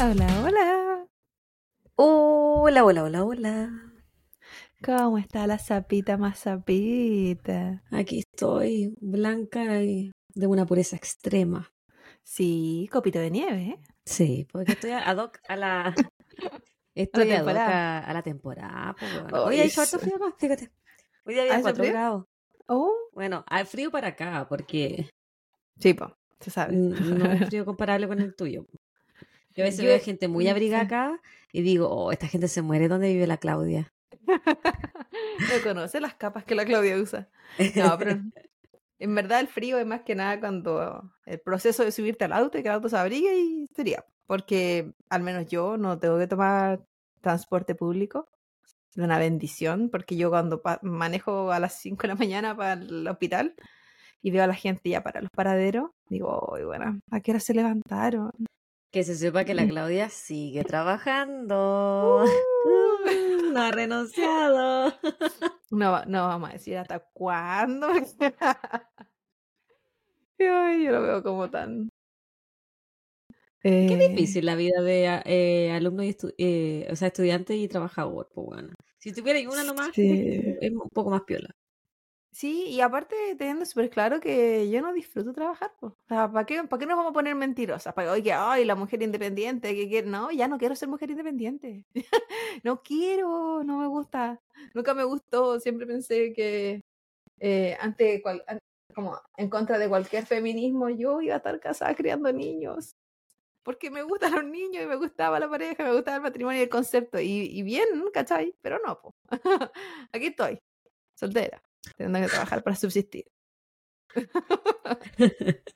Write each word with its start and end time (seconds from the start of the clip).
Hola, 0.00 0.26
hola. 0.44 1.06
Hola, 1.96 2.84
hola, 2.84 3.02
hola, 3.02 3.24
hola. 3.24 3.70
¿Cómo 4.84 5.18
está 5.18 5.48
la 5.48 5.58
sapita 5.58 6.16
más 6.16 6.38
sapita? 6.38 7.82
Aquí 7.90 8.20
estoy, 8.20 8.94
blanca 9.00 9.82
y 9.82 10.12
de 10.28 10.46
una 10.46 10.64
pureza 10.64 10.94
extrema. 10.94 11.72
Sí, 12.22 12.88
copito 12.92 13.18
de 13.18 13.32
nieve, 13.32 13.62
¿eh? 13.62 13.80
Sí, 14.04 14.46
porque 14.52 14.72
estoy 14.72 14.92
ad 14.92 15.16
hoc 15.18 15.40
a 15.48 15.56
la. 15.56 15.94
Estoy 16.94 17.26
temporada. 17.26 17.98
a, 17.98 18.04
a 18.04 18.12
la 18.14 18.22
temporada. 18.22 18.94
pues, 18.96 19.22
bueno. 19.22 19.44
Hoy 19.44 19.58
hay 19.58 19.70
sí. 19.70 19.80
frío 19.98 20.16
acá, 20.16 20.36
fíjate. 20.38 20.70
Hoy 21.24 21.34
día 21.34 21.42
había 21.42 21.54
¿Hace 21.54 21.62
4 21.62 21.82
frío? 21.82 21.92
grados. 21.92 22.26
Oh, 22.66 22.92
Bueno, 23.12 23.44
hay 23.48 23.64
frío 23.64 23.90
para 23.90 24.08
acá, 24.08 24.46
porque 24.48 25.08
sí, 25.78 25.94
po, 25.94 26.16
se 26.40 26.50
sabe. 26.50 26.74
no 26.76 27.30
es 27.32 27.48
frío 27.50 27.64
comparable 27.64 28.08
con 28.08 28.20
el 28.20 28.34
tuyo. 28.34 28.66
Yo 29.54 29.64
a 29.64 29.66
veces 29.66 29.80
Yo- 29.84 29.88
veo 29.90 30.00
gente 30.00 30.28
muy 30.28 30.46
mm, 30.46 30.50
abrigada 30.50 30.82
acá 30.84 31.20
y 31.52 31.62
digo, 31.62 31.88
oh, 31.88 32.10
esta 32.12 32.26
gente 32.26 32.48
se 32.48 32.62
muere. 32.62 32.88
¿Dónde 32.88 33.12
vive 33.12 33.26
la 33.26 33.36
Claudia? 33.38 33.92
No 35.12 35.62
conoce 35.62 36.00
las 36.00 36.14
capas 36.14 36.44
que 36.44 36.54
la 36.54 36.64
Claudia 36.64 36.96
usa. 36.96 37.28
No, 37.76 37.98
pero 37.98 38.12
en 38.98 39.14
verdad 39.14 39.40
el 39.40 39.48
frío 39.48 39.78
es 39.78 39.86
más 39.86 40.02
que 40.02 40.14
nada 40.14 40.38
cuando 40.40 41.10
el 41.26 41.40
proceso 41.40 41.84
de 41.84 41.92
subirte 41.92 42.24
al 42.24 42.32
auto 42.32 42.58
y 42.58 42.62
que 42.62 42.68
el 42.68 42.74
auto 42.74 42.88
se 42.88 42.96
abrigue 42.96 43.34
y 43.38 43.66
sería. 43.74 44.04
Porque 44.26 44.92
al 45.10 45.22
menos 45.22 45.46
yo 45.48 45.76
no 45.76 45.98
tengo 45.98 46.18
que 46.18 46.26
tomar 46.26 46.80
transporte 47.20 47.74
público. 47.74 48.28
Una 48.96 49.18
bendición 49.18 49.88
porque 49.90 50.16
yo 50.16 50.30
cuando 50.30 50.60
manejo 50.82 51.50
a 51.52 51.58
las 51.60 51.74
5 51.80 52.02
de 52.02 52.08
la 52.08 52.14
mañana 52.14 52.54
para 52.56 52.74
el 52.74 53.06
hospital 53.08 53.54
y 54.20 54.30
veo 54.30 54.44
a 54.44 54.46
la 54.46 54.54
gente 54.54 54.90
ya 54.90 55.02
para 55.02 55.20
los 55.22 55.30
paraderos, 55.34 55.90
digo, 56.08 56.50
"Uy, 56.52 56.64
bueno, 56.64 57.00
¿a 57.10 57.20
qué 57.20 57.30
hora 57.32 57.40
se 57.40 57.54
levantaron? 57.54 58.30
Que 58.92 59.04
se 59.04 59.16
sepa 59.16 59.44
que 59.44 59.54
la. 59.54 59.66
Claudia 59.74 60.10
sigue 60.10 60.64
trabajando. 60.64 62.24
Mm, 62.26 63.02
no 63.54 63.62
ha 63.62 63.70
renunciado. 63.70 64.92
No, 65.70 66.04
no 66.04 66.28
vamos 66.28 66.50
a 66.50 66.52
decir 66.52 66.76
hasta 66.76 66.98
cuándo. 67.14 67.88
Ay, 70.38 70.84
yo 70.84 70.92
lo 70.92 71.00
veo 71.00 71.22
como 71.22 71.48
tan. 71.48 71.88
Qué 73.62 73.86
eh, 73.94 74.08
difícil 74.08 74.46
la 74.46 74.56
vida 74.56 74.80
de 74.82 75.04
eh, 75.24 75.70
alumno 75.72 76.02
y 76.02 76.10
estu- 76.10 76.34
eh, 76.38 76.88
o 76.90 76.96
sea, 76.96 77.08
estudiante 77.08 77.56
y 77.56 77.68
trabajador, 77.68 78.28
pues 78.34 78.46
bueno. 78.46 78.72
Si 78.98 79.12
tuviera 79.12 79.38
una 79.50 79.64
nomás, 79.64 79.90
Sí. 79.94 80.56
es 80.60 80.70
un 80.72 80.88
poco 80.92 81.10
más 81.10 81.22
piola. 81.22 81.48
Sí, 82.34 82.64
y 82.68 82.80
aparte 82.80 83.14
teniendo 83.36 83.66
súper 83.66 83.90
claro 83.90 84.18
que 84.18 84.70
yo 84.70 84.80
no 84.80 84.92
disfruto 84.94 85.34
trabajar. 85.34 85.70
O 85.82 85.94
sea, 86.08 86.32
¿para 86.32 86.46
qué, 86.46 86.64
para 86.64 86.80
qué 86.80 86.86
nos 86.86 86.96
vamos 86.96 87.10
a 87.10 87.12
poner 87.12 87.34
mentirosas? 87.34 87.92
Para 87.92 88.10
oye, 88.12 88.32
ay, 88.32 88.64
la 88.64 88.74
mujer 88.74 89.02
independiente, 89.02 89.74
que 89.74 89.86
quiere. 89.88 90.08
No, 90.08 90.30
ya 90.30 90.48
no 90.48 90.56
quiero 90.58 90.74
ser 90.74 90.88
mujer 90.88 91.10
independiente. 91.10 91.84
no 92.64 92.82
quiero, 92.82 93.62
no 93.64 93.78
me 93.78 93.86
gusta. 93.86 94.40
Nunca 94.74 94.94
me 94.94 95.04
gustó. 95.04 95.60
Siempre 95.60 95.86
pensé 95.86 96.32
que 96.32 96.80
eh, 97.40 97.76
ante 97.80 98.22
cual- 98.22 98.44
como 98.94 99.18
en 99.36 99.50
contra 99.50 99.78
de 99.78 99.88
cualquier 99.88 100.26
feminismo, 100.26 100.88
yo 100.90 101.20
iba 101.22 101.34
a 101.34 101.38
estar 101.38 101.60
casada 101.60 101.94
criando 101.94 102.32
niños. 102.32 102.92
Porque 103.62 103.90
me 103.90 104.02
gustan 104.02 104.32
los 104.34 104.44
niños 104.44 104.82
y 104.84 104.86
me 104.86 104.96
gustaba 104.96 105.38
la 105.38 105.48
pareja, 105.48 105.84
me 105.84 105.92
gustaba 105.94 106.16
el 106.16 106.22
matrimonio 106.22 106.60
y 106.60 106.64
el 106.64 106.68
concepto. 106.68 107.20
Y, 107.20 107.28
y 107.52 107.62
bien, 107.62 107.86
¿cachai? 108.12 108.54
Pero 108.60 108.80
no, 108.84 109.00
po. 109.00 109.14
Aquí 110.12 110.26
estoy, 110.26 110.60
soltera, 111.14 111.62
teniendo 111.96 112.20
que 112.20 112.26
trabajar 112.32 112.62
para 112.62 112.76
subsistir. 112.76 113.26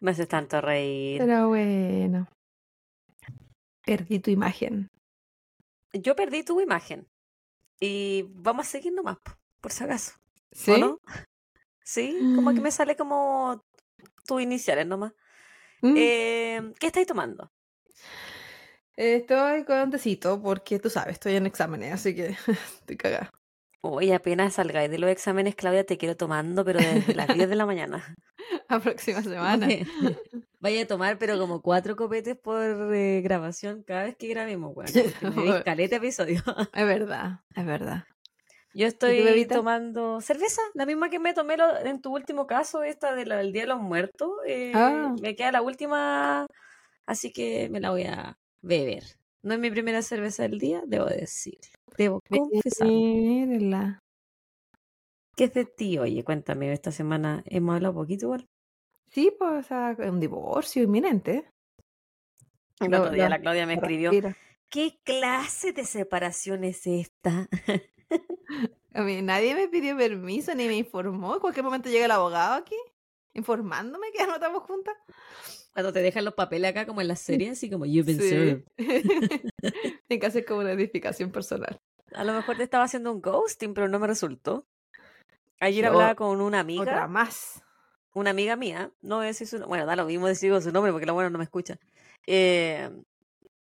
Me 0.00 0.12
haces 0.12 0.28
tanto 0.28 0.60
reír. 0.60 1.18
Pero 1.20 1.48
bueno. 1.48 2.26
Perdí 3.84 4.20
tu 4.20 4.30
imagen. 4.30 4.88
Yo 5.92 6.14
perdí 6.14 6.42
tu 6.44 6.60
imagen. 6.60 7.06
Y 7.80 8.24
vamos 8.30 8.66
a 8.66 8.70
seguir 8.70 8.92
nomás, 8.92 9.18
po, 9.18 9.32
por 9.60 9.72
si 9.72 9.84
acaso. 9.84 10.12
¿Sí? 10.52 10.72
¿O 10.72 10.78
no? 10.78 11.00
Sí, 11.82 12.16
como 12.36 12.52
que 12.54 12.60
Mm. 12.60 12.62
me 12.62 12.70
sale 12.70 12.94
como 12.94 13.64
tus 14.24 14.40
iniciales 14.40 14.86
nomás. 14.86 15.12
Mm. 15.82 15.94
Eh, 15.96 16.72
¿Qué 16.78 16.86
estáis 16.86 17.06
tomando? 17.06 17.50
Estoy 18.96 19.64
con 19.64 19.78
un 19.78 19.90
tecito 19.90 20.42
porque 20.42 20.78
tú 20.78 20.90
sabes, 20.90 21.14
estoy 21.14 21.36
en 21.36 21.46
exámenes, 21.46 21.94
así 21.94 22.14
que 22.14 22.36
estoy 22.80 22.96
cagada. 22.96 23.30
Hoy 23.82 24.12
apenas 24.12 24.54
salgáis 24.54 24.90
de 24.90 24.98
los 24.98 25.08
exámenes, 25.08 25.54
Claudia, 25.54 25.84
te 25.84 25.96
quiero 25.96 26.14
tomando, 26.14 26.66
pero 26.66 26.80
desde 26.80 27.14
las 27.14 27.28
10 27.28 27.48
de 27.48 27.56
la 27.56 27.64
mañana. 27.64 28.14
La 28.68 28.78
próxima 28.78 29.22
semana. 29.22 29.68
Vaya 30.60 30.82
a 30.82 30.86
tomar, 30.86 31.18
pero 31.18 31.38
como 31.38 31.62
cuatro 31.62 31.96
copetes 31.96 32.36
por 32.36 32.94
eh, 32.94 33.20
grabación 33.22 33.82
cada 33.82 34.04
vez 34.04 34.16
que 34.16 34.28
grabemos, 34.28 34.74
bueno, 34.74 34.92
caleta 35.64 35.96
episodio. 35.96 36.42
Es 36.72 36.86
verdad, 36.86 37.40
es 37.54 37.66
verdad. 37.66 38.04
Yo 38.72 38.86
estoy 38.86 39.46
tomando 39.46 40.20
cerveza, 40.20 40.62
la 40.74 40.86
misma 40.86 41.10
que 41.10 41.18
me 41.18 41.34
tomé 41.34 41.56
lo- 41.56 41.76
en 41.78 42.00
tu 42.00 42.14
último 42.14 42.46
caso, 42.46 42.82
esta 42.84 43.14
de 43.14 43.24
del 43.24 43.52
Día 43.52 43.62
de 43.62 43.68
los 43.68 43.80
Muertos. 43.80 44.30
eh, 44.46 44.72
Ah. 44.74 45.14
Me 45.20 45.34
queda 45.34 45.50
la 45.52 45.62
última, 45.62 46.46
así 47.06 47.32
que 47.32 47.68
me 47.68 47.80
la 47.80 47.90
voy 47.90 48.04
a 48.04 48.36
beber. 48.62 49.02
No 49.42 49.54
es 49.54 49.60
mi 49.60 49.70
primera 49.70 50.02
cerveza 50.02 50.42
del 50.44 50.58
día, 50.58 50.82
debo 50.86 51.06
decirlo. 51.06 51.60
Debo 51.96 52.20
confesar. 52.28 52.86
Mírala. 52.86 53.98
¿Qué 55.36 55.44
es 55.44 55.54
de 55.54 55.64
ti? 55.64 55.98
Oye, 55.98 56.22
cuéntame, 56.22 56.72
esta 56.72 56.92
semana 56.92 57.42
hemos 57.46 57.74
hablado 57.74 57.94
poquito 57.94 58.26
igual. 58.26 58.46
Sí, 59.08 59.32
pues, 59.36 59.64
o 59.64 59.68
sea, 59.68 59.96
un 60.08 60.20
divorcio 60.20 60.82
inminente. 60.82 61.50
El 62.78 62.94
otro 62.94 63.10
día 63.10 63.28
la 63.28 63.40
Claudia 63.40 63.66
me 63.66 63.74
escribió, 63.74 64.10
respira. 64.10 64.36
¿qué 64.68 65.00
clase 65.02 65.72
de 65.72 65.84
separación 65.84 66.62
es 66.64 66.86
esta? 66.86 67.48
A 68.94 69.02
mí 69.02 69.22
nadie 69.22 69.54
me 69.54 69.68
pidió 69.68 69.96
permiso 69.96 70.54
ni 70.54 70.66
me 70.66 70.76
informó. 70.76 71.34
En 71.34 71.40
cualquier 71.40 71.64
momento 71.64 71.88
llega 71.88 72.06
el 72.06 72.10
abogado 72.10 72.54
aquí 72.54 72.76
informándome 73.34 74.08
que 74.12 74.26
no 74.26 74.34
estamos 74.34 74.64
juntas. 74.64 74.96
Cuando 75.72 75.92
te 75.92 76.00
dejan 76.02 76.24
los 76.24 76.34
papeles 76.34 76.70
acá 76.72 76.84
como 76.86 77.00
en 77.00 77.06
las 77.08 77.20
series, 77.20 77.52
así 77.52 77.70
como 77.70 77.86
you've 77.86 78.02
been 78.12 78.20
Sí. 78.20 78.28
served. 78.28 78.64
Tiene 80.08 80.20
que 80.20 80.26
hacer 80.26 80.44
como 80.44 80.60
una 80.60 80.72
edificación 80.72 81.30
personal. 81.30 81.80
A 82.12 82.24
lo 82.24 82.32
mejor 82.32 82.56
te 82.56 82.64
estaba 82.64 82.84
haciendo 82.84 83.12
un 83.12 83.20
ghosting, 83.22 83.72
pero 83.72 83.88
no 83.88 84.00
me 84.00 84.08
resultó. 84.08 84.66
Ayer 85.60 85.84
Yo- 85.84 85.90
hablaba 85.92 86.16
con 86.16 86.40
una 86.40 86.44
Otra 86.46 86.60
amiga, 86.60 87.06
más. 87.06 87.62
una 88.14 88.30
amiga 88.30 88.56
mía, 88.56 88.90
no 89.02 89.16
voy 89.16 89.26
a 89.26 89.28
decir 89.28 89.46
su 89.46 89.56
nombre, 89.56 89.68
bueno, 89.68 89.86
da 89.86 89.94
lo 89.94 90.06
mismo 90.06 90.26
decir 90.26 90.52
su 90.60 90.72
nombre 90.72 90.90
porque 90.90 91.06
la 91.06 91.12
buena 91.12 91.30
no 91.30 91.38
me 91.38 91.44
escucha. 91.44 91.78
Eh, 92.26 92.90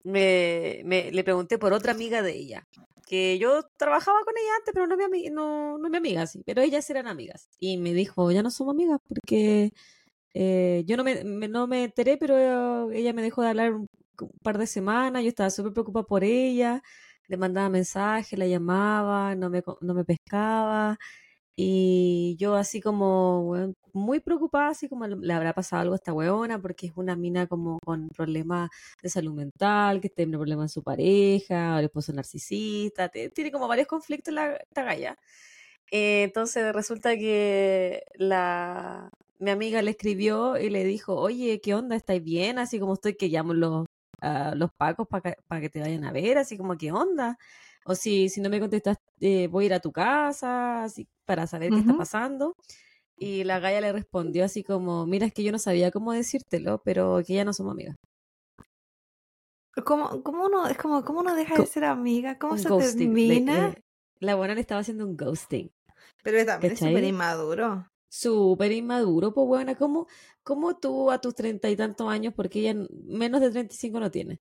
me, 0.04 0.82
me- 0.86 1.12
le 1.12 1.24
pregunté 1.24 1.58
por 1.58 1.74
otra 1.74 1.92
amiga 1.94 2.22
de 2.22 2.34
ella, 2.36 2.68
que 3.08 3.38
yo 3.40 3.64
trabajaba 3.78 4.20
con 4.26 4.34
ella 4.38 4.50
antes, 4.60 4.74
pero 4.74 4.88
no 4.88 4.98
mi, 5.10 5.30
no, 5.30 5.78
no 5.78 5.90
mi 5.90 5.98
amiga, 5.98 6.28
sí, 6.28 6.44
pero 6.46 6.62
ellas 6.62 6.90
eran 6.90 7.08
amigas. 7.08 7.50
Y 7.60 7.78
me 7.78 7.94
dijo, 7.94 8.32
ya 8.32 8.44
no 8.44 8.52
somos 8.52 8.74
amigas 8.76 9.00
porque 9.08 9.72
eh, 10.34 10.84
yo 10.86 10.98
no 10.98 11.04
me, 11.04 11.24
me- 11.24 11.48
no 11.48 11.68
me 11.68 11.86
enteré, 11.86 12.18
pero 12.18 12.92
ella 12.92 13.14
me 13.14 13.22
dejó 13.22 13.42
de 13.42 13.50
hablar 13.50 13.74
un, 13.74 13.88
un 14.22 14.30
par 14.44 14.58
de 14.58 14.68
semanas, 14.68 15.24
yo 15.24 15.30
estaba 15.30 15.50
súper 15.50 15.74
preocupada 15.74 16.06
por 16.06 16.24
ella, 16.24 16.82
le 17.28 17.38
mandaba 17.38 17.70
mensajes, 17.70 18.38
la 18.40 18.48
llamaba, 18.48 19.36
no 19.36 19.50
me, 19.50 19.64
no 19.82 19.94
me 19.94 20.06
pescaba. 20.06 20.98
Y 21.60 22.36
yo 22.40 22.54
así 22.56 22.82
como 22.82 23.74
muy 23.92 24.20
preocupada, 24.20 24.70
así 24.70 24.88
como 24.88 25.08
le 25.08 25.34
habrá 25.34 25.54
pasado 25.54 25.82
algo 25.82 25.94
a 25.94 25.98
esta 25.98 26.14
weona, 26.14 26.62
porque 26.62 26.86
es 26.86 26.94
una 26.96 27.16
mina 27.16 27.48
como 27.48 27.80
con 27.84 28.10
problemas 28.10 28.70
de 29.02 29.10
salud 29.10 29.34
mental, 29.34 30.00
que 30.00 30.10
tiene 30.10 30.38
problemas 30.38 30.66
en 30.66 30.70
su 30.70 30.84
pareja, 30.84 31.80
el 31.80 31.86
esposo 31.86 32.14
narcisista, 32.14 33.10
tiene 33.10 33.52
como 33.52 33.68
varios 33.68 33.88
conflictos 33.88 34.36
la, 34.36 34.60
esta. 34.76 35.18
Eh, 35.92 36.24
entonces 36.24 36.74
resulta 36.74 37.18
que 37.18 38.04
la, 38.16 39.10
mi 39.40 39.50
amiga 39.52 39.82
le 39.82 39.92
escribió 39.92 40.58
y 40.58 40.70
le 40.70 40.84
dijo, 40.84 41.16
oye, 41.16 41.60
¿qué 41.62 41.74
onda? 41.74 41.96
¿Estáis 41.96 42.24
bien? 42.24 42.60
Así 42.60 42.80
como 42.80 42.94
estoy 42.94 43.16
que 43.16 43.30
llamo 43.30 43.56
los, 43.56 43.88
a 44.22 44.54
los 44.56 44.72
pacos 44.74 45.08
para 45.08 45.34
que, 45.34 45.62
que 45.62 45.70
te 45.70 45.82
vayan 45.82 46.06
a 46.06 46.12
ver, 46.12 46.38
así 46.38 46.56
como, 46.56 46.78
¿qué 46.78 46.92
onda? 46.92 47.40
O 47.88 47.96
si, 47.96 48.30
si 48.30 48.42
no 48.42 48.50
me 48.50 48.60
contestas, 48.60 48.98
eh, 49.22 49.48
voy 49.48 49.64
a 49.64 49.68
ir 49.68 49.74
a 49.74 49.80
tu 49.80 49.92
casa, 49.92 50.84
así, 50.84 51.08
para 51.26 51.48
saber 51.48 51.72
qué 51.72 51.80
está 51.80 51.94
pasando. 51.94 52.54
Y 53.18 53.44
la 53.46 53.60
galla 53.60 53.82
le 53.82 53.94
respondió 53.94 54.46
así 54.46 54.64
como, 54.64 55.06
mira, 55.08 55.26
es 55.26 55.34
que 55.34 55.44
yo 55.44 55.52
no 55.52 55.60
sabía 55.60 55.90
cómo 55.92 56.12
decírtelo, 56.12 56.82
pero 56.84 57.22
que 57.26 57.34
ya 57.36 57.46
no 57.46 57.54
somos 57.54 57.72
amigas. 57.74 57.96
¿Cómo, 59.86 60.24
cómo 60.24 60.46
uno, 60.46 60.68
es 60.68 60.78
como, 60.78 61.04
¿cómo 61.06 61.20
uno 61.20 61.36
deja 61.36 61.58
de 61.60 61.66
ser 61.66 61.86
amiga? 61.86 62.38
¿Cómo 62.40 62.58
se 62.58 62.68
ghosting. 62.68 63.14
termina? 63.16 63.70
le- 63.70 63.84
la 64.20 64.36
buena 64.36 64.56
le 64.56 64.62
estaba 64.62 64.82
haciendo 64.82 65.06
un 65.06 65.16
ghosting. 65.16 65.72
Pero 66.24 66.46
también 66.46 66.74
es 66.74 66.80
súper 66.80 67.04
inmaduro. 67.04 67.88
Súper 68.10 68.72
inmaduro, 68.72 69.34
pues 69.34 69.48
buena, 69.48 69.76
¿cómo, 69.76 70.08
¿cómo 70.44 70.78
tú 70.78 71.12
a 71.12 71.20
tus 71.22 71.36
treinta 71.36 71.70
y 71.70 71.76
tantos 71.76 72.10
años, 72.10 72.34
porque 72.34 72.60
ella 72.60 72.76
menos 73.06 73.42
de 73.42 73.52
35 73.52 74.00
no 74.00 74.10
tiene, 74.10 74.40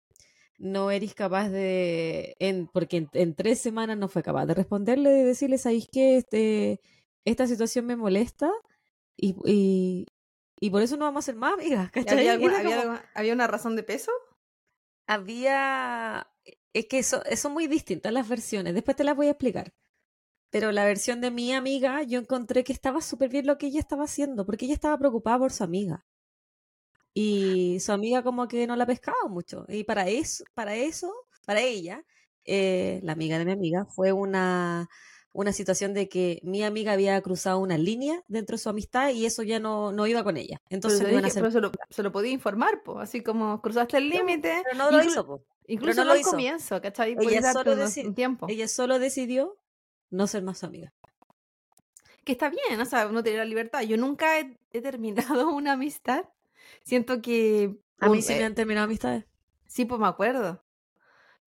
no 0.59 0.91
eres 0.91 1.15
capaz 1.15 1.51
de, 1.51 2.37
en, 2.41 2.69
porque 2.69 2.99
en, 2.99 3.11
en 3.13 3.35
tres 3.35 3.61
semanas 3.61 3.99
no 3.99 4.09
fue 4.09 4.23
capaz 4.23 4.47
de 4.47 4.55
responderle, 4.55 5.11
de 5.11 5.25
decirle, 5.25 5.59
¿sabéis 5.59 5.89
qué? 5.93 6.17
Este, 6.17 6.81
esta 7.25 7.47
situación 7.47 7.87
me 7.87 7.97
molesta 7.97 8.51
Y, 9.17 9.37
y, 9.47 10.07
y 10.61 10.71
por 10.71 10.83
eso 10.83 10.97
no 10.99 11.07
vamos 11.07 11.25
a 11.25 11.27
ser 11.27 11.37
más 11.37 11.55
amigas, 11.55 11.91
¿Y 11.95 12.05
¿cachai? 12.05 12.29
¿Había, 12.29 12.59
había 12.59 13.05
había 13.15 13.33
una 13.35 13.47
razón 13.47 13.77
de 13.77 13.83
peso? 13.83 14.13
había... 15.07 16.29
Es 16.73 16.87
que 16.87 16.99
eso, 16.99 17.23
son 17.37 17.53
muy 17.53 17.67
distintas 17.69 18.13
las 18.13 18.29
versiones, 18.29 18.75
después 18.75 18.97
te 18.97 19.05
las 19.05 19.17
voy 19.17 19.29
a 19.29 19.31
explicar. 19.31 19.73
Pero 20.51 20.73
la 20.73 20.85
versión 20.87 21.21
de 21.21 21.31
mi 21.31 21.53
amiga, 21.55 22.03
yo 22.05 22.21
encontré 22.21 22.65
que 22.65 22.73
estaba 22.73 23.01
súper 23.03 23.31
bien 23.31 23.47
lo 23.47 23.59
que 23.59 23.67
ella 23.69 23.81
estaba 23.81 24.05
haciendo, 24.05 24.47
porque 24.47 24.67
ella 24.67 24.75
estaba 24.75 24.99
preocupada 24.99 25.39
por 25.39 25.53
su 25.53 25.65
amiga. 25.65 26.07
Y 27.19 27.81
su 27.81 27.93
amiga 27.93 28.23
como 28.23 28.47
que 28.47 28.67
no 28.67 28.77
la 28.77 28.85
pescaba 28.85 29.17
mucho. 29.27 29.65
Y 29.69 29.85
para 29.85 30.07
eso, 30.07 30.45
para 30.53 30.77
eso, 30.77 31.11
para 31.47 31.63
ella, 31.63 32.05
eh, 32.45 33.01
la 33.03 33.13
amiga 33.13 33.39
de 33.39 33.47
mi 33.47 33.53
amiga, 33.53 33.87
fue 33.87 34.13
una, 34.13 34.87
una 35.33 35.53
situación 35.55 35.95
de 35.95 36.11
que 36.11 36.41
mi 36.43 36.63
amiga 36.63 36.93
había 36.93 37.19
cruzado 37.23 37.59
una 37.59 37.79
línea 37.79 38.23
dentro 38.29 38.57
de 38.57 38.63
su 38.63 38.69
amistad 38.69 39.13
y 39.15 39.25
eso 39.25 39.43
ya 39.43 39.59
no, 39.59 39.93
no 39.93 40.07
iba 40.07 40.23
con 40.25 40.37
ella. 40.37 40.61
Entonces 40.69 41.01
Pero, 41.01 41.17
dije- 41.23 41.33
pero 41.41 41.51
se, 41.51 41.61
lo, 41.63 41.73
se 41.89 42.03
lo 42.03 42.13
podía 42.13 42.33
informar, 42.33 42.83
po, 42.83 42.99
así 43.01 43.23
como 43.23 43.63
cruzaste 43.63 43.97
el 43.97 44.11
límite. 44.11 44.61
Pero 44.65 44.77
no 44.77 44.91
lo 44.91 45.03
hizo, 45.03 45.27
po. 45.27 45.43
Incluso 45.69 46.05
no 46.05 46.13
lo 46.13 46.17
hizo. 46.21 46.33
comienzo, 46.33 46.83
¿cachai? 46.83 47.17
Ella 47.19 47.51
solo 47.55 47.73
unos- 47.73 47.95
tiempo. 48.15 48.47
Ella 48.51 48.69
solo 48.69 48.99
decidió 48.99 49.57
no 50.11 50.27
ser 50.27 50.43
más 50.43 50.59
su 50.59 50.67
amiga. 50.67 50.93
Que 52.25 52.33
está 52.33 52.51
bien, 52.51 52.79
o 52.79 52.85
sea, 52.85 53.07
uno 53.07 53.23
tiene 53.23 53.39
la 53.39 53.45
libertad. 53.47 53.81
Yo 53.81 53.97
nunca 53.97 54.39
he, 54.39 54.59
he 54.71 54.83
terminado 54.83 55.49
una 55.55 55.73
amistad. 55.73 56.27
Siento 56.87 57.21
que... 57.21 57.77
A 57.99 58.09
mí 58.09 58.23
sí 58.23 58.33
eh, 58.33 58.39
me 58.39 58.45
han 58.45 58.55
terminado 58.55 58.85
amistades. 58.85 59.25
sí, 59.67 59.85
pues 59.85 60.01
me 60.01 60.07
acuerdo. 60.07 60.63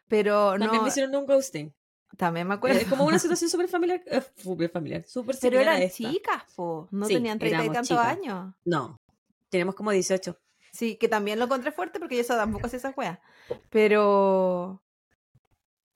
Pero 0.07 0.51
También 0.51 0.73
no, 0.73 0.81
me 0.83 0.89
hicieron 0.89 1.15
un 1.15 1.25
ghosting. 1.25 1.73
también 2.17 2.47
me 2.47 2.55
acuerdo. 2.55 2.79
Es 2.79 2.87
como 2.87 3.05
una 3.05 3.19
situación 3.19 3.49
súper 3.49 3.67
familiar. 3.69 4.01
eh, 4.07 4.21
súper 4.35 4.69
familiar. 4.69 5.03
Súper 5.07 5.37
Pero 5.39 5.59
eran 5.59 5.87
chicas, 5.89 6.43
po. 6.55 6.87
No 6.91 7.05
Sí, 7.05 7.13
tenían 7.13 7.39
treinta 7.39 7.63
y 7.63 7.67
éramos 7.67 7.87
tantos 7.87 8.05
años. 8.05 8.53
No. 8.65 8.99
Tenemos 9.49 9.75
como 9.75 9.91
18. 9.91 10.37
Sí, 10.73 10.97
que 10.97 11.07
también 11.07 11.39
lo 11.39 11.45
encontré 11.45 11.71
fuerte 11.71 11.99
porque 11.99 12.17
yo 12.17 12.25
tampoco 12.25 12.65
hacía 12.67 12.77
esa 12.77 12.93
wea. 12.97 13.21
Pero 13.69 14.83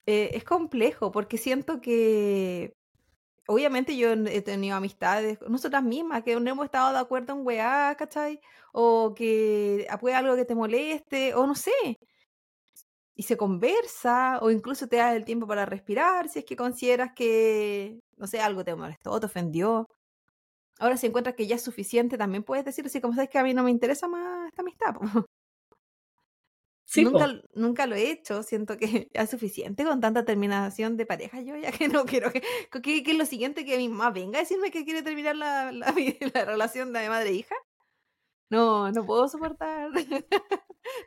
eh, 0.05 0.31
es 0.33 0.43
complejo 0.43 1.11
porque 1.11 1.37
siento 1.37 1.81
que 1.81 2.75
obviamente 3.47 3.97
yo 3.97 4.11
he 4.13 4.41
tenido 4.41 4.75
amistades, 4.77 5.39
nosotras 5.47 5.83
mismas, 5.83 6.23
que 6.23 6.39
no 6.39 6.49
hemos 6.51 6.65
estado 6.65 6.93
de 6.93 6.99
acuerdo 6.99 7.33
en 7.33 7.45
weá, 7.45 7.95
¿cachai? 7.97 8.39
O 8.73 9.13
que 9.15 9.87
puede 9.99 10.15
algo 10.15 10.35
que 10.35 10.45
te 10.45 10.55
moleste, 10.55 11.33
o 11.35 11.45
no 11.47 11.55
sé. 11.55 11.71
Y 13.15 13.23
se 13.23 13.37
conversa, 13.37 14.39
o 14.41 14.49
incluso 14.49 14.87
te 14.87 14.95
das 14.97 15.15
el 15.15 15.23
tiempo 15.25 15.45
para 15.47 15.65
respirar 15.65 16.29
si 16.29 16.39
es 16.39 16.45
que 16.45 16.55
consideras 16.55 17.11
que, 17.15 17.99
no 18.17 18.25
sé, 18.27 18.39
algo 18.41 18.63
te 18.63 18.75
molestó, 18.75 19.19
te 19.19 19.27
ofendió. 19.27 19.87
Ahora, 20.79 20.97
si 20.97 21.07
encuentras 21.07 21.35
que 21.35 21.47
ya 21.47 21.55
es 21.55 21.63
suficiente, 21.63 22.17
también 22.17 22.43
puedes 22.43 22.65
decir 22.65 22.85
así 22.85 23.01
como 23.01 23.15
sabes 23.15 23.29
que 23.29 23.39
a 23.39 23.43
mí 23.43 23.53
no 23.53 23.63
me 23.63 23.71
interesa 23.71 24.07
más 24.07 24.47
esta 24.49 24.61
amistad. 24.63 24.95
po". 26.83 26.91
Sí, 26.91 27.03
nunca, 27.03 27.27
po. 27.27 27.59
nunca 27.59 27.87
lo 27.87 27.95
he 27.95 28.11
hecho, 28.11 28.43
siento 28.43 28.77
que 28.77 29.09
es 29.13 29.29
suficiente 29.29 29.83
con 29.83 30.01
tanta 30.01 30.25
terminación 30.25 30.97
de 30.97 31.05
pareja. 31.05 31.41
Yo 31.41 31.55
ya 31.57 31.71
que 31.71 31.87
no 31.89 32.05
quiero 32.05 32.31
que, 32.31 32.43
que, 33.03 33.13
lo 33.13 33.25
siguiente 33.25 33.65
que 33.65 33.77
mi 33.77 33.89
mamá 33.89 34.11
venga 34.11 34.39
a 34.39 34.41
decirme 34.41 34.71
que 34.71 34.85
quiere 34.85 35.01
terminar 35.01 35.35
la, 35.35 35.71
la, 35.71 35.93
la 36.33 36.45
relación 36.45 36.93
de 36.93 37.09
madre 37.09 37.29
e 37.29 37.33
hija. 37.33 37.55
No, 38.49 38.91
no 38.91 39.05
puedo 39.05 39.27
soportar 39.27 39.89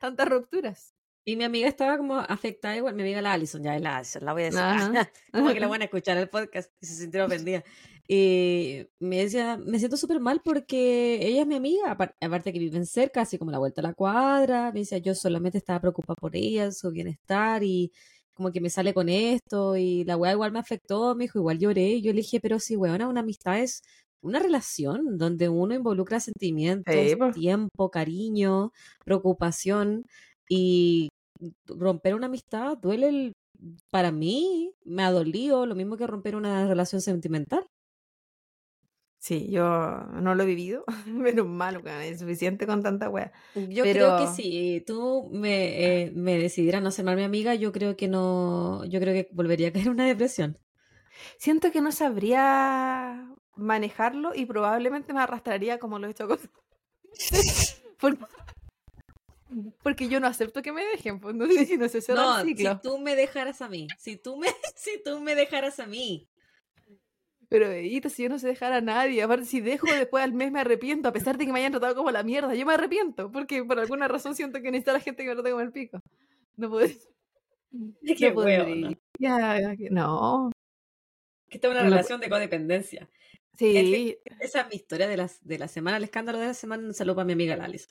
tantas 0.01 0.29
rupturas. 0.29 0.95
Y 1.29 1.37
mi 1.37 1.43
amiga 1.45 1.67
estaba 1.67 1.97
como 1.97 2.19
afectada 2.19 2.77
igual. 2.77 2.95
Mi 2.95 3.03
amiga 3.03 3.21
la 3.21 3.33
Alison, 3.33 3.63
ya 3.63 3.75
es 3.75 3.83
la 3.83 3.97
Alison, 3.97 4.25
la 4.25 4.33
voy 4.33 4.43
a 4.43 4.45
decir. 4.47 4.61
Ajá. 4.61 5.11
como 5.33 5.53
que 5.53 5.59
la 5.59 5.67
van 5.67 5.83
a 5.83 5.85
escuchar 5.87 6.17
el 6.17 6.29
podcast 6.29 6.73
y 6.81 6.87
se 6.87 6.95
sintió 6.95 7.25
ofendida. 7.27 7.65
Y 8.09 8.87
me 9.01 9.19
decía, 9.19 9.57
me 9.59 9.79
siento 9.79 9.97
súper 9.97 10.21
mal 10.21 10.41
porque 10.45 11.19
ella 11.27 11.41
es 11.43 11.47
mi 11.47 11.57
amiga, 11.57 11.91
apar- 11.97 12.15
aparte 12.21 12.53
que 12.53 12.59
viven 12.59 12.87
cerca, 12.87 13.23
así 13.23 13.39
como 13.39 13.51
la 13.51 13.59
vuelta 13.59 13.81
a 13.81 13.85
la 13.85 13.95
cuadra. 13.95 14.71
Me 14.73 14.81
decía, 14.81 14.99
yo 14.99 15.15
solamente 15.15 15.59
estaba 15.59 15.81
preocupada 15.81 16.15
por 16.21 16.37
ella, 16.37 16.71
su 16.73 16.91
bienestar 16.93 17.63
y 17.65 17.91
como 18.35 18.53
que 18.53 18.61
me 18.61 18.71
sale 18.71 18.93
con 18.95 19.09
esto 19.09 19.77
y 19.77 20.05
la 20.05 20.17
weá 20.17 20.33
igual 20.33 20.53
me 20.53 20.59
afectó, 20.61 21.15
me 21.17 21.25
dijo, 21.25 21.39
igual 21.39 21.59
lloré. 21.59 21.89
Y 21.95 22.03
yo 22.03 22.13
le 22.13 22.19
dije, 22.19 22.41
pero 22.41 22.61
si 22.61 22.77
weona, 22.77 23.09
una 23.09 23.21
amistad 23.21 23.59
es 23.61 23.83
una 24.23 24.39
relación 24.41 25.19
donde 25.19 25.49
uno 25.49 25.75
involucra 25.75 26.21
sentimientos, 26.21 26.95
Sí, 27.11 27.17
pues. 27.17 27.35
tiempo, 27.35 27.91
cariño, 27.91 28.73
preocupación 29.05 30.05
y 30.49 31.09
romper 31.67 32.15
una 32.15 32.27
amistad 32.27 32.77
duele 32.79 33.09
el- 33.09 33.33
para 33.91 34.13
mí, 34.13 34.71
me 34.85 35.03
ha 35.03 35.11
dolido 35.11 35.67
lo 35.67 35.75
mismo 35.75 35.97
que 35.97 36.07
romper 36.07 36.37
una 36.37 36.67
relación 36.69 37.01
sentimental. 37.01 37.65
Sí, 39.19 39.49
yo 39.51 39.65
no 40.13 40.35
lo 40.35 40.43
he 40.43 40.47
vivido, 40.47 40.85
menos 41.07 41.47
mal, 41.47 41.83
es 42.03 42.21
suficiente 42.21 42.67
con 42.67 42.83
tanta 42.83 43.09
wea. 43.09 43.33
Yo 43.55 43.83
creo 43.83 44.17
que 44.19 44.27
si 44.29 44.85
tú 44.87 45.29
me, 45.33 46.03
eh, 46.05 46.13
me 46.15 46.39
decidieras 46.39 46.83
no 46.83 46.91
ser 46.91 47.05
más 47.07 47.17
mi 47.17 47.23
amiga, 47.25 47.55
yo 47.55 47.73
creo 47.73 47.97
que 47.97 48.09
no, 48.09 48.85
yo 48.85 49.01
creo 49.01 49.15
que 49.15 49.29
volvería 49.33 49.69
a 49.69 49.73
caer 49.73 49.87
en 49.87 49.93
una 49.93 50.07
depresión. 50.07 50.59
Siento 51.39 51.73
que 51.73 51.81
no 51.81 51.93
sabría 51.93 53.27
manejarlo 53.57 54.33
y 54.35 54.45
probablemente 54.47 55.13
me 55.15 55.21
arrastraría 55.21 55.79
como 55.79 55.99
lo 55.99 56.07
he 56.07 56.11
hecho 56.11 56.29
con... 56.29 56.39
Por- 58.01 58.19
Porque 59.83 60.09
yo 60.09 60.21
no 60.21 60.27
acepto 60.27 60.61
que 60.61 60.73
me 60.73 60.85
dejen, 60.85 61.19
pues 61.21 61.35
no 61.35 61.47
sé 61.47 61.65
si 61.65 61.79
no 61.79 61.89
se 61.89 62.03
cierra 62.03 62.23
No, 62.23 62.41
el 62.41 62.57
si 62.57 62.65
tú 62.83 62.99
me 62.99 63.17
dejaras 63.17 63.63
a 63.63 63.69
mí, 63.69 63.89
si 63.99 64.17
tú 64.17 64.37
me, 64.37 64.49
si 64.77 65.03
tú 65.03 65.21
me 65.21 65.35
dejaras 65.35 65.81
a 65.81 65.87
mí, 65.87 66.29
Pero, 67.49 67.71
Edito, 67.71 68.09
si 68.09 68.25
yo 68.25 68.29
no 68.29 68.39
sé 68.39 68.49
dejar 68.49 68.73
a 68.73 68.81
nadie, 68.81 69.23
aparte 69.23 69.45
si 69.45 69.61
dejo 69.61 69.87
después 69.87 70.25
al 70.25 70.33
mes 70.33 70.51
me 70.51 70.61
arrepiento, 70.61 71.09
a 71.09 71.13
pesar 71.13 71.39
de 71.39 71.47
que 71.47 71.53
me 71.53 71.61
hayan 71.61 71.73
tratado 71.73 71.95
como 71.95 72.11
la 72.11 72.23
mierda, 72.25 72.55
yo 72.55 72.67
me 72.67 72.75
arrepiento, 72.75 73.31
porque 73.31 73.63
por 73.65 73.79
alguna 73.79 74.09
razón 74.09 74.35
siento 74.35 74.61
que 74.61 74.71
necesita 74.71 74.93
la 74.93 75.01
gente 75.01 75.23
que 75.23 75.29
me 75.29 75.35
trate 75.37 75.51
como 75.51 75.63
el 75.63 75.73
pico. 75.73 76.01
No 76.57 76.71
puedo. 76.71 76.89
Qué 78.05 78.29
no 78.29 78.35
podría. 78.35 78.65
hueona. 78.65 78.99
Ya, 79.19 79.77
que- 79.77 79.91
no. 79.91 80.51
que 81.49 81.57
esta 81.59 81.69
es 81.69 81.73
una 81.73 81.83
No, 81.85 81.91
relación 81.91 82.21
de 82.21 82.29
codependencia. 82.29 83.09
Sí, 83.59 84.19
Esa 84.41 84.61
es 84.63 84.69
mi 84.69 84.77
historia 84.77 85.09
de 85.09 85.17
la, 85.17 85.31
de 85.41 85.59
la 85.59 85.69
semana, 85.69 85.97
el 85.97 86.05
escándalo 86.05 86.39
de 86.41 86.47
la 86.49 86.55
semana, 86.55 86.83
un 86.89 86.95
saludo 86.95 87.17
para 87.17 87.27
mi 87.27 87.33
amiga 87.35 87.57
Lalis. 87.57 87.89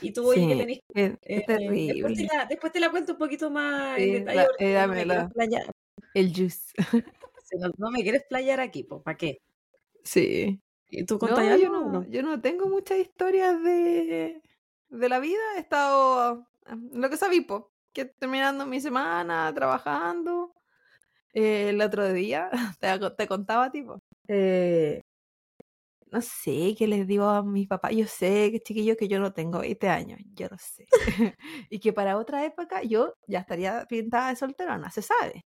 Y 0.00 0.12
tú, 0.12 0.26
oye, 0.28 0.46
que 0.46 0.52
sí, 0.52 0.58
tenés 0.58 0.78
es, 0.94 1.10
Eh, 1.12 1.18
es 1.22 1.46
Después, 1.46 1.58
terrible. 1.58 2.14
te 2.16 2.36
la, 2.36 2.44
después 2.46 2.72
te 2.72 2.80
la 2.80 2.90
cuento 2.90 3.12
un 3.12 3.18
poquito 3.18 3.50
más 3.50 3.96
Sí, 3.96 4.02
en 4.04 4.12
detalle. 4.24 4.36
la- 4.36 4.42
eh, 4.44 4.48
no, 4.86 4.88
me 4.94 5.04
dámela. 5.06 5.30
El 6.14 6.32
juice. 6.34 6.72
si 7.50 7.58
no, 7.58 7.70
no 7.78 7.90
me 7.90 8.02
quieres 8.02 8.24
playar 8.28 8.60
aquí, 8.60 8.84
pues, 8.84 9.02
¿para 9.02 9.16
qué? 9.16 9.38
Sí. 10.04 10.60
¿Y 10.88 11.04
tú 11.06 11.18
No, 11.20 11.20
contas 11.20 11.60
yo 11.60 11.68
no, 11.70 11.90
no? 11.90 12.04
yo 12.08 12.22
no 12.22 12.40
tengo 12.40 12.66
muchas 12.68 12.98
historias 12.98 13.62
de, 13.62 14.42
de 14.88 15.08
la 15.08 15.18
vida. 15.20 15.38
He 15.56 15.60
estado 15.60 16.46
ah, 16.66 16.76
lo 16.92 17.10
que 17.10 17.16
sabí, 17.16 17.42
po, 17.42 17.72
que 17.92 18.06
terminando 18.06 18.66
mi 18.66 18.80
semana, 18.80 19.52
trabajando. 19.54 20.54
Eh, 21.34 21.70
el 21.70 21.80
otro 21.82 22.12
día, 22.12 22.50
te, 22.80 22.88
te 23.16 23.28
contaba, 23.28 23.70
tipo, 23.72 24.00
eh, 24.28 25.02
no 26.12 26.20
sé 26.22 26.74
qué 26.76 26.86
les 26.88 27.06
digo 27.06 27.24
a 27.28 27.42
mis 27.42 27.68
papás. 27.68 27.92
Yo 27.94 28.06
sé 28.06 28.50
que 28.52 28.60
chiquillos 28.60 28.96
que 28.96 29.08
yo 29.08 29.20
no 29.20 29.32
tengo 29.32 29.60
20 29.60 29.88
años, 29.88 30.18
yo 30.34 30.48
lo 30.50 30.56
sé. 30.58 30.86
y 31.70 31.78
que 31.80 31.92
para 31.92 32.16
otra 32.18 32.44
época 32.44 32.82
yo 32.82 33.14
ya 33.28 33.40
estaría 33.40 33.86
pintada 33.88 34.30
de 34.30 34.36
solterona, 34.36 34.90
se 34.90 35.02
sabe. 35.02 35.44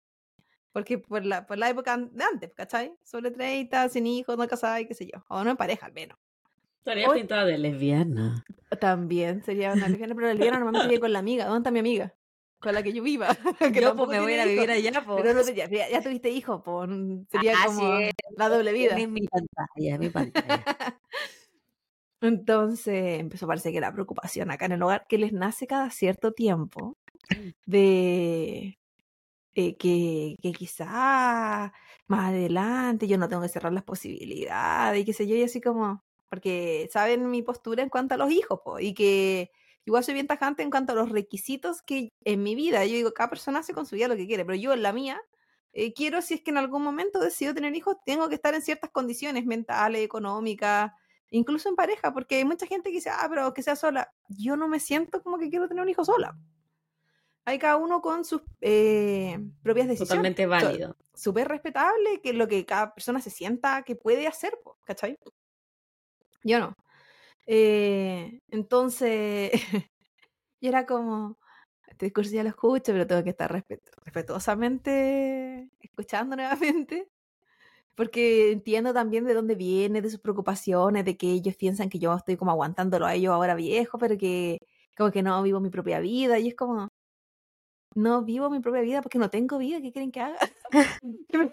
Porque 0.74 0.98
por 0.98 1.24
la, 1.24 1.46
por 1.46 1.56
la 1.56 1.70
época 1.70 1.96
de 1.96 2.24
antes, 2.24 2.52
¿cachai? 2.52 2.92
Sobre 3.04 3.30
30, 3.30 3.88
sin 3.88 4.08
hijos, 4.08 4.36
no 4.36 4.46
casada 4.48 4.80
y 4.80 4.86
qué 4.86 4.94
sé 4.94 5.06
yo. 5.06 5.24
O 5.28 5.44
no 5.44 5.50
en 5.52 5.56
pareja, 5.56 5.86
al 5.86 5.92
menos. 5.92 6.18
Estaría 6.78 7.08
Hoy- 7.08 7.20
pintada 7.20 7.44
de 7.44 7.56
lesbiana. 7.58 8.44
También 8.80 9.42
sería 9.44 9.72
una 9.72 9.88
lesbiana, 9.88 10.16
pero 10.16 10.26
la 10.26 10.34
lesbiana 10.34 10.58
normalmente 10.58 10.88
vive 10.88 11.00
con 11.00 11.12
la 11.12 11.20
amiga. 11.20 11.44
¿Dónde 11.44 11.58
está 11.60 11.70
mi 11.70 11.78
amiga? 11.78 12.12
Con 12.58 12.74
la 12.74 12.82
que 12.82 12.92
yo 12.92 13.04
viva. 13.04 13.28
que 13.72 13.80
Yo, 13.80 13.94
pues, 13.94 14.08
me 14.10 14.18
voy 14.20 14.32
a 14.32 14.34
ir 14.34 14.40
a 14.40 14.44
tiene 14.44 14.54
vivir 14.62 14.70
allá, 14.72 15.04
pues. 15.06 15.22
Pero 15.22 15.32
no 15.34 15.44
te- 15.44 15.54
ya, 15.54 15.68
ya 15.68 16.02
tuviste 16.02 16.30
hijos, 16.30 16.60
pues. 16.64 16.90
Sería 17.30 17.54
Ah, 17.56 17.66
como 17.66 17.96
sí, 18.00 18.10
la 18.36 18.48
doble 18.48 18.72
vida. 18.72 18.98
Es 18.98 19.08
mi 19.08 19.26
pantalla, 19.28 19.94
es 19.94 19.98
mi 20.00 20.08
pantalla. 20.10 20.64
Entonces 22.20 23.20
empezó 23.20 23.44
a 23.44 23.48
parecer 23.48 23.72
que 23.72 23.80
la 23.80 23.92
preocupación 23.92 24.50
acá 24.50 24.66
en 24.66 24.72
el 24.72 24.82
hogar, 24.82 25.06
que 25.08 25.18
les 25.18 25.32
nace 25.32 25.66
cada 25.66 25.90
cierto 25.90 26.32
tiempo, 26.32 26.96
de 27.66 28.78
eh, 29.54 29.76
que, 29.76 30.36
que 30.42 30.52
quizá 30.52 31.72
más 32.06 32.28
adelante 32.30 33.06
yo 33.08 33.18
no 33.18 33.28
tengo 33.28 33.42
que 33.42 33.48
cerrar 33.48 33.72
las 33.72 33.84
posibilidades 33.84 35.02
y 35.02 35.04
qué 35.04 35.12
sé 35.12 35.26
yo, 35.26 35.36
y 35.36 35.42
así 35.42 35.60
como, 35.60 36.04
porque 36.28 36.88
saben 36.92 37.30
mi 37.30 37.42
postura 37.42 37.82
en 37.82 37.88
cuanto 37.88 38.14
a 38.14 38.16
los 38.18 38.30
hijos, 38.30 38.60
po, 38.64 38.78
y 38.80 38.94
que 38.94 39.50
igual 39.84 40.04
soy 40.04 40.14
bien 40.14 40.26
tajante 40.26 40.62
en 40.62 40.70
cuanto 40.70 40.92
a 40.92 40.96
los 40.96 41.10
requisitos 41.10 41.82
que 41.82 42.12
en 42.24 42.42
mi 42.42 42.54
vida, 42.54 42.84
yo 42.84 42.94
digo, 42.94 43.12
cada 43.14 43.30
persona 43.30 43.60
hace 43.60 43.74
con 43.74 43.86
su 43.86 43.96
vida 43.96 44.08
lo 44.08 44.16
que 44.16 44.26
quiere, 44.26 44.44
pero 44.44 44.56
yo 44.56 44.72
en 44.72 44.82
la 44.82 44.92
mía, 44.92 45.20
eh, 45.72 45.92
quiero 45.92 46.22
si 46.22 46.34
es 46.34 46.42
que 46.42 46.50
en 46.50 46.58
algún 46.58 46.82
momento 46.82 47.18
decido 47.20 47.54
tener 47.54 47.74
hijos, 47.74 47.96
tengo 48.06 48.28
que 48.28 48.36
estar 48.36 48.54
en 48.54 48.62
ciertas 48.62 48.90
condiciones 48.90 49.44
mentales, 49.46 50.02
económicas, 50.02 50.92
incluso 51.30 51.68
en 51.68 51.76
pareja, 51.76 52.12
porque 52.12 52.36
hay 52.36 52.44
mucha 52.44 52.66
gente 52.66 52.90
que 52.90 52.96
dice, 52.96 53.10
ah, 53.10 53.26
pero 53.28 53.52
que 53.54 53.62
sea 53.62 53.76
sola. 53.76 54.12
Yo 54.28 54.56
no 54.56 54.68
me 54.68 54.80
siento 54.80 55.22
como 55.22 55.38
que 55.38 55.50
quiero 55.50 55.68
tener 55.68 55.82
un 55.82 55.88
hijo 55.88 56.04
sola. 56.04 56.36
Hay 57.44 57.58
cada 57.58 57.76
uno 57.76 58.00
con 58.00 58.24
sus 58.24 58.42
eh, 58.60 59.38
propias 59.62 59.86
decisiones. 59.86 60.08
Totalmente 60.08 60.46
válido. 60.46 60.96
Súper 61.12 61.48
respetable 61.48 62.20
que 62.22 62.32
lo 62.32 62.48
que 62.48 62.64
cada 62.64 62.94
persona 62.94 63.20
se 63.20 63.30
sienta 63.30 63.82
que 63.82 63.96
puede 63.96 64.26
hacer, 64.26 64.58
¿cachai? 64.84 65.18
Yo 66.42 66.58
no. 66.58 66.76
Eh, 67.46 68.40
entonces, 68.48 69.52
y 70.60 70.68
era 70.68 70.86
como, 70.86 71.38
este 71.86 72.06
discurso 72.06 72.32
ya 72.32 72.42
lo 72.42 72.48
escucho, 72.48 72.92
pero 72.92 73.06
tengo 73.06 73.22
que 73.22 73.30
estar 73.30 73.52
respetu- 73.52 73.90
respetuosamente 74.04 75.68
escuchando 75.80 76.36
nuevamente. 76.36 77.08
Porque 77.94 78.50
entiendo 78.50 78.92
también 78.92 79.24
de 79.24 79.34
dónde 79.34 79.54
viene, 79.54 80.02
de 80.02 80.10
sus 80.10 80.18
preocupaciones, 80.18 81.04
de 81.04 81.16
que 81.16 81.30
ellos 81.30 81.54
piensan 81.56 81.88
que 81.88 82.00
yo 82.00 82.12
estoy 82.14 82.36
como 82.36 82.50
aguantándolo 82.50 83.06
a 83.06 83.14
ellos 83.14 83.32
ahora 83.32 83.54
viejo, 83.54 83.98
pero 83.98 84.18
que 84.18 84.58
como 84.96 85.12
que 85.12 85.22
no 85.22 85.40
vivo 85.44 85.60
mi 85.60 85.70
propia 85.70 86.00
vida. 86.00 86.38
Y 86.40 86.48
es 86.48 86.56
como, 86.56 86.88
no 87.94 88.22
vivo 88.24 88.50
mi 88.50 88.60
propia 88.60 88.82
vida 88.82 89.02
porque 89.02 89.18
no 89.18 89.30
tengo 89.30 89.58
vida, 89.58 89.80
¿qué 89.80 89.92
quieren 89.92 90.12
que 90.12 90.20
haga? 90.20 90.38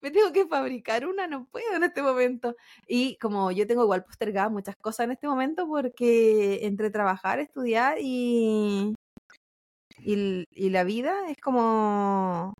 me, 0.00 0.10
tengo 0.10 0.32
que 0.32 0.46
fabricar 0.46 1.06
una, 1.06 1.26
no 1.26 1.46
puedo 1.46 1.74
en 1.76 1.84
este 1.84 2.02
momento. 2.02 2.56
Y 2.86 3.16
como 3.18 3.50
yo 3.52 3.66
tengo 3.66 3.82
igual 3.84 4.04
postergadas 4.04 4.50
muchas 4.50 4.76
cosas 4.76 5.04
en 5.04 5.12
este 5.12 5.28
momento 5.28 5.66
porque 5.68 6.66
entre 6.66 6.90
trabajar, 6.90 7.38
estudiar 7.40 7.98
y, 8.00 8.94
y 9.98 10.70
la 10.70 10.84
vida 10.84 11.28
es 11.30 11.38
como 11.38 12.54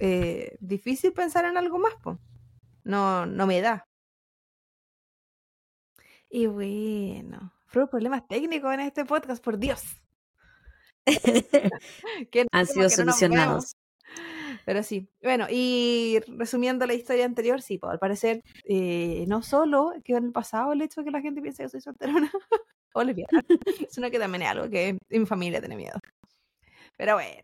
eh, 0.00 0.56
difícil 0.60 1.12
pensar 1.12 1.44
en 1.44 1.56
algo 1.56 1.78
más, 1.78 1.94
po. 2.02 2.18
No, 2.84 3.26
no 3.26 3.46
me 3.46 3.60
da. 3.60 3.84
Y 6.30 6.46
bueno, 6.46 7.52
fueron 7.66 7.88
problemas 7.90 8.26
técnicos 8.26 8.72
en 8.72 8.80
este 8.80 9.04
podcast, 9.04 9.42
por 9.44 9.58
Dios. 9.58 10.00
Que 12.30 12.40
Han 12.40 12.46
no- 12.52 12.64
sido 12.66 12.74
que 12.74 12.82
no 12.82 12.90
solucionados. 13.12 13.48
vemos. 13.74 13.76
Pero 14.66 14.82
sí, 14.82 15.08
bueno, 15.22 15.46
y 15.50 16.18
resumiendo 16.26 16.86
la 16.86 16.94
historia 16.94 17.24
anterior, 17.24 17.62
sí, 17.62 17.78
pues, 17.78 17.92
al 17.92 17.98
parecer 17.98 18.42
eh, 18.64 19.24
no 19.26 19.42
solo 19.42 19.92
quedó 20.04 20.18
en 20.18 20.24
el 20.26 20.32
pasado 20.32 20.72
el 20.72 20.82
hecho 20.82 21.00
de 21.00 21.06
que 21.06 21.10
la 21.10 21.20
gente 21.22 21.40
piense 21.40 21.62
que 21.62 21.68
soy 21.70 21.80
solterona 21.80 22.30
o 22.94 23.02
lesbiana, 23.02 23.42
sino 23.90 24.10
que 24.10 24.18
también 24.18 24.42
es 24.42 24.48
algo 24.48 24.68
que 24.68 24.88
en 24.88 24.98
mi 25.20 25.26
familia 25.26 25.60
tiene 25.60 25.76
miedo. 25.76 25.98
Pero 26.96 27.14
bueno, 27.14 27.42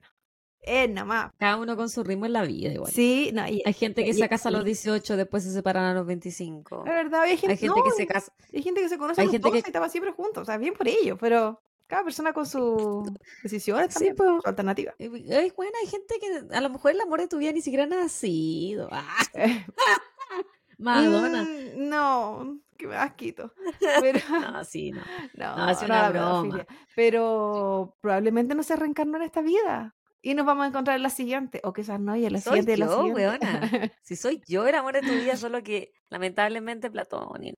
es 0.61 0.91
nomás. 0.91 1.33
Cada 1.39 1.57
uno 1.57 1.77
con 1.77 1.89
su 1.89 2.05
ritmo 2.05 2.27
en 2.27 2.33
la 2.35 2.43
vida, 2.43 2.73
igual. 2.73 2.93
Sí, 2.93 3.31
no, 3.33 3.49
y, 3.49 3.63
Hay 3.65 3.73
gente 3.73 4.05
que 4.05 4.11
y- 4.11 4.15
se 4.15 4.29
casa 4.29 4.49
a 4.51 4.53
los 4.53 4.63
y- 4.63 4.67
18, 4.67 5.17
después 5.17 5.43
se 5.45 5.53
separan 5.53 5.85
a 5.85 5.95
los 5.95 6.07
25. 6.07 6.81
es 6.87 6.93
verdad, 6.93 7.23
hay 7.23 7.37
gente, 7.39 7.53
Hay 7.53 7.59
gente 7.59 7.79
no, 7.79 7.85
que 7.85 7.91
se 7.93 8.07
casa. 8.07 8.33
hay 8.53 8.63
gente 8.63 8.81
que 8.83 8.89
se 8.89 8.99
conoce 8.99 9.21
a 9.23 9.25
los 9.25 9.33
gente 9.33 9.49
12 9.49 9.63
que- 9.63 9.69
y 9.69 9.71
estaba 9.71 9.89
siempre 9.89 10.13
juntos, 10.13 10.43
o 10.43 10.45
sea, 10.45 10.59
bien 10.59 10.75
por 10.75 10.87
ello, 10.89 11.17
pero 11.17 11.63
cada 11.87 12.05
persona 12.05 12.33
con 12.33 12.47
sus 12.47 13.09
decisiones 13.43 13.89
Sí, 13.89 13.95
también, 13.95 14.17
pues. 14.17 14.29
su 14.43 14.49
alternativa. 14.49 14.95
Ay, 14.99 15.53
bueno, 15.57 15.73
hay 15.81 15.87
gente 15.89 16.15
que 16.21 16.55
a 16.57 16.61
lo 16.61 16.71
mejor 16.71 16.91
el 16.93 17.01
amor 17.01 17.21
de 17.21 17.29
tu 17.29 17.39
vida 17.39 17.53
ni 17.53 17.61
siquiera 17.63 17.85
ha 17.85 17.87
nacido. 17.87 18.89
Ah, 18.93 19.05
Madonna. 20.79 21.43
Mm, 21.45 21.89
no, 21.89 22.61
que 22.77 22.87
me 22.87 22.97
asquito. 22.97 23.53
Pero, 24.03 24.21
No, 24.29 24.65
sí, 24.65 24.93
no. 24.93 25.01
no, 25.35 25.57
No, 25.57 25.71
es 25.71 25.81
no 25.81 25.87
una 25.87 26.11
broma. 26.11 26.67
Pero 26.95 27.97
probablemente 28.01 28.55
no 28.55 28.63
se 28.63 28.77
reencarnó 28.77 29.17
en 29.17 29.23
esta 29.23 29.41
vida. 29.41 29.96
Y 30.27 30.35
nos 30.35 30.45
vamos 30.45 30.65
a 30.65 30.69
encontrar 30.69 30.97
en 30.97 31.05
la 31.05 31.11
siguiente. 31.11 31.61
O 31.63 31.73
quizás 31.73 32.01
no, 32.01 32.17
y 32.17 32.27
en 32.27 32.33
la 32.33 32.41
Soy 32.41 32.59
siguiente, 32.63 32.77
la 32.79 32.87
yo, 32.87 32.97
siguiente. 33.05 33.21
weona. 33.23 33.61
Si 34.03 34.17
soy 34.17 34.43
yo 34.49 34.67
el 34.67 34.75
amor 34.75 34.95
de 34.95 35.03
tu 35.03 35.13
vida, 35.15 35.37
solo 35.37 35.63
que 35.63 35.93
lamentablemente 36.11 36.91
platónico. 36.91 37.57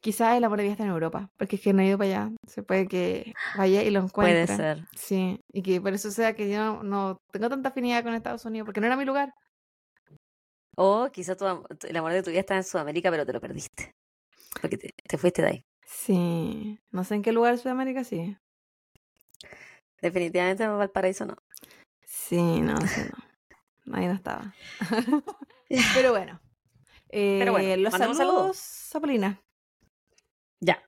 quizás 0.00 0.36
el 0.36 0.42
amor 0.42 0.58
de 0.58 0.64
vida 0.64 0.72
está 0.72 0.84
en 0.84 0.90
Europa. 0.90 1.30
Porque 1.36 1.54
es 1.54 1.62
que 1.62 1.72
no 1.72 1.82
he 1.82 1.86
ido 1.86 1.98
para 1.98 2.10
allá. 2.24 2.32
Se 2.48 2.64
puede 2.64 2.88
que 2.88 3.32
vaya 3.56 3.84
y 3.84 3.90
lo 3.90 4.00
encuentre. 4.00 4.44
Puede 4.46 4.56
ser. 4.56 4.88
Sí. 4.96 5.38
Y 5.52 5.62
que 5.62 5.80
por 5.80 5.92
eso 5.92 6.10
sea 6.10 6.34
que 6.34 6.50
yo 6.50 6.58
no, 6.58 6.82
no 6.82 7.18
tengo 7.30 7.48
tanta 7.48 7.68
afinidad 7.68 8.02
con 8.02 8.14
Estados 8.14 8.44
Unidos. 8.44 8.66
Porque 8.66 8.80
no 8.80 8.86
era 8.86 8.96
mi 8.96 9.04
lugar. 9.04 9.32
O 10.76 11.10
quizá 11.12 11.36
tu 11.36 11.44
am- 11.46 11.62
el 11.88 11.96
amor 11.96 12.12
de 12.12 12.24
tu 12.24 12.30
vida 12.30 12.40
está 12.40 12.56
en 12.56 12.64
Sudamérica, 12.64 13.10
pero 13.12 13.24
te 13.24 13.32
lo 13.32 13.40
perdiste. 13.40 13.92
Porque 14.60 14.78
te, 14.78 14.90
te 15.08 15.16
fuiste 15.16 15.42
de 15.42 15.48
ahí. 15.48 15.64
Sí. 15.86 16.76
No 16.90 17.04
sé 17.04 17.14
en 17.14 17.22
qué 17.22 17.30
lugar 17.30 17.52
de 17.54 17.58
Sudamérica 17.62 18.02
sí. 18.02 18.36
Definitivamente 20.02 20.64
en 20.64 20.78
Valparaíso 20.78 21.26
no. 21.26 21.36
Sí, 22.30 22.60
no, 22.60 22.76
sí, 22.86 23.00
no. 23.86 23.96
Ahí 23.96 24.06
no 24.06 24.12
estaba. 24.12 24.54
Pero 25.96 26.12
bueno. 26.12 26.40
Pero 27.08 27.50
bueno, 27.50 27.66
Eh, 27.66 27.76
los 27.76 27.92
saludos, 27.92 28.16
saludos. 28.16 28.56
Sapolina. 28.56 29.42
Ya. 30.60 30.80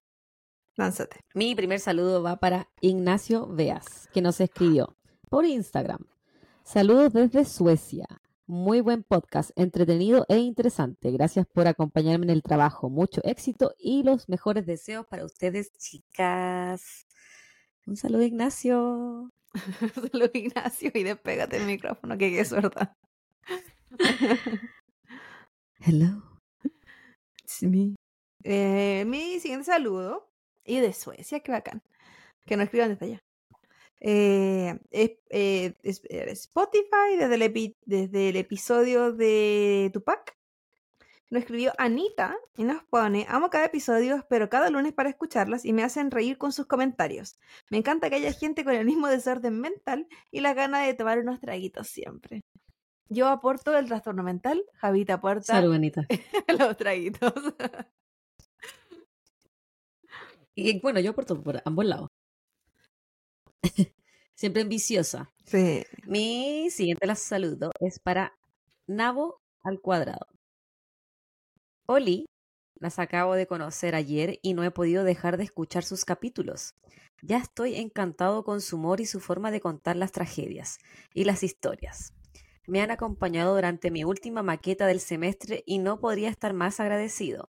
Lánzate. 0.76 1.16
Mi 1.34 1.56
primer 1.56 1.80
saludo 1.80 2.22
va 2.22 2.36
para 2.36 2.68
Ignacio 2.80 3.48
Veas, 3.48 4.08
que 4.12 4.22
nos 4.22 4.40
escribió 4.40 4.96
por 5.30 5.44
Instagram. 5.44 6.06
Saludos 6.62 7.12
desde 7.12 7.44
Suecia. 7.44 8.06
Muy 8.46 8.80
buen 8.80 9.02
podcast, 9.02 9.50
entretenido 9.56 10.24
e 10.28 10.36
interesante. 10.36 11.10
Gracias 11.10 11.44
por 11.52 11.66
acompañarme 11.66 12.26
en 12.26 12.30
el 12.30 12.44
trabajo. 12.44 12.88
Mucho 12.88 13.20
éxito 13.24 13.74
y 13.80 14.04
los 14.04 14.28
mejores 14.28 14.64
deseos 14.64 15.08
para 15.08 15.24
ustedes, 15.24 15.72
chicas. 15.76 17.08
Un 17.84 17.96
saludo, 17.96 18.22
Ignacio. 18.22 19.32
Saludos, 19.94 20.30
Ignacio, 20.34 20.90
y 20.94 21.02
despégate 21.02 21.56
el 21.58 21.66
micrófono, 21.66 22.16
que 22.18 22.30
qué 22.30 22.44
suerte. 22.44 22.88
Hello. 25.80 26.22
Sí. 27.44 27.94
Eh, 28.44 29.04
mi 29.06 29.38
siguiente 29.40 29.66
saludo, 29.66 30.30
y 30.64 30.80
de 30.80 30.92
Suecia, 30.92 31.40
qué 31.40 31.52
bacán. 31.52 31.82
Que 32.46 32.56
nos 32.56 32.64
escriban 32.64 32.90
desde 32.90 33.06
allá. 33.06 33.18
Eh, 34.00 34.78
es, 34.90 35.12
es- 35.82 36.02
eh, 36.08 36.30
Spotify, 36.32 37.16
desde 37.18 37.34
el, 37.36 37.42
epi- 37.42 37.76
desde 37.84 38.30
el 38.30 38.36
episodio 38.36 39.12
de 39.12 39.90
Tupac, 39.92 40.36
nos 41.32 41.40
escribió 41.40 41.72
Anita 41.78 42.36
y 42.58 42.64
nos 42.64 42.84
pone, 42.84 43.24
amo 43.26 43.48
cada 43.48 43.64
episodio, 43.64 44.16
espero 44.16 44.50
cada 44.50 44.68
lunes 44.68 44.92
para 44.92 45.08
escucharlas 45.08 45.64
y 45.64 45.72
me 45.72 45.82
hacen 45.82 46.10
reír 46.10 46.36
con 46.36 46.52
sus 46.52 46.66
comentarios. 46.66 47.38
Me 47.70 47.78
encanta 47.78 48.10
que 48.10 48.16
haya 48.16 48.34
gente 48.34 48.64
con 48.64 48.74
el 48.74 48.84
mismo 48.84 49.08
desorden 49.08 49.58
mental 49.58 50.06
y 50.30 50.40
la 50.40 50.52
gana 50.52 50.82
de 50.82 50.92
tomar 50.92 51.20
unos 51.20 51.40
traguitos 51.40 51.88
siempre. 51.88 52.42
Yo 53.08 53.28
aporto 53.28 53.74
el 53.78 53.86
trastorno 53.86 54.22
mental, 54.22 54.62
Javita 54.74 55.14
aporta 55.14 55.54
Salud, 55.54 55.72
Anita. 55.72 56.02
los 56.58 56.76
traguitos. 56.76 57.32
Y 60.54 60.80
bueno, 60.80 61.00
yo 61.00 61.12
aporto 61.12 61.42
por 61.42 61.62
ambos 61.64 61.86
lados. 61.86 62.08
Siempre 64.34 64.62
ambiciosa. 64.62 65.32
Sí. 65.46 65.82
Mi 66.04 66.68
siguiente 66.70 67.06
la 67.06 67.14
saludo 67.14 67.70
es 67.80 67.98
para 68.00 68.36
Nabo 68.86 69.40
al 69.62 69.80
cuadrado. 69.80 70.26
Oli, 71.92 72.24
las 72.80 72.98
acabo 72.98 73.34
de 73.34 73.46
conocer 73.46 73.94
ayer 73.94 74.38
y 74.40 74.54
no 74.54 74.64
he 74.64 74.70
podido 74.70 75.04
dejar 75.04 75.36
de 75.36 75.44
escuchar 75.44 75.84
sus 75.84 76.06
capítulos. 76.06 76.74
Ya 77.20 77.36
estoy 77.36 77.76
encantado 77.76 78.44
con 78.44 78.62
su 78.62 78.76
humor 78.76 79.02
y 79.02 79.06
su 79.06 79.20
forma 79.20 79.50
de 79.50 79.60
contar 79.60 79.96
las 79.96 80.10
tragedias 80.10 80.78
y 81.12 81.24
las 81.24 81.42
historias. 81.42 82.14
Me 82.66 82.80
han 82.80 82.90
acompañado 82.90 83.54
durante 83.54 83.90
mi 83.90 84.04
última 84.04 84.42
maqueta 84.42 84.86
del 84.86 85.00
semestre 85.00 85.64
y 85.66 85.80
no 85.80 86.00
podría 86.00 86.30
estar 86.30 86.54
más 86.54 86.80
agradecido. 86.80 87.50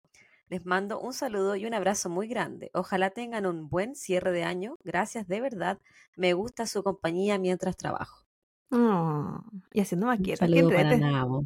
Les 0.48 0.64
mando 0.64 1.00
un 1.00 1.14
saludo 1.14 1.56
y 1.56 1.66
un 1.66 1.74
abrazo 1.74 2.08
muy 2.08 2.28
grande. 2.28 2.70
Ojalá 2.74 3.10
tengan 3.10 3.44
un 3.44 3.68
buen 3.68 3.96
cierre 3.96 4.30
de 4.30 4.44
año. 4.44 4.76
Gracias 4.84 5.26
de 5.26 5.40
verdad. 5.40 5.80
Me 6.16 6.32
gusta 6.34 6.66
su 6.66 6.84
compañía 6.84 7.38
mientras 7.38 7.76
trabajo. 7.76 8.24
Oh, 8.70 9.40
y 9.72 9.80
haciendo 9.80 10.06
qué 10.22 10.36
saludo 10.36 10.70
para. 10.70 10.96
Nabo. 10.96 11.44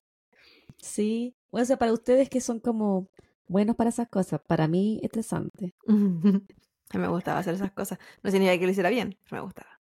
Sí, 0.76 1.34
o 1.61 1.64
sea, 1.64 1.76
para 1.76 1.92
ustedes 1.92 2.28
que 2.28 2.40
son 2.40 2.61
como 2.61 3.09
buenos 3.47 3.76
para 3.76 3.90
esas 3.90 4.09
cosas, 4.09 4.40
para 4.47 4.66
mí 4.68 5.00
estresante. 5.02 5.75
Me 6.94 7.09
gustaba 7.09 7.38
hacer 7.38 7.54
esas 7.54 7.73
cosas. 7.73 7.99
No 8.23 8.30
significa 8.30 8.59
que 8.59 8.66
lo 8.66 8.71
hiciera 8.71 8.90
bien, 8.90 9.16
pero 9.25 9.40
me 9.40 9.47
gustaba. 9.47 9.80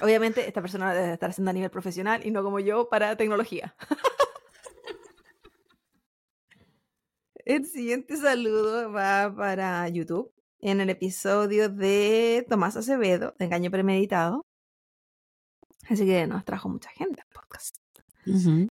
Obviamente, 0.00 0.48
esta 0.48 0.62
persona 0.62 0.94
debe 0.94 1.12
estar 1.12 1.28
haciendo 1.28 1.50
a 1.50 1.52
nivel 1.52 1.70
profesional 1.70 2.26
y 2.26 2.30
no 2.30 2.42
como 2.42 2.58
yo 2.58 2.88
para 2.88 3.16
tecnología. 3.16 3.76
El 7.44 7.66
siguiente 7.66 8.16
saludo 8.16 8.90
va 8.92 9.34
para 9.34 9.86
YouTube 9.88 10.32
en 10.60 10.80
el 10.80 10.90
episodio 10.90 11.68
de 11.68 12.46
Tomás 12.48 12.76
Acevedo, 12.76 13.34
de 13.38 13.46
Engaño 13.46 13.70
Premeditado. 13.70 14.42
Así 15.88 16.04
que 16.06 16.26
nos 16.26 16.44
trajo 16.44 16.68
mucha 16.68 16.90
gente 16.90 17.22
al 17.22 17.28
podcast. 17.28 17.77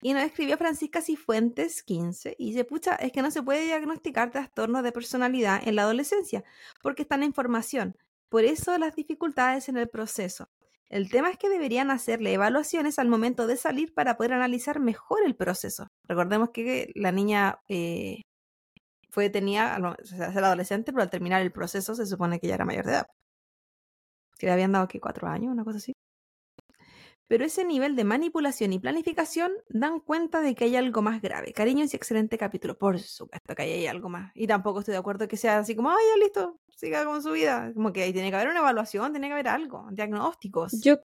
Y 0.03 0.13
nos 0.13 0.23
escribió 0.23 0.57
Francisca 0.57 1.03
Cifuentes 1.03 1.83
15 1.83 2.37
y 2.39 2.51
dice, 2.51 2.65
pucha, 2.65 2.95
es 2.97 3.13
que 3.13 3.23
no 3.23 3.31
se 3.31 3.43
puede 3.43 3.65
diagnosticar 3.65 4.31
trastornos 4.31 4.83
de 4.83 4.93
personalidad 4.93 5.61
en 5.67 5.77
la 5.77 5.83
adolescencia 5.83 6.45
porque 6.83 7.03
están 7.03 7.23
en 7.23 7.33
formación. 7.35 7.97
Por 8.29 8.45
eso 8.45 8.77
las 8.79 8.95
dificultades 8.95 9.69
en 9.69 9.77
el 9.77 9.89
proceso. 9.89 10.47
El 10.89 11.09
tema 11.11 11.31
es 11.31 11.37
que 11.39 11.49
deberían 11.49 11.91
hacerle 11.91 12.33
evaluaciones 12.33 12.99
al 12.99 13.09
momento 13.09 13.47
de 13.47 13.57
salir 13.57 13.93
para 13.95 14.17
poder 14.17 14.33
analizar 14.33 14.81
mejor 14.81 15.21
el 15.25 15.37
proceso. 15.37 15.87
Recordemos 16.09 16.51
que 16.51 16.91
la 16.95 17.13
niña 17.13 17.59
eh, 17.69 18.23
fue 19.11 19.25
detenida 19.25 19.75
al 19.75 19.83
mo- 19.83 19.97
o 20.03 20.07
sea, 20.07 20.33
ser 20.33 20.45
adolescente, 20.45 20.93
pero 20.93 21.03
al 21.03 21.11
terminar 21.11 21.43
el 21.43 21.53
proceso 21.53 21.95
se 21.95 22.07
supone 22.07 22.41
que 22.41 22.49
ya 22.49 22.55
era 22.55 22.65
mayor 22.65 22.87
de 22.87 22.93
edad. 22.93 23.07
Que 24.39 24.47
le 24.47 24.53
habían 24.53 24.73
dado 24.73 24.89
que 24.89 25.01
cuatro 25.01 25.29
años, 25.29 25.53
una 25.53 25.65
cosa 25.65 25.79
así. 25.79 25.93
Pero 27.31 27.45
ese 27.45 27.65
nivel 27.65 27.95
de 27.95 28.03
manipulación 28.03 28.73
y 28.73 28.81
planificación 28.81 29.53
dan 29.69 30.01
cuenta 30.01 30.41
de 30.41 30.57
que 30.57 30.65
hay 30.65 30.75
algo 30.75 31.01
más 31.01 31.23
grave. 31.23 31.53
Cariños 31.53 31.95
y 31.95 31.97
excelente 31.97 32.37
capítulo. 32.37 32.77
Por 32.77 32.99
supuesto 32.99 33.55
que 33.55 33.63
ahí 33.63 33.71
hay 33.71 33.87
algo 33.87 34.09
más. 34.09 34.33
Y 34.35 34.49
tampoco 34.49 34.81
estoy 34.81 34.95
de 34.95 34.99
acuerdo 34.99 35.29
que 35.29 35.37
sea 35.37 35.59
así 35.59 35.77
como, 35.77 35.91
ay, 35.91 36.05
ya 36.13 36.25
listo, 36.25 36.59
siga 36.75 37.05
con 37.05 37.23
su 37.23 37.31
vida. 37.31 37.71
Como 37.73 37.93
que 37.93 38.03
ahí 38.03 38.13
tiene 38.13 38.31
que 38.31 38.35
haber 38.35 38.49
una 38.49 38.59
evaluación, 38.59 39.13
tiene 39.13 39.29
que 39.29 39.35
haber 39.35 39.47
algo, 39.47 39.87
diagnósticos. 39.93 40.73
Yo, 40.83 40.97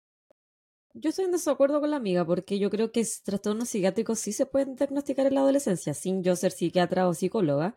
yo 0.95 1.11
estoy 1.11 1.25
en 1.25 1.31
desacuerdo 1.31 1.79
con 1.79 1.91
la 1.91 1.97
amiga 1.97 2.25
porque 2.25 2.57
yo 2.57 2.71
creo 2.71 2.91
que 2.91 3.05
trastornos 3.23 3.69
psiquiátricos 3.69 4.17
sí 4.17 4.33
se 4.33 4.47
pueden 4.47 4.75
diagnosticar 4.75 5.27
en 5.27 5.35
la 5.35 5.41
adolescencia, 5.41 5.93
sin 5.93 6.23
yo 6.23 6.35
ser 6.35 6.53
psiquiatra 6.53 7.07
o 7.07 7.13
psicóloga, 7.13 7.75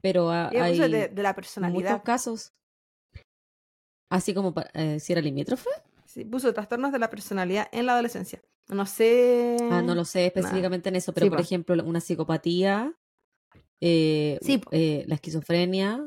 pero 0.00 0.32
eso 0.32 0.62
hay 0.62 0.78
de, 0.78 1.08
de 1.08 1.22
la 1.22 1.32
muchos 1.32 1.34
personalidad. 1.34 2.02
casos. 2.02 2.54
Así 4.08 4.32
como 4.32 4.54
eh, 4.72 4.98
si 5.00 5.12
era 5.12 5.20
limítrofe. 5.20 5.68
Sí, 6.10 6.24
puso 6.24 6.52
trastornos 6.52 6.90
de 6.90 6.98
la 6.98 7.08
personalidad 7.08 7.68
en 7.70 7.86
la 7.86 7.92
adolescencia. 7.92 8.42
No 8.66 8.84
sé. 8.84 9.56
Ah, 9.70 9.80
no 9.80 9.94
lo 9.94 10.04
sé 10.04 10.26
específicamente 10.26 10.88
en 10.88 10.96
eso, 10.96 11.12
pero 11.12 11.26
Sí, 11.26 11.30
por 11.30 11.38
po. 11.38 11.42
ejemplo, 11.42 11.84
una 11.84 12.00
psicopatía, 12.00 12.92
eh, 13.80 14.36
Sí, 14.42 14.60
eh, 14.72 15.04
la 15.06 15.14
esquizofrenia, 15.14 16.04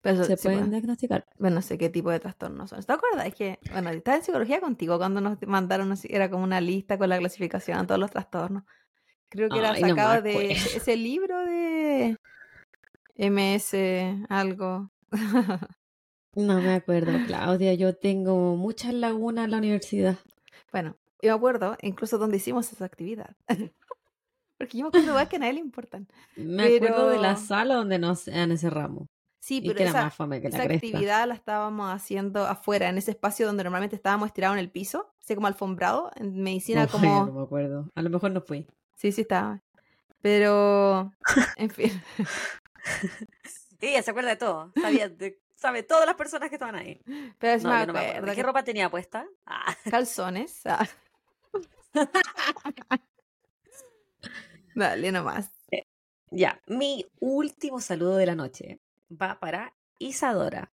Pero 0.00 0.24
se 0.24 0.38
pueden 0.38 0.70
diagnosticar. 0.70 1.26
Bueno, 1.38 1.56
no 1.56 1.62
sé 1.62 1.76
qué 1.76 1.90
tipo 1.90 2.10
de 2.10 2.20
trastornos 2.20 2.70
son. 2.70 2.82
¿Te 2.82 2.92
acuerdas? 2.94 3.26
Es 3.26 3.34
que, 3.34 3.58
bueno, 3.70 3.90
estaba 3.90 4.16
en 4.16 4.22
psicología 4.24 4.60
contigo 4.60 4.96
cuando 4.96 5.20
nos 5.20 5.36
mandaron, 5.46 5.94
era 6.04 6.30
como 6.30 6.44
una 6.44 6.62
lista 6.62 6.96
con 6.96 7.10
la 7.10 7.18
clasificación 7.18 7.80
de 7.80 7.86
todos 7.86 8.00
los 8.00 8.12
trastornos. 8.12 8.64
Creo 9.28 9.50
que 9.50 9.58
era 9.58 9.74
no 9.74 9.80
me 9.80 9.88
sacado 9.90 10.22
de 10.22 10.52
ese 10.52 10.96
libro 10.96 11.38
de 11.44 12.16
MS, 13.16 14.24
algo. 14.30 14.90
No 16.36 16.60
me 16.60 16.74
acuerdo, 16.74 17.12
Claudia, 17.26 17.74
yo 17.74 17.94
tengo 17.96 18.56
muchas 18.56 18.92
lagunas 18.94 19.44
en 19.46 19.50
la 19.52 19.58
universidad. 19.58 20.16
bueno, 20.72 20.96
yo 21.22 21.30
me 21.30 21.36
acuerdo 21.36 21.76
incluso 21.82 22.18
donde 22.18 22.36
hicimos 22.38 22.72
esa 22.72 22.84
actividad. 22.84 23.36
Porque 24.58 24.78
yo 24.78 24.84
me 24.84 24.88
acuerdo 24.88 25.08
igual 25.08 25.28
que 25.28 25.36
a 25.36 25.38
nadie 25.40 25.54
le 25.54 25.60
importan. 25.60 26.08
Me 26.36 26.76
acuerdo 26.76 27.08
de 27.10 27.18
la 27.18 27.36
sala 27.36 27.74
donde 27.74 27.98
nos 27.98 28.28
encerramos. 28.28 29.08
Sí, 29.40 29.60
pero 29.60 29.74
que 29.74 29.84
esa, 29.84 30.04
más 30.04 30.14
fome 30.14 30.40
que 30.40 30.48
la 30.48 30.56
esa 30.56 30.72
actividad 30.72 31.28
la 31.28 31.34
estábamos 31.34 31.92
haciendo 31.92 32.46
afuera, 32.46 32.88
en 32.88 32.96
ese 32.96 33.10
espacio 33.10 33.46
donde 33.46 33.62
normalmente 33.62 33.94
estábamos 33.94 34.28
estirados 34.28 34.56
en 34.56 34.60
el 34.60 34.70
piso, 34.70 35.12
así 35.20 35.34
como 35.34 35.48
alfombrado, 35.48 36.10
en 36.16 36.42
medicina 36.42 36.86
No, 36.86 36.88
como... 36.92 37.26
no 37.26 37.32
me 37.32 37.42
acuerdo. 37.42 37.90
A 37.94 38.00
lo 38.00 38.08
mejor 38.10 38.30
no 38.30 38.40
fui. 38.40 38.66
Sí, 38.94 39.12
sí 39.12 39.20
estaba. 39.20 39.62
Pero, 40.22 41.12
en 41.56 41.68
fin. 41.68 41.90
Ella 43.80 44.02
se 44.02 44.10
acuerda 44.10 44.30
de 44.30 44.36
todo. 44.36 44.72
Sabía 44.80 45.10
de- 45.10 45.38
sabe 45.64 45.82
todas 45.82 46.04
las 46.06 46.14
personas 46.16 46.50
que 46.50 46.56
estaban 46.56 46.74
ahí. 46.74 47.00
Pero 47.38 47.58
sí 47.58 47.64
No, 47.64 47.72
yo 47.80 47.86
no 47.86 47.92
¿Qué 48.26 48.34
que 48.36 48.42
ropa 48.42 48.62
tenía 48.64 48.90
puesta? 48.90 49.26
Ah, 49.46 49.74
calzones. 49.90 50.60
ah. 50.66 50.86
Dale 54.74 55.12
nomás. 55.12 55.50
ya, 56.30 56.60
mi 56.66 57.06
último 57.20 57.80
saludo 57.80 58.16
de 58.16 58.26
la 58.26 58.34
noche 58.34 58.80
va 59.10 59.38
para 59.40 59.72
Isadora 59.98 60.72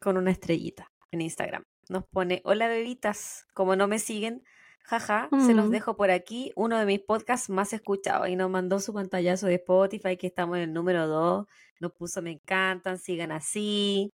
con 0.00 0.16
una 0.16 0.30
estrellita 0.30 0.90
en 1.10 1.22
Instagram. 1.22 1.64
Nos 1.88 2.04
pone, 2.06 2.40
hola 2.44 2.68
bebitas, 2.68 3.46
como 3.54 3.74
no 3.76 3.88
me 3.88 3.98
siguen, 3.98 4.44
jaja, 4.84 5.28
se 5.46 5.54
los 5.54 5.66
Mm. 5.66 5.70
dejo 5.70 5.96
por 5.96 6.10
aquí, 6.10 6.52
uno 6.54 6.78
de 6.78 6.84
mis 6.86 7.00
podcasts 7.00 7.48
más 7.50 7.72
escuchados 7.72 8.28
y 8.28 8.36
nos 8.36 8.50
mandó 8.50 8.78
su 8.78 8.92
pantallazo 8.92 9.46
de 9.46 9.54
Spotify 9.54 10.16
que 10.16 10.26
estamos 10.28 10.56
en 10.58 10.64
el 10.64 10.72
número 10.72 11.06
2, 11.08 11.46
nos 11.80 11.92
puso 11.92 12.20
me 12.22 12.32
encantan, 12.32 12.98
sigan 12.98 13.32
así. 13.32 14.12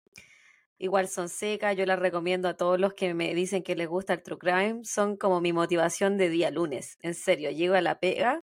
Igual 0.79 1.07
son 1.07 1.29
secas, 1.29 1.77
yo 1.77 1.85
las 1.85 1.99
recomiendo 1.99 2.49
a 2.49 2.55
todos 2.55 2.79
los 2.79 2.93
que 2.93 3.13
me 3.13 3.33
dicen 3.33 3.63
que 3.63 3.75
les 3.75 3.87
gusta 3.87 4.13
el 4.13 4.23
true 4.23 4.37
crime, 4.37 4.81
son 4.83 5.17
como 5.17 5.39
mi 5.41 5.53
motivación 5.53 6.17
de 6.17 6.29
día 6.29 6.51
lunes. 6.51 6.97
En 7.01 7.13
serio, 7.13 7.51
llego 7.51 7.75
a 7.75 7.81
la 7.81 7.99
pega 7.99 8.41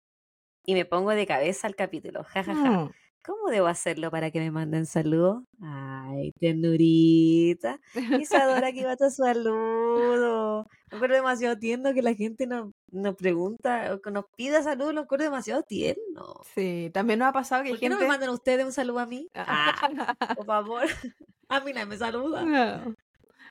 y 0.65 0.75
me 0.75 0.85
pongo 0.85 1.11
de 1.11 1.27
cabeza 1.27 1.67
al 1.67 1.75
capítulo. 1.75 2.23
Ja, 2.23 2.43
ja, 2.43 2.55
ja. 2.55 2.91
¿Cómo 3.25 3.49
debo 3.49 3.65
hacerlo 3.65 4.11
para 4.11 4.29
que 4.29 4.39
me 4.39 4.51
manden 4.51 4.85
saludos? 4.85 5.43
Ay, 5.59 6.31
ternurita. 6.39 7.79
Isadora, 8.19 8.67
aquí 8.67 8.83
va 8.83 8.95
tu 8.97 9.09
saludo. 9.09 10.67
Me 10.91 10.97
acuerdo 10.97 11.15
demasiado 11.15 11.57
tierno 11.57 11.93
que 11.95 12.03
la 12.03 12.13
gente 12.13 12.45
nos, 12.45 12.71
nos 12.91 13.15
pregunta 13.15 13.95
o 13.95 14.01
que 14.01 14.11
nos 14.11 14.25
pida 14.35 14.61
saludos, 14.61 14.93
lo 14.93 15.01
acuerdo 15.01 15.23
demasiado 15.25 15.63
tierno. 15.63 16.41
Sí, 16.53 16.91
también 16.93 17.17
nos 17.17 17.29
ha 17.29 17.33
pasado 17.33 17.63
que 17.63 17.71
¿Por 17.71 17.79
qué 17.79 17.89
no 17.89 17.95
gente... 17.95 18.05
me 18.05 18.11
mandan 18.11 18.29
ustedes 18.29 18.63
un 18.63 18.71
saludo 18.71 18.99
a 18.99 19.07
mí? 19.07 19.27
Ah, 19.35 20.15
por 20.35 20.45
favor. 20.45 20.83
A 21.47 21.59
mí 21.61 21.73
nadie 21.73 21.85
me 21.85 21.97
saluda. 21.97 22.43
No. 22.43 22.95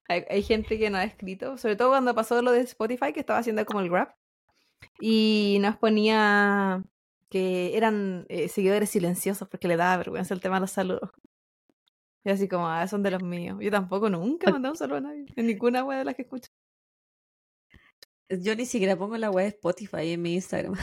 Hay, 0.09 0.25
hay 0.29 0.43
gente 0.43 0.79
que 0.79 0.91
nos 0.91 1.01
ha 1.01 1.05
escrito, 1.05 1.57
sobre 1.59 1.77
todo 1.77 1.91
cuando 1.91 2.15
pasó 2.15 2.43
lo 2.43 2.51
de 2.51 2.61
Spotify, 2.61 3.13
que 3.13 3.21
estaba 3.21 3.39
haciendo 3.39 3.65
como 3.65 3.81
el 3.81 3.89
grab, 3.89 4.15
y 5.01 5.59
nos 5.61 5.77
ponía 5.77 6.83
que 7.31 7.77
eran 7.77 8.27
eh, 8.29 8.49
seguidores 8.49 8.91
silenciosos 8.91 9.49
porque 9.49 9.69
le 9.69 9.77
daba 9.77 9.97
vergüenza 9.97 10.35
el 10.35 10.41
tema 10.41 10.57
de 10.57 10.61
los 10.63 10.71
saludos. 10.71 11.11
Y 12.25 12.31
así 12.31 12.49
como, 12.49 12.69
ah, 12.69 12.87
son 12.87 13.03
de 13.03 13.11
los 13.11 13.23
míos. 13.23 13.59
Yo 13.61 13.71
tampoco 13.71 14.09
nunca 14.09 14.49
he 14.49 14.53
mandado 14.53 14.73
un 14.73 14.79
saludo 14.79 14.99
a 14.99 15.01
nadie, 15.03 15.27
en 15.37 15.47
ninguna 15.47 15.85
web 15.85 15.99
de 15.99 16.05
las 16.05 16.15
que 16.15 16.23
escucho. 16.23 16.49
Yo 18.31 18.55
ni 18.57 18.65
siquiera 18.67 18.97
pongo 18.97 19.17
la 19.19 19.31
web 19.31 19.45
de 19.45 19.49
Spotify 19.51 20.13
en 20.13 20.23
mi 20.23 20.35
Instagram. 20.35 20.75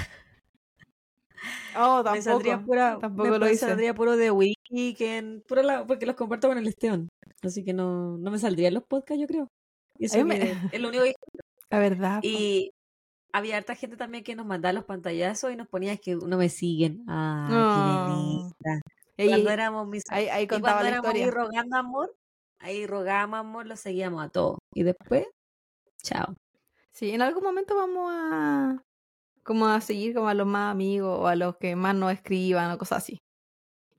Oh, 1.75 2.03
me 2.13 2.21
saldría 2.21 2.53
tampoco, 2.53 2.65
pura, 2.67 2.97
tampoco 2.99 3.29
me 3.29 3.39
lo 3.39 3.47
hice. 3.49 3.65
saldría 3.65 3.95
puro 3.95 4.15
de 4.15 4.29
Weekend, 4.31 5.43
puro 5.47 5.63
la- 5.63 5.85
porque 5.87 6.05
los 6.05 6.15
comparto 6.15 6.47
con 6.49 6.57
el 6.57 6.67
Esteban. 6.67 7.09
Así 7.41 7.63
que 7.63 7.73
no, 7.73 8.17
no 8.17 8.29
me 8.31 8.37
saldrían 8.37 8.75
los 8.75 8.83
podcasts, 8.83 9.19
yo 9.21 9.27
creo. 9.27 9.47
Y 9.97 10.05
eso 10.05 10.23
me- 10.23 10.51
es 10.71 10.79
lo 10.79 10.89
único 10.89 11.03
que- 11.03 11.15
La 11.71 11.79
verdad. 11.79 12.19
Y 12.21 12.71
había 13.33 13.57
harta 13.57 13.75
gente 13.75 13.97
también 13.97 14.23
que 14.23 14.35
nos 14.35 14.45
mandaba 14.45 14.73
los 14.73 14.85
pantallazos 14.85 15.51
y 15.51 15.55
nos 15.55 15.67
ponía 15.67 15.97
que 15.97 16.15
no 16.15 16.37
me 16.37 16.49
siguen. 16.49 17.03
Ah, 17.07 17.47
No. 17.49 17.75
qué 17.75 18.11
bonita. 18.13 18.81
Ey, 19.17 19.29
Cuando 19.29 19.49
éramos 19.51 19.87
mis 19.87 20.03
ahí, 20.09 20.27
ahí 20.29 20.43
y 20.43 20.47
contaba 20.47 20.77
cuando 20.79 20.83
la 20.83 20.89
éramos 20.89 21.11
ahí 21.13 21.21
historia. 21.21 21.43
rogando 21.43 21.77
amor, 21.77 22.15
ahí 22.59 22.87
rogábamos 22.87 23.39
amor, 23.39 23.67
lo 23.67 23.75
seguíamos 23.75 24.23
a 24.23 24.29
todos. 24.29 24.57
Y 24.73 24.83
después, 24.83 25.25
chao. 26.03 26.33
Sí, 26.91 27.11
en 27.11 27.21
algún 27.21 27.43
momento 27.43 27.75
vamos 27.75 28.11
a 28.13 28.81
como 29.43 29.67
a 29.67 29.81
seguir 29.81 30.13
como 30.13 30.27
a 30.29 30.33
los 30.33 30.45
más 30.47 30.71
amigos 30.71 31.19
o 31.19 31.27
a 31.27 31.35
los 31.35 31.55
que 31.57 31.75
más 31.75 31.95
nos 31.95 32.11
escriban 32.13 32.71
o 32.71 32.77
cosas 32.77 32.99
así. 32.99 33.17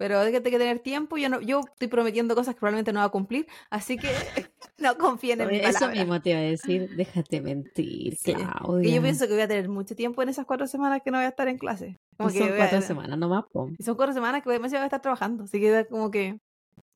Pero 0.02 0.18
hay 0.18 0.32
que 0.32 0.40
tener 0.40 0.80
tiempo. 0.80 1.16
Yo 1.16 1.28
no, 1.28 1.40
yo 1.40 1.60
estoy 1.60 1.86
prometiendo 1.86 2.34
cosas 2.34 2.56
que 2.56 2.58
probablemente 2.58 2.92
no 2.92 2.98
va 2.98 3.04
a 3.06 3.10
cumplir, 3.10 3.46
así 3.70 3.96
que 3.96 4.08
no 4.78 4.98
confíen 4.98 5.40
en 5.42 5.46
mi 5.46 5.58
Eso 5.58 5.74
palabra. 5.78 6.00
mismo 6.00 6.20
te 6.20 6.30
iba 6.30 6.40
a 6.40 6.42
decir, 6.42 6.90
déjate 6.96 7.40
mentir, 7.40 8.16
Sí, 8.16 8.34
Claudia. 8.34 8.96
Yo 8.96 9.00
pienso 9.00 9.28
que 9.28 9.34
voy 9.34 9.42
a 9.42 9.46
tener 9.46 9.68
mucho 9.68 9.94
tiempo 9.94 10.20
en 10.20 10.28
esas 10.30 10.44
cuatro 10.44 10.66
semanas 10.66 11.02
que 11.04 11.12
no 11.12 11.18
voy 11.18 11.26
a 11.26 11.28
estar 11.28 11.46
en 11.46 11.56
clase. 11.56 12.00
Como 12.16 12.30
que 12.32 12.38
Son 12.40 12.48
voy 12.48 12.56
a- 12.56 12.58
cuatro 12.62 12.82
semanas 12.82 13.16
nomás, 13.16 13.44
po. 13.52 13.70
y 13.78 13.82
son 13.84 13.94
cuatro 13.94 14.12
semanas 14.12 14.42
que 14.42 14.48
voy 14.48 14.58
voy 14.58 14.74
a 14.74 14.84
estar 14.84 15.00
trabajando, 15.00 15.44
así 15.44 15.60
que 15.60 15.86
como 15.88 16.10
que. 16.10 16.40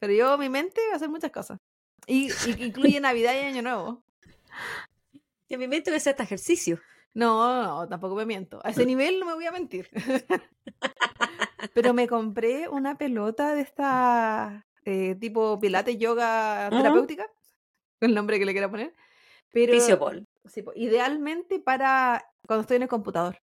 Pero 0.00 0.12
yo, 0.12 0.36
mi 0.36 0.48
mente 0.48 0.80
va 0.88 0.94
a 0.94 0.96
hacer 0.96 1.08
muchas 1.08 1.30
cosas. 1.30 1.60
Y, 2.08 2.26
y 2.48 2.64
incluye 2.64 2.98
Navidad 3.00 3.34
y 3.34 3.44
Año 3.44 3.62
Nuevo. 3.62 4.02
Y 5.46 5.54
en 5.54 5.60
mi 5.60 5.68
mente 5.68 5.90
voy 5.90 5.94
a 5.94 5.98
hacer 5.98 6.10
este 6.10 6.24
ejercicio. 6.24 6.80
No, 7.16 7.62
no, 7.62 7.88
tampoco 7.88 8.14
me 8.14 8.26
miento. 8.26 8.60
A 8.62 8.68
ese 8.68 8.84
nivel 8.84 9.18
no 9.18 9.24
me 9.24 9.32
voy 9.32 9.46
a 9.46 9.50
mentir. 9.50 9.88
Pero 11.74 11.94
me 11.94 12.06
compré 12.06 12.68
una 12.68 12.98
pelota 12.98 13.54
de 13.54 13.62
esta 13.62 14.66
eh, 14.84 15.14
tipo 15.14 15.58
pilates 15.58 15.96
yoga 15.96 16.68
terapéutica, 16.68 17.26
el 18.00 18.14
nombre 18.14 18.38
que 18.38 18.44
le 18.44 18.52
quiera 18.52 18.70
poner. 18.70 18.94
Pero 19.50 19.80
sí, 20.44 20.62
idealmente 20.74 21.58
para 21.58 22.22
cuando 22.46 22.60
estoy 22.60 22.76
en 22.76 22.82
el 22.82 22.88
computador. 22.90 23.40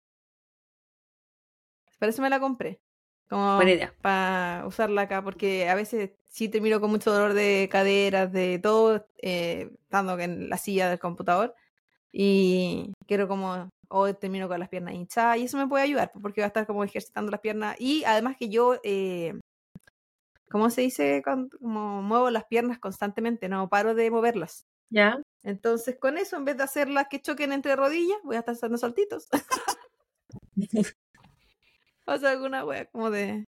Para 2.00 2.12
eso 2.12 2.22
me 2.22 2.30
la 2.30 2.40
compré. 2.40 2.80
Como 3.28 3.58
Buena 3.58 3.72
idea. 3.72 3.94
para 4.02 4.66
usarla 4.66 5.02
acá, 5.02 5.22
porque 5.22 5.68
a 5.68 5.76
veces 5.76 6.12
sí 6.30 6.48
termino 6.48 6.80
con 6.80 6.90
mucho 6.90 7.12
dolor 7.12 7.34
de 7.34 7.68
caderas, 7.70 8.32
de 8.32 8.60
todo, 8.60 9.06
eh, 9.22 9.70
estando 9.82 10.18
en 10.18 10.48
la 10.48 10.58
silla 10.58 10.90
del 10.90 11.00
computador. 11.00 11.54
Y 12.12 12.94
quiero 13.06 13.28
como, 13.28 13.70
o 13.90 14.14
termino 14.16 14.48
con 14.48 14.60
las 14.60 14.70
piernas 14.70 14.96
hinchadas, 14.96 15.38
y 15.38 15.44
eso 15.44 15.58
me 15.58 15.68
puede 15.68 15.84
ayudar, 15.84 16.12
porque 16.22 16.42
va 16.42 16.46
a 16.46 16.48
estar 16.48 16.68
como 16.68 16.84
ejercitando 16.84 17.32
las 17.32 17.42
piernas. 17.42 17.76
Y 17.80 18.04
además 18.06 18.36
que 18.38 18.50
yo, 18.50 18.80
eh, 18.84 19.34
¿cómo 20.50 20.70
se 20.70 20.82
dice? 20.82 21.22
Como 21.24 22.02
muevo 22.02 22.30
las 22.30 22.46
piernas 22.46 22.80
constantemente, 22.80 23.50
no 23.50 23.70
paro 23.70 23.96
de 23.96 24.12
moverlas. 24.12 24.66
¿Ya? 24.90 25.20
Entonces, 25.44 25.98
con 26.00 26.18
eso, 26.18 26.38
en 26.38 26.46
vez 26.46 26.58
de 26.58 26.64
hacerlas 26.64 27.08
que 27.10 27.22
choquen 27.22 27.52
entre 27.52 27.76
rodillas, 27.76 28.18
voy 28.24 28.36
a 28.36 28.40
estar 28.40 28.56
haciendo 28.56 28.78
saltitos. 28.78 29.28
o 32.06 32.18
sea, 32.18 32.32
alguna 32.32 32.66
wea 32.66 32.86
como 32.86 33.12
de. 33.12 33.46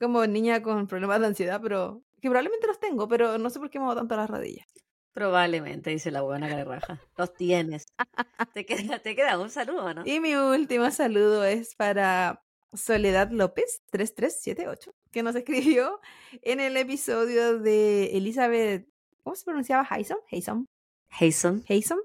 Como 0.00 0.26
niña 0.26 0.62
con 0.62 0.86
problemas 0.86 1.20
de 1.20 1.26
ansiedad, 1.26 1.60
pero. 1.62 2.02
Que 2.20 2.28
probablemente 2.28 2.66
los 2.66 2.80
tengo, 2.80 3.08
pero 3.08 3.38
no 3.38 3.50
sé 3.50 3.60
por 3.60 3.70
qué 3.70 3.78
muevo 3.78 3.94
tanto 3.94 4.16
las 4.16 4.28
rodillas. 4.28 4.66
Probablemente, 5.12 5.90
dice 5.90 6.10
la 6.10 6.22
buena 6.22 6.48
cara 6.48 6.64
de 6.64 6.64
raja. 6.64 7.00
Los 7.16 7.34
tienes. 7.34 7.86
te, 8.54 8.64
queda, 8.64 8.98
te 9.00 9.16
queda 9.16 9.38
un 9.38 9.50
saludo, 9.50 9.92
¿no? 9.94 10.02
Y 10.04 10.20
mi 10.20 10.34
último 10.34 10.90
saludo 10.90 11.44
es 11.44 11.74
para 11.74 12.44
Soledad 12.72 13.30
López, 13.30 13.82
3378, 13.90 14.94
que 15.10 15.22
nos 15.22 15.34
escribió 15.34 16.00
en 16.42 16.60
el 16.60 16.76
episodio 16.76 17.58
de 17.58 18.16
Elizabeth. 18.16 18.88
¿Cómo 19.24 19.34
se 19.34 19.44
pronunciaba? 19.44 19.86
Haysom. 19.88 20.18
Haysom. 20.30 20.66
Jason. 21.10 21.64
Haysom. 21.68 21.98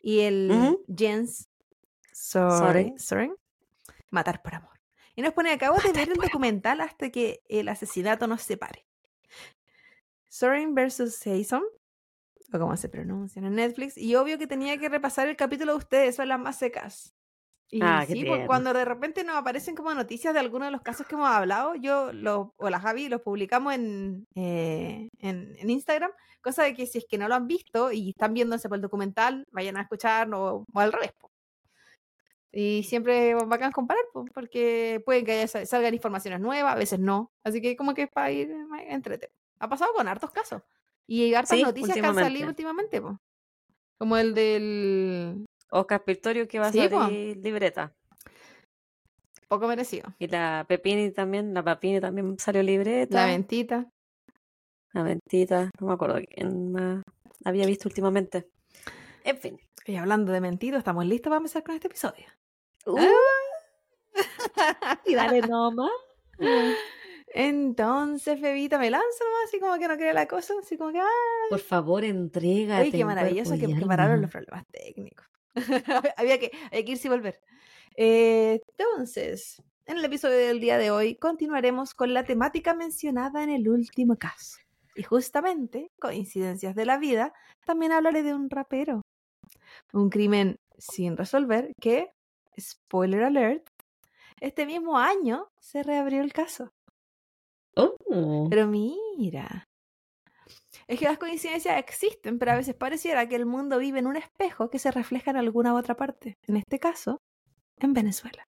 y 0.00 0.20
el. 0.20 0.78
Jens 0.96 1.48
Soren. 2.16 2.98
Soren, 2.98 3.36
Matar 4.10 4.42
por 4.42 4.54
amor. 4.54 4.80
Y 5.14 5.22
nos 5.22 5.34
pone, 5.34 5.52
acabo 5.52 5.78
de 5.78 5.92
ver 5.92 6.08
el 6.08 6.16
documental 6.16 6.80
hasta 6.80 7.10
que 7.10 7.42
el 7.48 7.68
asesinato 7.68 8.26
nos 8.26 8.42
separe. 8.42 8.86
Soren 10.28 10.74
versus 10.74 11.20
Jason, 11.22 11.62
o 12.52 12.58
como 12.58 12.76
se 12.76 12.88
pronuncian 12.88 13.44
en 13.46 13.54
Netflix, 13.56 13.96
y 13.98 14.14
obvio 14.16 14.38
que 14.38 14.46
tenía 14.46 14.78
que 14.78 14.88
repasar 14.88 15.28
el 15.28 15.36
capítulo 15.36 15.72
de 15.72 15.78
ustedes, 15.78 16.16
son 16.16 16.28
las 16.28 16.38
más 16.40 16.56
secas. 16.58 17.12
Y 17.68 17.80
Ah, 17.82 18.04
sí, 18.06 18.12
tierno. 18.14 18.46
cuando 18.46 18.72
de 18.72 18.84
repente 18.84 19.24
nos 19.24 19.34
aparecen 19.36 19.74
como 19.74 19.92
noticias 19.92 20.32
de 20.32 20.38
algunos 20.38 20.68
de 20.68 20.72
los 20.72 20.82
casos 20.82 21.04
que 21.06 21.16
hemos 21.16 21.28
hablado, 21.28 21.74
yo 21.74 22.12
lo, 22.12 22.54
o 22.56 22.70
la 22.70 22.78
Javi 22.78 23.08
los 23.08 23.22
publicamos 23.22 23.74
en, 23.74 24.24
eh, 24.36 25.08
en, 25.18 25.56
en 25.58 25.70
Instagram, 25.70 26.12
cosa 26.40 26.62
de 26.62 26.74
que 26.74 26.86
si 26.86 26.98
es 26.98 27.06
que 27.08 27.18
no 27.18 27.26
lo 27.26 27.34
han 27.34 27.48
visto 27.48 27.90
y 27.90 28.10
están 28.10 28.34
viéndose 28.34 28.68
por 28.68 28.76
el 28.76 28.82
documental, 28.82 29.44
vayan 29.50 29.76
a 29.76 29.82
escuchar 29.82 30.32
o, 30.32 30.64
o 30.72 30.80
al 30.80 30.92
revés. 30.92 31.10
po. 31.18 31.28
Y 32.52 32.84
siempre 32.84 33.32
es 33.32 33.46
bacán 33.48 33.72
comparar, 33.72 34.04
po, 34.12 34.24
porque 34.32 35.02
pueden 35.04 35.24
que 35.26 35.32
haya- 35.32 35.48
sal- 35.48 35.66
salgan 35.66 35.92
informaciones 35.92 36.40
nuevas, 36.40 36.72
a 36.72 36.78
veces 36.78 36.98
no. 37.00 37.32
Así 37.44 37.60
que 37.60 37.76
como 37.76 37.92
que 37.94 38.02
es 38.02 38.10
para 38.10 38.30
ir 38.30 38.48
eh, 38.50 38.86
entrete. 38.90 39.30
Ha 39.58 39.68
pasado 39.68 39.92
con 39.92 40.06
hartos 40.08 40.30
casos. 40.30 40.62
Y 41.06 41.34
hartas 41.34 41.56
Sí, 41.58 41.62
noticias 41.62 41.94
que 41.96 42.06
han 42.06 42.14
salido 42.14 42.48
últimamente, 42.48 43.00
po. 43.00 43.18
como 43.98 44.16
el 44.16 44.34
del 44.34 45.46
Oscar 45.70 46.04
Pistorius 46.04 46.48
que 46.48 46.58
va 46.58 46.66
a 46.68 46.72
Sí, 46.72 46.88
po. 46.88 47.00
salir 47.02 47.36
libreta. 47.38 47.92
poco 49.48 49.68
merecido. 49.68 50.12
Y 50.18 50.26
la 50.26 50.64
Pepini 50.68 51.12
también, 51.12 51.54
la 51.54 51.62
Papini 51.62 52.00
también 52.00 52.36
salió 52.38 52.62
libreta. 52.62 53.20
La 53.20 53.26
ventita. 53.26 53.86
La 54.92 55.02
Mentita, 55.04 55.70
no 55.78 55.86
me 55.88 55.92
acuerdo 55.92 56.18
quién 56.34 56.72
más 56.72 57.02
había 57.44 57.66
visto 57.66 57.86
últimamente. 57.88 58.48
En 59.24 59.36
fin. 59.36 59.60
Y 59.84 59.96
hablando 59.96 60.32
de 60.32 60.40
mentido, 60.40 60.78
estamos 60.78 61.04
listos 61.04 61.30
para 61.30 61.36
empezar 61.38 61.62
con 61.62 61.74
este 61.74 61.88
episodio. 61.88 62.24
Uh, 62.86 62.96
y 65.06 65.14
dale 65.14 65.42
nomás. 65.42 65.90
Entonces, 67.28 68.40
Febita, 68.40 68.78
me 68.78 68.90
lanzo 68.90 69.24
nomás, 69.24 69.48
así 69.48 69.60
como 69.60 69.78
que 69.78 69.88
no 69.88 69.96
cree 69.96 70.14
la 70.14 70.26
cosa, 70.26 70.54
así 70.62 70.76
como 70.76 70.92
que, 70.92 71.00
ah, 71.00 71.08
Por 71.50 71.60
favor, 71.60 72.04
entrégate. 72.04 72.82
Oye, 72.82 72.92
qué 72.92 73.04
maravilloso 73.04 73.54
que, 73.58 73.66
que 73.66 73.86
pararon 73.86 74.22
los 74.22 74.30
problemas 74.30 74.64
técnicos. 74.70 75.26
había, 76.16 76.38
que, 76.38 76.50
había 76.66 76.84
que 76.84 76.92
irse 76.92 77.08
y 77.08 77.10
volver. 77.10 77.40
Eh, 77.96 78.60
entonces, 78.76 79.62
en 79.86 79.98
el 79.98 80.04
episodio 80.04 80.36
del 80.38 80.60
día 80.60 80.78
de 80.78 80.90
hoy 80.90 81.16
continuaremos 81.16 81.94
con 81.94 82.12
la 82.12 82.24
temática 82.24 82.74
mencionada 82.74 83.42
en 83.42 83.50
el 83.50 83.68
último 83.68 84.16
caso. 84.16 84.58
Y 84.94 85.02
justamente, 85.02 85.90
coincidencias 86.00 86.74
de 86.74 86.86
la 86.86 86.98
vida, 86.98 87.32
también 87.64 87.92
hablaré 87.92 88.22
de 88.22 88.34
un 88.34 88.48
rapero. 88.48 89.02
Un 89.92 90.10
crimen 90.10 90.56
sin 90.78 91.16
resolver 91.16 91.72
que, 91.80 92.12
spoiler 92.58 93.24
alert, 93.24 93.66
este 94.40 94.66
mismo 94.66 94.98
año 94.98 95.48
se 95.58 95.82
reabrió 95.82 96.22
el 96.22 96.32
caso. 96.32 96.70
Oh. 97.76 98.46
Pero 98.48 98.66
mira. 98.66 99.68
Es 100.86 100.98
que 100.98 101.04
las 101.04 101.18
coincidencias 101.18 101.78
existen, 101.78 102.38
pero 102.38 102.52
a 102.52 102.56
veces 102.56 102.74
pareciera 102.74 103.28
que 103.28 103.36
el 103.36 103.46
mundo 103.46 103.78
vive 103.78 103.98
en 103.98 104.06
un 104.06 104.16
espejo 104.16 104.70
que 104.70 104.78
se 104.78 104.90
refleja 104.90 105.30
en 105.30 105.36
alguna 105.36 105.74
otra 105.74 105.96
parte. 105.96 106.38
En 106.46 106.56
este 106.56 106.78
caso, 106.78 107.20
en 107.78 107.92
Venezuela. 107.92 108.46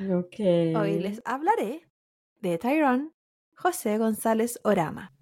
Ok. 0.00 0.40
Hoy 0.76 0.98
les 0.98 1.22
hablaré 1.24 1.88
de 2.40 2.58
Tyrone 2.58 3.12
José 3.54 3.96
González 3.96 4.60
Orama, 4.64 5.12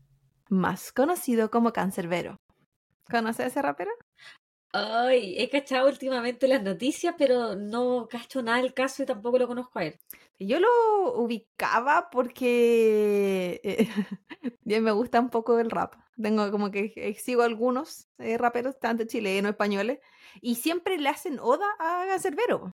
más 0.49 0.93
conocido 0.93 1.51
como 1.51 1.73
Cancerbero. 1.73 2.37
¿Conoce 3.09 3.45
a 3.45 3.47
ese 3.47 3.63
rapero? 3.63 3.93
Ay, 4.73 5.37
he 5.39 5.49
cachado 5.49 5.89
últimamente 5.89 6.49
las 6.49 6.63
noticias, 6.63 7.15
pero 7.17 7.55
no 7.55 8.09
cacho 8.11 8.43
nada 8.43 8.61
del 8.61 8.75
caso 8.75 9.05
y 9.05 9.07
tampoco 9.07 9.39
lo 9.39 9.47
conozco 9.47 9.79
a 9.79 9.85
él. 9.85 10.01
Yo 10.39 10.59
lo 10.59 10.69
ubicaba 11.21 12.11
porque 12.11 13.61
eh, 13.63 13.89
bien 14.63 14.83
me 14.85 14.93
gusta 14.93 15.21
un 15.21 15.31
poco 15.31 15.59
el 15.59 15.71
rap. 15.71 15.95
Tengo 16.21 16.51
como 16.51 16.71
que 16.71 16.93
eh, 16.97 17.15
sigo 17.15 17.43
algunos 17.43 18.09
eh, 18.19 18.39
raperos, 18.39 18.79
tanto 18.79 19.05
chilenos, 19.05 19.51
españoles, 19.51 20.01
y 20.41 20.57
siempre 20.57 20.99
le 20.99 21.09
hacen 21.09 21.39
oda 21.41 21.67
a 21.79 22.05
Cancerbero. 22.09 22.73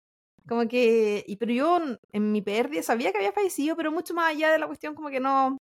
Como 0.47 0.67
que, 0.67 1.23
y, 1.27 1.37
pero 1.37 1.53
yo 1.53 1.79
en 2.11 2.31
mi 2.31 2.41
pérdida 2.41 2.83
sabía 2.83 3.11
que 3.11 3.17
había 3.17 3.31
fallecido, 3.31 3.75
pero 3.75 3.91
mucho 3.91 4.13
más 4.13 4.29
allá 4.31 4.51
de 4.51 4.59
la 4.59 4.67
cuestión 4.67 4.93
como 4.93 5.09
que 5.09 5.19
no, 5.19 5.57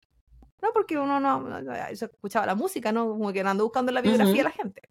no 0.61 0.73
porque 0.73 0.99
uno 0.99 1.21
no, 1.21 1.41
no- 1.41 1.75
se 1.95 2.07
escuchaba 2.07 2.47
la 2.47 2.55
música, 2.57 2.91
¿no? 2.91 3.09
Como 3.09 3.33
que 3.33 3.41
ando 3.41 3.65
buscando 3.65 3.93
la 3.93 4.01
biografía 4.01 4.33
de 4.33 4.41
Ujú. 4.41 4.45
la 4.49 4.51
gente. 4.51 4.83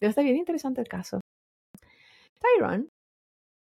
Pero 0.00 0.10
está 0.10 0.22
bien 0.22 0.36
interesante 0.36 0.80
el 0.80 0.88
caso. 0.88 1.20
Tyrone 2.40 2.88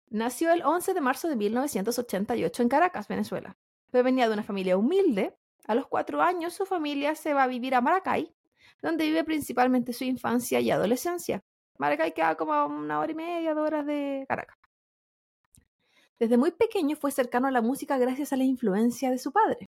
nació 0.09 0.51
el 0.51 0.63
11 0.63 0.93
de 0.93 1.01
marzo 1.01 1.27
de 1.27 1.35
1988 1.35 2.63
en 2.63 2.69
Caracas, 2.69 3.07
Venezuela. 3.07 3.57
Pero 3.91 4.03
venía 4.03 4.27
de 4.27 4.33
una 4.33 4.43
familia 4.43 4.77
humilde. 4.77 5.35
A 5.67 5.75
los 5.75 5.87
cuatro 5.87 6.21
años 6.21 6.53
su 6.53 6.65
familia 6.65 7.15
se 7.15 7.33
va 7.33 7.43
a 7.43 7.47
vivir 7.47 7.75
a 7.75 7.81
Maracay, 7.81 8.33
donde 8.81 9.05
vive 9.05 9.23
principalmente 9.23 9.93
su 9.93 10.03
infancia 10.03 10.59
y 10.59 10.71
adolescencia. 10.71 11.43
Maracay 11.77 12.13
queda 12.13 12.35
como 12.35 12.65
una 12.65 12.99
hora 12.99 13.11
y 13.11 13.15
media, 13.15 13.53
dos 13.53 13.65
horas 13.65 13.85
de 13.85 14.25
Caracas. 14.27 14.57
Desde 16.19 16.37
muy 16.37 16.51
pequeño 16.51 16.95
fue 16.95 17.11
cercano 17.11 17.47
a 17.47 17.51
la 17.51 17.61
música 17.61 17.97
gracias 17.97 18.31
a 18.31 18.37
la 18.37 18.45
influencia 18.45 19.11
de 19.11 19.17
su 19.17 19.33
padre. 19.33 19.69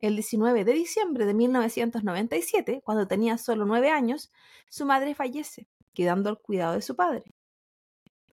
El 0.00 0.14
19 0.14 0.64
de 0.64 0.72
diciembre 0.72 1.26
de 1.26 1.34
1997, 1.34 2.82
cuando 2.84 3.08
tenía 3.08 3.38
solo 3.38 3.64
nueve 3.64 3.90
años, 3.90 4.30
su 4.68 4.86
madre 4.86 5.14
fallece, 5.14 5.66
quedando 5.94 6.28
al 6.28 6.38
cuidado 6.38 6.74
de 6.74 6.82
su 6.82 6.94
padre. 6.94 7.24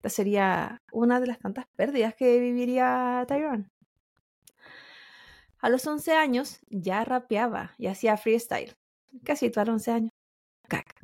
Esta 0.00 0.08
sería 0.08 0.80
una 0.92 1.20
de 1.20 1.26
las 1.26 1.38
tantas 1.38 1.66
pérdidas 1.76 2.14
que 2.14 2.40
viviría 2.40 3.22
Tyrone. 3.28 3.68
A 5.58 5.68
los 5.68 5.86
11 5.86 6.14
años 6.14 6.60
ya 6.70 7.04
rapeaba 7.04 7.74
y 7.76 7.86
hacía 7.86 8.16
freestyle. 8.16 8.74
Casi 9.24 9.52
a 9.54 9.64
los 9.66 9.68
11 9.68 9.90
años. 9.90 10.12
Caca, 10.68 10.94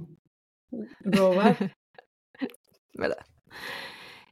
Robar. 1.00 1.76
¿verdad? 2.94 3.26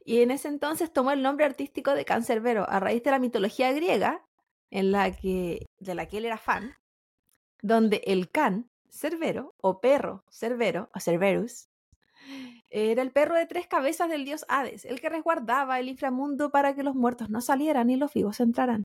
Y 0.03 0.21
en 0.21 0.31
ese 0.31 0.47
entonces 0.47 0.91
tomó 0.91 1.11
el 1.11 1.21
nombre 1.21 1.45
artístico 1.45 1.93
de 1.93 2.03
Cancerbero 2.03 2.67
a 2.67 2.79
raíz 2.79 3.03
de 3.03 3.11
la 3.11 3.19
mitología 3.19 3.71
griega 3.71 4.25
en 4.71 4.91
la 4.91 5.11
que, 5.11 5.67
de 5.77 5.93
la 5.93 6.07
que 6.07 6.17
él 6.17 6.25
era 6.25 6.39
fan, 6.39 6.75
donde 7.61 8.01
el 8.07 8.31
can, 8.31 8.71
Cerbero, 8.89 9.53
o 9.61 9.79
perro, 9.79 10.23
Cerbero, 10.31 10.89
o 10.95 10.99
Cerberus, 10.99 11.69
era 12.69 13.01
el 13.01 13.11
perro 13.11 13.35
de 13.35 13.45
tres 13.45 13.67
cabezas 13.67 14.09
del 14.09 14.25
dios 14.25 14.45
Hades, 14.49 14.85
el 14.85 14.99
que 14.99 15.09
resguardaba 15.09 15.79
el 15.79 15.89
inframundo 15.89 16.51
para 16.51 16.75
que 16.75 16.83
los 16.83 16.95
muertos 16.95 17.29
no 17.29 17.41
salieran 17.41 17.89
y 17.89 17.95
los 17.95 18.13
vivos 18.13 18.39
entraran. 18.39 18.83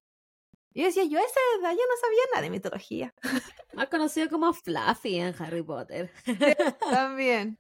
Y 0.73 0.81
yo 0.81 0.87
decía, 0.87 1.05
yo 1.05 1.19
esa 1.19 1.41
edad 1.59 1.71
ya 1.71 1.77
no 1.77 1.97
sabía 2.01 2.23
nada 2.33 2.43
de 2.43 2.51
mitología. 2.51 3.15
Más 3.75 3.89
conocido 3.89 4.29
como 4.29 4.53
Fluffy 4.53 5.17
en 5.17 5.35
Harry 5.39 5.63
Potter. 5.63 6.13
También. 6.91 7.59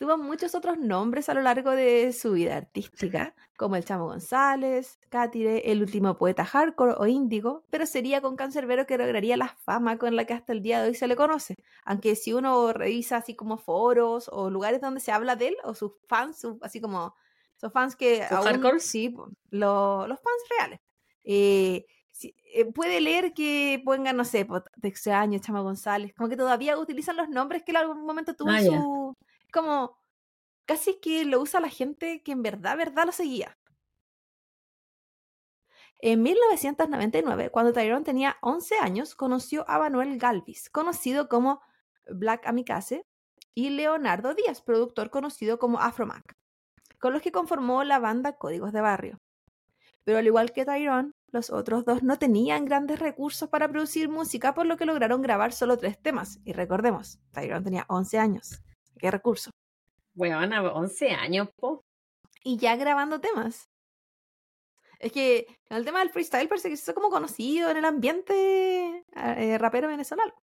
Tuvo 0.00 0.16
muchos 0.16 0.54
otros 0.54 0.78
nombres 0.78 1.28
a 1.28 1.34
lo 1.34 1.42
largo 1.42 1.72
de 1.72 2.14
su 2.14 2.32
vida 2.32 2.56
artística, 2.56 3.34
como 3.58 3.76
el 3.76 3.84
Chamo 3.84 4.06
González, 4.06 4.98
Cátire, 5.10 5.70
el 5.70 5.82
último 5.82 6.16
poeta 6.16 6.42
hardcore 6.46 6.94
o 6.96 7.06
índigo, 7.06 7.66
pero 7.68 7.84
sería 7.84 8.22
con 8.22 8.34
Cancerbero 8.34 8.86
que 8.86 8.96
lograría 8.96 9.36
la 9.36 9.48
fama 9.48 9.98
con 9.98 10.16
la 10.16 10.24
que 10.24 10.32
hasta 10.32 10.54
el 10.54 10.62
día 10.62 10.80
de 10.80 10.88
hoy 10.88 10.94
se 10.94 11.06
le 11.06 11.16
conoce. 11.16 11.54
Aunque 11.84 12.16
si 12.16 12.32
uno 12.32 12.72
revisa 12.72 13.18
así 13.18 13.36
como 13.36 13.58
foros 13.58 14.30
o 14.32 14.48
lugares 14.48 14.80
donde 14.80 15.00
se 15.00 15.12
habla 15.12 15.36
de 15.36 15.48
él, 15.48 15.56
o 15.64 15.74
sus 15.74 15.92
fans, 16.08 16.40
su- 16.40 16.58
así 16.62 16.80
como 16.80 17.14
sus 17.56 17.70
fans 17.70 17.94
que 17.94 18.22
¿Sus 18.22 18.32
aún, 18.38 18.46
hardcores? 18.46 18.84
sí, 18.84 19.14
lo- 19.50 20.06
los 20.06 20.18
fans 20.18 20.42
reales. 20.56 20.80
Eh, 21.24 21.84
eh, 22.54 22.64
puede 22.72 23.02
leer 23.02 23.34
que 23.34 23.82
pongan, 23.84 24.16
no 24.16 24.24
sé, 24.24 24.46
po, 24.46 24.62
te 24.62 24.88
extraño, 24.88 25.38
Chama 25.40 25.60
González, 25.60 26.14
como 26.16 26.30
que 26.30 26.36
todavía 26.38 26.78
utilizan 26.78 27.18
los 27.18 27.28
nombres 27.28 27.62
que 27.64 27.72
él 27.72 27.76
algún 27.76 28.06
momento 28.06 28.34
tuvo 28.34 28.48
Ah, 28.50 28.60
en 28.60 28.66
su... 28.66 29.14
Como 29.52 29.98
casi 30.66 31.00
que 31.00 31.24
lo 31.24 31.40
usa 31.40 31.60
la 31.60 31.68
gente 31.68 32.22
que 32.22 32.32
en 32.32 32.42
verdad, 32.42 32.76
verdad 32.76 33.06
lo 33.06 33.12
seguía. 33.12 33.58
En 35.98 36.22
1999, 36.22 37.50
cuando 37.50 37.72
Tyrone 37.72 38.04
tenía 38.04 38.38
11 38.40 38.78
años, 38.78 39.14
conoció 39.14 39.68
a 39.68 39.78
Manuel 39.78 40.18
Galvis, 40.18 40.70
conocido 40.70 41.28
como 41.28 41.60
Black 42.08 42.46
Amicase, 42.46 43.06
y 43.54 43.70
Leonardo 43.70 44.34
Díaz, 44.34 44.62
productor 44.62 45.10
conocido 45.10 45.58
como 45.58 45.78
Afromac, 45.78 46.36
con 46.98 47.12
los 47.12 47.20
que 47.20 47.32
conformó 47.32 47.84
la 47.84 47.98
banda 47.98 48.36
Códigos 48.36 48.72
de 48.72 48.80
Barrio. 48.80 49.18
Pero 50.04 50.18
al 50.18 50.26
igual 50.26 50.52
que 50.52 50.64
Tyrone, 50.64 51.12
los 51.28 51.50
otros 51.50 51.84
dos 51.84 52.02
no 52.02 52.18
tenían 52.18 52.64
grandes 52.64 52.98
recursos 52.98 53.48
para 53.48 53.68
producir 53.68 54.08
música, 54.08 54.54
por 54.54 54.66
lo 54.66 54.76
que 54.76 54.86
lograron 54.86 55.20
grabar 55.20 55.52
solo 55.52 55.76
tres 55.76 56.00
temas. 56.00 56.40
Y 56.44 56.52
recordemos, 56.52 57.20
Tyrone 57.32 57.64
tenía 57.64 57.84
11 57.88 58.18
años. 58.18 58.62
¿Qué 59.00 59.10
recurso? 59.10 59.50
Weón, 60.14 60.52
a 60.52 60.62
11 60.62 61.10
años, 61.10 61.48
po. 61.56 61.84
y 62.44 62.58
ya 62.58 62.76
grabando 62.76 63.20
temas. 63.20 63.70
Es 64.98 65.12
que 65.12 65.46
el 65.70 65.84
tema 65.86 66.00
del 66.00 66.10
freestyle 66.10 66.48
parece 66.48 66.68
que 66.68 66.74
hizo 66.74 66.94
como 66.94 67.08
conocido 67.08 67.70
en 67.70 67.78
el 67.78 67.86
ambiente 67.86 69.04
eh, 69.16 69.56
rapero 69.58 69.88
venezolano. 69.88 70.34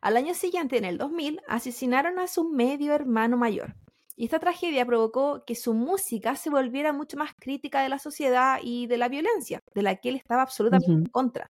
Al 0.00 0.16
año 0.16 0.34
siguiente, 0.34 0.76
en 0.76 0.84
el 0.84 0.98
2000, 0.98 1.40
asesinaron 1.46 2.18
a 2.18 2.26
su 2.26 2.48
medio 2.48 2.94
hermano 2.94 3.36
mayor. 3.36 3.76
Y 4.16 4.24
esta 4.24 4.40
tragedia 4.40 4.84
provocó 4.84 5.44
que 5.44 5.54
su 5.54 5.74
música 5.74 6.34
se 6.34 6.50
volviera 6.50 6.92
mucho 6.92 7.16
más 7.16 7.32
crítica 7.38 7.82
de 7.82 7.88
la 7.88 8.00
sociedad 8.00 8.58
y 8.60 8.88
de 8.88 8.96
la 8.96 9.08
violencia, 9.08 9.60
de 9.72 9.82
la 9.82 9.94
que 9.96 10.08
él 10.08 10.16
estaba 10.16 10.42
absolutamente 10.42 10.90
en 10.90 11.06
contra. 11.06 11.48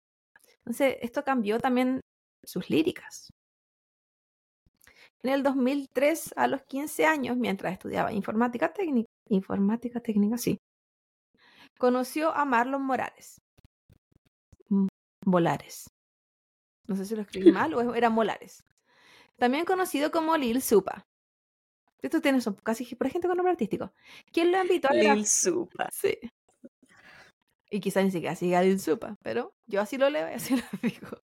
Entonces, 0.59 0.97
esto 1.01 1.23
cambió 1.23 1.59
también 1.59 2.01
sus 2.43 2.71
líricas. 2.71 3.31
En 5.25 5.31
el 5.31 5.41
2003, 5.41 6.35
a 6.37 6.45
los 6.45 6.61
15 6.65 7.07
años, 7.07 7.35
mientras 7.35 7.73
estudiaba 7.73 8.13
informática 8.13 8.71
técnica, 8.71 9.09
informática 9.27 9.99
técnica, 9.99 10.37
sí, 10.37 10.59
conoció 11.79 12.29
a 12.29 12.45
Marlon 12.45 12.83
Morales. 12.83 13.41
Volares. 15.25 15.87
No 16.87 16.95
sé 16.95 17.05
si 17.05 17.15
lo 17.15 17.23
escribí 17.23 17.51
mal 17.51 17.73
o 17.73 17.95
era 17.95 18.11
Molares. 18.11 18.63
También 19.35 19.65
conocido 19.65 20.11
como 20.11 20.37
Lil 20.37 20.61
Supa. 20.61 21.07
Esto 22.03 22.21
tiene 22.21 22.39
son 22.39 22.53
casi 22.53 22.85
por 22.93 23.09
gente 23.09 23.27
con 23.27 23.35
nombre 23.35 23.53
artístico. 23.53 23.93
¿Quién 24.31 24.51
lo 24.51 24.61
invitó 24.61 24.89
a 24.89 24.93
Lil 24.93 25.25
Supa. 25.25 25.89
Sí. 25.91 26.19
Y 27.71 27.79
quizá 27.79 28.03
ni 28.03 28.11
siquiera 28.11 28.35
siga 28.35 28.61
Lil 28.61 28.79
Supa, 28.79 29.15
pero 29.23 29.55
yo 29.65 29.81
así 29.81 29.97
lo 29.97 30.07
leo 30.07 30.29
y 30.29 30.33
así 30.33 30.55
lo 30.55 30.63
digo. 30.83 31.17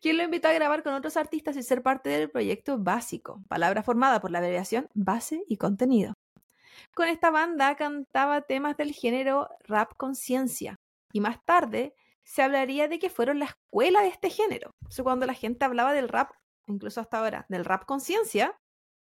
¿Quién 0.00 0.16
lo 0.16 0.22
invitó 0.22 0.48
a 0.48 0.52
grabar 0.52 0.82
con 0.82 0.94
otros 0.94 1.16
artistas 1.16 1.56
y 1.56 1.62
ser 1.62 1.82
parte 1.82 2.10
del 2.10 2.30
proyecto 2.30 2.78
Básico, 2.78 3.42
palabra 3.48 3.82
formada 3.82 4.20
por 4.20 4.30
la 4.30 4.38
abreviación 4.38 4.88
base 4.94 5.44
y 5.48 5.56
contenido. 5.56 6.14
Con 6.94 7.08
esta 7.08 7.30
banda 7.30 7.74
cantaba 7.76 8.42
temas 8.42 8.76
del 8.76 8.92
género 8.92 9.48
rap 9.60 9.94
conciencia 9.96 10.76
y 11.12 11.20
más 11.20 11.44
tarde 11.44 11.94
se 12.22 12.42
hablaría 12.42 12.88
de 12.88 12.98
que 12.98 13.10
fueron 13.10 13.38
la 13.38 13.46
escuela 13.46 14.02
de 14.02 14.08
este 14.08 14.30
género. 14.30 14.74
O 14.98 15.02
cuando 15.04 15.26
la 15.26 15.34
gente 15.34 15.64
hablaba 15.64 15.92
del 15.92 16.08
rap, 16.08 16.32
incluso 16.66 17.00
hasta 17.00 17.18
ahora, 17.18 17.46
del 17.48 17.64
rap 17.64 17.84
conciencia, 17.84 18.58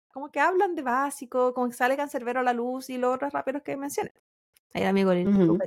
como 0.08 0.32
que 0.32 0.40
hablan 0.40 0.76
de 0.76 0.82
básico, 0.82 1.54
como 1.54 1.68
que 1.68 1.74
sale 1.74 1.98
Cancerbero 1.98 2.40
a 2.40 2.44
la 2.44 2.54
luz 2.54 2.90
y 2.90 2.98
los 2.98 3.16
otros 3.16 3.34
raperos 3.34 3.64
que 3.64 3.76
mencioné. 3.76 4.14
Ahí 4.74 4.82
el 4.82 4.88
amigo 4.88 5.14
Lil 5.14 5.28
uh 5.28 5.58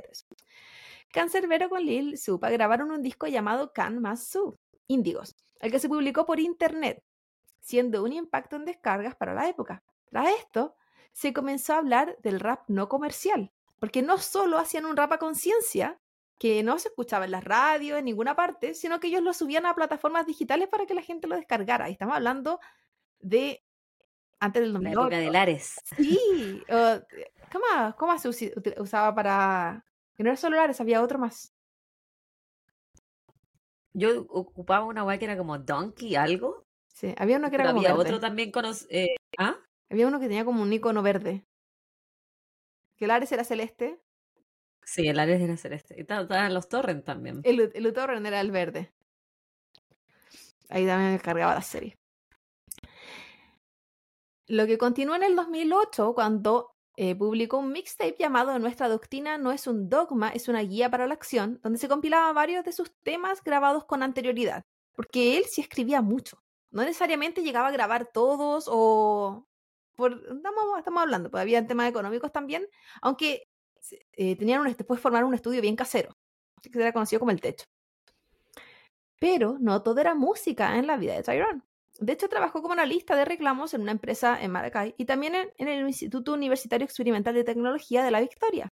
Cancerbero 1.11 1.69
con 1.69 1.83
Lil 1.83 2.17
Supa 2.17 2.49
grabaron 2.49 2.91
un 2.91 3.01
disco 3.01 3.27
llamado 3.27 3.73
Can 3.73 3.99
Más 3.99 4.27
Su, 4.27 4.57
Índigos, 4.87 5.35
el 5.59 5.71
que 5.71 5.79
se 5.79 5.89
publicó 5.89 6.25
por 6.25 6.39
internet, 6.39 7.03
siendo 7.59 8.03
un 8.03 8.13
impacto 8.13 8.55
en 8.55 8.65
descargas 8.65 9.15
para 9.15 9.33
la 9.33 9.47
época. 9.49 9.83
Tras 10.09 10.29
esto, 10.39 10.75
se 11.11 11.33
comenzó 11.33 11.73
a 11.73 11.77
hablar 11.77 12.17
del 12.21 12.39
rap 12.39 12.63
no 12.67 12.87
comercial, 12.89 13.51
porque 13.79 14.01
no 14.01 14.17
solo 14.17 14.57
hacían 14.57 14.85
un 14.85 14.97
rap 14.97 15.13
a 15.13 15.17
conciencia, 15.17 15.99
que 16.37 16.63
no 16.63 16.79
se 16.79 16.87
escuchaba 16.87 17.25
en 17.25 17.31
las 17.31 17.43
radios, 17.43 17.99
en 17.99 18.05
ninguna 18.05 18.35
parte, 18.35 18.73
sino 18.73 18.99
que 18.99 19.07
ellos 19.07 19.21
lo 19.21 19.33
subían 19.33 19.65
a 19.65 19.75
plataformas 19.75 20.25
digitales 20.25 20.69
para 20.69 20.85
que 20.85 20.93
la 20.93 21.01
gente 21.01 21.27
lo 21.27 21.35
descargara. 21.35 21.89
Y 21.89 21.91
estamos 21.91 22.15
hablando 22.15 22.61
de 23.19 23.61
antes 24.39 24.61
del 24.61 24.71
2008. 24.71 24.95
La 24.95 25.05
época 25.05 25.17
de 25.17 25.31
Lares. 25.31 25.81
Sí. 25.97 26.63
¿cómo, 27.51 27.95
¿Cómo 27.97 28.17
se 28.17 28.29
usaba 28.79 29.13
para...? 29.13 29.85
Que 30.19 30.23
no 30.23 30.31
era 30.31 30.35
solo 30.37 30.57
Lares, 30.57 30.81
había 30.81 31.01
otro 31.01 31.17
más. 31.17 31.55
Yo 33.93 34.25
ocupaba 34.27 34.83
una 34.83 35.03
guay 35.03 35.17
que 35.17 35.23
era 35.23 35.37
como 35.37 35.57
Donkey 35.59 36.17
algo. 36.17 36.65
Sí, 36.89 37.15
había 37.17 37.37
uno 37.37 37.49
que 37.49 37.55
era 37.55 37.67
como 37.67 37.79
había 37.79 37.95
otro 37.95 38.19
también 38.19 38.51
eh, 38.89 39.15
¿Ah? 39.37 39.55
Había 39.89 40.07
uno 40.07 40.19
que 40.19 40.27
tenía 40.27 40.43
como 40.43 40.61
un 40.61 40.73
icono 40.73 41.01
verde. 41.01 41.45
Que 42.97 43.05
el 43.05 43.11
Ares 43.11 43.31
era 43.31 43.45
celeste. 43.45 44.01
Sí, 44.83 45.07
el 45.07 45.17
Ares 45.19 45.39
era 45.39 45.55
celeste. 45.55 45.95
Y 45.97 46.01
estaban 46.01 46.53
los 46.53 46.67
Torrent 46.67 47.05
también. 47.05 47.39
El, 47.45 47.71
el 47.73 47.93
Torrent 47.93 48.25
era 48.25 48.41
el 48.41 48.51
verde. 48.51 48.91
Ahí 50.67 50.85
también 50.85 51.13
me 51.13 51.19
cargaba 51.21 51.55
la 51.55 51.61
serie. 51.61 51.97
Lo 54.47 54.67
que 54.67 54.77
continuó 54.77 55.15
en 55.15 55.23
el 55.23 55.37
2008 55.37 56.13
cuando 56.13 56.75
eh, 57.01 57.15
publicó 57.15 57.59
un 57.59 57.71
mixtape 57.71 58.17
llamado 58.19 58.59
Nuestra 58.59 58.89
doctrina 58.89 59.37
no 59.37 59.53
es 59.53 59.67
un 59.67 59.89
dogma, 59.89 60.31
es 60.31 60.49
una 60.49 60.59
guía 60.59 60.91
para 60.91 61.07
la 61.07 61.13
acción, 61.13 61.57
donde 61.63 61.79
se 61.79 61.87
compilaban 61.87 62.35
varios 62.35 62.65
de 62.65 62.73
sus 62.73 62.93
temas 63.03 63.41
grabados 63.41 63.85
con 63.85 64.03
anterioridad, 64.03 64.65
porque 64.91 65.37
él 65.37 65.45
sí 65.45 65.61
escribía 65.61 66.01
mucho. 66.01 66.43
No 66.71 66.83
necesariamente 66.83 67.41
llegaba 67.41 67.69
a 67.69 67.71
grabar 67.71 68.11
todos 68.11 68.65
o... 68.67 69.47
Por, 69.95 70.11
estamos, 70.35 71.01
hablando, 71.01 71.31
pues 71.31 71.39
había 71.39 71.65
temas 71.65 71.87
económicos 71.87 72.33
también, 72.33 72.67
aunque 73.01 73.47
eh, 74.17 74.35
tenían 74.35 74.59
un, 74.59 74.67
después 74.67 74.99
formar 74.99 75.23
un 75.23 75.33
estudio 75.33 75.61
bien 75.61 75.77
casero, 75.77 76.17
que 76.61 76.77
era 76.81 76.91
conocido 76.91 77.21
como 77.21 77.31
el 77.31 77.39
techo. 77.39 77.63
Pero 79.21 79.55
no 79.57 79.83
todo 79.83 80.01
era 80.01 80.15
música 80.15 80.77
en 80.77 80.85
la 80.85 80.97
vida 80.97 81.13
de 81.13 81.23
Tyrone. 81.23 81.61
De 81.99 82.13
hecho, 82.13 82.29
trabajó 82.29 82.61
como 82.61 82.73
analista 82.73 83.15
de 83.15 83.25
reclamos 83.25 83.73
en 83.73 83.81
una 83.81 83.91
empresa 83.91 84.41
en 84.41 84.51
Maracay 84.51 84.95
y 84.97 85.05
también 85.05 85.35
en, 85.35 85.67
el 85.67 85.85
Instituto 85.85 86.33
Universitario 86.33 86.85
Experimental 86.85 87.33
de 87.33 87.43
Tecnología 87.43 88.03
de 88.03 88.11
la 88.11 88.21
Victoria. 88.21 88.69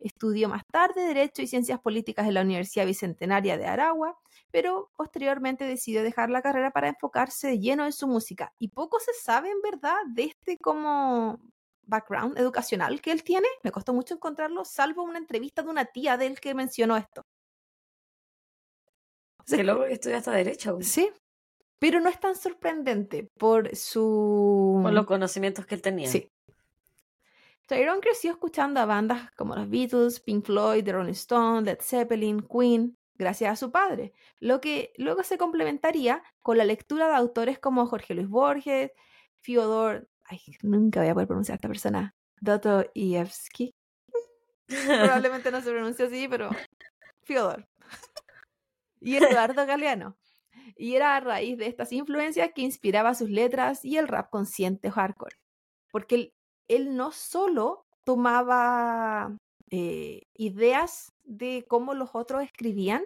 Estudió 0.00 0.48
más 0.48 0.62
tarde 0.70 1.06
Derecho 1.06 1.42
y 1.42 1.46
Ciencias 1.46 1.80
Políticas 1.80 2.26
en 2.26 2.34
la 2.34 2.42
Universidad 2.42 2.84
Bicentenaria 2.84 3.56
de 3.56 3.66
Aragua, 3.66 4.18
pero 4.50 4.90
posteriormente 4.96 5.64
decidió 5.64 6.02
dejar 6.02 6.28
la 6.28 6.42
carrera 6.42 6.72
para 6.72 6.88
enfocarse 6.88 7.58
lleno 7.60 7.86
en 7.86 7.92
su 7.92 8.08
música. 8.08 8.52
Y 8.58 8.68
poco 8.68 8.98
se 8.98 9.12
sabe 9.14 9.50
en 9.50 9.62
verdad 9.62 9.96
de 10.08 10.24
este 10.24 10.58
como 10.58 11.38
background 11.86 12.36
educacional 12.36 13.00
que 13.00 13.12
él 13.12 13.22
tiene. 13.22 13.48
Me 13.62 13.70
costó 13.70 13.94
mucho 13.94 14.14
encontrarlo, 14.14 14.64
salvo 14.64 15.04
una 15.04 15.18
entrevista 15.18 15.62
de 15.62 15.70
una 15.70 15.84
tía 15.84 16.16
de 16.16 16.26
él 16.26 16.40
que 16.40 16.54
mencionó 16.54 16.96
esto. 16.96 17.22
Que 19.46 19.62
luego 19.62 19.84
estudia 19.84 20.18
hasta 20.18 20.32
Derecho. 20.32 20.78
Sí, 20.80 21.08
pero 21.78 22.00
no 22.00 22.08
es 22.08 22.18
tan 22.18 22.34
sorprendente 22.34 23.30
por 23.38 23.74
su... 23.76 24.80
Por 24.82 24.92
los 24.92 25.06
conocimientos 25.06 25.66
que 25.66 25.74
él 25.74 25.82
tenía. 25.82 26.08
Sí. 26.08 26.30
Tyrone 27.66 28.00
creció 28.00 28.30
escuchando 28.30 28.80
a 28.80 28.86
bandas 28.86 29.30
como 29.32 29.56
los 29.56 29.68
Beatles, 29.68 30.20
Pink 30.20 30.46
Floyd, 30.46 30.84
The 30.84 30.92
Rolling 30.92 31.12
Stones, 31.12 31.64
Led 31.64 31.78
Zeppelin, 31.80 32.40
Queen, 32.40 32.96
gracias 33.14 33.52
a 33.52 33.56
su 33.56 33.72
padre, 33.72 34.12
lo 34.38 34.60
que 34.60 34.92
luego 34.98 35.24
se 35.24 35.36
complementaría 35.36 36.22
con 36.42 36.58
la 36.58 36.64
lectura 36.64 37.08
de 37.08 37.14
autores 37.14 37.58
como 37.58 37.86
Jorge 37.86 38.14
Luis 38.14 38.28
Borges, 38.28 38.92
Fyodor, 39.40 40.08
ay, 40.24 40.40
nunca 40.62 41.00
voy 41.00 41.08
a 41.08 41.14
poder 41.14 41.26
pronunciar 41.26 41.54
a 41.54 41.56
esta 41.56 41.68
persona, 41.68 42.14
Dostoyevsky. 42.40 43.74
Probablemente 44.86 45.50
no 45.50 45.60
se 45.60 45.70
pronuncia 45.70 46.06
así, 46.06 46.28
pero 46.28 46.50
Fyodor. 47.24 47.66
y 49.00 49.16
Eduardo 49.16 49.66
Galeano 49.66 50.16
y 50.76 50.94
era 50.94 51.16
a 51.16 51.20
raíz 51.20 51.58
de 51.58 51.66
estas 51.66 51.92
influencias 51.92 52.50
que 52.54 52.62
inspiraba 52.62 53.14
sus 53.14 53.30
letras 53.30 53.84
y 53.84 53.96
el 53.96 54.08
rap 54.08 54.30
consciente 54.30 54.90
hardcore. 54.90 55.36
Porque 55.92 56.32
él, 56.68 56.96
no 56.96 57.12
solo 57.12 57.86
tomaba 58.04 59.36
eh, 59.70 60.22
ideas 60.34 61.12
de 61.24 61.64
cómo 61.68 61.94
los 61.94 62.10
otros 62.14 62.42
escribían 62.42 63.04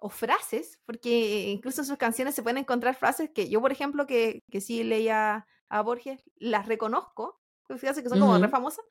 o 0.00 0.08
frases, 0.08 0.78
porque 0.86 1.48
incluso 1.48 1.80
en 1.80 1.86
sus 1.86 1.96
canciones 1.96 2.34
se 2.34 2.42
pueden 2.42 2.58
encontrar 2.58 2.94
frases 2.94 3.30
que 3.34 3.48
yo, 3.48 3.60
por 3.60 3.72
ejemplo, 3.72 4.06
que, 4.06 4.42
que 4.50 4.60
sí 4.60 4.84
leía 4.84 5.46
a 5.68 5.82
Borges, 5.82 6.22
las 6.36 6.66
reconozco, 6.66 7.40
fíjate 7.76 8.02
que 8.02 8.08
son 8.08 8.20
como 8.20 8.38
re 8.38 8.48
famosas, 8.48 8.84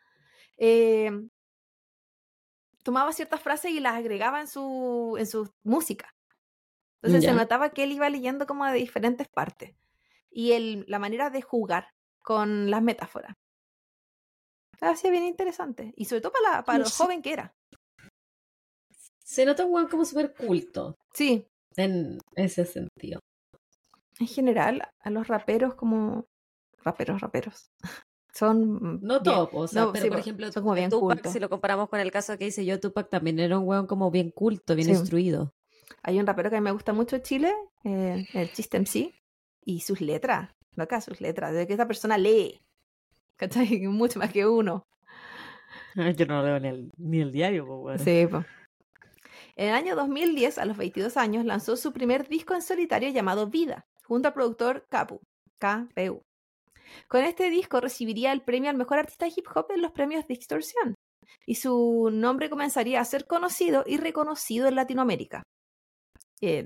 eh, 0.58 1.12
tomaba 2.84 3.12
ciertas 3.14 3.42
frases 3.42 3.72
y 3.72 3.80
las 3.80 3.96
agregaba 3.96 4.42
en 4.42 4.48
su, 4.48 5.16
en 5.18 5.26
su 5.26 5.50
música. 5.64 6.14
Entonces 7.02 7.30
se 7.30 7.36
notaba 7.36 7.70
que 7.70 7.84
él 7.84 7.92
iba 7.92 8.10
leyendo 8.10 8.48
como 8.48 8.66
de 8.66 8.74
diferentes 8.74 9.28
partes. 9.28 9.76
Y 10.30 10.54
el, 10.54 10.86
la 10.88 11.00
manera 11.00 11.30
de 11.30 11.42
jugar 11.42 11.90
con 12.24 12.70
las 12.70 12.82
metáforas. 12.82 13.36
Hacía 14.82 15.12
bien 15.12 15.24
interesante. 15.24 15.94
Y 15.96 16.06
sobre 16.06 16.22
todo 16.22 16.34
para, 16.34 16.64
para 16.64 16.80
lo 16.80 16.90
joven 16.90 17.22
que 17.22 17.34
era. 17.34 17.56
Se 19.24 19.46
nota 19.46 19.66
un 19.66 19.74
weón 19.74 19.88
como 19.88 20.06
súper 20.06 20.34
culto. 20.34 20.98
Sí. 21.14 21.48
En 21.76 22.20
ese 22.36 22.66
sentido. 22.66 23.20
En 24.20 24.28
general, 24.28 24.90
a 25.00 25.10
los 25.10 25.28
raperos 25.28 25.76
como... 25.76 26.28
Raperos, 26.84 27.22
raperos. 27.22 27.72
Son... 28.34 29.00
No 29.02 29.22
todos, 29.22 29.50
o 29.52 29.68
sea, 29.68 29.92
pero 29.92 30.10
por 30.10 30.20
ejemplo, 30.20 30.52
son 30.52 30.62
como 30.62 30.76
bien 30.76 30.92
Tupac, 30.92 31.26
si 31.28 31.40
lo 31.40 31.50
comparamos 31.50 31.90
con 31.90 32.00
el 32.00 32.12
caso 32.12 32.38
que 32.38 32.46
hice 32.46 32.64
yo, 32.66 32.80
Tupac 32.80 33.10
también 33.10 33.40
era 33.40 33.58
un 33.58 33.68
weón 33.68 33.88
como 33.88 34.12
bien 34.12 34.30
culto, 34.30 34.76
bien 34.76 34.90
instruido. 34.90 35.56
Hay 36.04 36.20
un 36.20 36.28
rapero 36.28 36.50
que 36.50 36.58
a 36.58 36.60
mí 36.60 36.66
me 36.66 36.72
gusta 36.72 36.94
mucho 36.94 37.16
en 37.16 37.22
Chile, 37.22 37.54
eh, 37.84 38.26
el 38.34 38.52
Chiste 38.52 38.78
MC, 38.80 39.14
y 39.64 39.82
sus 39.82 40.02
letras, 40.02 40.52
acá 40.78 41.02
sus 41.02 41.22
letras, 41.22 41.54
de 41.54 41.68
que 41.68 41.74
esa 41.74 41.88
persona 41.88 42.18
lee, 42.18 42.62
¿cachai? 43.36 43.68
Mucho 43.88 44.20
más 44.20 44.32
que 44.32 44.46
uno. 44.48 44.84
Yo 46.18 46.26
no 46.26 46.44
leo 46.44 46.60
ni 46.60 46.68
el, 46.68 46.92
ni 46.98 47.22
el 47.22 47.32
diario, 47.32 47.66
pues, 47.66 48.02
Sí, 48.02 48.28
pues. 48.30 48.46
En 49.56 49.70
el 49.70 49.76
año 49.76 49.96
2010, 49.96 50.60
a 50.60 50.66
los 50.66 50.78
22 50.78 51.18
años, 51.18 51.46
lanzó 51.46 51.76
su 51.78 51.92
primer 51.92 52.28
disco 52.28 52.54
en 52.54 52.62
solitario 52.62 53.10
llamado 53.10 53.48
Vida, 53.48 53.86
junto 54.04 54.28
al 54.28 54.34
productor 54.34 54.86
Capu, 54.90 55.20
KPU. 55.60 56.22
Con 57.08 57.24
este 57.24 57.50
disco 57.50 57.82
recibiría 57.82 58.32
el 58.32 58.42
premio 58.42 58.70
al 58.70 58.78
mejor 58.78 59.00
artista 59.00 59.26
de 59.26 59.34
hip 59.36 59.48
hop 59.54 59.72
en 59.72 59.82
los 59.82 59.92
premios 59.92 60.28
Distorsión, 60.28 60.96
y 61.46 61.56
su 61.56 62.10
nombre 62.14 62.50
comenzaría 62.50 63.02
a 63.02 63.06
ser 63.06 63.26
conocido 63.26 63.84
y 63.86 63.98
reconocido 63.98 64.68
en 64.68 64.76
Latinoamérica 64.76 65.44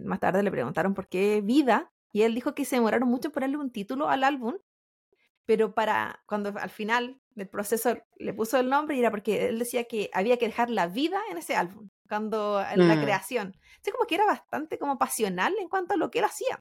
más 0.03 0.19
tarde 0.19 0.43
le 0.43 0.51
preguntaron 0.51 0.93
por 0.93 1.07
qué 1.07 1.41
vida 1.41 1.91
Y 2.13 2.23
él 2.23 2.35
dijo 2.35 2.53
que 2.55 2.65
se 2.65 2.75
demoraron 2.75 3.09
mucho 3.09 3.29
en 3.29 3.31
ponerle 3.33 3.57
un 3.57 3.71
título 3.71 4.09
al 4.09 4.23
álbum, 4.23 4.55
pero 5.45 5.73
para 5.73 6.21
cuando 6.27 6.53
al 6.57 6.69
final 6.69 7.19
del 7.31 7.47
proceso 7.49 7.97
le 8.17 8.33
puso 8.33 8.59
el 8.59 8.69
nombre 8.69 8.95
y 8.95 8.99
era 8.99 9.11
porque 9.11 9.47
él 9.47 9.59
decía 9.59 9.85
que 9.85 10.09
había 10.13 10.37
que 10.37 10.47
dejar 10.47 10.69
la 10.69 10.87
vida 10.87 11.19
en 11.31 11.37
ese 11.37 11.55
álbum, 11.55 11.89
cuando 12.09 12.61
en 12.61 12.87
la 12.87 12.95
Mm. 12.95 13.01
creación. 13.01 13.57
Así 13.81 13.91
como 13.91 14.05
que 14.05 14.15
era 14.15 14.25
bastante 14.25 14.77
como 14.77 14.97
pasional 14.97 15.53
en 15.59 15.69
cuanto 15.69 15.93
a 15.93 15.97
lo 15.97 16.11
que 16.11 16.19
él 16.19 16.25
hacía. 16.25 16.59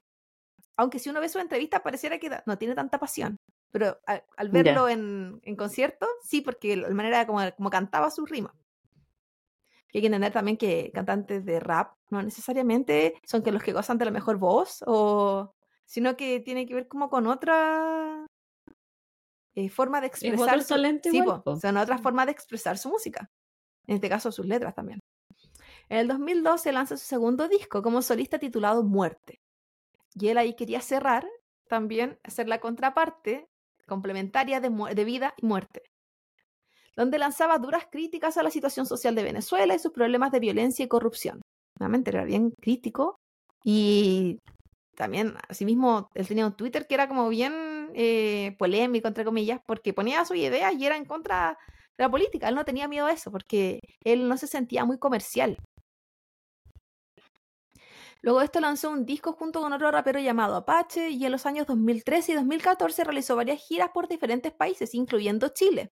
Aunque 0.76 0.98
si 0.98 1.10
uno 1.10 1.20
ve 1.20 1.28
su 1.28 1.38
entrevista 1.38 1.82
pareciera 1.82 2.18
que 2.18 2.30
no 2.46 2.58
tiene 2.58 2.74
tanta 2.74 2.98
pasión. 2.98 3.36
Pero 3.72 3.98
al, 4.06 4.48
verlo 4.50 4.88
en, 4.88 5.40
en 5.44 5.56
concierto, 5.56 6.06
sí, 6.22 6.40
porque 6.40 6.76
la 6.76 6.88
manera 6.90 7.26
como, 7.26 7.40
como 7.56 7.70
cantaba 7.70 8.10
sus 8.10 8.28
rimas. 8.28 8.54
Y 9.92 9.98
hay 9.98 10.02
que 10.02 10.06
entender 10.06 10.32
también 10.32 10.56
que 10.56 10.90
cantantes 10.94 11.44
de 11.44 11.60
rap 11.60 11.94
no 12.10 12.22
necesariamente 12.22 13.14
son 13.24 13.42
que 13.42 13.52
los 13.52 13.62
que 13.62 13.72
gozan 13.72 13.98
de 13.98 14.04
la 14.04 14.10
mejor 14.10 14.38
voz, 14.38 14.82
o 14.86 15.54
sino 15.84 16.16
que 16.16 16.40
tiene 16.40 16.66
que 16.66 16.74
ver 16.74 16.88
como 16.88 17.10
con 17.10 17.26
otra 17.26 18.26
eh, 19.54 19.68
forma 19.68 20.00
de 20.00 20.06
expresar 20.06 20.62
su, 20.62 20.68
talento 20.68 21.10
sí, 21.10 21.22
po. 21.22 21.42
son 21.56 21.76
otra 21.76 21.98
forma 21.98 22.24
de 22.24 22.32
expresar 22.32 22.78
su 22.78 22.88
música. 22.88 23.28
En 23.86 23.96
este 23.96 24.08
caso, 24.08 24.30
sus 24.30 24.46
letras 24.46 24.74
también. 24.74 25.00
En 25.88 25.98
el 25.98 26.08
2012 26.08 26.72
lanza 26.72 26.96
su 26.96 27.04
segundo 27.04 27.48
disco 27.48 27.82
como 27.82 28.02
solista 28.02 28.38
titulado 28.38 28.84
Muerte. 28.84 29.40
Y 30.14 30.28
él 30.28 30.38
ahí 30.38 30.54
quería 30.54 30.80
cerrar 30.80 31.26
también, 31.68 32.18
hacer 32.22 32.48
la 32.48 32.60
contraparte 32.60 33.48
complementaria 33.86 34.60
de 34.60 35.04
vida 35.04 35.34
y 35.36 35.46
muerte, 35.46 35.89
donde 36.96 37.18
lanzaba 37.18 37.58
duras 37.58 37.84
críticas 37.90 38.36
a 38.36 38.42
la 38.42 38.50
situación 38.50 38.86
social 38.86 39.14
de 39.14 39.22
Venezuela 39.22 39.74
y 39.74 39.78
sus 39.78 39.92
problemas 39.92 40.32
de 40.32 40.40
violencia 40.40 40.84
y 40.84 40.88
corrupción. 40.88 41.40
Nuevamente 41.78 42.10
era 42.10 42.24
bien 42.24 42.50
crítico 42.60 43.16
y 43.64 44.38
también, 44.96 45.34
asimismo, 45.48 46.10
él 46.14 46.28
tenía 46.28 46.46
un 46.46 46.56
Twitter 46.56 46.86
que 46.86 46.94
era 46.94 47.08
como 47.08 47.28
bien 47.28 47.90
eh, 47.94 48.54
polémico, 48.58 49.08
entre 49.08 49.24
comillas, 49.24 49.60
porque 49.66 49.94
ponía 49.94 50.24
sus 50.24 50.36
ideas 50.36 50.74
y 50.74 50.84
era 50.84 50.96
en 50.96 51.06
contra 51.06 51.56
de 51.96 52.04
la 52.04 52.10
política. 52.10 52.48
Él 52.48 52.54
no 52.54 52.64
tenía 52.64 52.88
miedo 52.88 53.06
a 53.06 53.12
eso 53.12 53.30
porque 53.30 53.80
él 54.04 54.28
no 54.28 54.36
se 54.36 54.46
sentía 54.46 54.84
muy 54.84 54.98
comercial. 54.98 55.56
Luego 58.22 58.40
de 58.40 58.44
esto 58.44 58.60
lanzó 58.60 58.90
un 58.90 59.06
disco 59.06 59.32
junto 59.32 59.62
con 59.62 59.72
otro 59.72 59.90
rapero 59.90 60.20
llamado 60.20 60.54
Apache 60.54 61.08
y 61.08 61.24
en 61.24 61.32
los 61.32 61.46
años 61.46 61.66
2013 61.66 62.32
y 62.32 62.34
2014 62.34 63.04
realizó 63.04 63.36
varias 63.36 63.62
giras 63.62 63.90
por 63.94 64.08
diferentes 64.08 64.52
países, 64.52 64.94
incluyendo 64.94 65.48
Chile. 65.48 65.90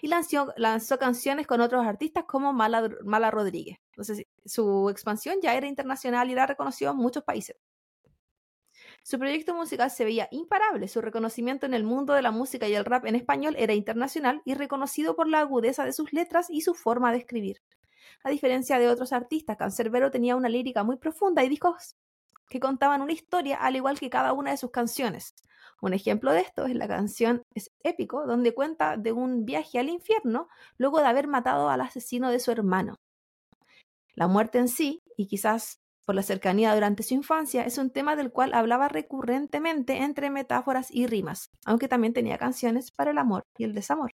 Y 0.00 0.08
lanzó, 0.08 0.52
lanzó 0.56 0.98
canciones 0.98 1.46
con 1.46 1.60
otros 1.60 1.86
artistas 1.86 2.24
como 2.24 2.52
Mala, 2.52 2.90
Mala 3.04 3.30
Rodríguez. 3.30 3.78
Entonces 3.90 4.26
su 4.44 4.88
expansión 4.90 5.36
ya 5.42 5.54
era 5.54 5.66
internacional 5.66 6.28
y 6.28 6.32
era 6.32 6.46
reconocido 6.46 6.92
en 6.92 6.98
muchos 6.98 7.24
países. 7.24 7.56
Su 9.02 9.18
proyecto 9.18 9.54
musical 9.54 9.90
se 9.90 10.04
veía 10.04 10.28
imparable, 10.30 10.88
su 10.88 11.02
reconocimiento 11.02 11.66
en 11.66 11.74
el 11.74 11.84
mundo 11.84 12.14
de 12.14 12.22
la 12.22 12.30
música 12.30 12.68
y 12.68 12.74
el 12.74 12.86
rap 12.86 13.04
en 13.04 13.16
español 13.16 13.54
era 13.58 13.74
internacional 13.74 14.40
y 14.46 14.54
reconocido 14.54 15.14
por 15.14 15.28
la 15.28 15.40
agudeza 15.40 15.84
de 15.84 15.92
sus 15.92 16.12
letras 16.14 16.46
y 16.48 16.62
su 16.62 16.74
forma 16.74 17.12
de 17.12 17.18
escribir. 17.18 17.62
A 18.22 18.30
diferencia 18.30 18.78
de 18.78 18.88
otros 18.88 19.12
artistas, 19.12 19.58
Cancerbero 19.58 20.10
tenía 20.10 20.36
una 20.36 20.48
lírica 20.48 20.84
muy 20.84 20.96
profunda 20.96 21.44
y 21.44 21.50
discos 21.50 21.96
que 22.48 22.60
contaban 22.60 23.02
una 23.02 23.12
historia 23.12 23.56
al 23.56 23.76
igual 23.76 23.98
que 23.98 24.10
cada 24.10 24.32
una 24.32 24.52
de 24.52 24.56
sus 24.56 24.70
canciones. 24.70 25.34
Un 25.80 25.94
ejemplo 25.94 26.32
de 26.32 26.40
esto 26.40 26.66
es 26.66 26.74
la 26.74 26.88
canción 26.88 27.42
Es 27.54 27.68
épico, 27.82 28.26
donde 28.26 28.54
cuenta 28.54 28.96
de 28.96 29.12
un 29.12 29.44
viaje 29.44 29.78
al 29.78 29.88
infierno 29.88 30.48
luego 30.78 31.00
de 31.00 31.06
haber 31.06 31.28
matado 31.28 31.68
al 31.68 31.80
asesino 31.80 32.30
de 32.30 32.40
su 32.40 32.50
hermano. 32.52 32.96
La 34.16 34.26
muerte 34.26 34.58
en 34.58 34.66
sí, 34.66 34.98
y 35.16 35.28
quizás 35.28 35.78
por 36.04 36.16
la 36.16 36.22
cercanía 36.24 36.74
durante 36.74 37.04
su 37.04 37.14
infancia, 37.14 37.64
es 37.64 37.78
un 37.78 37.90
tema 37.92 38.16
del 38.16 38.32
cual 38.32 38.52
hablaba 38.52 38.88
recurrentemente 38.88 39.98
entre 39.98 40.30
metáforas 40.30 40.90
y 40.90 41.06
rimas, 41.06 41.46
aunque 41.64 41.86
también 41.86 42.12
tenía 42.12 42.36
canciones 42.36 42.90
para 42.90 43.12
el 43.12 43.18
amor 43.18 43.44
y 43.56 43.62
el 43.64 43.72
desamor. 43.72 44.10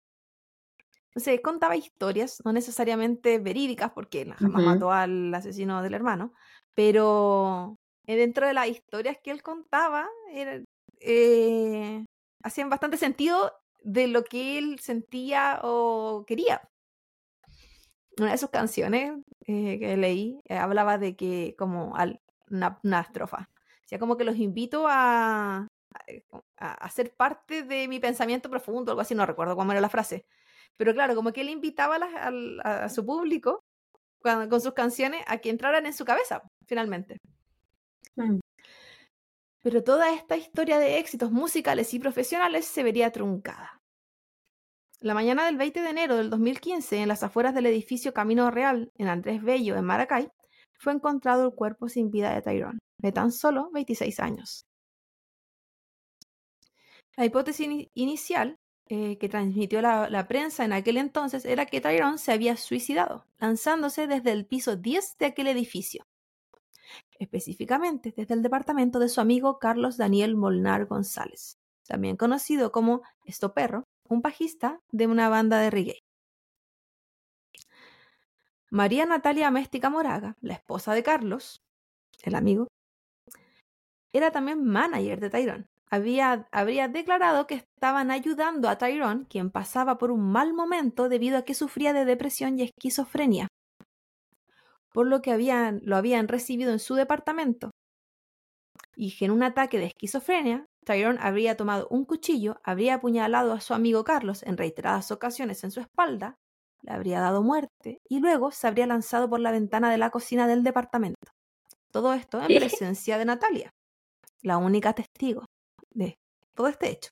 Entonces 1.09 1.39
contaba 1.41 1.75
historias, 1.77 2.37
no 2.43 2.51
necesariamente 2.53 3.39
verídicas, 3.39 3.91
porque 3.93 4.25
jamás 4.25 4.61
Ujú. 4.61 4.63
mató 4.63 4.91
al 4.91 5.33
asesino 5.33 5.81
del 5.81 5.93
hermano, 5.93 6.33
pero 6.73 7.77
eh, 8.05 8.17
dentro 8.17 8.45
de 8.47 8.53
las 8.53 8.67
historias 8.67 9.17
que 9.23 9.31
él 9.31 9.41
contaba, 9.41 10.07
era- 10.31 10.61
eh, 11.01 12.05
hacían 12.43 12.69
bastante 12.69 12.97
sentido 12.97 13.53
de 13.83 14.07
lo 14.07 14.23
que 14.23 14.57
él 14.57 14.79
sentía 14.79 15.59
o 15.63 16.25
quería. 16.27 16.61
Una 18.17 18.31
de 18.31 18.37
sus 18.37 18.49
canciones 18.49 19.13
eh, 19.47 19.77
que 19.79 19.97
leí 19.97 20.39
eh, 20.45 20.55
hablaba 20.57 20.97
de 20.97 21.15
que, 21.15 21.55
como 21.57 21.95
al- 21.97 22.21
una, 22.49 22.79
una 22.83 23.01
estrofa, 23.01 23.49
decía 23.81 23.99
como 23.99 24.15
que 24.17 24.23
los 24.23 24.37
invito 24.37 24.85
a, 24.87 25.67
a, 26.57 26.71
a 26.73 26.89
ser 26.89 27.13
parte 27.15 27.63
de 27.63 27.87
mi 27.87 27.99
pensamiento 27.99 28.49
profundo, 28.49 28.91
algo 28.91 29.01
así, 29.01 29.15
no 29.15 29.25
recuerdo 29.25 29.55
cómo 29.55 29.71
era 29.71 29.81
la 29.81 29.89
frase. 29.89 30.25
Pero 30.77 30.93
claro, 30.93 31.15
como 31.15 31.33
que 31.33 31.41
él 31.41 31.49
invitaba 31.49 31.97
a, 31.97 32.29
a- 32.63 32.83
a 32.85 32.89
su 32.89 33.05
público 33.05 33.63
cuando- 34.21 34.49
con 34.49 34.61
sus 34.61 34.73
canciones 34.73 35.23
a 35.27 35.37
que 35.39 35.49
entraran 35.49 35.85
en 35.85 35.93
su 35.93 36.05
cabeza, 36.05 36.41
finalmente. 36.67 37.17
Mm. 38.17 38.39
Pero 39.65 39.83
toda 39.83 40.13
esta 40.13 40.37
historia 40.37 40.77
de 40.77 40.99
éxitos 40.99 41.31
musicales 41.31 41.91
y 41.95 41.97
profesionales 41.99 42.65
se 42.67 42.83
vería 42.83 43.11
truncada. 43.11 43.81
La 44.99 45.15
mañana 45.15 45.47
del 45.47 45.57
20 45.57 45.81
de 45.81 45.89
enero 45.89 46.17
del 46.17 46.29
2015, 46.29 46.97
en 47.01 47.07
las 47.07 47.23
afueras 47.23 47.55
del 47.55 47.65
edificio 47.65 48.13
Camino 48.13 48.51
Real, 48.51 48.91
en 48.99 49.07
Andrés 49.07 49.41
Bello, 49.41 49.75
en 49.75 49.83
Maracay, 49.85 50.29
fue 50.77 50.93
encontrado 50.93 51.47
el 51.47 51.55
cuerpo 51.55 51.89
sin 51.89 52.11
vida 52.11 52.31
de 52.31 52.43
Tyrone, 52.43 52.77
de 53.01 53.11
tan 53.11 53.31
solo 53.31 53.71
26 53.73 54.19
años. 54.19 54.65
La 57.17 57.25
hipótesis 57.25 57.65
ini- 57.67 57.89
inicial 57.95 58.57
eh, 58.87 59.17
que 59.17 59.29
transmitió 59.29 59.81
la, 59.81 60.11
la 60.11 60.27
prensa 60.27 60.63
en 60.63 60.73
aquel 60.73 60.97
entonces 60.97 61.43
era 61.43 61.65
que 61.65 61.81
Tyrone 61.81 62.19
se 62.19 62.31
había 62.33 62.55
suicidado, 62.55 63.25
lanzándose 63.39 64.05
desde 64.05 64.31
el 64.31 64.45
piso 64.45 64.75
10 64.75 65.17
de 65.17 65.25
aquel 65.25 65.47
edificio. 65.47 66.03
Específicamente 67.17 68.13
desde 68.15 68.33
el 68.33 68.41
departamento 68.41 68.99
de 68.99 69.09
su 69.09 69.21
amigo 69.21 69.57
Carlos 69.57 69.97
Daniel 69.97 70.35
Molnar 70.35 70.85
González, 70.85 71.57
también 71.87 72.17
conocido 72.17 72.71
como 72.71 73.03
Estoperro, 73.23 73.83
un 74.07 74.21
bajista 74.21 74.79
de 74.91 75.07
una 75.07 75.29
banda 75.29 75.59
de 75.59 75.69
reggae. 75.69 75.99
María 78.69 79.05
Natalia 79.05 79.47
Améstica 79.47 79.89
Moraga, 79.89 80.35
la 80.41 80.55
esposa 80.55 80.93
de 80.93 81.03
Carlos, 81.03 81.61
el 82.23 82.35
amigo, 82.35 82.67
era 84.11 84.31
también 84.31 84.63
manager 84.63 85.19
de 85.19 85.29
Tyrone. 85.29 85.65
Había, 85.89 86.47
habría 86.51 86.87
declarado 86.87 87.47
que 87.47 87.55
estaban 87.55 88.11
ayudando 88.11 88.67
a 88.67 88.77
Tyrone, 88.77 89.25
quien 89.29 89.51
pasaba 89.51 89.97
por 89.97 90.11
un 90.11 90.31
mal 90.31 90.53
momento 90.53 91.09
debido 91.09 91.37
a 91.37 91.43
que 91.43 91.53
sufría 91.53 91.93
de 91.93 92.05
depresión 92.05 92.59
y 92.59 92.63
esquizofrenia, 92.63 93.47
por 94.95 95.07
lo 95.07 95.21
que 95.21 95.33
habían, 95.33 95.81
lo 95.83 95.97
habían 95.97 96.29
recibido 96.29 96.71
en 96.71 96.79
su 96.79 96.95
departamento. 96.95 97.71
Y 98.95 99.13
que 99.17 99.25
en 99.25 99.31
un 99.31 99.43
ataque 99.43 99.77
de 99.77 99.87
esquizofrenia, 99.87 100.67
Tyrone 100.85 101.19
habría 101.21 101.57
tomado 101.57 101.85
un 101.89 102.05
cuchillo, 102.05 102.61
habría 102.63 102.93
apuñalado 102.93 103.51
a 103.51 103.59
su 103.59 103.73
amigo 103.73 104.05
Carlos 104.05 104.41
en 104.43 104.55
reiteradas 104.55 105.11
ocasiones 105.11 105.65
en 105.65 105.71
su 105.71 105.81
espalda, 105.81 106.37
le 106.81 106.93
habría 106.93 107.19
dado 107.19 107.43
muerte 107.43 107.99
y 108.07 108.21
luego 108.21 108.51
se 108.51 108.67
habría 108.67 108.87
lanzado 108.87 109.29
por 109.29 109.41
la 109.41 109.51
ventana 109.51 109.91
de 109.91 109.97
la 109.97 110.11
cocina 110.11 110.47
del 110.47 110.63
departamento. 110.63 111.29
Todo 111.91 112.13
esto 112.13 112.39
en 112.39 112.47
presencia 112.47 113.17
de 113.17 113.25
Natalia, 113.25 113.71
la 114.43 114.57
única 114.57 114.93
testigo 114.93 115.43
de 115.89 116.15
todo 116.53 116.69
este 116.69 116.89
hecho. 116.89 117.09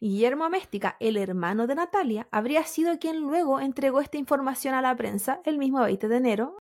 Guillermo 0.00 0.44
Améstica, 0.44 0.96
el 1.00 1.16
hermano 1.16 1.66
de 1.66 1.74
Natalia, 1.74 2.28
habría 2.30 2.64
sido 2.64 2.98
quien 2.98 3.20
luego 3.20 3.60
entregó 3.60 4.00
esta 4.00 4.18
información 4.18 4.74
a 4.74 4.82
la 4.82 4.94
prensa 4.94 5.40
el 5.44 5.58
mismo 5.58 5.80
20 5.80 6.08
de 6.08 6.16
enero 6.16 6.58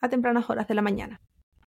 a 0.00 0.08
tempranas 0.08 0.48
horas 0.50 0.68
de 0.68 0.74
la 0.74 0.82
mañana. 0.82 1.20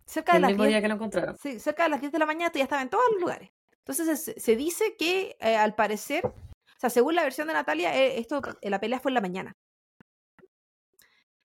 Cerca 0.05 0.33
de 0.33 0.37
El 0.37 0.41
las 0.43 0.51
mismo 0.51 0.63
10 0.63 0.73
día 0.73 0.81
que 0.81 0.87
lo 0.87 0.95
encontraron. 0.95 1.37
Sí, 1.37 1.59
cerca 1.59 1.83
de 1.83 1.89
las 1.89 2.01
10 2.01 2.11
de 2.11 2.19
la 2.19 2.25
mañana 2.25 2.51
tú 2.51 2.59
ya 2.59 2.65
estaba 2.65 2.81
en 2.81 2.89
todos 2.89 3.03
los 3.11 3.21
lugares. 3.21 3.49
Entonces 3.79 4.21
se, 4.21 4.39
se 4.39 4.55
dice 4.55 4.95
que 4.97 5.35
eh, 5.39 5.55
al 5.55 5.73
parecer, 5.73 6.25
o 6.25 6.33
sea, 6.77 6.89
según 6.89 7.15
la 7.15 7.23
versión 7.23 7.47
de 7.47 7.53
Natalia, 7.53 7.95
eh, 7.97 8.19
esto, 8.19 8.41
eh, 8.61 8.69
la 8.69 8.79
pelea 8.79 8.99
fue 8.99 9.09
en 9.09 9.15
la 9.15 9.21
mañana. 9.21 9.55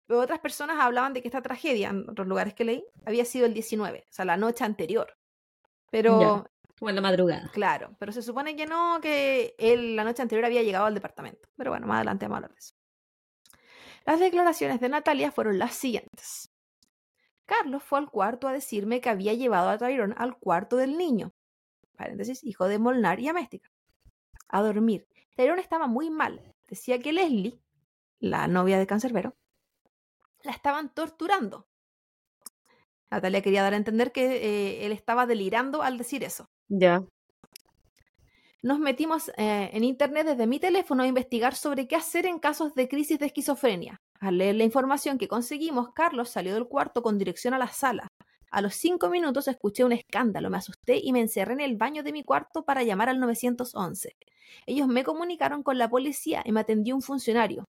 Pero 0.06 0.20
otras 0.20 0.38
personas 0.40 0.78
hablaban 0.78 1.14
de 1.14 1.22
que 1.22 1.28
esta 1.28 1.42
tragedia, 1.42 1.88
en 1.88 2.08
otros 2.08 2.28
lugares 2.28 2.54
que 2.54 2.64
leí, 2.64 2.84
había 3.04 3.24
sido 3.24 3.46
el 3.46 3.54
19, 3.54 4.04
o 4.08 4.12
sea, 4.12 4.24
la 4.24 4.36
noche 4.36 4.64
anterior. 4.64 5.16
Pero, 5.90 6.46
Ya. 6.80 6.86
O 6.86 6.88
en 6.88 6.94
la 6.94 7.00
madrugada. 7.00 7.50
claro, 7.52 7.96
pero 7.98 8.12
se 8.12 8.22
supone 8.22 8.54
que 8.56 8.66
no, 8.66 9.00
que 9.00 9.54
él 9.58 9.96
la 9.96 10.04
noche 10.04 10.22
anterior 10.22 10.44
había 10.44 10.62
llegado 10.62 10.86
al 10.86 10.94
departamento. 10.94 11.48
Pero 11.56 11.70
bueno, 11.70 11.86
más 11.86 11.96
adelante 11.96 12.26
vamos 12.26 12.34
a 12.34 12.38
hablar 12.38 12.52
de 12.52 12.58
eso. 12.58 12.74
Las 14.04 14.20
declaraciones 14.20 14.80
de 14.80 14.88
Natalia 14.88 15.32
fueron 15.32 15.58
las 15.58 15.74
siguientes. 15.74 16.52
Carlos 17.46 17.82
fue 17.82 17.98
al 17.98 18.10
cuarto 18.10 18.46
a 18.46 18.52
decirme 18.52 19.00
que 19.00 19.08
había 19.08 19.34
llevado 19.34 19.68
a 19.68 19.78
Tyrone 19.78 20.14
al 20.18 20.36
cuarto 20.36 20.76
del 20.76 20.98
niño, 20.98 21.32
paréntesis, 21.96 22.44
hijo 22.44 22.68
de 22.68 22.78
Molnar 22.78 23.20
y 23.20 23.28
Améstica, 23.28 23.70
a 24.48 24.62
dormir. 24.62 25.08
Tyrone 25.36 25.60
estaba 25.60 25.86
muy 25.86 26.10
mal. 26.10 26.54
Decía 26.68 26.98
que 26.98 27.12
Leslie, 27.12 27.60
la 28.18 28.48
novia 28.48 28.78
de 28.78 28.86
Cancerbero, 28.86 29.36
la 30.42 30.52
estaban 30.52 30.92
torturando. 30.92 31.68
Natalia 33.10 33.42
quería 33.42 33.62
dar 33.62 33.74
a 33.74 33.76
entender 33.76 34.12
que 34.12 34.36
eh, 34.36 34.86
él 34.86 34.92
estaba 34.92 35.26
delirando 35.26 35.82
al 35.82 35.98
decir 35.98 36.24
eso. 36.24 36.48
Ya. 36.68 37.04
Nos 38.62 38.80
metimos 38.80 39.28
eh, 39.36 39.70
en 39.72 39.84
internet 39.84 40.26
desde 40.26 40.46
mi 40.46 40.58
teléfono 40.58 41.02
a 41.02 41.06
investigar 41.06 41.54
sobre 41.54 41.86
qué 41.86 41.94
hacer 41.94 42.26
en 42.26 42.38
casos 42.38 42.74
de 42.74 42.88
crisis 42.88 43.18
de 43.18 43.26
esquizofrenia. 43.26 44.00
Al 44.18 44.38
leer 44.38 44.56
la 44.56 44.64
información 44.64 45.18
que 45.18 45.28
conseguimos, 45.28 45.92
Carlos 45.94 46.30
salió 46.30 46.54
del 46.54 46.66
cuarto 46.66 47.02
con 47.02 47.18
dirección 47.18 47.54
a 47.54 47.58
la 47.58 47.68
sala. 47.68 48.08
A 48.50 48.60
los 48.60 48.74
cinco 48.74 49.10
minutos 49.10 49.48
escuché 49.48 49.84
un 49.84 49.92
escándalo, 49.92 50.50
me 50.50 50.56
asusté 50.56 50.98
y 51.02 51.12
me 51.12 51.20
encerré 51.20 51.52
en 51.52 51.60
el 51.60 51.76
baño 51.76 52.02
de 52.02 52.12
mi 52.12 52.24
cuarto 52.24 52.64
para 52.64 52.82
llamar 52.82 53.08
al 53.08 53.20
911. 53.20 54.16
Ellos 54.66 54.88
me 54.88 55.04
comunicaron 55.04 55.62
con 55.62 55.78
la 55.78 55.88
policía 55.88 56.42
y 56.44 56.52
me 56.52 56.60
atendió 56.60 56.94
un 56.94 57.02
funcionario. 57.02 57.66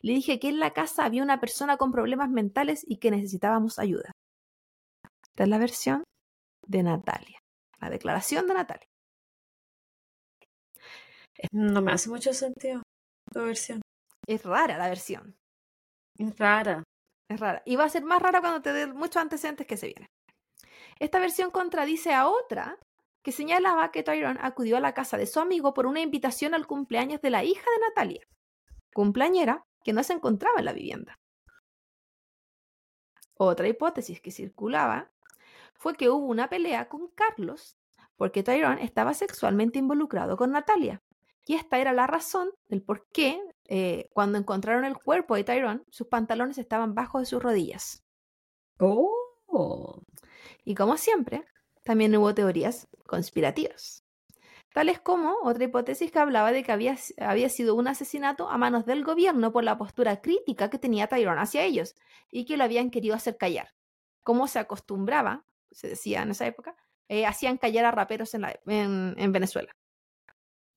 Le 0.00 0.12
dije 0.12 0.38
que 0.38 0.48
en 0.48 0.60
la 0.60 0.72
casa 0.72 1.04
había 1.04 1.22
una 1.22 1.40
persona 1.40 1.76
con 1.76 1.92
problemas 1.92 2.30
mentales 2.30 2.84
y 2.86 2.96
que 2.96 3.10
necesitábamos 3.10 3.78
ayuda. 3.78 4.13
Esta 5.34 5.42
es 5.42 5.50
la 5.50 5.58
versión 5.58 6.04
de 6.64 6.84
Natalia, 6.84 7.40
la 7.80 7.90
declaración 7.90 8.46
de 8.46 8.54
Natalia. 8.54 8.86
No 11.50 11.82
me 11.82 11.90
hace 11.90 12.08
mucho 12.08 12.32
sentido 12.32 12.82
tu 13.32 13.40
versión. 13.40 13.82
Es 14.28 14.44
rara 14.44 14.78
la 14.78 14.88
versión. 14.88 15.34
Es 16.16 16.38
rara. 16.38 16.84
Es 17.28 17.40
rara. 17.40 17.62
Y 17.66 17.74
va 17.74 17.82
a 17.82 17.88
ser 17.88 18.04
más 18.04 18.22
rara 18.22 18.40
cuando 18.40 18.62
te 18.62 18.72
dé 18.72 18.86
muchos 18.86 19.16
antecedentes 19.16 19.66
que 19.66 19.76
se 19.76 19.88
vienen. 19.88 20.06
Esta 21.00 21.18
versión 21.18 21.50
contradice 21.50 22.14
a 22.14 22.28
otra 22.28 22.78
que 23.24 23.32
señalaba 23.32 23.90
que 23.90 24.04
Tyrone 24.04 24.38
acudió 24.40 24.76
a 24.76 24.80
la 24.80 24.94
casa 24.94 25.16
de 25.16 25.26
su 25.26 25.40
amigo 25.40 25.74
por 25.74 25.86
una 25.86 26.00
invitación 26.00 26.54
al 26.54 26.68
cumpleaños 26.68 27.20
de 27.20 27.30
la 27.30 27.42
hija 27.42 27.68
de 27.72 27.80
Natalia, 27.88 28.22
cumpleañera 28.94 29.64
que 29.82 29.92
no 29.92 30.04
se 30.04 30.12
encontraba 30.12 30.60
en 30.60 30.66
la 30.66 30.72
vivienda. 30.72 31.16
Otra 33.36 33.66
hipótesis 33.66 34.20
que 34.20 34.30
circulaba 34.30 35.10
fue 35.74 35.94
que 35.94 36.08
hubo 36.08 36.26
una 36.26 36.48
pelea 36.48 36.88
con 36.88 37.08
Carlos 37.08 37.76
porque 38.16 38.42
Tyrone 38.42 38.84
estaba 38.84 39.14
sexualmente 39.14 39.78
involucrado 39.78 40.36
con 40.36 40.52
Natalia. 40.52 41.02
Y 41.46 41.54
esta 41.54 41.78
era 41.78 41.92
la 41.92 42.06
razón 42.06 42.50
del 42.68 42.82
por 42.82 43.06
qué, 43.12 43.40
eh, 43.66 44.08
cuando 44.12 44.38
encontraron 44.38 44.84
el 44.84 44.96
cuerpo 44.96 45.34
de 45.34 45.44
Tyrone, 45.44 45.82
sus 45.90 46.06
pantalones 46.06 46.58
estaban 46.58 46.94
bajo 46.94 47.18
de 47.18 47.26
sus 47.26 47.42
rodillas. 47.42 48.02
Oh. 48.78 50.00
Y 50.64 50.74
como 50.74 50.96
siempre, 50.96 51.44
también 51.82 52.16
hubo 52.16 52.34
teorías 52.34 52.88
conspirativas. 53.06 54.04
Tales 54.72 55.00
como 55.00 55.36
otra 55.44 55.64
hipótesis 55.64 56.10
que 56.10 56.18
hablaba 56.18 56.50
de 56.50 56.64
que 56.64 56.72
había, 56.72 56.96
había 57.18 57.48
sido 57.48 57.76
un 57.76 57.86
asesinato 57.86 58.48
a 58.48 58.58
manos 58.58 58.86
del 58.86 59.04
gobierno 59.04 59.52
por 59.52 59.62
la 59.62 59.78
postura 59.78 60.20
crítica 60.20 60.70
que 60.70 60.78
tenía 60.78 61.06
Tyrone 61.06 61.40
hacia 61.40 61.62
ellos 61.62 61.94
y 62.30 62.44
que 62.44 62.56
lo 62.56 62.64
habían 62.64 62.90
querido 62.90 63.14
hacer 63.14 63.36
callar. 63.36 63.68
Como 64.24 64.48
se 64.48 64.58
acostumbraba, 64.58 65.44
se 65.74 65.88
decía 65.88 66.22
en 66.22 66.30
esa 66.30 66.46
época, 66.46 66.74
eh, 67.08 67.26
hacían 67.26 67.58
callar 67.58 67.84
a 67.84 67.90
raperos 67.90 68.32
en, 68.34 68.40
la, 68.42 68.58
en, 68.66 69.14
en 69.18 69.32
Venezuela. 69.32 69.74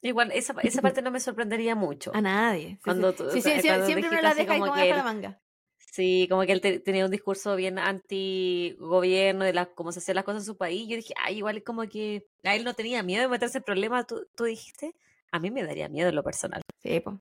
Igual, 0.02 0.32
esa, 0.32 0.54
esa 0.64 0.82
parte 0.82 1.02
no 1.02 1.12
me 1.12 1.20
sorprendería 1.20 1.76
mucho. 1.76 2.12
A 2.14 2.22
nadie. 2.22 2.76
Sí, 2.76 2.82
Cuando 2.84 3.12
sí. 3.12 3.18
tú- 3.18 3.30
Sí, 3.32 3.42
sí, 3.42 3.62
cuando 3.68 3.86
siempre 3.86 4.10
uno 4.10 4.22
la 4.22 4.34
deja 4.36 4.56
y 4.56 4.60
como 4.60 4.72
como 4.72 4.84
que 4.84 4.90
la 4.90 5.04
manga. 5.04 5.42
Sí, 5.80 6.28
como 6.30 6.44
que 6.46 6.52
él 6.52 6.62
te- 6.62 6.80
tenía 6.80 7.06
un 7.06 7.12
discurso 7.12 7.56
bien 7.56 7.80
anti-gobierno 7.80 9.46
de 9.46 9.54
las, 9.54 9.70
cómo 9.70 9.92
se 9.92 10.00
hacían 10.00 10.16
las 10.16 10.26
cosas 10.26 10.44
en 10.44 10.46
su 10.46 10.58
país. 10.58 10.88
Yo 10.88 10.96
dije, 10.96 11.14
ay, 11.24 11.38
igual 11.38 11.64
como 11.64 11.88
que 11.88 12.28
a 12.44 12.56
él 12.56 12.64
no 12.64 12.74
tenía 12.74 13.02
miedo 13.04 13.24
de 13.24 13.28
meterse 13.30 13.58
en 13.60 13.64
problemas, 13.64 14.06
tú, 14.06 14.28
tú 14.36 14.44
dijiste. 14.46 14.94
A 15.32 15.40
mí 15.40 15.50
me 15.52 15.64
daría 15.64 15.90
miedo 15.90 16.10
en 16.10 16.16
lo 16.16 16.24
personal. 16.24 16.62
Sí, 16.82 17.00
po. 17.00 17.20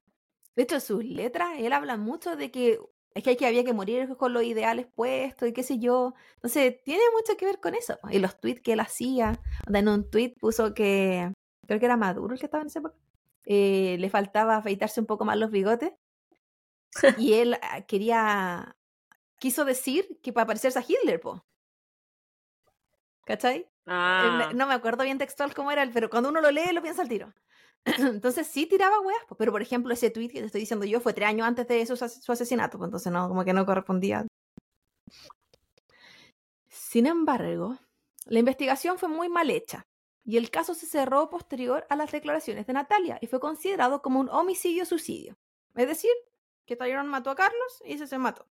De 0.54 0.62
hecho, 0.62 0.80
sus 0.80 1.04
letras, 1.04 1.50
él 1.58 1.72
habla 1.72 1.96
mucho 1.96 2.36
de 2.36 2.50
que 2.50 2.78
es 3.16 3.22
que, 3.22 3.30
hay 3.30 3.36
que 3.36 3.46
había 3.46 3.64
que 3.64 3.72
morir 3.72 4.14
con 4.18 4.34
los 4.34 4.42
ideales 4.42 4.86
puestos 4.94 5.48
y 5.48 5.54
qué 5.54 5.62
sé 5.62 5.78
yo. 5.78 6.12
Entonces, 6.34 6.82
tiene 6.84 7.02
mucho 7.14 7.34
que 7.38 7.46
ver 7.46 7.60
con 7.60 7.74
eso. 7.74 7.98
Y 8.10 8.18
los 8.18 8.38
tweets 8.38 8.60
que 8.60 8.74
él 8.74 8.80
hacía. 8.80 9.40
En 9.72 9.88
un 9.88 10.10
tweet 10.10 10.34
puso 10.38 10.74
que, 10.74 11.32
creo 11.66 11.80
que 11.80 11.86
era 11.86 11.96
Maduro 11.96 12.34
el 12.34 12.38
que 12.38 12.44
estaba 12.44 12.60
en 12.60 12.66
esa 12.66 12.80
época, 12.80 12.94
eh, 13.46 13.96
le 13.98 14.10
faltaba 14.10 14.56
afeitarse 14.56 15.00
un 15.00 15.06
poco 15.06 15.24
más 15.24 15.38
los 15.38 15.50
bigotes. 15.50 15.92
Y 17.18 17.32
él 17.34 17.58
ah, 17.62 17.80
quería, 17.86 18.76
quiso 19.38 19.64
decir 19.64 20.18
que 20.22 20.34
para 20.34 20.46
parecerse 20.46 20.78
a 20.78 20.84
Hitler, 20.86 21.18
po. 21.18 21.42
¿Cachai? 23.24 23.60
Eh, 23.60 23.70
Ah, 23.86 24.50
No 24.54 24.66
me 24.66 24.74
acuerdo 24.74 25.04
bien 25.04 25.16
textual 25.16 25.54
cómo 25.54 25.70
era, 25.70 25.88
pero 25.90 26.10
cuando 26.10 26.28
uno 26.28 26.42
lo 26.42 26.50
lee 26.50 26.72
lo 26.74 26.82
piensa 26.82 27.00
al 27.00 27.08
tiro. 27.08 27.32
Entonces 27.98 28.46
sí 28.48 28.66
tiraba 28.66 29.00
weas, 29.00 29.22
pero 29.38 29.52
por 29.52 29.62
ejemplo 29.62 29.92
ese 29.92 30.10
tweet 30.10 30.28
que 30.28 30.40
te 30.40 30.46
estoy 30.46 30.62
diciendo 30.62 30.84
yo 30.84 31.00
fue 31.00 31.12
tres 31.12 31.28
años 31.28 31.46
antes 31.46 31.68
de 31.68 31.86
su, 31.86 31.96
su 31.96 32.32
asesinato, 32.32 32.82
entonces 32.84 33.12
no, 33.12 33.28
como 33.28 33.44
que 33.44 33.52
no 33.52 33.64
correspondía. 33.64 34.26
Sin 36.68 37.06
embargo, 37.06 37.78
la 38.24 38.40
investigación 38.40 38.98
fue 38.98 39.08
muy 39.08 39.28
mal 39.28 39.50
hecha 39.50 39.86
y 40.24 40.36
el 40.36 40.50
caso 40.50 40.74
se 40.74 40.86
cerró 40.86 41.30
posterior 41.30 41.86
a 41.88 41.94
las 41.94 42.10
declaraciones 42.10 42.66
de 42.66 42.72
Natalia 42.72 43.18
y 43.20 43.28
fue 43.28 43.38
considerado 43.38 44.02
como 44.02 44.18
un 44.18 44.28
homicidio-suicidio. 44.28 45.36
Es 45.76 45.86
decir, 45.86 46.10
que 46.66 46.74
Tyrone 46.74 47.08
mató 47.08 47.30
a 47.30 47.36
Carlos 47.36 47.82
y 47.84 47.92
ese 47.92 48.08
se 48.08 48.18
mató. 48.18 48.46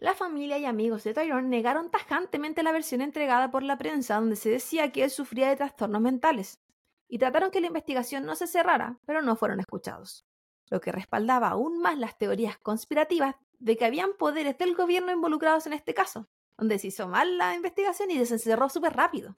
La 0.00 0.14
familia 0.14 0.56
y 0.58 0.64
amigos 0.64 1.04
de 1.04 1.12
Tyrone 1.12 1.48
negaron 1.48 1.90
tajantemente 1.90 2.62
la 2.62 2.72
versión 2.72 3.02
entregada 3.02 3.50
por 3.50 3.62
la 3.62 3.76
prensa 3.76 4.14
donde 4.14 4.34
se 4.34 4.48
decía 4.48 4.92
que 4.92 5.04
él 5.04 5.10
sufría 5.10 5.50
de 5.50 5.56
trastornos 5.56 6.00
mentales 6.00 6.58
y 7.06 7.18
trataron 7.18 7.50
que 7.50 7.60
la 7.60 7.66
investigación 7.66 8.24
no 8.24 8.34
se 8.34 8.46
cerrara, 8.46 8.98
pero 9.04 9.20
no 9.20 9.36
fueron 9.36 9.60
escuchados, 9.60 10.24
lo 10.70 10.80
que 10.80 10.90
respaldaba 10.90 11.48
aún 11.48 11.82
más 11.82 11.98
las 11.98 12.16
teorías 12.16 12.56
conspirativas 12.58 13.36
de 13.58 13.76
que 13.76 13.84
habían 13.84 14.14
poderes 14.18 14.56
del 14.56 14.74
gobierno 14.74 15.12
involucrados 15.12 15.66
en 15.66 15.74
este 15.74 15.92
caso, 15.92 16.30
donde 16.56 16.78
se 16.78 16.86
hizo 16.86 17.06
mal 17.06 17.36
la 17.36 17.54
investigación 17.54 18.10
y 18.10 18.24
se 18.24 18.38
cerró 18.38 18.70
súper 18.70 18.94
rápido. 18.94 19.36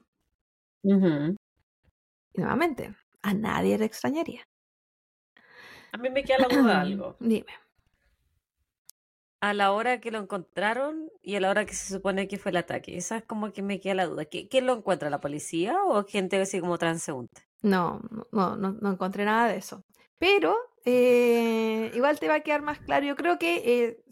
Y 2.33 2.39
nuevamente, 2.39 2.95
a 3.21 3.33
nadie 3.33 3.77
le 3.77 3.83
extrañaría. 3.83 4.47
A 5.91 5.97
mí 5.97 6.09
me 6.09 6.23
queda 6.23 6.47
la 6.47 6.55
duda 6.55 6.81
algo. 6.81 7.17
Dime. 7.19 7.62
A 9.43 9.53
la 9.53 9.73
hora 9.73 9.99
que 9.99 10.09
lo 10.09 10.19
encontraron 10.19 11.11
y 11.21 11.35
a 11.35 11.41
la 11.41 11.49
hora 11.49 11.65
que 11.65 11.73
se 11.75 11.93
supone 11.93 12.29
que 12.29 12.37
fue 12.37 12.51
el 12.51 12.55
ataque. 12.57 12.95
Esa 12.95 13.17
es 13.17 13.23
como 13.25 13.51
que 13.51 13.61
me 13.61 13.81
queda 13.81 13.93
la 13.95 14.05
duda. 14.05 14.23
¿Qui- 14.23 14.47
¿Quién 14.49 14.65
lo 14.65 14.73
encuentra? 14.73 15.09
¿La 15.09 15.19
policía 15.19 15.83
o 15.83 16.05
gente 16.05 16.39
así 16.39 16.61
como 16.61 16.77
transeúnte? 16.77 17.41
No, 17.61 17.99
no, 18.31 18.55
no, 18.55 18.71
no 18.71 18.91
encontré 18.91 19.25
nada 19.25 19.49
de 19.49 19.57
eso. 19.57 19.83
Pero 20.17 20.55
eh, 20.85 21.91
igual 21.93 22.19
te 22.19 22.29
va 22.29 22.35
a 22.35 22.39
quedar 22.39 22.61
más 22.61 22.79
claro. 22.79 23.05
Yo 23.05 23.17
creo 23.17 23.37
que 23.37 23.55
eh, 23.83 24.03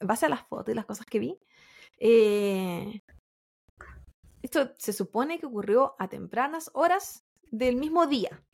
en 0.00 0.06
base 0.06 0.26
a 0.26 0.28
las 0.28 0.46
fotos 0.46 0.72
y 0.72 0.76
las 0.76 0.86
cosas 0.86 1.06
que 1.06 1.18
vi, 1.18 1.40
eh, 1.98 3.02
esto 4.42 4.74
se 4.78 4.92
supone 4.92 5.40
que 5.40 5.46
ocurrió 5.46 5.96
a 5.98 6.06
tempranas 6.08 6.70
horas 6.74 7.24
del 7.50 7.74
mismo 7.74 8.06
día. 8.06 8.44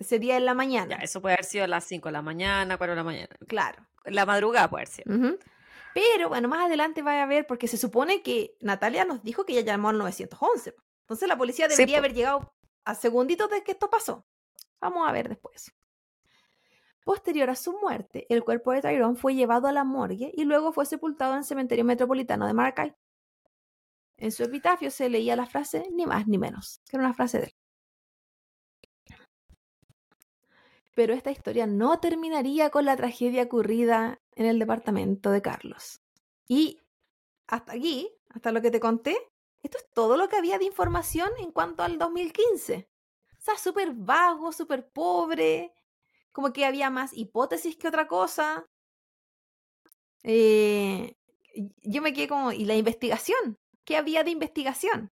Ese 0.00 0.18
día 0.18 0.36
en 0.38 0.46
la 0.46 0.52
Ya, 0.52 0.54
mañana. 0.56 0.96
eso 0.96 1.20
puede 1.20 1.34
haber 1.34 1.44
sido 1.44 1.64
a 1.64 1.68
las 1.68 1.84
5 1.84 2.08
de 2.08 2.12
la 2.12 2.22
mañana, 2.22 2.76
4 2.78 2.92
de 2.92 2.96
la 2.96 3.04
mañana. 3.04 3.36
Claro. 3.46 3.86
La 4.06 4.24
madrugada 4.26 4.68
puede 4.68 4.84
haber 4.84 4.88
sido. 4.94 5.38
Pero 5.94 6.28
bueno, 6.30 6.48
más 6.48 6.66
adelante 6.66 7.02
va 7.02 7.22
a 7.22 7.26
ver, 7.26 7.46
porque 7.46 7.68
se 7.68 7.76
supone 7.76 8.22
que 8.22 8.56
Natalia 8.60 9.04
nos 9.04 9.22
dijo 9.22 9.44
que 9.44 9.52
ella 9.52 9.62
llamó 9.62 9.90
al 9.90 9.98
911. 9.98 10.74
Entonces 11.02 11.28
la 11.28 11.36
policía 11.36 11.68
debería 11.68 11.98
haber 11.98 12.14
llegado 12.14 12.54
a 12.84 12.94
segunditos 12.94 13.50
de 13.50 13.62
que 13.62 13.72
esto 13.72 13.90
pasó. 13.90 14.24
Vamos 14.80 15.06
a 15.06 15.12
ver 15.12 15.28
después. 15.28 15.70
Posterior 17.04 17.50
a 17.50 17.56
su 17.56 17.72
muerte, 17.78 18.26
el 18.30 18.42
cuerpo 18.42 18.72
de 18.72 18.80
Tyrone 18.80 19.16
fue 19.16 19.34
llevado 19.34 19.68
a 19.68 19.72
la 19.72 19.84
morgue 19.84 20.32
y 20.34 20.44
luego 20.44 20.72
fue 20.72 20.86
sepultado 20.86 21.32
en 21.32 21.38
el 21.40 21.44
cementerio 21.44 21.84
metropolitano 21.84 22.46
de 22.46 22.54
Maracay. 22.54 22.94
En 24.16 24.32
su 24.32 24.44
epitafio 24.44 24.90
se 24.90 25.08
leía 25.08 25.34
la 25.36 25.46
frase 25.46 25.88
ni 25.92 26.06
más 26.06 26.26
ni 26.26 26.38
menos, 26.38 26.80
que 26.88 26.96
era 26.96 27.04
una 27.04 27.14
frase 27.14 27.38
de 27.40 27.49
Pero 30.94 31.14
esta 31.14 31.30
historia 31.30 31.66
no 31.66 32.00
terminaría 32.00 32.70
con 32.70 32.84
la 32.84 32.96
tragedia 32.96 33.44
ocurrida 33.44 34.20
en 34.32 34.46
el 34.46 34.58
departamento 34.58 35.30
de 35.30 35.42
Carlos. 35.42 36.00
Y 36.48 36.80
hasta 37.46 37.72
aquí, 37.72 38.10
hasta 38.28 38.52
lo 38.52 38.60
que 38.60 38.70
te 38.70 38.80
conté, 38.80 39.16
esto 39.62 39.78
es 39.78 39.90
todo 39.92 40.16
lo 40.16 40.28
que 40.28 40.36
había 40.36 40.58
de 40.58 40.64
información 40.64 41.30
en 41.38 41.52
cuanto 41.52 41.82
al 41.82 41.98
2015. 41.98 42.88
O 43.38 43.42
sea, 43.42 43.56
súper 43.56 43.92
vago, 43.94 44.52
súper 44.52 44.90
pobre, 44.90 45.72
como 46.32 46.52
que 46.52 46.64
había 46.64 46.90
más 46.90 47.12
hipótesis 47.12 47.76
que 47.76 47.88
otra 47.88 48.06
cosa. 48.06 48.66
Eh, 50.22 51.16
yo 51.82 52.02
me 52.02 52.12
quedé 52.12 52.28
como, 52.28 52.52
¿y 52.52 52.64
la 52.64 52.76
investigación? 52.76 53.58
¿Qué 53.84 53.96
había 53.96 54.24
de 54.24 54.30
investigación? 54.30 55.10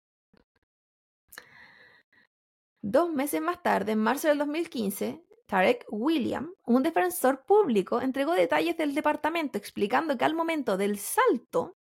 Dos 2.82 3.12
meses 3.12 3.42
más 3.42 3.62
tarde, 3.64 3.94
en 3.94 4.00
marzo 4.00 4.28
del 4.28 4.38
2015, 4.38 5.24
Tarek 5.48 5.86
William, 5.90 6.54
un 6.66 6.84
defensor 6.84 7.44
público, 7.46 8.02
entregó 8.02 8.34
detalles 8.34 8.78
del 8.78 8.94
departamento 8.94 9.58
explicando 9.58 10.18
que 10.18 10.26
al 10.26 10.34
momento 10.36 10.78
del 10.78 11.00
salto 11.00 11.78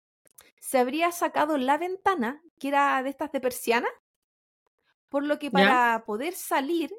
se 0.60 0.80
habría 0.80 1.12
sacado 1.12 1.58
la 1.58 1.78
ventana, 1.78 2.42
que 2.60 2.68
era 2.70 3.02
de 3.04 3.10
estas 3.10 3.32
de 3.32 3.40
persiana, 3.40 3.88
por 5.10 5.24
lo 5.24 5.38
que 5.40 5.48
¿Ya? 5.48 5.52
para 5.52 6.04
poder 6.06 6.34
salir, 6.34 6.92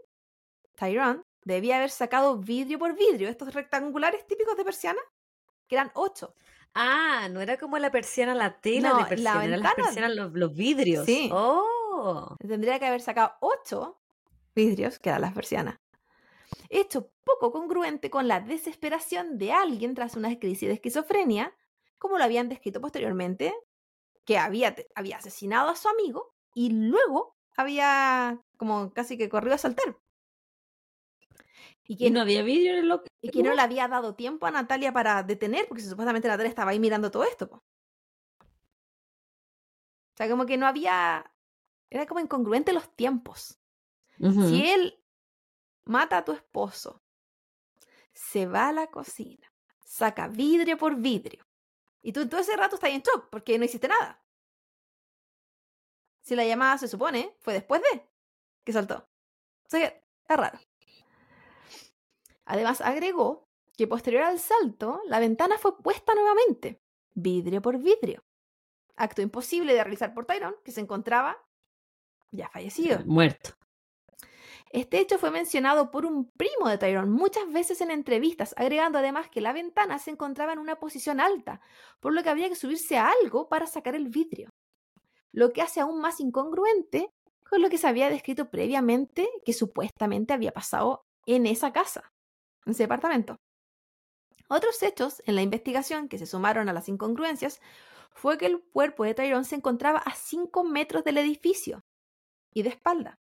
Tyrone 0.77 1.23
debía 1.45 1.77
haber 1.79 1.91
sacado 1.91 2.39
vidrio 2.39 2.79
por 2.79 2.95
vidrio, 2.95 3.29
estos 3.29 3.53
rectangulares 3.55 4.27
típicos 4.27 4.57
de 4.57 4.65
persiana, 4.65 5.01
que 5.67 5.75
eran 5.75 5.91
ocho. 5.95 6.35
Ah, 6.75 7.29
no 7.31 7.41
era 7.41 7.57
como 7.59 7.77
la 7.79 7.91
persiana 7.91 8.35
la 8.35 8.61
tela 8.61 8.91
No, 8.91 8.97
de 8.97 9.03
la 9.03 9.09
persiana, 9.09 9.45
eran 9.45 9.51
las 9.51 9.61
ventana- 9.71 9.85
persianas 9.87 10.15
los, 10.17 10.33
los 10.33 10.55
vidrios. 10.55 11.07
Sí. 11.07 11.29
Oh. 11.33 12.37
Tendría 12.39 12.79
que 12.79 12.87
haber 12.87 13.01
sacado 13.01 13.35
ocho 13.41 14.01
vidrios, 14.55 14.99
que 14.99 15.09
eran 15.11 15.23
las 15.23 15.33
persianas. 15.33 15.79
Hecho 16.75 17.13
poco 17.23 17.53
congruente 17.53 18.09
con 18.09 18.29
la 18.29 18.41
desesperación 18.41 19.37
de 19.37 19.53
alguien 19.53 19.95
tras 19.95 20.17
una 20.17 20.39
crisis 20.39 20.69
de 20.69 20.75
esquizofrenia, 20.75 21.55
como 21.99 22.17
lo 22.17 22.25
habían 22.25 22.49
descrito 22.49 22.81
posteriormente, 22.81 23.55
que 24.25 24.39
había, 24.39 24.75
había 24.95 25.19
asesinado 25.19 25.69
a 25.69 25.77
su 25.77 25.91
amigo 25.91 26.35
y 26.55 26.71
luego 26.71 27.37
había 27.59 28.43
como 28.57 28.91
casi 28.95 29.19
que 29.19 29.29
corrido 29.29 29.55
a 29.55 29.59
saltar. 29.59 29.99
Y 31.85 31.99
que, 31.99 32.07
Y 32.07 32.11
no 32.11 32.23
había 32.23 32.43
vidrio 32.43 32.73
en 32.73 32.79
el 32.79 32.89
local. 32.89 33.09
y 33.21 33.29
que 33.29 33.43
no 33.43 33.53
le 33.53 33.61
había 33.61 33.87
dado 33.87 34.15
tiempo 34.15 34.47
a 34.47 34.51
Natalia 34.51 34.95
para 34.95 35.23
detener, 35.23 35.69
porque 35.69 35.83
supuestamente 35.83 36.29
Natalia 36.29 36.49
estaba 36.49 36.71
ahí 36.71 36.81
mirando 36.81 37.11
todo 37.11 37.25
esto. 37.25 37.51
po. 37.51 37.57
O 37.57 37.63
sea, 40.17 40.27
como 40.31 40.47
que 40.47 40.57
no 40.57 40.67
había... 40.67 41.31
Era 41.91 42.07
como 42.07 42.21
incongruente 42.21 42.73
los 42.73 42.89
tiempos. 42.97 43.61
Si 44.19 44.71
él 44.71 45.02
mata 45.85 46.19
a 46.19 46.25
tu 46.25 46.33
esposo, 46.33 47.03
se 48.13 48.47
va 48.47 48.69
a 48.69 48.73
la 48.73 48.87
cocina, 48.89 49.53
saca 49.85 50.29
vidrio 50.29 50.77
por 50.77 50.97
vidrio, 50.97 51.47
y 52.03 52.13
tú 52.13 52.21
en 52.21 52.29
todo 52.29 52.41
ese 52.41 52.57
rato 52.57 52.75
estás 52.75 52.91
en 52.91 53.03
shock 53.03 53.29
porque 53.31 53.59
no 53.59 53.65
hiciste 53.65 53.89
nada. 53.89 54.23
Si 56.23 56.37
la 56.37 56.45
llamada 56.45 56.79
se 56.79 56.89
supone 56.89 57.37
fue 57.41 57.53
después 57.53 57.81
de 57.83 58.09
que 58.65 58.73
saltó. 58.73 59.09
O 59.65 59.69
sea 59.69 59.81
que 59.81 60.05
está 60.21 60.37
raro. 60.37 60.59
Además 62.45 62.81
agregó 62.81 63.49
que 63.77 63.87
posterior 63.87 64.25
al 64.25 64.39
salto, 64.39 65.01
la 65.07 65.21
ventana 65.21 65.59
fue 65.59 65.79
puesta 65.79 66.15
nuevamente, 66.15 66.83
vidrio 67.15 67.63
por 67.63 67.79
vidrio. 67.79 68.25
Acto 68.97 69.23
imposible 69.23 69.73
de 69.73 69.83
realizar 69.83 70.13
por 70.13 70.27
Tyrone, 70.27 70.57
que 70.65 70.73
se 70.73 70.81
encontraba 70.81 71.39
ya 72.31 72.49
fallecido. 72.49 73.01
Muerto. 73.05 73.51
Este 74.73 75.01
hecho 75.01 75.19
fue 75.19 75.31
mencionado 75.31 75.91
por 75.91 76.07
un 76.07 76.31
primo 76.31 76.67
de 76.67 76.79
Tyrone 76.79 77.11
muchas 77.11 77.53
veces 77.53 77.83
en 77.83 77.91
entrevistas, 77.91 78.55
agregando 78.57 78.99
además 78.99 79.29
que 79.29 79.43
la 79.43 79.53
ventana 79.53 79.99
se 79.99 80.11
encontraba 80.11 80.55
en 80.55 80.59
una 80.59 80.81
posición 80.81 81.21
alta, 81.21 81.61
por 82.01 82.15
lo 82.15 82.23
que 82.23 82.31
había 82.31 82.49
que 82.49 82.57
subirse 82.57 82.97
a 82.97 83.13
algo 83.21 83.51
para 83.51 83.67
sacar 83.67 83.95
el 83.95 84.09
vidrio. 84.09 84.49
Lo 85.31 85.53
que 85.53 85.61
hace 85.61 85.81
aún 85.81 86.01
más 86.01 86.21
incongruente 86.21 87.11
con 87.51 87.61
lo 87.61 87.69
que 87.69 87.77
se 87.77 87.87
había 87.87 88.09
descrito 88.09 88.51
previamente 88.51 89.29
que 89.45 89.53
supuestamente 89.53 90.33
había 90.33 90.53
pasado 90.53 91.05
en 91.27 91.45
esa 91.45 91.71
casa, 91.75 92.11
en 92.65 92.73
ese 92.73 92.85
departamento. 92.85 93.37
Otros 94.49 94.83
hechos 94.83 95.23
en 95.27 95.35
la 95.35 95.43
investigación 95.43 96.09
que 96.09 96.17
se 96.17 96.25
sumaron 96.25 96.71
a 96.71 96.73
las 96.73 96.89
incongruencias 96.89 97.61
fue 98.11 98.39
que 98.39 98.47
el 98.47 98.63
cuerpo 98.63 99.05
de 99.05 99.13
Tyrone 99.13 99.45
se 99.45 99.57
encontraba 99.57 99.99
a 99.99 100.15
5 100.15 100.65
metros 100.65 101.05
del 101.05 101.19
edificio 101.19 101.85
y 102.55 102.63
de 102.63 102.71
espalda 102.71 103.22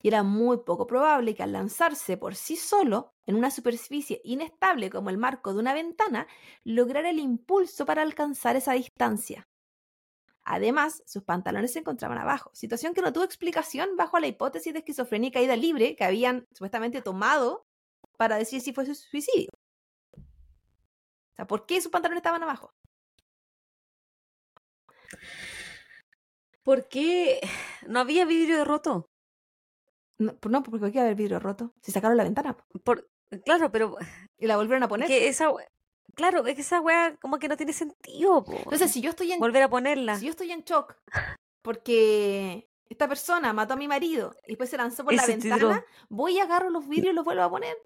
y 0.00 0.08
era 0.08 0.22
muy 0.22 0.58
poco 0.58 0.86
probable 0.86 1.34
que 1.34 1.42
al 1.42 1.52
lanzarse 1.52 2.16
por 2.16 2.34
sí 2.34 2.56
solo 2.56 3.12
en 3.26 3.36
una 3.36 3.50
superficie 3.50 4.20
inestable 4.24 4.90
como 4.90 5.10
el 5.10 5.18
marco 5.18 5.52
de 5.52 5.60
una 5.60 5.74
ventana, 5.74 6.26
lograra 6.64 7.10
el 7.10 7.18
impulso 7.18 7.86
para 7.86 8.02
alcanzar 8.02 8.56
esa 8.56 8.72
distancia. 8.72 9.48
Además, 10.44 11.02
sus 11.06 11.22
pantalones 11.22 11.72
se 11.72 11.78
encontraban 11.78 12.18
abajo, 12.18 12.50
situación 12.52 12.94
que 12.94 13.02
no 13.02 13.12
tuvo 13.12 13.24
explicación 13.24 13.96
bajo 13.96 14.18
la 14.18 14.26
hipótesis 14.26 14.72
de 14.72 14.80
esquizofrenia 14.80 15.28
y 15.28 15.32
caída 15.32 15.56
libre 15.56 15.94
que 15.94 16.04
habían 16.04 16.46
supuestamente 16.52 17.00
tomado 17.00 17.64
para 18.16 18.36
decir 18.36 18.60
si 18.60 18.72
fue 18.72 18.86
su 18.86 18.94
suicidio. 18.94 19.50
O 21.32 21.34
sea, 21.36 21.46
¿por 21.46 21.66
qué 21.66 21.80
sus 21.80 21.92
pantalones 21.92 22.18
estaban 22.20 22.42
abajo? 22.42 22.74
¿Por 26.62 26.88
qué 26.88 27.40
no 27.86 28.00
había 28.00 28.24
vidrio 28.24 28.64
roto? 28.64 29.11
No, 30.22 30.34
pues 30.36 30.52
no, 30.52 30.62
porque 30.62 30.86
aquí 30.86 30.98
haber 30.98 31.14
vidrio 31.14 31.38
roto. 31.38 31.72
Se 31.80 31.92
sacaron 31.92 32.16
la 32.16 32.24
ventana 32.24 32.56
po, 32.56 32.64
Por, 32.80 33.10
claro, 33.44 33.70
pero 33.70 33.96
y 34.38 34.46
la 34.46 34.56
volvieron 34.56 34.82
a 34.82 34.88
poner. 34.88 35.06
que 35.06 35.28
esa 35.28 35.50
claro, 36.14 36.46
es 36.46 36.54
que 36.54 36.60
esa 36.60 36.80
weá 36.80 37.16
como 37.20 37.38
que 37.38 37.48
no 37.48 37.56
tiene 37.56 37.72
sentido, 37.72 38.44
po. 38.44 38.52
Entonces, 38.52 38.90
si 38.90 39.00
yo 39.00 39.10
estoy 39.10 39.32
en 39.32 39.40
volver 39.40 39.62
a 39.62 39.70
ponerla. 39.70 40.16
Si 40.16 40.26
yo 40.26 40.30
estoy 40.30 40.52
en 40.52 40.62
shock 40.62 40.96
porque 41.62 42.68
esta 42.88 43.08
persona 43.08 43.52
mató 43.52 43.74
a 43.74 43.76
mi 43.76 43.88
marido 43.88 44.34
y 44.46 44.52
después 44.52 44.70
se 44.70 44.76
lanzó 44.76 45.04
por 45.04 45.14
la 45.14 45.26
ventana, 45.26 45.56
tiró. 45.56 45.84
voy 46.08 46.36
y 46.36 46.40
agarro 46.40 46.70
los 46.70 46.88
vidrios 46.88 47.12
y 47.12 47.16
los 47.16 47.24
vuelvo 47.24 47.42
a 47.42 47.50
poner. 47.50 47.76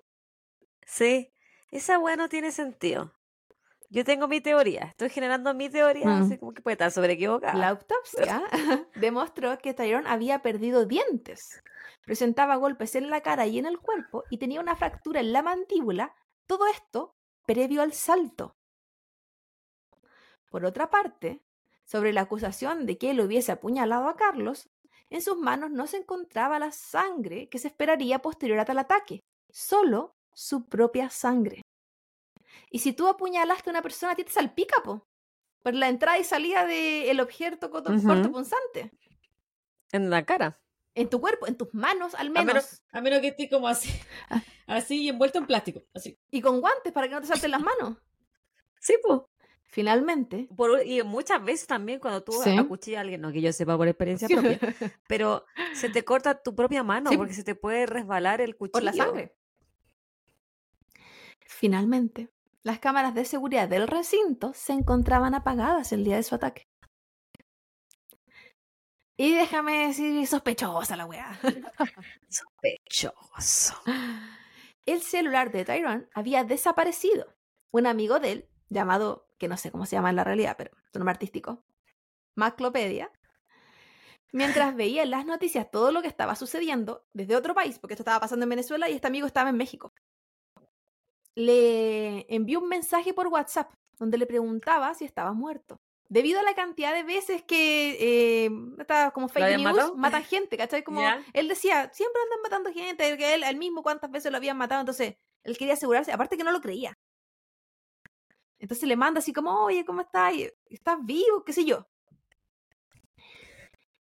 Sí, 0.84 1.32
esa 1.70 1.98
weá 1.98 2.16
no 2.16 2.28
tiene 2.28 2.52
sentido. 2.52 3.15
Yo 3.88 4.04
tengo 4.04 4.26
mi 4.28 4.40
teoría, 4.40 4.84
estoy 4.90 5.10
generando 5.10 5.54
mi 5.54 5.68
teoría, 5.68 6.06
Mm. 6.06 6.22
así 6.22 6.38
como 6.38 6.52
que 6.52 6.62
puede 6.62 6.72
estar 6.74 6.90
sobre 6.90 7.12
equivocada. 7.14 7.54
La 7.54 7.68
autopsia 7.68 8.42
demostró 8.96 9.58
que 9.58 9.74
Tyrone 9.74 10.08
había 10.08 10.40
perdido 10.42 10.86
dientes, 10.86 11.62
presentaba 12.04 12.56
golpes 12.56 12.94
en 12.96 13.10
la 13.10 13.20
cara 13.20 13.46
y 13.46 13.58
en 13.58 13.66
el 13.66 13.78
cuerpo 13.78 14.24
y 14.30 14.38
tenía 14.38 14.60
una 14.60 14.76
fractura 14.76 15.20
en 15.20 15.32
la 15.32 15.42
mandíbula, 15.42 16.14
todo 16.46 16.66
esto 16.66 17.14
previo 17.46 17.82
al 17.82 17.92
salto. 17.92 18.56
Por 20.50 20.64
otra 20.64 20.90
parte, 20.90 21.42
sobre 21.84 22.12
la 22.12 22.22
acusación 22.22 22.86
de 22.86 22.98
que 22.98 23.10
él 23.10 23.20
hubiese 23.20 23.52
apuñalado 23.52 24.08
a 24.08 24.16
Carlos, 24.16 24.68
en 25.10 25.22
sus 25.22 25.36
manos 25.38 25.70
no 25.70 25.86
se 25.86 25.98
encontraba 25.98 26.58
la 26.58 26.72
sangre 26.72 27.48
que 27.48 27.58
se 27.58 27.68
esperaría 27.68 28.20
posterior 28.20 28.58
a 28.58 28.64
tal 28.64 28.78
ataque, 28.78 29.20
solo 29.50 30.16
su 30.32 30.66
propia 30.68 31.10
sangre. 31.10 31.62
Y 32.70 32.80
si 32.80 32.92
tú 32.92 33.08
apuñalaste 33.08 33.70
a 33.70 33.72
una 33.72 33.82
persona, 33.82 34.12
a 34.12 34.16
ti 34.16 34.24
te 34.24 34.32
salpica, 34.32 34.82
po. 34.82 35.06
Por 35.62 35.74
la 35.74 35.88
entrada 35.88 36.18
y 36.18 36.24
salida 36.24 36.64
del 36.66 37.18
objeto 37.20 37.70
corto, 37.70 37.92
Ujú. 37.92 38.06
cortopunzante. 38.06 38.92
En 39.92 40.10
la 40.10 40.24
cara. 40.24 40.60
En 40.94 41.10
tu 41.10 41.20
cuerpo, 41.20 41.46
en 41.46 41.56
tus 41.56 41.72
manos 41.74 42.14
al 42.14 42.28
A 42.28 42.30
menos. 42.30 42.82
a 42.90 43.00
menos 43.00 43.20
que 43.20 43.28
esté 43.28 43.48
como 43.50 43.68
así, 43.68 43.90
Ah. 44.30 44.42
así 44.66 45.02
y 45.02 45.08
envuelto 45.10 45.38
en 45.38 45.46
plástico. 45.46 45.82
Así. 45.94 46.18
Y 46.30 46.40
con 46.40 46.60
guantes 46.60 46.92
para 46.92 47.06
que 47.08 47.14
no 47.14 47.20
te 47.20 47.26
salten 47.26 47.50
las 47.50 47.60
manos. 47.60 47.98
Sí, 48.80 48.94
pues. 49.02 49.20
Finalmente. 49.68 50.48
Por, 50.56 50.86
y 50.86 51.02
muchas 51.02 51.44
veces 51.44 51.66
también 51.66 52.00
cuando 52.00 52.22
tú 52.22 52.32
Sí. 52.42 52.56
acuchillas 52.56 52.98
a 52.98 53.00
alguien, 53.02 53.20
no 53.20 53.30
que 53.32 53.42
yo 53.42 53.52
sepa 53.52 53.76
por 53.76 53.88
experiencia 53.88 54.26
propia, 54.28 54.58
pero 55.08 55.44
se 55.74 55.90
te 55.90 56.02
corta 56.04 56.40
tu 56.42 56.54
propia 56.54 56.82
mano 56.82 57.10
Sí. 57.10 57.16
porque 57.18 57.34
se 57.34 57.44
te 57.44 57.54
puede 57.54 57.84
resbalar 57.86 58.40
el 58.40 58.56
cuchillo. 58.56 58.72
por 58.72 58.82
la 58.84 58.92
sangre. 58.94 59.34
Finalmente, 61.46 62.28
las 62.66 62.80
cámaras 62.80 63.14
de 63.14 63.24
seguridad 63.24 63.68
del 63.68 63.86
recinto 63.86 64.52
se 64.52 64.72
encontraban 64.72 65.36
apagadas 65.36 65.92
el 65.92 66.02
día 66.02 66.16
de 66.16 66.24
su 66.24 66.34
ataque. 66.34 66.66
Y 69.16 69.36
déjame 69.36 69.86
decir, 69.86 70.26
sospechosa 70.26 70.96
la 70.96 71.06
weá. 71.06 71.38
Sospechoso. 72.28 73.80
El 74.84 75.00
celular 75.00 75.52
de 75.52 75.64
Tyrone 75.64 76.08
había 76.12 76.42
desaparecido. 76.42 77.32
Un 77.70 77.86
amigo 77.86 78.18
de 78.18 78.32
él, 78.32 78.48
llamado, 78.68 79.28
que 79.38 79.46
no 79.46 79.56
sé 79.56 79.70
cómo 79.70 79.86
se 79.86 79.94
llama 79.94 80.10
en 80.10 80.16
la 80.16 80.24
realidad, 80.24 80.56
pero 80.58 80.72
su 80.92 80.98
nombre 80.98 81.12
artístico, 81.12 81.64
Maclopedia, 82.34 83.12
mientras 84.32 84.74
veía 84.74 85.04
en 85.04 85.10
las 85.10 85.24
noticias 85.24 85.70
todo 85.70 85.92
lo 85.92 86.02
que 86.02 86.08
estaba 86.08 86.34
sucediendo 86.34 87.06
desde 87.12 87.36
otro 87.36 87.54
país, 87.54 87.78
porque 87.78 87.94
esto 87.94 88.02
estaba 88.02 88.18
pasando 88.18 88.42
en 88.42 88.50
Venezuela 88.50 88.90
y 88.90 88.94
este 88.94 89.06
amigo 89.06 89.28
estaba 89.28 89.50
en 89.50 89.56
México, 89.56 89.94
le 91.36 92.26
envió 92.34 92.58
un 92.58 92.68
mensaje 92.68 93.14
por 93.14 93.28
WhatsApp 93.28 93.70
donde 93.98 94.18
le 94.18 94.26
preguntaba 94.26 94.92
si 94.94 95.04
estaba 95.04 95.32
muerto. 95.32 95.80
Debido 96.08 96.40
a 96.40 96.42
la 96.42 96.54
cantidad 96.54 96.94
de 96.94 97.02
veces 97.02 97.42
que 97.42 98.46
eh, 98.46 98.50
como 99.12 99.28
fake 99.28 99.58
news 99.58 99.62
matado? 99.62 99.96
matan 99.96 100.24
gente, 100.24 100.56
¿cachai? 100.56 100.82
Como 100.84 101.00
él 101.32 101.48
decía, 101.48 101.90
siempre 101.92 102.22
andan 102.22 102.42
matando 102.42 102.72
gente, 102.72 103.16
que 103.16 103.34
él, 103.34 103.42
él 103.42 103.56
mismo 103.56 103.82
cuántas 103.82 104.10
veces 104.10 104.30
lo 104.30 104.38
habían 104.38 104.56
matado, 104.56 104.80
entonces 104.80 105.16
él 105.42 105.58
quería 105.58 105.74
asegurarse, 105.74 106.12
aparte 106.12 106.36
que 106.36 106.44
no 106.44 106.52
lo 106.52 106.60
creía. 106.60 106.96
Entonces 108.58 108.88
le 108.88 108.96
manda 108.96 109.18
así 109.18 109.32
como, 109.32 109.64
oye, 109.64 109.84
¿cómo 109.84 110.02
estás? 110.02 110.32
¿Estás 110.66 110.98
vivo? 111.04 111.44
¿Qué 111.44 111.52
sé 111.52 111.64
yo? 111.64 111.88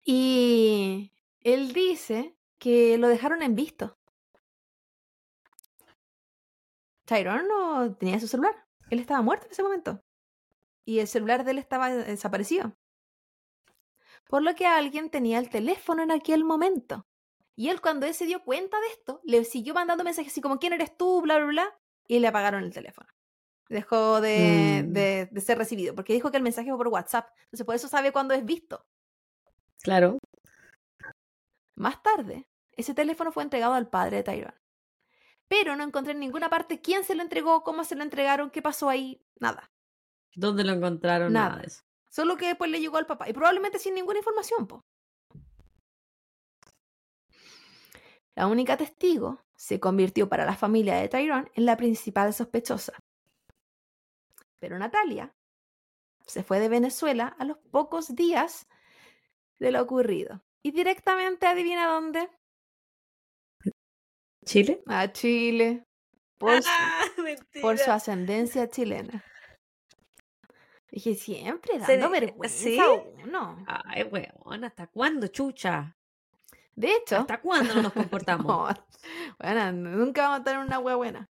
Y 0.03 1.11
él 1.41 1.73
dice 1.73 2.37
que 2.59 2.97
lo 2.97 3.07
dejaron 3.07 3.41
en 3.41 3.55
visto. 3.55 3.96
Tyrone 7.07 7.47
no 7.47 7.95
tenía 7.95 8.19
su 8.19 8.27
celular. 8.27 8.53
Él 8.89 8.99
estaba 8.99 9.21
muerto 9.21 9.45
en 9.47 9.51
ese 9.53 9.63
momento. 9.63 10.03
Y 10.85 10.99
el 10.99 11.07
celular 11.07 11.43
de 11.43 11.51
él 11.51 11.57
estaba 11.57 11.89
desaparecido. 11.89 12.73
Por 14.27 14.41
lo 14.43 14.55
que 14.55 14.65
alguien 14.67 15.09
tenía 15.09 15.39
el 15.39 15.49
teléfono 15.49 16.03
en 16.03 16.11
aquel 16.11 16.43
momento. 16.43 17.07
Y 17.55 17.69
él 17.69 17.81
cuando 17.81 18.05
él 18.05 18.13
se 18.13 18.25
dio 18.25 18.43
cuenta 18.43 18.79
de 18.79 18.87
esto, 18.87 19.19
le 19.23 19.43
siguió 19.45 19.73
mandando 19.73 20.03
mensajes 20.03 20.31
así 20.31 20.41
como, 20.41 20.59
¿quién 20.59 20.73
eres 20.73 20.95
tú? 20.95 21.21
Bla, 21.21 21.37
bla, 21.37 21.47
bla. 21.47 21.79
Y 22.07 22.19
le 22.19 22.27
apagaron 22.27 22.63
el 22.63 22.73
teléfono. 22.73 23.07
Dejó 23.69 24.21
de, 24.21 24.83
Mm. 24.85 24.93
de- 24.93 25.25
de 25.31 25.41
ser 25.41 25.57
recibido. 25.57 25.95
Porque 25.95 26.13
dijo 26.13 26.29
que 26.31 26.37
el 26.37 26.43
mensaje 26.43 26.69
fue 26.69 26.77
por 26.77 26.87
WhatsApp. 26.89 27.29
Entonces 27.45 27.65
por 27.65 27.75
eso 27.75 27.87
sabe 27.87 28.11
cuándo 28.11 28.33
es 28.33 28.45
visto. 28.45 28.85
Claro. 29.81 30.17
Más 31.75 32.01
tarde, 32.01 32.47
ese 32.73 32.93
teléfono 32.93 33.31
fue 33.31 33.43
entregado 33.43 33.73
al 33.73 33.89
padre 33.89 34.17
de 34.17 34.23
Tyrone. 34.23 34.57
Pero 35.47 35.75
no 35.75 35.83
encontré 35.83 36.13
en 36.13 36.19
ninguna 36.19 36.49
parte 36.49 36.81
quién 36.81 37.03
se 37.03 37.15
lo 37.15 37.21
entregó, 37.21 37.63
cómo 37.63 37.83
se 37.83 37.95
lo 37.95 38.03
entregaron, 38.03 38.49
qué 38.49 38.61
pasó 38.61 38.89
ahí, 38.89 39.21
nada. 39.39 39.71
¿Dónde 40.35 40.63
lo 40.63 40.73
encontraron? 40.73 41.31
Nada, 41.33 41.49
Nada. 41.49 41.61
de 41.61 41.67
eso. 41.67 41.83
Solo 42.09 42.35
que 42.37 42.47
después 42.47 42.69
le 42.69 42.79
llegó 42.79 42.97
al 42.97 43.05
papá. 43.05 43.29
Y 43.29 43.33
probablemente 43.33 43.79
sin 43.79 43.93
ninguna 43.95 44.19
información, 44.19 44.67
po. 44.67 44.85
La 48.35 48.47
única 48.47 48.77
testigo 48.77 49.43
se 49.55 49.79
convirtió 49.79 50.29
para 50.29 50.45
la 50.45 50.55
familia 50.55 50.95
de 50.95 51.07
Tyrone 51.09 51.51
en 51.55 51.65
la 51.65 51.75
principal 51.75 52.33
sospechosa. 52.33 52.93
Pero 54.59 54.77
Natalia 54.77 55.33
se 56.25 56.43
fue 56.43 56.59
de 56.59 56.69
Venezuela 56.69 57.35
a 57.39 57.45
los 57.45 57.57
pocos 57.71 58.15
días 58.15 58.67
de 59.59 59.71
lo 59.71 59.81
ocurrido. 59.81 60.43
Y 60.61 60.71
directamente 60.71 61.47
adivina 61.47 61.87
dónde. 61.87 62.29
¿Chile? 64.47 64.81
A 64.87 65.11
Chile. 65.11 65.83
Por 66.37 66.61
su, 66.61 66.69
Ah, 66.71 67.03
por 67.61 67.77
su 67.77 67.91
ascendencia 67.91 68.69
chilena. 68.69 69.23
Dije, 70.89 71.15
siempre 71.15 71.77
dando 71.79 72.07
di- 72.07 72.11
vergüenza 72.19 72.57
¿sí? 72.57 72.79
a 72.79 72.89
uno. 72.91 73.65
Ay, 73.67 74.03
weón, 74.03 74.63
¿hasta 74.63 74.87
cuándo, 74.87 75.27
chucha? 75.27 75.95
De 76.75 76.91
hecho, 76.93 77.17
¿Hasta 77.17 77.41
cuándo 77.41 77.73
no 77.75 77.81
nos 77.83 77.93
comportamos? 77.93 78.45
No, 78.47 78.87
bueno, 79.39 79.71
nunca 79.73 80.23
vamos 80.23 80.39
a 80.41 80.43
tener 80.43 80.59
una 80.59 80.79
wea 80.79 80.95
buena. 80.95 81.29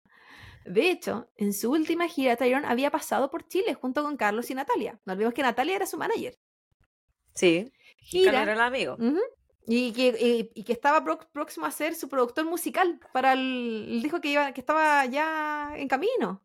De 0.65 0.89
hecho, 0.89 1.29
en 1.35 1.53
su 1.53 1.69
última 1.71 2.07
gira, 2.07 2.37
Tyrone 2.37 2.65
había 2.67 2.89
pasado 2.89 3.29
por 3.29 3.45
Chile 3.47 3.73
junto 3.73 4.01
con 4.01 4.15
Carlos 4.15 4.49
y 4.49 4.55
Natalia. 4.55 4.99
No 5.05 5.13
olvidemos 5.13 5.33
que 5.33 5.41
Natalia 5.43 5.75
era 5.75 5.85
su 5.85 5.97
manager. 5.97 6.35
Sí, 7.35 7.65
Carlos 7.65 7.97
Gira. 7.97 8.41
era 8.43 8.53
el 8.53 8.61
amigo. 8.61 8.93
ujú, 8.95 9.19
y, 9.67 9.93
que, 9.93 10.49
y- 10.55 10.63
que 10.63 10.73
estaba 10.73 11.03
próximo 11.33 11.65
a 11.65 11.71
ser 11.71 11.95
su 11.95 12.09
productor 12.09 12.45
musical 12.45 12.99
para 13.13 13.33
el. 13.33 13.99
Dijo 14.03 14.21
que, 14.21 14.29
iba, 14.29 14.51
que 14.53 14.61
estaba 14.61 15.05
ya 15.05 15.73
en 15.75 15.87
camino. 15.87 16.41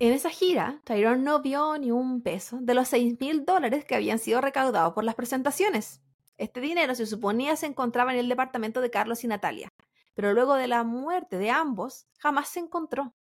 En 0.00 0.12
esa 0.12 0.30
gira, 0.30 0.80
Tyrone 0.84 1.22
no 1.22 1.40
vio 1.42 1.78
ni 1.78 1.92
un 1.92 2.22
peso 2.22 2.58
de 2.60 2.74
los 2.74 2.88
6 2.88 3.20
mil 3.20 3.44
dólares 3.44 3.84
que 3.84 3.94
habían 3.94 4.18
sido 4.18 4.40
recaudados 4.40 4.94
por 4.94 5.04
las 5.04 5.14
presentaciones. 5.14 6.00
Este 6.38 6.60
dinero 6.60 6.94
se 6.96 7.06
suponía 7.06 7.54
se 7.56 7.66
encontraba 7.66 8.12
en 8.12 8.18
el 8.18 8.28
departamento 8.28 8.80
de 8.80 8.90
Carlos 8.90 9.22
y 9.22 9.28
Natalia, 9.28 9.68
pero 10.14 10.32
luego 10.32 10.54
de 10.54 10.66
la 10.68 10.82
muerte 10.84 11.38
de 11.38 11.50
ambos, 11.50 12.08
jamás 12.18 12.48
se 12.48 12.58
encontró. 12.60 13.14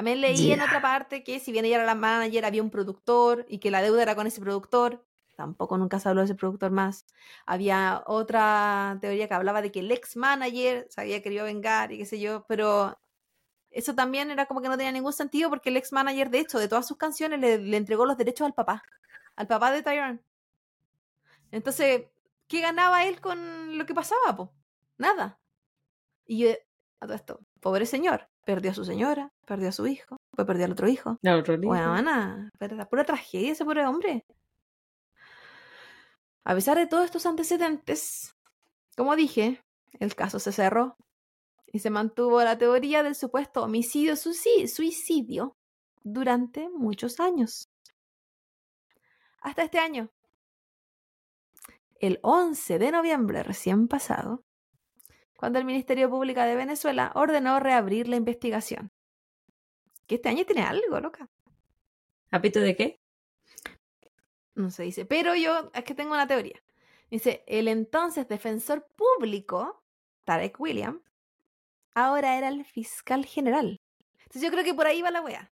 También 0.00 0.22
leí 0.22 0.50
en 0.50 0.62
otra 0.62 0.80
parte 0.80 1.22
que 1.22 1.40
si 1.40 1.52
bien 1.52 1.66
ella 1.66 1.76
era 1.76 1.84
la 1.84 1.94
manager, 1.94 2.46
había 2.46 2.62
un 2.62 2.70
productor 2.70 3.44
y 3.50 3.58
que 3.58 3.70
la 3.70 3.82
deuda 3.82 4.00
era 4.00 4.14
con 4.14 4.26
ese 4.26 4.40
productor. 4.40 5.04
Tampoco 5.36 5.76
nunca 5.76 6.00
se 6.00 6.08
habló 6.08 6.22
de 6.22 6.24
ese 6.24 6.34
productor 6.34 6.70
más. 6.70 7.04
Había 7.44 8.02
otra 8.06 8.96
teoría 9.02 9.28
que 9.28 9.34
hablaba 9.34 9.60
de 9.60 9.70
que 9.70 9.80
el 9.80 9.90
ex 9.92 10.16
manager 10.16 10.86
se 10.88 11.02
había 11.02 11.20
querido 11.20 11.44
vengar 11.44 11.92
y 11.92 11.98
qué 11.98 12.06
sé 12.06 12.18
yo, 12.18 12.46
pero 12.48 12.98
eso 13.68 13.94
también 13.94 14.30
era 14.30 14.46
como 14.46 14.62
que 14.62 14.70
no 14.70 14.78
tenía 14.78 14.90
ningún 14.90 15.12
sentido 15.12 15.50
porque 15.50 15.68
el 15.68 15.76
ex 15.76 15.92
manager, 15.92 16.30
de 16.30 16.38
hecho, 16.38 16.58
de 16.58 16.68
todas 16.68 16.88
sus 16.88 16.96
canciones 16.96 17.38
le, 17.38 17.58
le 17.58 17.76
entregó 17.76 18.06
los 18.06 18.16
derechos 18.16 18.46
al 18.46 18.54
papá, 18.54 18.82
al 19.36 19.48
papá 19.48 19.70
de 19.70 19.82
Tyrone. 19.82 20.20
Entonces, 21.50 22.06
¿qué 22.48 22.62
ganaba 22.62 23.04
él 23.04 23.20
con 23.20 23.76
lo 23.76 23.84
que 23.84 23.92
pasaba? 23.92 24.34
Po? 24.34 24.54
Nada. 24.96 25.38
Y 26.24 26.38
yo, 26.38 26.52
a 27.00 27.06
todo 27.06 27.16
esto, 27.16 27.40
pobre 27.60 27.84
señor, 27.84 28.29
perdió 28.44 28.70
a 28.70 28.74
su 28.74 28.84
señora, 28.84 29.30
perdió 29.46 29.68
a 29.68 29.72
su 29.72 29.86
hijo, 29.86 30.16
después 30.32 30.46
perdió 30.46 30.64
al 30.66 30.72
otro 30.72 30.88
hijo. 30.88 31.18
No, 31.22 31.36
otro. 31.36 31.56
Bueno, 31.58 31.92
¿verdad? 32.58 32.88
Pura 32.88 33.04
tragedia 33.04 33.52
ese 33.52 33.64
pobre 33.64 33.86
hombre. 33.86 34.24
A 36.44 36.54
pesar 36.54 36.76
de 36.78 36.86
todos 36.86 37.04
estos 37.04 37.26
antecedentes, 37.26 38.34
como 38.96 39.14
dije, 39.14 39.62
el 39.98 40.14
caso 40.14 40.38
se 40.38 40.52
cerró 40.52 40.96
y 41.66 41.80
se 41.80 41.90
mantuvo 41.90 42.42
la 42.42 42.58
teoría 42.58 43.02
del 43.02 43.14
supuesto 43.14 43.62
homicidio 43.62 44.14
suci- 44.14 44.66
suicidio 44.66 45.56
durante 46.02 46.68
muchos 46.70 47.20
años. 47.20 47.68
Hasta 49.42 49.62
este 49.62 49.78
año. 49.78 50.10
El 52.00 52.18
11 52.22 52.78
de 52.78 52.90
noviembre 52.92 53.42
recién 53.42 53.86
pasado, 53.86 54.42
cuando 55.40 55.58
el 55.58 55.64
Ministerio 55.64 56.10
Público 56.10 56.42
de 56.42 56.54
Venezuela 56.54 57.12
ordenó 57.14 57.60
reabrir 57.60 58.08
la 58.08 58.16
investigación. 58.16 58.92
Que 60.06 60.16
este 60.16 60.28
año 60.28 60.44
tiene 60.44 60.60
algo, 60.60 61.00
loca. 61.00 61.30
¿Apito 62.30 62.60
de 62.60 62.76
qué? 62.76 63.00
No 64.54 64.70
se 64.70 64.82
dice. 64.82 65.06
Pero 65.06 65.34
yo 65.34 65.70
es 65.72 65.82
que 65.84 65.94
tengo 65.94 66.12
una 66.12 66.26
teoría. 66.26 66.62
Dice, 67.10 67.42
el 67.46 67.68
entonces 67.68 68.28
defensor 68.28 68.86
público, 68.94 69.82
Tarek 70.24 70.60
William, 70.60 71.00
ahora 71.94 72.36
era 72.36 72.48
el 72.48 72.66
fiscal 72.66 73.24
general. 73.24 73.80
Entonces 74.18 74.42
yo 74.42 74.50
creo 74.50 74.62
que 74.62 74.74
por 74.74 74.86
ahí 74.86 75.00
va 75.00 75.10
la 75.10 75.22
wea. 75.22 75.50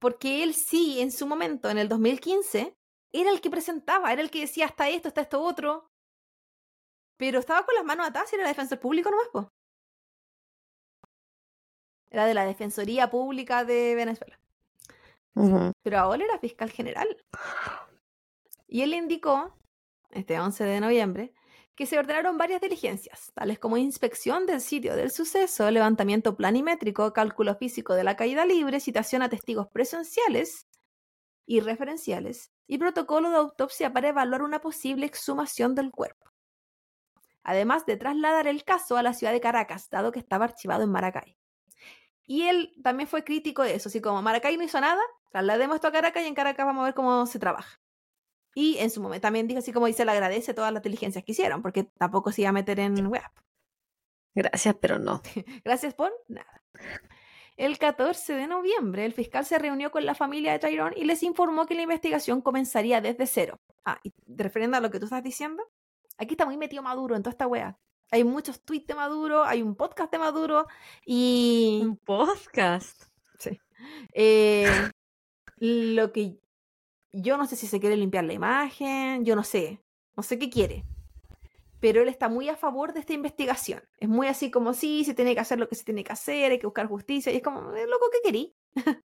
Porque 0.00 0.42
él 0.42 0.52
sí, 0.54 1.00
en 1.00 1.12
su 1.12 1.28
momento, 1.28 1.70
en 1.70 1.78
el 1.78 1.88
2015, 1.88 2.76
era 3.12 3.30
el 3.30 3.40
que 3.40 3.50
presentaba, 3.50 4.12
era 4.12 4.20
el 4.20 4.32
que 4.32 4.40
decía 4.40 4.66
hasta 4.66 4.88
esto, 4.88 5.06
hasta 5.06 5.20
esto 5.20 5.40
otro. 5.40 5.92
Pero 7.16 7.38
estaba 7.38 7.64
con 7.64 7.74
las 7.74 7.84
manos 7.84 8.06
atadas 8.06 8.32
y 8.32 8.36
era 8.36 8.46
defensor 8.46 8.78
público 8.78 9.10
nomás, 9.10 9.28
po. 9.32 9.52
Era 12.10 12.26
de 12.26 12.34
la 12.34 12.44
Defensoría 12.44 13.10
Pública 13.10 13.64
de 13.64 13.94
Venezuela. 13.94 14.38
Pero 15.82 15.98
ahora 15.98 16.24
era 16.24 16.38
fiscal 16.38 16.70
general. 16.70 17.08
Y 18.66 18.82
él 18.82 18.94
indicó, 18.94 19.54
este 20.10 20.40
11 20.40 20.64
de 20.64 20.80
noviembre, 20.80 21.34
que 21.74 21.84
se 21.84 21.98
ordenaron 21.98 22.38
varias 22.38 22.62
diligencias, 22.62 23.32
tales 23.34 23.58
como 23.58 23.76
inspección 23.76 24.46
del 24.46 24.62
sitio 24.62 24.96
del 24.96 25.10
suceso, 25.10 25.70
levantamiento 25.70 26.34
planimétrico, 26.34 27.12
cálculo 27.12 27.54
físico 27.56 27.94
de 27.94 28.04
la 28.04 28.16
caída 28.16 28.46
libre, 28.46 28.80
citación 28.80 29.20
a 29.20 29.28
testigos 29.28 29.68
presenciales 29.68 30.66
y 31.44 31.60
referenciales, 31.60 32.50
y 32.66 32.78
protocolo 32.78 33.28
de 33.30 33.36
autopsia 33.36 33.92
para 33.92 34.08
evaluar 34.08 34.42
una 34.42 34.60
posible 34.60 35.04
exhumación 35.04 35.74
del 35.74 35.90
cuerpo. 35.90 36.32
Además 37.48 37.86
de 37.86 37.96
trasladar 37.96 38.48
el 38.48 38.64
caso 38.64 38.96
a 38.96 39.04
la 39.04 39.14
ciudad 39.14 39.32
de 39.32 39.40
Caracas, 39.40 39.88
dado 39.88 40.10
que 40.10 40.18
estaba 40.18 40.46
archivado 40.46 40.82
en 40.82 40.90
Maracay. 40.90 41.38
Y 42.26 42.42
él 42.48 42.74
también 42.82 43.08
fue 43.08 43.22
crítico 43.22 43.62
de 43.62 43.76
eso, 43.76 43.88
así 43.88 44.00
como 44.00 44.20
Maracay 44.20 44.56
no 44.56 44.64
hizo 44.64 44.80
nada, 44.80 45.00
traslademos 45.30 45.76
esto 45.76 45.86
a 45.86 45.92
Caracas 45.92 46.24
y 46.24 46.26
en 46.26 46.34
Caracas 46.34 46.66
vamos 46.66 46.82
a 46.82 46.86
ver 46.86 46.94
cómo 46.94 47.24
se 47.26 47.38
trabaja. 47.38 47.80
Y 48.52 48.78
en 48.78 48.90
su 48.90 49.00
momento 49.00 49.22
también 49.22 49.46
dijo 49.46 49.60
así 49.60 49.72
como 49.72 49.86
dice, 49.86 50.04
le 50.04 50.10
agradece 50.10 50.54
todas 50.54 50.72
las 50.72 50.82
diligencias 50.82 51.22
que 51.22 51.32
hicieron, 51.32 51.62
porque 51.62 51.84
tampoco 51.84 52.32
se 52.32 52.40
iba 52.40 52.50
a 52.50 52.52
meter 52.52 52.80
en 52.80 53.06
web. 53.06 53.22
Gracias, 54.34 54.74
pero 54.80 54.98
no. 54.98 55.22
Gracias 55.64 55.94
por 55.94 56.12
nada. 56.26 56.64
El 57.56 57.78
14 57.78 58.34
de 58.34 58.48
noviembre, 58.48 59.04
el 59.04 59.12
fiscal 59.12 59.46
se 59.46 59.60
reunió 59.60 59.92
con 59.92 60.04
la 60.04 60.16
familia 60.16 60.50
de 60.50 60.58
Tyrone 60.58 60.96
y 60.98 61.04
les 61.04 61.22
informó 61.22 61.64
que 61.66 61.76
la 61.76 61.82
investigación 61.82 62.40
comenzaría 62.40 63.00
desde 63.00 63.28
cero. 63.28 63.60
Ah, 63.84 64.00
y 64.02 64.12
refiriendo 64.26 64.76
a 64.76 64.80
lo 64.80 64.90
que 64.90 64.98
tú 64.98 65.04
estás 65.04 65.22
diciendo, 65.22 65.62
aquí 66.18 66.34
está 66.34 66.46
muy 66.46 66.56
metido 66.56 66.82
Maduro 66.82 67.16
en 67.16 67.22
toda 67.22 67.32
esta 67.32 67.46
wea. 67.46 67.78
Hay 68.10 68.22
muchos 68.24 68.62
tweets 68.62 68.86
de 68.86 68.94
Maduro, 68.94 69.44
hay 69.44 69.62
un 69.62 69.74
podcast 69.74 70.12
de 70.12 70.18
Maduro 70.18 70.66
y 71.04 71.80
Un 71.82 71.96
podcast. 71.96 73.04
eh, 74.12 74.90
lo 75.58 76.12
que 76.12 76.38
yo 77.12 77.36
no 77.36 77.46
sé 77.46 77.56
si 77.56 77.66
se 77.66 77.80
quiere 77.80 77.96
limpiar 77.96 78.24
la 78.24 78.32
imagen, 78.34 79.24
yo 79.24 79.34
no 79.36 79.42
sé, 79.42 79.82
no 80.16 80.22
sé 80.22 80.38
qué 80.38 80.50
quiere. 80.50 80.84
Pero 81.80 82.00
él 82.02 82.08
está 82.08 82.28
muy 82.28 82.48
a 82.48 82.56
favor 82.56 82.92
de 82.94 83.00
esta 83.00 83.12
investigación. 83.12 83.82
Es 83.98 84.08
muy 84.08 84.28
así 84.28 84.50
como, 84.50 84.72
sí, 84.72 85.04
se 85.04 85.14
tiene 85.14 85.34
que 85.34 85.40
hacer 85.40 85.58
lo 85.58 85.68
que 85.68 85.74
se 85.74 85.84
tiene 85.84 86.04
que 86.04 86.12
hacer, 86.12 86.52
hay 86.52 86.58
que 86.58 86.66
buscar 86.66 86.86
justicia. 86.88 87.32
Y 87.32 87.36
es 87.36 87.42
como, 87.42 87.72
"Eh, 87.74 87.86
loco, 87.86 88.06
¿qué 88.12 88.18
querí? 88.24 88.54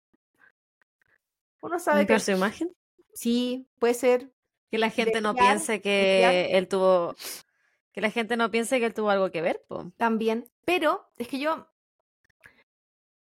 Uno 1.61 1.79
sabe 1.79 2.01
¿Limpiar 2.01 2.21
que 2.21 2.25
su 2.25 2.31
imagen? 2.33 2.75
sí, 3.15 3.67
puede 3.79 3.95
ser. 3.95 4.33
Que 4.75 4.79
la 4.79 4.91
gente 4.91 5.21
no 5.21 5.37
piense 5.37 5.81
que 5.81 6.49
él 6.51 6.67
tuvo. 6.67 7.15
Que 7.93 8.01
la 8.01 8.11
gente 8.11 8.37
no 8.37 8.51
piense 8.51 8.81
que 8.81 8.87
él 8.87 8.93
tuvo 8.93 9.11
algo 9.11 9.31
que 9.31 9.41
ver, 9.41 9.63
po. 9.69 9.93
También. 9.97 10.51
Pero 10.65 11.09
es 11.17 11.29
que 11.29 11.39
yo. 11.39 11.69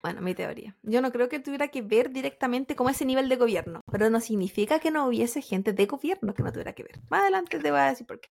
Bueno, 0.01 0.21
mi 0.21 0.33
teoría. 0.33 0.75
Yo 0.81 0.99
no 1.03 1.11
creo 1.11 1.29
que 1.29 1.39
tuviera 1.39 1.67
que 1.67 1.83
ver 1.83 2.09
directamente 2.09 2.75
como 2.75 2.89
ese 2.89 3.05
nivel 3.05 3.29
de 3.29 3.35
gobierno. 3.35 3.81
Pero 3.91 4.09
no 4.09 4.19
significa 4.19 4.79
que 4.79 4.89
no 4.89 5.05
hubiese 5.05 5.43
gente 5.43 5.73
de 5.73 5.85
gobierno 5.85 6.33
que 6.33 6.41
no 6.41 6.51
tuviera 6.51 6.73
que 6.73 6.81
ver. 6.81 6.99
Más 7.11 7.21
adelante 7.21 7.59
te 7.59 7.69
voy 7.69 7.81
a 7.81 7.89
decir 7.89 8.07
por 8.07 8.19
qué. 8.19 8.29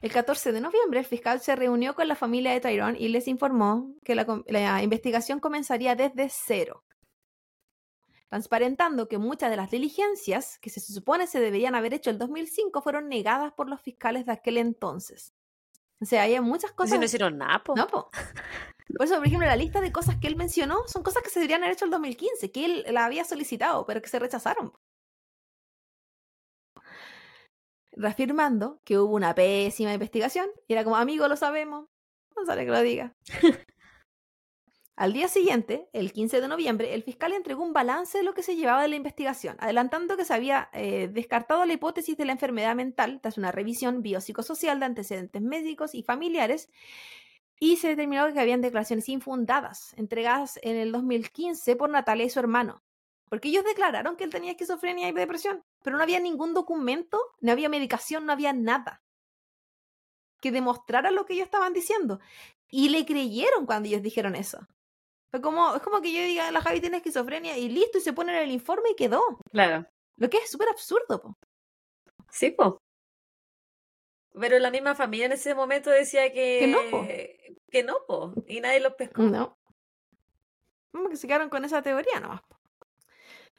El 0.00 0.12
14 0.12 0.52
de 0.52 0.60
noviembre, 0.60 1.00
el 1.00 1.04
fiscal 1.04 1.40
se 1.40 1.56
reunió 1.56 1.96
con 1.96 2.06
la 2.06 2.14
familia 2.14 2.52
de 2.52 2.60
Tyrone 2.60 2.96
y 2.96 3.08
les 3.08 3.26
informó 3.26 3.92
que 4.04 4.14
la, 4.14 4.24
la 4.46 4.84
investigación 4.84 5.40
comenzaría 5.40 5.96
desde 5.96 6.28
cero, 6.28 6.84
transparentando 8.32 9.08
que 9.08 9.18
muchas 9.18 9.50
de 9.50 9.58
las 9.58 9.70
diligencias 9.70 10.58
que 10.60 10.70
se 10.70 10.80
supone 10.80 11.26
se 11.26 11.38
deberían 11.38 11.74
haber 11.74 11.92
hecho 11.92 12.08
el 12.08 12.16
2005 12.16 12.80
fueron 12.80 13.10
negadas 13.10 13.52
por 13.52 13.68
los 13.68 13.82
fiscales 13.82 14.24
de 14.24 14.32
aquel 14.32 14.56
entonces. 14.56 15.34
O 16.00 16.06
sea, 16.06 16.22
hay 16.22 16.40
muchas 16.40 16.70
Si 16.70 16.76
cosas. 16.76 16.98
no 16.98 17.04
hicieron 17.04 17.36
nada, 17.36 17.62
po. 17.62 17.76
No, 17.76 17.86
po. 17.86 18.08
Por 18.96 19.04
eso, 19.04 19.16
por 19.18 19.26
ejemplo, 19.26 19.46
la 19.46 19.54
lista 19.54 19.82
de 19.82 19.92
cosas 19.92 20.16
que 20.16 20.28
él 20.28 20.36
mencionó 20.36 20.78
son 20.86 21.02
cosas 21.02 21.22
que 21.22 21.28
se 21.28 21.40
deberían 21.40 21.62
haber 21.62 21.74
hecho 21.74 21.84
el 21.84 21.90
2015, 21.90 22.50
que 22.50 22.64
él 22.64 22.84
la 22.88 23.04
había 23.04 23.24
solicitado, 23.24 23.84
pero 23.84 24.00
que 24.00 24.08
se 24.08 24.18
rechazaron. 24.18 24.72
Reafirmando 27.92 28.80
que 28.84 28.98
hubo 28.98 29.14
una 29.14 29.34
pésima 29.34 29.92
investigación, 29.92 30.48
y 30.66 30.72
era 30.72 30.84
como, 30.84 30.96
amigo, 30.96 31.28
lo 31.28 31.36
sabemos. 31.36 31.86
No 32.34 32.46
sale 32.46 32.64
que 32.64 32.70
lo 32.70 32.80
diga. 32.80 33.14
Al 34.94 35.14
día 35.14 35.26
siguiente, 35.28 35.88
el 35.94 36.12
15 36.12 36.42
de 36.42 36.48
noviembre, 36.48 36.92
el 36.92 37.02
fiscal 37.02 37.32
entregó 37.32 37.64
un 37.64 37.72
balance 37.72 38.18
de 38.18 38.24
lo 38.24 38.34
que 38.34 38.42
se 38.42 38.56
llevaba 38.56 38.82
de 38.82 38.88
la 38.88 38.96
investigación, 38.96 39.56
adelantando 39.58 40.18
que 40.18 40.26
se 40.26 40.34
había 40.34 40.68
eh, 40.74 41.08
descartado 41.10 41.64
la 41.64 41.72
hipótesis 41.72 42.16
de 42.16 42.26
la 42.26 42.32
enfermedad 42.32 42.76
mental 42.76 43.20
tras 43.22 43.38
una 43.38 43.52
revisión 43.52 44.02
biopsicosocial 44.02 44.78
de 44.80 44.86
antecedentes 44.86 45.40
médicos 45.40 45.94
y 45.94 46.02
familiares 46.02 46.68
y 47.58 47.76
se 47.76 47.88
determinó 47.88 48.30
que 48.32 48.40
habían 48.40 48.60
declaraciones 48.60 49.08
infundadas 49.08 49.94
entregadas 49.96 50.58
en 50.62 50.76
el 50.76 50.92
2015 50.92 51.74
por 51.76 51.88
Natalia 51.88 52.26
y 52.26 52.30
su 52.30 52.40
hermano, 52.40 52.82
porque 53.30 53.48
ellos 53.48 53.64
declararon 53.64 54.16
que 54.16 54.24
él 54.24 54.30
tenía 54.30 54.50
esquizofrenia 54.50 55.08
y 55.08 55.12
depresión, 55.12 55.64
pero 55.82 55.96
no 55.96 56.02
había 56.02 56.20
ningún 56.20 56.52
documento, 56.52 57.18
no 57.40 57.50
había 57.50 57.70
medicación, 57.70 58.26
no 58.26 58.32
había 58.32 58.52
nada 58.52 59.02
que 60.40 60.52
demostrara 60.52 61.10
lo 61.10 61.24
que 61.24 61.34
ellos 61.34 61.46
estaban 61.46 61.72
diciendo. 61.72 62.20
Y 62.68 62.88
le 62.88 63.06
creyeron 63.06 63.64
cuando 63.64 63.88
ellos 63.88 64.02
dijeron 64.02 64.34
eso. 64.34 64.66
Fue 65.32 65.40
como, 65.40 65.74
es 65.74 65.80
como 65.80 66.02
que 66.02 66.12
yo 66.12 66.20
diga, 66.20 66.50
la 66.50 66.60
Javi 66.60 66.80
tiene 66.80 66.98
esquizofrenia 66.98 67.56
y 67.56 67.70
listo, 67.70 67.96
y 67.96 68.02
se 68.02 68.12
pone 68.12 68.36
en 68.36 68.42
el 68.42 68.50
informe 68.50 68.90
y 68.90 68.94
quedó. 68.94 69.22
Claro. 69.50 69.86
Lo 70.16 70.28
que 70.28 70.36
es 70.36 70.50
súper 70.50 70.68
absurdo, 70.68 71.22
po. 71.22 71.38
Sí, 72.28 72.50
po. 72.50 72.82
Pero 74.38 74.58
la 74.58 74.70
misma 74.70 74.94
familia 74.94 75.26
en 75.26 75.32
ese 75.32 75.54
momento 75.54 75.88
decía 75.88 76.30
que... 76.34 76.58
Que 76.60 76.66
no, 76.66 76.78
po. 76.90 77.06
Que 77.70 77.82
no, 77.82 77.96
po. 78.06 78.34
Y 78.46 78.60
nadie 78.60 78.80
los 78.80 78.92
pescó. 78.92 79.22
No. 79.22 79.58
Como 80.92 81.08
que 81.08 81.16
se 81.16 81.26
quedaron 81.26 81.48
con 81.48 81.64
esa 81.64 81.80
teoría 81.80 82.20
nomás. 82.20 82.42
po. 82.42 82.58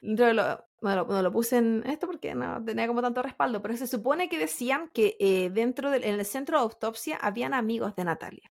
Yo 0.00 0.32
lo, 0.32 0.64
no, 0.80 0.94
lo, 0.94 1.06
no 1.06 1.22
lo 1.22 1.32
puse 1.32 1.56
en 1.56 1.82
esto 1.86 2.06
porque 2.06 2.36
no 2.36 2.64
tenía 2.64 2.86
como 2.86 3.02
tanto 3.02 3.20
respaldo, 3.20 3.60
pero 3.62 3.76
se 3.76 3.88
supone 3.88 4.28
que 4.28 4.38
decían 4.38 4.90
que 4.90 5.16
eh, 5.18 5.50
dentro 5.50 5.90
del 5.90 6.04
en 6.04 6.20
el 6.20 6.24
centro 6.24 6.56
de 6.56 6.62
autopsia 6.62 7.16
habían 7.16 7.52
amigos 7.52 7.96
de 7.96 8.04
Natalia. 8.04 8.53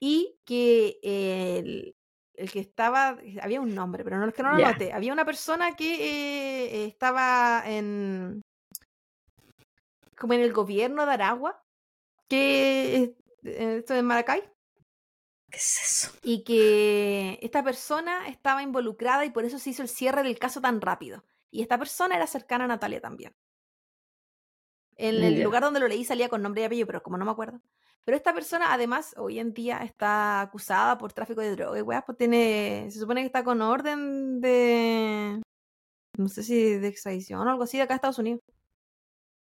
Y 0.00 0.38
que 0.44 1.00
eh, 1.02 1.58
el, 1.58 1.96
el 2.34 2.50
que 2.52 2.60
estaba, 2.60 3.18
había 3.42 3.60
un 3.60 3.74
nombre, 3.74 4.04
pero 4.04 4.18
no 4.18 4.26
es 4.28 4.34
que 4.34 4.42
no 4.42 4.52
lo 4.52 4.58
Ya. 4.58 4.72
noté. 4.72 4.92
Había 4.92 5.12
una 5.12 5.24
persona 5.24 5.74
que 5.76 5.94
eh, 5.94 6.86
estaba 6.86 7.62
en 7.66 8.42
como 10.16 10.32
en 10.34 10.40
el 10.40 10.52
gobierno 10.52 11.06
de 11.06 11.12
Aragua, 11.12 11.62
que 12.28 13.14
eh, 13.44 13.76
esto 13.78 13.94
en 13.94 14.04
Maracay, 14.04 14.42
¿Qué 15.50 15.56
es 15.56 15.80
eso? 15.82 16.18
y 16.22 16.44
que 16.44 17.38
esta 17.40 17.62
persona 17.62 18.28
estaba 18.28 18.62
involucrada 18.62 19.24
y 19.24 19.30
por 19.30 19.44
eso 19.44 19.58
se 19.58 19.70
hizo 19.70 19.82
el 19.82 19.88
cierre 19.88 20.22
del 20.22 20.38
caso 20.38 20.60
tan 20.60 20.80
rápido. 20.80 21.24
Y 21.50 21.62
esta 21.62 21.78
persona 21.78 22.16
era 22.16 22.26
cercana 22.26 22.64
a 22.64 22.68
Natalia 22.68 23.00
también. 23.00 23.32
En 24.96 25.22
el 25.22 25.40
lugar 25.42 25.62
donde 25.62 25.80
lo 25.80 25.86
leí 25.88 26.04
salía 26.04 26.28
con 26.28 26.42
nombre 26.42 26.62
y 26.62 26.64
apellido, 26.64 26.86
pero 26.86 27.02
como 27.02 27.16
no 27.16 27.24
me 27.24 27.30
acuerdo. 27.30 27.60
Pero 28.04 28.16
esta 28.16 28.32
persona, 28.32 28.72
además, 28.72 29.14
hoy 29.18 29.38
en 29.38 29.52
día 29.52 29.78
está 29.78 30.40
acusada 30.40 30.96
por 30.98 31.12
tráfico 31.12 31.40
de 31.40 31.54
droga 31.54 31.78
y 31.78 31.82
weas, 31.82 32.04
pues 32.06 32.16
tiene. 32.18 32.88
Se 32.90 32.98
supone 32.98 33.20
que 33.20 33.26
está 33.26 33.44
con 33.44 33.60
orden 33.60 34.40
de. 34.40 35.42
No 36.16 36.28
sé 36.28 36.42
si 36.42 36.78
de 36.78 36.88
extradición 36.88 37.46
o 37.46 37.50
algo 37.50 37.62
así 37.64 37.76
de 37.76 37.84
acá 37.84 37.94
a 37.94 37.96
Estados 37.96 38.18
Unidos. 38.18 38.40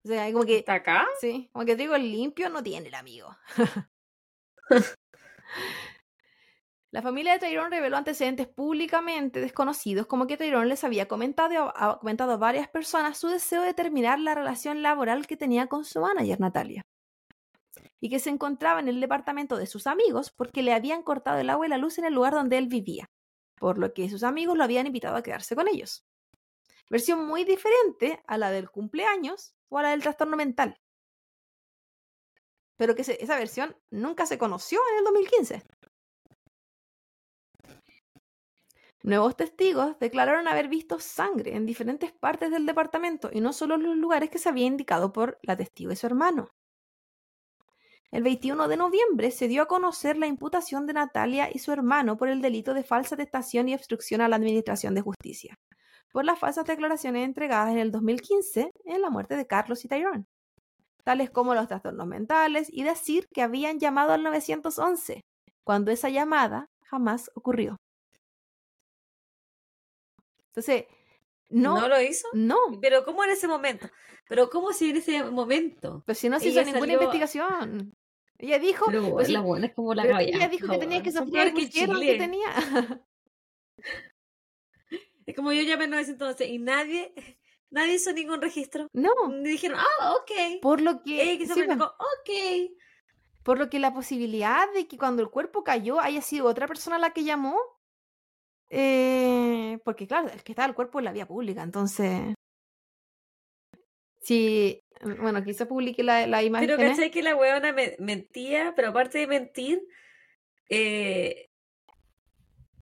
O 0.03 0.07
sea, 0.07 0.31
como 0.31 0.45
que. 0.45 0.57
¿Está 0.57 0.75
acá? 0.75 1.05
Sí, 1.19 1.49
como 1.51 1.65
que 1.65 1.75
trigo 1.75 1.97
limpio 1.97 2.49
no 2.49 2.63
tiene 2.63 2.87
el 2.87 2.95
amigo. 2.95 3.29
La 6.95 7.01
familia 7.01 7.33
de 7.33 7.39
Tyrone 7.39 7.69
reveló 7.69 7.97
antecedentes 7.97 8.47
públicamente 8.47 9.41
desconocidos, 9.41 10.07
como 10.07 10.27
que 10.27 10.37
Tyrone 10.37 10.67
les 10.67 10.85
había 10.85 11.09
comentado, 11.09 11.73
a, 11.75 11.99
comentado 11.99 12.31
a 12.31 12.37
varias 12.37 12.69
personas 12.69 13.17
su 13.17 13.27
deseo 13.27 13.63
de 13.63 13.73
terminar 13.73 14.17
la 14.17 14.33
relación 14.33 14.81
laboral 14.81 15.27
que 15.27 15.35
tenía 15.35 15.67
con 15.67 15.83
su 15.83 15.99
manager 15.99 16.39
Natalia. 16.39 16.83
Y 18.05 18.09
que 18.09 18.19
se 18.19 18.29
encontraba 18.29 18.79
en 18.79 18.87
el 18.87 19.01
departamento 19.01 19.57
de 19.57 19.65
sus 19.65 19.87
amigos 19.87 20.29
porque 20.29 20.61
le 20.61 20.73
habían 20.73 21.01
cortado 21.01 21.39
el 21.39 21.49
agua 21.49 21.65
y 21.65 21.69
la 21.69 21.79
luz 21.79 21.97
en 21.97 22.05
el 22.05 22.13
lugar 22.13 22.35
donde 22.35 22.59
él 22.59 22.67
vivía, 22.67 23.09
por 23.55 23.79
lo 23.79 23.95
que 23.95 24.11
sus 24.11 24.21
amigos 24.21 24.55
lo 24.55 24.63
habían 24.63 24.85
invitado 24.85 25.15
a 25.15 25.23
quedarse 25.23 25.55
con 25.55 25.67
ellos. 25.67 26.05
Versión 26.87 27.25
muy 27.25 27.45
diferente 27.45 28.21
a 28.27 28.37
la 28.37 28.51
del 28.51 28.69
cumpleaños 28.69 29.55
o 29.69 29.79
a 29.79 29.81
la 29.81 29.89
del 29.89 30.03
trastorno 30.03 30.37
mental. 30.37 30.79
Pero 32.77 32.93
que 32.93 33.01
esa 33.01 33.39
versión 33.39 33.75
nunca 33.89 34.27
se 34.27 34.37
conoció 34.37 34.79
en 34.91 34.97
el 34.99 35.03
2015. 35.05 35.63
Nuevos 39.01 39.35
testigos 39.35 39.97
declararon 39.97 40.47
haber 40.47 40.67
visto 40.67 40.99
sangre 40.99 41.55
en 41.55 41.65
diferentes 41.65 42.11
partes 42.11 42.51
del 42.51 42.67
departamento 42.67 43.31
y 43.33 43.41
no 43.41 43.51
solo 43.51 43.73
en 43.73 43.81
los 43.81 43.97
lugares 43.97 44.29
que 44.29 44.37
se 44.37 44.49
había 44.49 44.67
indicado 44.67 45.11
por 45.11 45.39
la 45.41 45.57
testigo 45.57 45.91
y 45.91 45.95
su 45.95 46.05
hermano. 46.05 46.51
El 48.11 48.23
21 48.23 48.67
de 48.67 48.77
noviembre 48.77 49.31
se 49.31 49.47
dio 49.47 49.63
a 49.63 49.67
conocer 49.67 50.17
la 50.17 50.27
imputación 50.27 50.85
de 50.85 50.93
Natalia 50.93 51.49
y 51.51 51.59
su 51.59 51.71
hermano 51.71 52.17
por 52.17 52.29
el 52.29 52.41
delito 52.41 52.73
de 52.73 52.83
falsa 52.83 53.15
atestación 53.15 53.67
y 53.67 53.75
obstrucción 53.75 54.21
a 54.21 54.29
la 54.29 54.37
administración 54.37 54.95
de 54.95 55.01
justicia, 55.01 55.55
por 56.11 56.23
las 56.23 56.39
falsas 56.39 56.65
declaraciones 56.65 57.25
entregadas 57.25 57.71
en 57.71 57.79
el 57.79 57.91
2015 57.91 58.71
en 58.85 59.01
la 59.01 59.09
muerte 59.09 59.35
de 59.35 59.47
Carlos 59.47 59.83
y 59.83 59.87
Tyrone, 59.89 60.25
tales 61.03 61.29
como 61.29 61.55
los 61.55 61.67
trastornos 61.67 62.07
mentales 62.07 62.67
y 62.71 62.83
decir 62.83 63.27
que 63.33 63.41
habían 63.41 63.79
llamado 63.79 64.13
al 64.13 64.23
911, 64.23 65.21
cuando 65.63 65.91
esa 65.91 66.09
llamada 66.09 66.67
jamás 66.85 67.29
ocurrió. 67.35 67.77
Entonces, 70.47 70.85
no, 71.49 71.79
¿No 71.79 71.87
lo 71.87 72.01
hizo? 72.01 72.27
no, 72.33 72.57
Pero 72.81 73.03
¿cómo 73.03 73.23
en 73.23 73.31
ese 73.31 73.47
momento? 73.47 73.87
Pero 74.27 74.49
¿cómo 74.49 74.73
si 74.73 74.89
en 74.89 74.97
ese 74.97 75.23
momento? 75.23 76.01
pues 76.05 76.17
si 76.17 76.29
no 76.29 76.39
se 76.39 76.49
hizo 76.49 76.59
ninguna 76.61 76.79
salió- 76.79 76.95
investigación. 76.95 77.93
Ella 78.37 78.59
dijo, 78.59 78.85
Pero 78.87 79.11
pues 79.11 79.29
la 79.29 79.39
buena 79.39 79.67
es 79.67 79.73
como 79.73 79.93
la 79.93 80.03
pero 80.03 80.19
ella 80.19 80.49
dijo 80.49 80.67
que 80.67 80.77
tenía 80.77 81.01
que 81.01 81.11
sofrer 81.11 81.53
peor 81.53 81.59
y 81.63 81.69
que 81.69 82.15
tenía. 82.17 82.49
Es 85.25 85.35
como 85.35 85.51
yo 85.51 85.61
llamé 85.63 85.85
en 85.85 85.89
911 85.91 86.45
y 86.47 86.59
nadie, 86.59 87.11
nadie 87.71 87.95
hizo 87.95 88.13
ningún 88.13 88.41
registro. 88.41 88.87
no, 88.93 89.09
Me 89.29 89.49
dijeron, 89.49 89.79
ah, 89.79 90.13
ok. 90.13 90.61
por 90.61 90.81
lo 90.81 91.01
que, 91.01 91.37
que 91.39 91.47
sí, 91.47 91.61
me 91.61 91.65
pues, 91.65 91.77
dijo, 91.77 91.85
ok. 91.85 92.71
por 93.43 93.57
lo 93.57 93.69
que 93.69 93.79
la 93.79 93.91
posibilidad 93.93 94.71
de 94.73 94.87
que 94.87 94.97
cuando 94.99 95.23
el 95.23 95.29
cuerpo 95.29 95.63
cayó 95.63 95.99
haya 95.99 96.21
sido 96.21 96.45
otra 96.45 96.67
persona 96.67 96.99
la 96.99 97.11
que 97.11 97.23
llamó, 97.23 97.57
eh, 98.69 99.79
porque 99.83 100.05
claro, 100.07 100.29
el 100.29 100.43
que 100.43 100.51
estaba 100.51 100.67
el 100.67 100.75
cuerpo 100.75 100.99
en 100.99 101.05
la 101.05 101.11
vía 101.13 101.27
pública, 101.27 101.63
entonces, 101.63 102.35
sí, 104.25 104.81
bueno, 105.01 105.43
quizá 105.43 105.67
publique 105.67 106.03
la, 106.03 106.25
la 106.27 106.43
imagen. 106.43 106.67
Pero 106.67 106.77
cachai 106.89 107.11
que 107.11 107.21
la 107.23 107.35
weona 107.35 107.71
me- 107.71 107.95
mentía, 107.99 108.73
pero 108.75 108.89
aparte 108.89 109.19
de 109.19 109.27
mentir, 109.27 109.87
eh, 110.69 111.49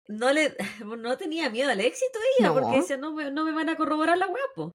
no 0.07 0.31
le 0.31 0.55
no 0.85 1.17
tenía 1.17 1.49
miedo 1.49 1.69
al 1.69 1.81
éxito 1.81 2.17
ella, 2.39 2.47
No. 2.49 2.53
porque 2.53 2.77
decía, 2.77 2.97
no 2.97 3.11
me, 3.13 3.31
no 3.31 3.43
me 3.43 3.51
van 3.51 3.69
a 3.69 3.75
corroborar 3.75 4.17
la 4.17 4.27
po". 4.55 4.71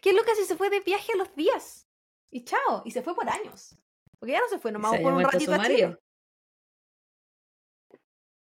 ¿Qué 0.00 0.10
es 0.10 0.14
lo 0.16 0.22
que 0.24 0.32
hace? 0.32 0.44
Se 0.44 0.56
fue 0.56 0.68
de 0.70 0.80
viaje 0.80 1.12
a 1.12 1.16
los 1.16 1.34
días. 1.34 1.88
Y 2.30 2.44
chao, 2.44 2.82
y 2.84 2.90
se 2.90 3.02
fue 3.02 3.14
por 3.14 3.28
años. 3.28 3.78
Porque 4.18 4.32
ya 4.32 4.40
no 4.40 4.48
se 4.48 4.58
fue 4.58 4.72
nomás 4.72 4.92
Se 4.92 5.00
por 5.00 5.12
un 5.14 5.22
ratito 5.22 5.52
a 5.54 5.64
Chile. 5.66 5.96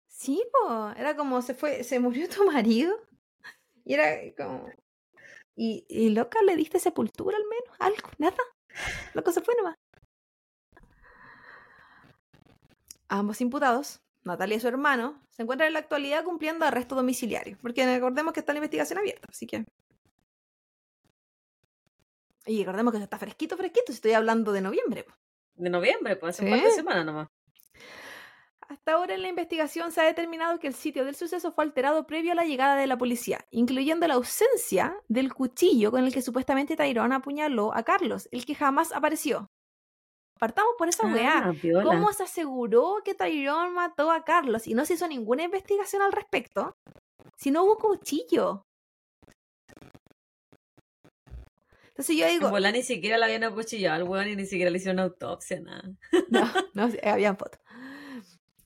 Sí, 0.07 0.43
po, 0.51 0.91
era 0.95 1.15
como 1.15 1.41
se 1.41 1.53
fue, 1.53 1.83
se 1.83 1.99
murió 1.99 2.29
tu 2.29 2.45
marido. 2.51 2.95
Y 3.83 3.93
era 3.95 4.15
como. 4.37 4.69
Y, 5.63 5.85
y 5.87 6.09
loca, 6.09 6.41
le 6.41 6.55
diste 6.55 6.79
sepultura 6.79 7.37
al 7.37 7.43
menos, 7.45 7.75
algo, 7.77 8.09
nada. 8.17 8.35
Loco 9.13 9.31
se 9.31 9.41
fue 9.41 9.53
nomás. 9.55 9.75
Ambos 13.09 13.41
imputados, 13.41 14.01
Natalia 14.23 14.57
y 14.57 14.59
su 14.59 14.67
hermano, 14.67 15.21
se 15.29 15.43
encuentran 15.43 15.67
en 15.67 15.73
la 15.73 15.79
actualidad 15.79 16.23
cumpliendo 16.23 16.65
arresto 16.65 16.95
domiciliario. 16.95 17.59
Porque 17.61 17.85
recordemos 17.85 18.33
que 18.33 18.39
está 18.39 18.53
la 18.53 18.57
investigación 18.57 18.97
abierta, 18.97 19.27
así 19.29 19.45
que. 19.45 19.63
Y 22.47 22.61
recordemos 22.63 22.93
que 22.93 23.03
está 23.03 23.19
fresquito, 23.19 23.55
fresquito, 23.55 23.85
si 23.87 23.93
estoy 23.93 24.13
hablando 24.13 24.51
de 24.53 24.61
noviembre. 24.61 25.05
De 25.53 25.69
noviembre, 25.69 26.15
pues 26.15 26.35
hace 26.39 26.43
un 26.43 26.53
Sí. 26.53 26.55
par 26.59 26.69
de 26.69 26.75
semanas 26.75 27.05
nomás. 27.05 27.27
Hasta 28.71 28.93
ahora 28.93 29.15
en 29.15 29.21
la 29.21 29.27
investigación 29.27 29.91
se 29.91 29.99
ha 29.99 30.05
determinado 30.05 30.57
que 30.57 30.67
el 30.67 30.73
sitio 30.73 31.03
del 31.03 31.13
suceso 31.13 31.51
fue 31.51 31.65
alterado 31.65 32.07
previo 32.07 32.31
a 32.31 32.35
la 32.35 32.45
llegada 32.45 32.77
de 32.77 32.87
la 32.87 32.97
policía, 32.97 33.45
incluyendo 33.51 34.07
la 34.07 34.13
ausencia 34.13 34.95
del 35.09 35.33
cuchillo 35.33 35.91
con 35.91 36.05
el 36.05 36.13
que 36.13 36.21
supuestamente 36.21 36.77
Tyrone 36.77 37.13
apuñaló 37.13 37.75
a 37.75 37.83
Carlos, 37.83 38.29
el 38.31 38.45
que 38.45 38.55
jamás 38.55 38.93
apareció. 38.93 39.51
Partamos 40.39 40.71
por 40.77 40.87
esa 40.87 41.05
weá. 41.05 41.49
Ah. 41.49 41.53
¿Cómo 41.83 42.13
se 42.13 42.23
aseguró 42.23 43.01
que 43.03 43.13
Tyrone 43.13 43.71
mató 43.71 44.09
a 44.09 44.23
Carlos 44.23 44.65
y 44.67 44.73
no 44.73 44.85
se 44.85 44.93
hizo 44.93 45.05
ninguna 45.05 45.43
investigación 45.43 46.01
al 46.01 46.13
respecto? 46.13 46.77
Si 47.35 47.51
no 47.51 47.65
hubo 47.65 47.77
cuchillo. 47.77 48.65
Entonces 51.89 52.15
yo 52.15 52.25
digo, 52.25 52.49
bola 52.49 52.71
ni 52.71 52.83
siquiera 52.83 53.17
la 53.17 53.25
habían 53.25 53.43
acuchillado 53.43 53.97
al 53.97 54.03
weón 54.03 54.29
y 54.29 54.37
ni 54.37 54.45
siquiera 54.45 54.71
le 54.71 54.77
hicieron 54.77 54.99
autopsia, 54.99 55.59
nada. 55.59 55.83
No, 56.29 56.49
no, 56.73 56.89
habían 57.03 57.37
fotos. 57.37 57.60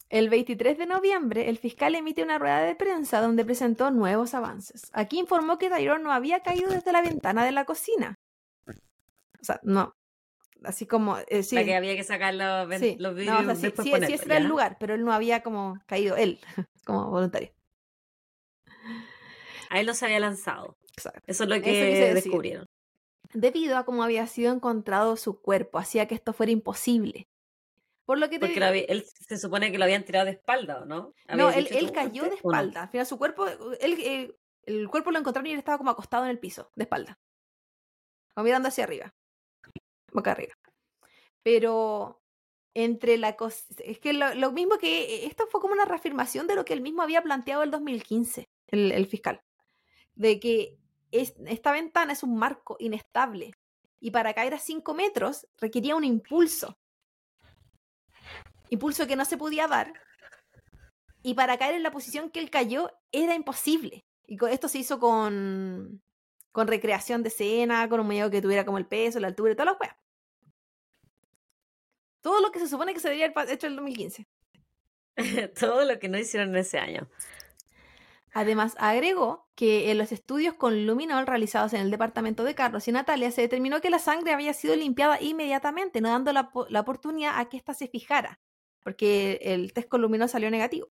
El 0.10 0.30
23 0.30 0.78
de 0.78 0.86
noviembre, 0.86 1.50
el 1.50 1.58
fiscal 1.58 1.96
emite 1.96 2.24
una 2.24 2.38
rueda 2.38 2.62
de 2.62 2.76
prensa 2.76 3.22
donde 3.22 3.44
presentó 3.44 3.90
nuevos 3.90 4.34
avances. 4.34 4.90
Aquí 4.94 5.20
informó 5.20 5.58
que 5.58 5.70
Tyrone 5.70 6.04
no 6.04 6.12
había 6.12 6.42
caído 6.42 6.70
desde 6.70 6.92
la 6.92 7.02
ventana 7.02 7.44
de 7.44 7.52
la 7.52 7.66
cocina. 7.66 8.16
O 8.68 9.44
sea, 9.44 9.60
no. 9.64 9.96
así 10.64 10.86
como, 10.86 11.18
eh, 11.28 11.44
sí, 11.44 11.56
La 11.56 11.64
que 11.64 11.76
había 11.76 11.96
que 11.96 12.04
sacar 12.04 12.34
los, 12.34 12.80
sí, 12.80 12.96
los 13.00 13.14
no, 13.14 13.20
vídeos 13.20 13.40
o 13.40 13.46
sea, 13.46 13.56
sí, 13.56 13.74
sí, 13.76 13.84
sí, 13.84 14.14
ese 14.14 14.26
era 14.26 14.38
el 14.38 14.46
lugar, 14.46 14.78
pero 14.80 14.94
él 14.94 15.04
no 15.04 15.12
había 15.12 15.42
como 15.42 15.80
caído, 15.88 16.16
él, 16.16 16.40
como 16.86 17.10
voluntario. 17.10 17.52
A 19.70 19.80
él 19.80 19.88
no 19.88 19.94
se 19.94 20.06
había 20.06 20.20
lanzado. 20.20 20.78
Exacto. 20.96 21.22
Eso 21.26 21.44
es 21.44 21.50
lo 21.50 21.62
que 21.62 22.14
descubrieron. 22.14 22.66
Debido 23.34 23.78
a 23.78 23.86
cómo 23.86 24.04
había 24.04 24.26
sido 24.28 24.54
encontrado 24.54 25.18
su 25.18 25.42
cuerpo, 25.42 25.80
hacía 25.80 26.08
que 26.08 26.16
esto 26.16 26.32
fuera 26.32 26.52
imposible. 26.52 27.28
Por 28.06 28.20
lo 28.20 28.30
que 28.30 28.38
te 28.40 28.46
Porque 28.46 28.60
lo 28.60 28.68
había- 28.68 28.84
él 28.86 29.04
se 29.06 29.38
supone 29.38 29.72
que 29.72 29.78
lo 29.80 29.84
habían 29.86 30.06
tirado 30.06 30.26
de 30.26 30.32
espalda, 30.32 30.82
¿o 30.82 30.86
no? 30.86 31.14
No, 31.36 31.48
¿Habías 31.48 31.72
él, 31.72 31.92
cayó 31.92 32.24
de 32.24 32.30
no? 32.30 32.36
espalda. 32.36 32.84
Al 32.84 32.90
final 32.90 33.06
su 33.08 33.18
cuerpo, 33.18 33.48
él, 33.48 33.94
eh, 34.00 34.36
el 34.64 34.88
cuerpo 34.90 35.12
lo 35.12 35.20
encontraron 35.20 35.48
y 35.48 35.54
él 35.54 35.58
estaba 35.60 35.78
como 35.80 35.90
acostado 35.90 36.24
en 36.26 36.30
el 36.30 36.40
piso, 36.40 36.72
de 36.76 36.84
espalda. 36.84 37.20
O 38.36 38.44
mirando 38.44 38.68
hacia 38.70 38.84
arriba. 38.84 39.14
Boca 40.12 40.32
arriba. 40.32 40.54
Pero 41.44 42.22
entre 42.74 43.18
la 43.18 43.36
cosa... 43.36 43.64
Es 43.80 44.00
que 44.00 44.14
lo, 44.14 44.34
lo 44.36 44.52
mismo 44.52 44.78
que... 44.78 45.26
Esto 45.26 45.48
fue 45.48 45.62
como 45.62 45.74
una 45.74 45.86
reafirmación 45.86 46.46
de 46.48 46.56
lo 46.56 46.66
que 46.66 46.74
él 46.74 46.82
mismo 46.82 47.02
había 47.02 47.22
planteado 47.24 47.64
el 47.64 47.72
2015, 47.72 48.50
el, 48.68 48.92
el 48.92 49.08
fiscal. 49.08 49.42
De 50.16 50.40
que 50.40 50.78
es- 51.12 51.36
esta 51.48 51.72
ventana 51.72 52.14
es 52.14 52.24
un 52.24 52.38
marco 52.38 52.76
inestable. 52.80 53.52
Y 54.00 54.12
para 54.12 54.34
caer 54.34 54.54
a 54.54 54.60
5 54.60 54.94
metros 54.94 55.48
requería 55.58 55.96
un 55.96 56.04
impulso. 56.04 56.78
Impulso 58.70 59.08
que 59.08 59.16
no 59.16 59.26
se 59.26 59.38
podía 59.38 59.68
dar 59.68 59.94
y 61.26 61.34
para 61.34 61.58
caer 61.58 61.74
en 61.74 61.82
la 61.82 61.90
posición 61.90 62.30
que 62.30 62.40
él 62.40 62.52
cayó 62.52 62.92
era 63.12 63.34
imposible. 63.34 64.06
Y 64.28 64.38
esto 64.46 64.68
se 64.68 64.78
hizo 64.78 65.00
con, 65.00 66.04
con 66.52 66.68
recreación 66.68 67.24
de 67.24 67.30
escena, 67.30 67.90
con 67.90 68.00
un 68.00 68.06
muñeco 68.06 68.30
que 68.30 68.44
tuviera 68.44 68.64
como 68.64 68.78
el 68.78 68.86
peso, 68.86 69.20
la 69.20 69.30
altura 69.30 69.52
y 69.52 69.56
todas 69.56 69.72
las 69.74 69.82
weas. 69.82 69.96
Todo 72.22 72.42
lo 72.42 72.52
que 72.52 72.60
se 72.60 72.68
supone 72.68 72.94
que 72.94 73.00
se 73.00 73.10
debería 73.10 73.34
haber 73.36 73.50
hecho 73.50 73.66
en 73.66 73.74
el 73.74 73.78
2015. 73.78 74.28
Todo 75.60 75.84
lo 75.84 75.98
que 75.98 76.10
no 76.10 76.20
hicieron 76.20 76.50
en 76.50 76.58
ese 76.58 76.78
año. 76.78 77.10
Además, 78.32 78.76
agregó 78.78 79.48
que 79.56 79.90
en 79.90 79.98
los 79.98 80.12
estudios 80.12 80.54
con 80.54 80.86
luminol 80.86 81.26
realizados 81.26 81.74
en 81.74 81.82
el 81.82 81.90
departamento 81.90 82.44
de 82.44 82.54
Carlos 82.54 82.88
y 82.88 82.92
Natalia 82.92 83.32
se 83.32 83.42
determinó 83.42 83.82
que 83.82 83.90
la 83.90 83.98
sangre 83.98 84.32
había 84.32 84.54
sido 84.54 84.76
limpiada 84.76 85.20
inmediatamente, 85.20 86.02
no 86.02 86.10
dando 86.10 86.32
la, 86.34 86.52
la 86.70 86.82
oportunidad 86.82 87.40
a 87.40 87.46
que 87.46 87.58
ésta 87.58 87.74
se 87.74 87.88
fijara, 87.88 88.40
porque 88.86 89.40
el 89.42 89.74
test 89.74 89.90
con 89.90 90.00
luminol 90.02 90.30
salió 90.30 90.50
negativo. 90.52 90.88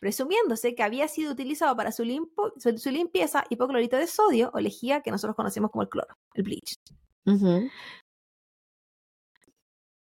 Presumiéndose 0.00 0.74
que 0.74 0.82
había 0.82 1.06
sido 1.08 1.32
utilizado 1.32 1.74
para 1.76 1.92
su, 1.92 2.04
limpo- 2.04 2.52
su- 2.58 2.76
su 2.76 2.90
limpieza 2.90 3.44
hipoclorito 3.50 3.96
de 3.96 4.06
sodio 4.08 4.50
o 4.52 4.58
lejía 4.60 5.00
que 5.00 5.10
nosotros 5.12 5.36
conocemos 5.36 5.70
como 5.70 5.82
el 5.82 5.88
cloro, 5.88 6.16
el 6.34 6.42
bleach. 6.42 6.74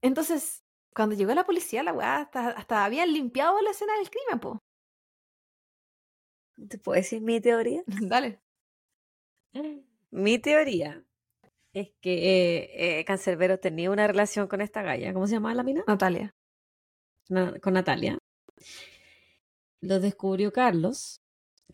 Entonces, 0.02 0.64
cuando 0.96 1.16
llegó 1.16 1.34
la 1.34 1.46
policía, 1.46 1.84
la 1.84 1.94
weá 1.94 2.18
hasta, 2.18 2.50
hasta 2.50 2.86
habían 2.86 3.12
limpiado 3.14 3.62
la 3.62 3.72
escena 3.72 3.96
del 3.98 4.10
crimen, 4.10 4.40
po. 4.40 4.60
¿Te 6.70 6.78
puedo 6.78 6.96
decir 6.98 7.22
mi 7.22 7.40
teoría? 7.42 7.84
Dale. 7.88 8.40
Mi 10.12 10.40
teoría 10.40 11.04
es 11.74 11.92
que 12.02 12.14
eh, 12.14 13.00
eh, 13.00 13.06
Cancerbero 13.06 13.60
tenía 13.60 13.92
una 13.92 14.08
relación 14.08 14.48
con 14.48 14.62
esta 14.62 14.82
galla. 14.82 15.14
¿Cómo 15.14 15.28
se 15.28 15.34
llamaba 15.34 15.56
la 15.56 15.64
mina? 15.64 15.84
Natalia. 15.88 16.34
Con 17.62 17.74
Natalia. 17.74 18.18
Lo 19.82 20.00
descubrió 20.00 20.52
Carlos. 20.52 21.18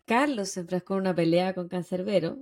Carlos 0.06 0.50
se 0.50 0.60
enfrascó 0.60 0.94
en 0.94 1.00
una 1.00 1.14
pelea 1.14 1.54
con 1.54 1.68
Cancerbero. 1.68 2.36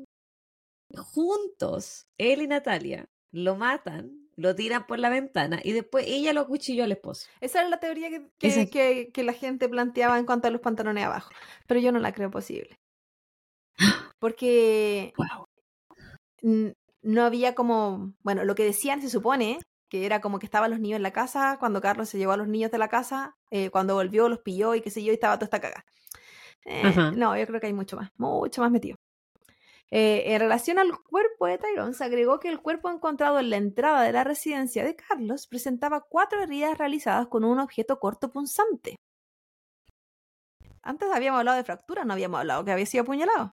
Juntos, 0.94 2.06
él 2.18 2.42
y 2.42 2.46
Natalia 2.46 3.06
lo 3.32 3.56
matan, 3.56 4.28
lo 4.36 4.54
tiran 4.54 4.86
por 4.86 4.98
la 4.98 5.08
ventana 5.08 5.60
y 5.64 5.72
después 5.72 6.04
ella 6.06 6.32
lo 6.34 6.42
acuchilló 6.42 6.84
al 6.84 6.92
esposo. 6.92 7.28
Esa 7.40 7.60
era 7.60 7.68
la 7.70 7.80
teoría 7.80 8.10
que, 8.10 8.28
que, 8.38 8.68
que- 8.68 9.10
que 9.12 9.22
la 9.22 9.32
gente 9.32 9.68
planteaba 9.68 10.18
en 10.18 10.26
cuanto 10.26 10.48
a 10.48 10.50
los 10.50 10.60
pantalones 10.60 11.04
abajo. 11.04 11.30
Pero 11.66 11.80
yo 11.80 11.92
no 11.92 11.98
la 11.98 12.12
creo 12.12 12.30
posible. 12.30 12.76
Porque 14.18 15.12
Wow. 15.16 15.46
no 17.02 17.22
había 17.24 17.54
como. 17.54 18.14
Bueno, 18.22 18.44
lo 18.44 18.54
que 18.54 18.64
decían 18.64 19.00
se 19.00 19.08
supone 19.08 19.60
que 19.92 20.06
era 20.06 20.22
como 20.22 20.38
que 20.38 20.46
estaban 20.46 20.70
los 20.70 20.80
niños 20.80 20.96
en 20.96 21.02
la 21.02 21.12
casa. 21.12 21.58
Cuando 21.60 21.82
Carlos 21.82 22.08
se 22.08 22.16
llevó 22.16 22.32
a 22.32 22.38
los 22.38 22.48
niños 22.48 22.70
de 22.70 22.78
la 22.78 22.88
casa, 22.88 23.36
eh, 23.50 23.68
cuando 23.68 23.94
volvió, 23.94 24.26
los 24.30 24.38
pilló 24.38 24.74
y 24.74 24.80
qué 24.80 24.88
sé 24.88 25.04
yo, 25.04 25.12
y 25.12 25.16
estaba 25.16 25.36
toda 25.36 25.44
esta 25.44 25.60
caga. 25.60 25.84
Eh, 26.64 26.94
no, 27.14 27.36
yo 27.36 27.46
creo 27.46 27.60
que 27.60 27.66
hay 27.66 27.74
mucho 27.74 27.98
más, 27.98 28.10
mucho 28.16 28.62
más 28.62 28.70
metido. 28.70 28.96
Eh, 29.90 30.32
en 30.32 30.40
relación 30.40 30.78
al 30.78 30.98
cuerpo 31.02 31.44
de 31.44 31.58
Tyrone, 31.58 31.92
se 31.92 32.04
agregó 32.04 32.40
que 32.40 32.48
el 32.48 32.62
cuerpo 32.62 32.88
encontrado 32.88 33.38
en 33.38 33.50
la 33.50 33.58
entrada 33.58 34.00
de 34.00 34.12
la 34.12 34.24
residencia 34.24 34.82
de 34.82 34.96
Carlos 34.96 35.46
presentaba 35.46 36.00
cuatro 36.08 36.42
heridas 36.42 36.78
realizadas 36.78 37.26
con 37.26 37.44
un 37.44 37.58
objeto 37.58 37.98
corto 38.00 38.30
punzante. 38.30 38.96
Antes 40.80 41.10
habíamos 41.12 41.40
hablado 41.40 41.58
de 41.58 41.64
fracturas, 41.64 42.06
no 42.06 42.14
habíamos 42.14 42.40
hablado 42.40 42.64
que 42.64 42.72
había 42.72 42.86
sido 42.86 43.02
apuñalado. 43.02 43.52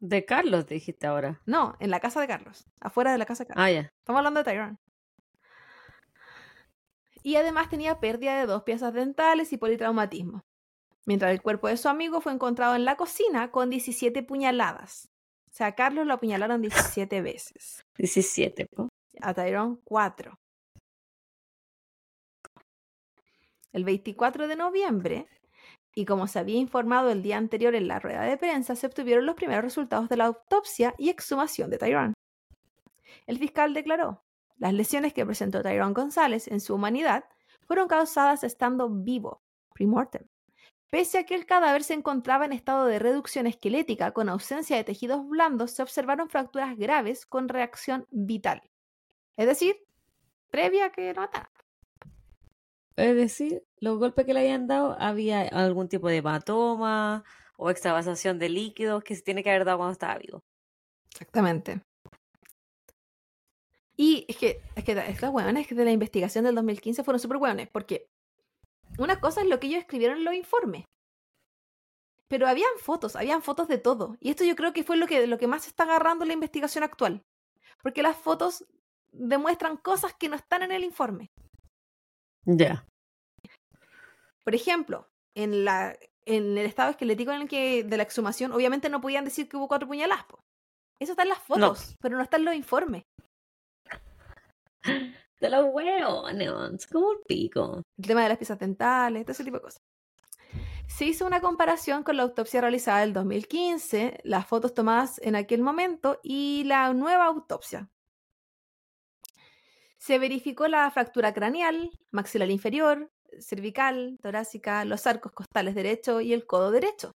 De 0.00 0.24
Carlos 0.24 0.66
dijiste 0.66 1.06
ahora. 1.06 1.42
No, 1.44 1.76
en 1.80 1.90
la 1.90 2.00
casa 2.00 2.18
de 2.22 2.28
Carlos, 2.28 2.64
afuera 2.80 3.12
de 3.12 3.18
la 3.18 3.26
casa 3.26 3.44
de 3.44 3.48
Carlos. 3.48 3.62
Ah, 3.62 3.70
ya. 3.70 3.92
Estamos 3.98 4.20
hablando 4.20 4.42
de 4.42 4.50
Tyrone. 4.50 4.78
Y 7.26 7.34
además 7.34 7.68
tenía 7.68 7.98
pérdida 7.98 8.38
de 8.38 8.46
dos 8.46 8.62
piezas 8.62 8.94
dentales 8.94 9.52
y 9.52 9.56
politraumatismo. 9.56 10.44
Mientras 11.06 11.32
el 11.32 11.42
cuerpo 11.42 11.66
de 11.66 11.76
su 11.76 11.88
amigo 11.88 12.20
fue 12.20 12.32
encontrado 12.32 12.76
en 12.76 12.84
la 12.84 12.96
cocina 12.96 13.50
con 13.50 13.68
17 13.68 14.22
puñaladas. 14.22 15.08
O 15.50 15.52
sea, 15.52 15.66
a 15.66 15.74
Carlos 15.74 16.06
lo 16.06 16.14
apuñalaron 16.14 16.62
17 16.62 17.22
veces. 17.22 17.84
17, 17.98 18.66
po. 18.66 18.90
A 19.20 19.34
Tyrone 19.34 19.78
4. 19.82 20.38
El 23.72 23.82
24 23.82 24.46
de 24.46 24.54
noviembre, 24.54 25.26
y 25.96 26.04
como 26.04 26.28
se 26.28 26.38
había 26.38 26.60
informado 26.60 27.10
el 27.10 27.24
día 27.24 27.38
anterior 27.38 27.74
en 27.74 27.88
la 27.88 27.98
rueda 27.98 28.22
de 28.22 28.36
prensa, 28.36 28.76
se 28.76 28.86
obtuvieron 28.86 29.26
los 29.26 29.34
primeros 29.34 29.64
resultados 29.64 30.08
de 30.08 30.16
la 30.16 30.26
autopsia 30.26 30.94
y 30.96 31.08
exhumación 31.08 31.70
de 31.70 31.78
Tyrone. 31.78 32.14
El 33.26 33.38
fiscal 33.40 33.74
declaró, 33.74 34.22
las 34.58 34.72
lesiones 34.72 35.12
que 35.12 35.26
presentó 35.26 35.62
Tyrone 35.62 35.94
González 35.94 36.48
en 36.48 36.60
su 36.60 36.74
humanidad 36.74 37.24
fueron 37.66 37.88
causadas 37.88 38.44
estando 38.44 38.88
vivo, 38.88 39.42
primortem, 39.74 40.26
Pese 40.90 41.18
a 41.18 41.24
que 41.24 41.34
el 41.34 41.46
cadáver 41.46 41.82
se 41.82 41.94
encontraba 41.94 42.44
en 42.44 42.52
estado 42.52 42.86
de 42.86 42.98
reducción 42.98 43.46
esquelética 43.46 44.12
con 44.12 44.28
ausencia 44.28 44.76
de 44.76 44.84
tejidos 44.84 45.28
blandos, 45.28 45.72
se 45.72 45.82
observaron 45.82 46.28
fracturas 46.28 46.76
graves 46.76 47.26
con 47.26 47.48
reacción 47.48 48.06
vital. 48.10 48.62
Es 49.36 49.46
decir, 49.46 49.76
previa 50.50 50.86
a 50.86 50.92
que 50.92 51.12
lo. 51.12 51.28
Es 52.94 53.14
decir, 53.16 53.64
los 53.78 53.98
golpes 53.98 54.24
que 54.24 54.32
le 54.32 54.40
habían 54.40 54.68
dado, 54.68 54.96
había 54.98 55.42
algún 55.42 55.88
tipo 55.88 56.08
de 56.08 56.18
hematoma 56.18 57.24
o 57.56 57.68
extravasación 57.68 58.38
de 58.38 58.48
líquidos 58.48 59.02
que 59.02 59.16
se 59.16 59.22
tiene 59.22 59.42
que 59.42 59.50
haber 59.50 59.64
dado 59.64 59.78
cuando 59.78 59.92
estaba 59.92 60.18
vivo. 60.18 60.44
Exactamente. 61.10 61.82
Y 63.96 64.26
es 64.28 64.36
que, 64.36 64.60
es 64.74 64.84
que 64.84 64.92
estos 64.92 65.30
hueones 65.30 65.68
de 65.68 65.84
la 65.84 65.90
investigación 65.90 66.44
del 66.44 66.54
2015 66.54 67.02
fueron 67.02 67.18
súper 67.20 67.38
hueones, 67.38 67.68
porque 67.68 68.06
una 68.98 69.20
cosa 69.20 69.40
es 69.40 69.48
lo 69.48 69.58
que 69.58 69.68
ellos 69.68 69.80
escribieron 69.80 70.18
en 70.18 70.24
los 70.24 70.34
informes. 70.34 70.84
Pero 72.28 72.48
habían 72.48 72.70
fotos, 72.78 73.16
habían 73.16 73.42
fotos 73.42 73.68
de 73.68 73.78
todo. 73.78 74.16
Y 74.20 74.30
esto 74.30 74.44
yo 74.44 74.56
creo 74.56 74.72
que 74.72 74.84
fue 74.84 74.96
lo 74.96 75.06
que, 75.06 75.26
lo 75.26 75.38
que 75.38 75.46
más 75.46 75.66
está 75.66 75.84
agarrando 75.84 76.24
la 76.24 76.32
investigación 76.32 76.82
actual. 76.84 77.22
Porque 77.82 78.02
las 78.02 78.16
fotos 78.16 78.66
demuestran 79.12 79.76
cosas 79.76 80.12
que 80.14 80.28
no 80.28 80.36
están 80.36 80.62
en 80.62 80.72
el 80.72 80.84
informe. 80.84 81.30
Ya. 82.44 82.84
Por 84.44 84.54
ejemplo, 84.54 85.08
en, 85.34 85.64
la, 85.64 85.96
en 86.24 86.58
el 86.58 86.66
estado 86.66 86.90
esquelético 86.90 87.32
en 87.32 87.42
el 87.42 87.48
que 87.48 87.84
de 87.84 87.96
la 87.96 88.02
exhumación, 88.02 88.52
obviamente 88.52 88.88
no 88.88 89.00
podían 89.00 89.24
decir 89.24 89.48
que 89.48 89.56
hubo 89.56 89.68
cuatro 89.68 89.88
puñaladas. 89.88 90.24
po. 90.24 90.40
Eso 90.98 91.12
está 91.12 91.22
en 91.22 91.28
las 91.28 91.42
fotos, 91.42 91.96
pero 92.00 92.16
no 92.16 92.22
está 92.22 92.38
en 92.38 92.44
los 92.44 92.54
informes. 92.54 93.04
De 95.40 95.50
los 95.50 95.66
hueones, 95.70 96.86
como 96.86 97.12
el 97.12 97.18
pico. 97.26 97.82
El 97.98 98.06
tema 98.06 98.22
de 98.22 98.30
las 98.30 98.38
piezas 98.38 98.58
dentales, 98.58 99.24
todo 99.24 99.32
ese 99.32 99.44
tipo 99.44 99.58
de 99.58 99.62
cosas. 99.64 99.82
Se 100.86 101.04
hizo 101.04 101.26
una 101.26 101.40
comparación 101.40 102.04
con 102.04 102.16
la 102.16 102.22
autopsia 102.22 102.60
realizada 102.60 103.02
en 103.02 103.08
el 103.08 103.12
2015, 103.12 104.20
las 104.24 104.46
fotos 104.46 104.72
tomadas 104.72 105.20
en 105.22 105.36
aquel 105.36 105.60
momento 105.60 106.20
y 106.22 106.64
la 106.64 106.92
nueva 106.94 107.26
autopsia. 107.26 107.90
Se 109.98 110.18
verificó 110.18 110.68
la 110.68 110.90
fractura 110.90 111.34
craneal, 111.34 111.90
maxilar 112.12 112.50
inferior, 112.50 113.10
cervical, 113.40 114.18
torácica, 114.22 114.84
los 114.84 115.06
arcos 115.06 115.32
costales 115.32 115.74
derecho 115.74 116.20
y 116.20 116.32
el 116.32 116.46
codo 116.46 116.70
derecho. 116.70 117.12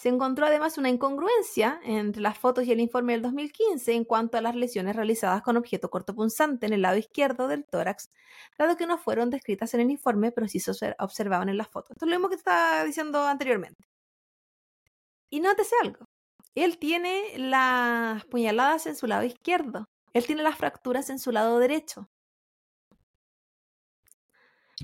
Se 0.00 0.08
encontró 0.08 0.46
además 0.46 0.78
una 0.78 0.88
incongruencia 0.88 1.78
entre 1.84 2.22
las 2.22 2.38
fotos 2.38 2.64
y 2.64 2.72
el 2.72 2.80
informe 2.80 3.12
del 3.12 3.20
2015 3.20 3.92
en 3.92 4.04
cuanto 4.06 4.38
a 4.38 4.40
las 4.40 4.56
lesiones 4.56 4.96
realizadas 4.96 5.42
con 5.42 5.58
objeto 5.58 5.90
cortopunzante 5.90 6.64
en 6.64 6.72
el 6.72 6.80
lado 6.80 6.96
izquierdo 6.96 7.48
del 7.48 7.66
tórax, 7.66 8.08
dado 8.58 8.78
que 8.78 8.86
no 8.86 8.96
fueron 8.96 9.28
descritas 9.28 9.74
en 9.74 9.80
el 9.80 9.90
informe, 9.90 10.32
pero 10.32 10.48
sí 10.48 10.58
se 10.58 10.70
obser- 10.70 10.96
observaban 11.00 11.50
en 11.50 11.58
las 11.58 11.68
fotos. 11.68 11.90
Esto 11.90 12.06
es 12.06 12.10
lo 12.10 12.16
mismo 12.16 12.30
que 12.30 12.36
estaba 12.36 12.82
diciendo 12.84 13.22
anteriormente. 13.26 13.84
Y 15.28 15.40
nótese 15.40 15.74
algo. 15.82 16.06
Él 16.54 16.78
tiene 16.78 17.36
las 17.36 18.24
puñaladas 18.24 18.86
en 18.86 18.96
su 18.96 19.06
lado 19.06 19.24
izquierdo, 19.24 19.84
él 20.14 20.24
tiene 20.24 20.42
las 20.42 20.56
fracturas 20.56 21.10
en 21.10 21.18
su 21.18 21.30
lado 21.30 21.58
derecho. 21.58 22.08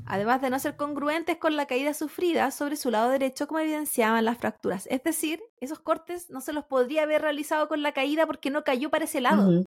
Además 0.05 0.41
de 0.43 0.51
no 0.51 0.59
ser 0.59 0.77
congruentes 0.77 1.39
con 1.39 1.57
la 1.57 1.67
caída 1.67 1.95
sufrida 1.95 2.51
sobre 2.51 2.77
su 2.77 2.91
lado 2.91 3.09
derecho 3.11 3.47
como 3.47 3.61
evidenciaban 3.61 4.25
las 4.25 4.39
fracturas. 4.39 4.87
Es 4.91 5.03
decir, 5.03 5.43
esos 5.61 5.79
cortes 5.81 6.29
no 6.31 6.41
se 6.41 6.53
los 6.53 6.65
podría 6.65 7.05
haber 7.05 7.23
realizado 7.23 7.69
con 7.69 7.83
la 7.83 7.93
caída 7.93 8.27
porque 8.27 8.51
no 8.51 8.63
cayó 8.65 8.91
para 8.91 9.05
ese 9.05 9.21
lado. 9.21 9.65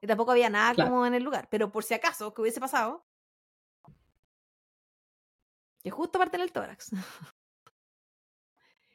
Y 0.00 0.06
tampoco 0.06 0.32
había 0.32 0.50
nada 0.50 0.74
Claro. 0.74 0.90
como 0.90 1.06
en 1.06 1.14
el 1.14 1.22
lugar. 1.22 1.46
Pero 1.50 1.70
por 1.70 1.84
si 1.84 1.94
acaso 1.94 2.34
que 2.34 2.42
hubiese 2.42 2.58
pasado, 2.60 3.04
que 5.82 5.90
justo 5.90 6.18
parte 6.18 6.36
en 6.36 6.42
el 6.42 6.52
tórax. 6.52 6.90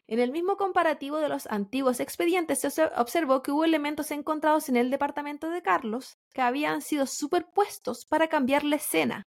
En 0.09 0.19
el 0.21 0.31
mismo 0.31 0.55
comparativo 0.55 1.17
de 1.17 1.27
los 1.27 1.47
antiguos 1.47 1.99
expedientes 1.99 2.59
se 2.61 2.69
obse- 2.69 2.91
observó 2.95 3.43
que 3.43 3.51
hubo 3.51 3.65
elementos 3.65 4.09
encontrados 4.11 4.69
en 4.69 4.77
el 4.77 4.89
departamento 4.89 5.49
de 5.49 5.61
Carlos 5.61 6.17
que 6.33 6.39
habían 6.41 6.81
sido 6.81 7.05
superpuestos 7.05 8.05
para 8.05 8.29
cambiar 8.29 8.63
la 8.63 8.77
escena 8.77 9.23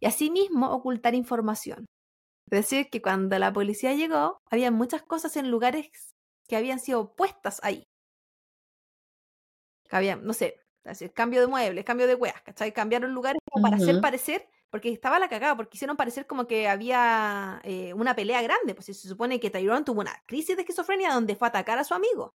y 0.00 0.06
asimismo 0.06 0.70
ocultar 0.72 1.14
información. 1.14 1.86
Es 2.50 2.60
decir, 2.60 2.88
que 2.90 3.02
cuando 3.02 3.38
la 3.38 3.52
policía 3.52 3.94
llegó, 3.94 4.38
había 4.50 4.70
muchas 4.70 5.02
cosas 5.02 5.36
en 5.36 5.50
lugares 5.50 5.88
que 6.48 6.56
habían 6.56 6.78
sido 6.78 7.14
puestas 7.14 7.60
ahí. 7.62 7.84
Que 9.88 9.96
había, 9.96 10.16
no 10.16 10.32
sé, 10.32 10.60
decir, 10.84 11.12
cambio 11.12 11.40
de 11.40 11.46
muebles, 11.46 11.84
cambio 11.84 12.06
de 12.06 12.14
weas, 12.14 12.40
¿cachai? 12.42 12.72
Cambiaron 12.72 13.12
lugares 13.14 13.40
como 13.50 13.62
para 13.64 13.76
hacer 13.76 14.00
parecer, 14.00 14.48
porque 14.70 14.90
estaba 14.90 15.18
la 15.18 15.28
cagada, 15.28 15.56
porque 15.56 15.76
hicieron 15.76 15.96
parecer 15.96 16.26
como 16.26 16.46
que 16.46 16.68
había 16.68 17.60
eh, 17.64 17.94
una 17.94 18.14
pelea 18.14 18.42
grande, 18.42 18.74
pues 18.74 18.86
se 18.86 18.94
supone 18.94 19.40
que 19.40 19.50
Tyrone 19.50 19.84
tuvo 19.84 20.00
una 20.00 20.22
crisis 20.26 20.56
de 20.56 20.62
esquizofrenia 20.62 21.12
donde 21.12 21.36
fue 21.36 21.48
a 21.48 21.50
atacar 21.50 21.78
a 21.78 21.84
su 21.84 21.94
amigo. 21.94 22.34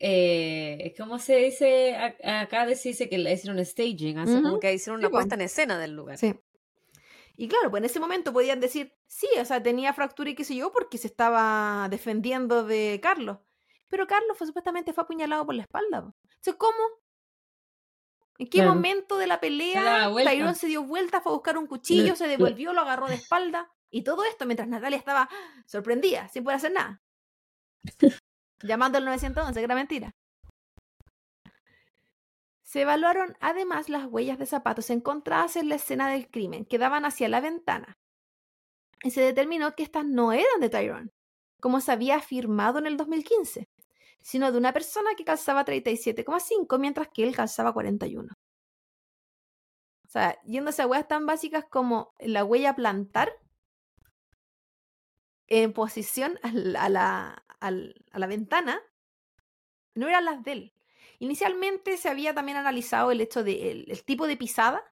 Eh, 0.00 0.94
¿Cómo 0.96 1.18
se 1.18 1.36
dice? 1.36 1.96
Acá 1.96 2.72
se 2.74 2.90
dice 2.90 3.08
que 3.08 3.18
le 3.18 3.32
hicieron 3.32 3.64
staging. 3.64 4.16
Como 4.24 4.60
que 4.60 4.72
hicieron 4.74 5.00
una 5.00 5.10
puesta 5.10 5.34
en 5.34 5.42
escena 5.42 5.78
del 5.78 5.92
lugar. 5.96 6.18
Sí. 6.18 6.34
Y 7.36 7.46
claro, 7.48 7.70
pues 7.70 7.80
en 7.80 7.84
ese 7.84 8.00
momento 8.00 8.32
podían 8.32 8.58
decir, 8.60 8.94
sí, 9.06 9.28
o 9.40 9.44
sea, 9.44 9.62
tenía 9.62 9.92
fractura 9.92 10.30
y 10.30 10.34
qué 10.34 10.44
sé 10.44 10.56
yo, 10.56 10.72
porque 10.72 10.98
se 10.98 11.06
estaba 11.06 11.86
defendiendo 11.88 12.64
de 12.64 12.98
Carlos. 13.02 13.38
Pero 13.88 14.06
Carlos 14.06 14.36
fue 14.36 14.46
supuestamente 14.46 14.92
fue 14.92 15.04
apuñalado 15.04 15.46
por 15.46 15.54
la 15.54 15.62
espalda. 15.62 16.12
Entonces, 16.24 16.54
¿cómo? 16.58 16.76
¿En 18.38 18.48
qué 18.48 18.58
Claro. 18.58 18.74
momento 18.74 19.18
de 19.18 19.26
la 19.26 19.40
pelea. 19.40 20.10
Tyrone 20.14 20.54
se 20.54 20.66
dio 20.66 20.82
vuelta, 20.84 21.20
fue 21.20 21.32
a 21.32 21.34
buscar 21.34 21.58
un 21.58 21.66
cuchillo, 21.66 22.14
se 22.16 22.26
devolvió, 22.28 22.72
lo 22.72 22.80
agarró 22.80 23.06
de 23.06 23.14
espalda? 23.14 23.72
Y 23.90 24.02
todo 24.02 24.24
esto 24.24 24.44
mientras 24.44 24.68
Natalia 24.68 24.98
estaba 24.98 25.28
sorprendida, 25.66 26.28
sin 26.28 26.44
poder 26.44 26.56
hacer 26.56 26.72
nada. 26.72 27.02
Llamando 28.62 28.98
al 28.98 29.04
911, 29.04 29.58
que 29.58 29.64
era 29.64 29.74
mentira. 29.74 30.10
Se 32.62 32.82
evaluaron 32.82 33.36
además 33.40 33.88
las 33.88 34.06
huellas 34.06 34.38
de 34.38 34.44
zapatos 34.44 34.90
encontradas 34.90 35.56
en 35.56 35.68
la 35.68 35.76
escena 35.76 36.10
del 36.10 36.28
crimen, 36.28 36.66
que 36.66 36.78
daban 36.78 37.04
hacia 37.04 37.28
la 37.28 37.40
ventana. 37.40 37.96
Y 39.02 39.10
se 39.10 39.22
determinó 39.22 39.74
que 39.74 39.84
estas 39.84 40.04
no 40.04 40.32
eran 40.32 40.60
de 40.60 40.68
Tyrone, 40.68 41.10
como 41.60 41.80
se 41.80 41.92
había 41.92 42.16
afirmado 42.16 42.78
en 42.78 42.86
el 42.86 42.96
2015, 42.96 43.68
sino 44.20 44.52
de 44.52 44.58
una 44.58 44.72
persona 44.72 45.10
que 45.16 45.24
calzaba 45.24 45.64
37,5 45.64 46.78
mientras 46.78 47.08
que 47.08 47.24
él 47.24 47.34
calzaba 47.34 47.72
41. 47.72 48.28
O 50.08 50.10
sea, 50.10 50.40
yéndose 50.42 50.82
a 50.82 50.86
huellas 50.86 51.08
tan 51.08 51.26
básicas 51.26 51.64
como 51.70 52.12
la 52.18 52.44
huella 52.44 52.74
plantar 52.74 53.32
en 55.48 55.72
posición 55.72 56.38
a 56.42 56.52
la, 56.88 57.44
a 57.60 57.70
la 58.18 58.26
ventana, 58.26 58.80
no 59.94 60.06
eran 60.08 60.24
las 60.24 60.42
de 60.44 60.52
él. 60.52 60.72
Inicialmente 61.18 61.96
se 61.96 62.08
había 62.08 62.34
también 62.34 62.58
analizado 62.58 63.10
el 63.10 63.20
hecho 63.20 63.42
de 63.42 63.72
el, 63.72 63.90
el 63.90 64.04
tipo 64.04 64.26
de 64.26 64.36
pisada, 64.36 64.82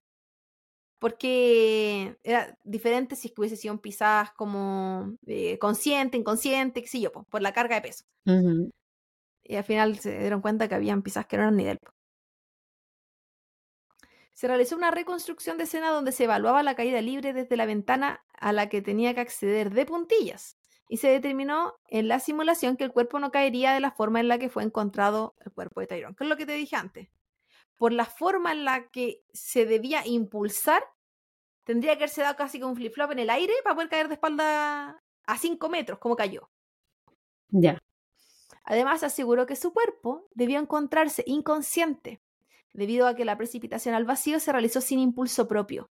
porque 0.98 2.16
era 2.24 2.58
diferente 2.64 3.16
si 3.16 3.32
hubiese 3.36 3.56
sido 3.56 3.80
pisadas 3.80 4.32
como 4.32 5.14
eh, 5.26 5.58
consciente, 5.58 6.16
inconsciente, 6.16 6.82
qué 6.82 6.88
sé 6.88 7.00
yo, 7.00 7.12
po, 7.12 7.24
por 7.24 7.42
la 7.42 7.52
carga 7.52 7.76
de 7.76 7.82
peso. 7.82 8.04
Y 9.44 9.54
al 9.54 9.64
final 9.64 9.98
se 9.98 10.18
dieron 10.18 10.40
cuenta 10.40 10.68
que 10.68 10.74
habían 10.74 11.02
pisadas 11.02 11.26
que 11.26 11.36
no 11.36 11.44
eran 11.44 11.56
ni 11.56 11.64
de 11.64 11.72
él. 11.72 11.78
po. 11.78 11.90
Se 14.36 14.48
realizó 14.48 14.76
una 14.76 14.90
reconstrucción 14.90 15.56
de 15.56 15.64
escena 15.64 15.90
donde 15.90 16.12
se 16.12 16.24
evaluaba 16.24 16.62
la 16.62 16.74
caída 16.74 17.00
libre 17.00 17.32
desde 17.32 17.56
la 17.56 17.64
ventana 17.64 18.22
a 18.34 18.52
la 18.52 18.68
que 18.68 18.82
tenía 18.82 19.14
que 19.14 19.22
acceder 19.22 19.70
de 19.70 19.86
puntillas. 19.86 20.58
Y 20.90 20.98
se 20.98 21.08
determinó 21.08 21.72
en 21.88 22.06
la 22.06 22.20
simulación 22.20 22.76
que 22.76 22.84
el 22.84 22.92
cuerpo 22.92 23.18
no 23.18 23.30
caería 23.30 23.72
de 23.72 23.80
la 23.80 23.92
forma 23.92 24.20
en 24.20 24.28
la 24.28 24.38
que 24.38 24.50
fue 24.50 24.62
encontrado 24.62 25.36
el 25.42 25.52
cuerpo 25.52 25.80
de 25.80 25.86
Tyrone. 25.86 26.14
Que 26.14 26.24
es 26.24 26.28
lo 26.28 26.36
que 26.36 26.44
te 26.44 26.52
dije 26.52 26.76
antes. 26.76 27.08
Por 27.78 27.94
la 27.94 28.04
forma 28.04 28.52
en 28.52 28.66
la 28.66 28.90
que 28.90 29.24
se 29.32 29.64
debía 29.64 30.06
impulsar, 30.06 30.84
tendría 31.64 31.92
que 31.92 32.04
haberse 32.04 32.20
dado 32.20 32.36
casi 32.36 32.60
como 32.60 32.72
un 32.72 32.76
flip-flop 32.76 33.12
en 33.12 33.20
el 33.20 33.30
aire 33.30 33.54
para 33.64 33.74
poder 33.74 33.88
caer 33.88 34.08
de 34.08 34.14
espalda 34.14 35.02
a 35.26 35.38
5 35.38 35.66
metros, 35.70 35.98
como 35.98 36.14
cayó. 36.14 36.50
Ya. 37.48 37.82
Además, 38.64 39.02
aseguró 39.02 39.46
que 39.46 39.56
su 39.56 39.72
cuerpo 39.72 40.28
debió 40.34 40.58
encontrarse 40.58 41.24
inconsciente, 41.26 42.20
debido 42.76 43.06
a 43.06 43.14
que 43.14 43.24
la 43.24 43.36
precipitación 43.36 43.94
al 43.94 44.04
vacío 44.04 44.38
se 44.40 44.52
realizó 44.52 44.80
sin 44.80 44.98
impulso 44.98 45.48
propio. 45.48 45.90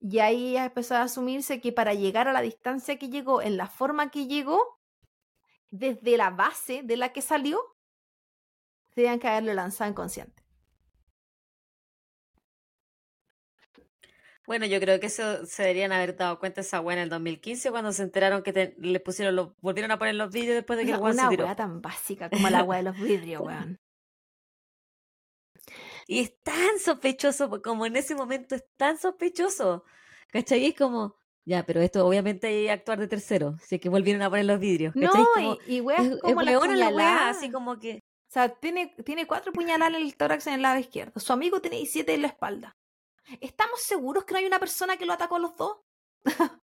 Y 0.00 0.18
ahí 0.18 0.56
empezó 0.56 0.96
a 0.96 1.02
asumirse 1.02 1.60
que 1.60 1.72
para 1.72 1.94
llegar 1.94 2.28
a 2.28 2.32
la 2.32 2.42
distancia 2.42 2.98
que 2.98 3.08
llegó, 3.08 3.40
en 3.40 3.56
la 3.56 3.68
forma 3.68 4.10
que 4.10 4.26
llegó, 4.26 4.78
desde 5.70 6.16
la 6.16 6.30
base 6.30 6.82
de 6.84 6.96
la 6.96 7.12
que 7.12 7.22
salió, 7.22 7.60
tenían 8.94 9.18
que 9.18 9.28
haberlo 9.28 9.54
lanzado 9.54 9.90
inconsciente. 9.90 10.42
Bueno, 14.46 14.66
yo 14.66 14.78
creo 14.78 15.00
que 15.00 15.06
eso 15.06 15.46
se 15.46 15.62
deberían 15.62 15.90
haber 15.92 16.16
dado 16.16 16.38
cuenta 16.38 16.60
esa 16.60 16.80
weá 16.82 16.96
en 16.96 17.02
el 17.04 17.08
2015 17.08 17.70
cuando 17.70 17.92
se 17.92 18.02
enteraron 18.02 18.42
que 18.42 18.52
te- 18.52 18.74
le 18.78 19.00
pusieron 19.00 19.34
los, 19.34 19.56
volvieron 19.62 19.90
a 19.90 19.98
poner 19.98 20.16
los 20.16 20.30
vídeos 20.30 20.54
después 20.54 20.78
de 20.78 20.84
que 20.84 20.90
el 20.92 20.98
Una, 20.98 21.04
weón 21.04 21.16
se 21.16 21.20
una 21.22 21.30
tiró. 21.30 21.44
weá 21.46 21.56
tan 21.56 21.80
básica 21.80 22.28
como 22.28 22.50
la 22.50 22.62
weá 22.62 22.78
de 22.78 22.84
los 22.84 22.96
vidrios, 23.00 23.40
weón. 23.46 23.80
Y 26.06 26.20
es 26.20 26.40
tan 26.42 26.78
sospechoso, 26.78 27.62
como 27.62 27.86
en 27.86 27.96
ese 27.96 28.14
momento 28.14 28.54
es 28.54 28.64
tan 28.76 28.98
sospechoso. 28.98 29.84
¿Cachai? 30.32 30.64
Y 30.64 30.66
Es 30.68 30.76
como, 30.76 31.16
ya, 31.44 31.64
pero 31.64 31.80
esto 31.80 32.06
obviamente 32.06 32.46
hay 32.48 32.68
actuar 32.68 32.98
de 32.98 33.08
tercero, 33.08 33.56
si 33.62 33.76
es 33.76 33.80
que 33.80 33.88
volvieron 33.88 34.22
a 34.22 34.30
poner 34.30 34.44
los 34.46 34.58
vidrios. 34.60 34.94
No, 34.96 35.08
¿Cachai? 35.10 35.22
Es 35.22 35.28
como, 35.28 35.58
y, 35.66 35.76
y 35.76 35.78
es, 35.92 36.12
es 36.12 36.20
como 36.20 36.42
la 36.42 36.58
weona 36.58 36.76
la 36.76 36.88
weá, 36.88 36.90
puñalada. 36.90 37.28
así 37.30 37.50
como 37.50 37.78
que, 37.78 37.96
O 37.96 38.32
sea, 38.32 38.48
tiene, 38.48 38.94
tiene 39.04 39.26
cuatro 39.26 39.52
puñaladas 39.52 39.94
en 39.94 40.02
el 40.02 40.16
tórax 40.16 40.46
en 40.46 40.54
el 40.54 40.62
lado 40.62 40.78
izquierdo. 40.78 41.20
Su 41.20 41.32
amigo 41.32 41.60
tiene 41.60 41.76
17 41.76 42.14
en 42.14 42.22
la 42.22 42.28
espalda. 42.28 42.76
¿Estamos 43.40 43.80
seguros 43.82 44.24
que 44.24 44.32
no 44.34 44.38
hay 44.40 44.46
una 44.46 44.58
persona 44.60 44.96
que 44.96 45.06
lo 45.06 45.12
atacó 45.14 45.36
a 45.36 45.38
los 45.38 45.56
dos? 45.56 45.78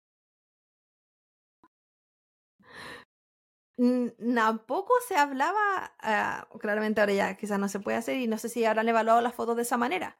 Tampoco 4.34 4.92
se 5.08 5.16
hablaba, 5.16 5.92
ah, 5.98 6.46
claramente 6.60 7.00
ahora 7.00 7.14
ya 7.14 7.36
quizás 7.36 7.58
no 7.58 7.68
se 7.68 7.80
puede 7.80 7.96
hacer 7.96 8.16
y 8.18 8.28
no 8.28 8.38
sé 8.38 8.48
si 8.48 8.64
habrán 8.64 8.88
evaluado 8.88 9.20
las 9.20 9.34
fotos 9.34 9.56
de 9.56 9.62
esa 9.62 9.76
manera, 9.76 10.18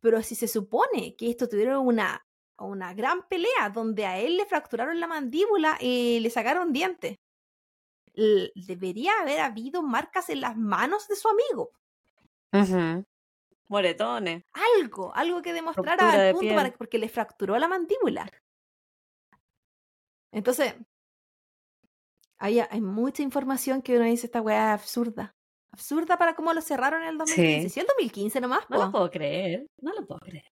pero 0.00 0.20
si 0.22 0.34
se 0.34 0.48
supone 0.48 1.14
que 1.16 1.30
esto 1.30 1.48
tuvieron 1.48 1.86
una, 1.86 2.26
una 2.58 2.92
gran 2.94 3.28
pelea 3.28 3.70
donde 3.72 4.06
a 4.06 4.18
él 4.18 4.36
le 4.36 4.46
fracturaron 4.46 4.98
la 4.98 5.06
mandíbula 5.06 5.76
y 5.80 6.18
le 6.20 6.30
sacaron 6.30 6.72
dientes, 6.72 7.18
debería 8.54 9.12
haber 9.20 9.40
habido 9.40 9.82
marcas 9.82 10.28
en 10.30 10.40
las 10.40 10.56
manos 10.56 11.06
de 11.06 11.14
su 11.14 11.28
amigo. 11.28 11.70
ujú, 12.52 13.04
moretones. 13.68 14.44
algo, 14.80 15.14
algo 15.14 15.40
que 15.40 15.52
demostrara 15.52 16.10
al 16.10 16.34
punto 16.34 16.54
para, 16.54 16.72
porque 16.72 16.98
le 16.98 17.08
fracturó 17.08 17.58
la 17.58 17.68
mandíbula. 17.68 18.28
Entonces, 20.32 20.74
hay, 22.38 22.60
hay 22.60 22.80
mucha 22.80 23.22
información 23.22 23.82
que 23.82 23.96
uno 23.96 24.04
dice, 24.04 24.26
esta 24.26 24.42
weá 24.42 24.74
es 24.74 24.80
absurda. 24.80 25.34
Absurda 25.72 26.16
para 26.16 26.34
cómo 26.34 26.52
lo 26.52 26.60
cerraron 26.60 27.02
en 27.02 27.08
el 27.08 27.18
2015. 27.18 27.68
Sí. 27.68 27.80
El 27.80 27.86
2015 27.86 28.40
nomás, 28.40 28.64
No 28.68 28.78
lo 28.78 28.92
puedo 28.92 29.10
creer. 29.10 29.66
No 29.80 29.92
lo 29.92 30.06
puedo 30.06 30.20
creer. 30.20 30.44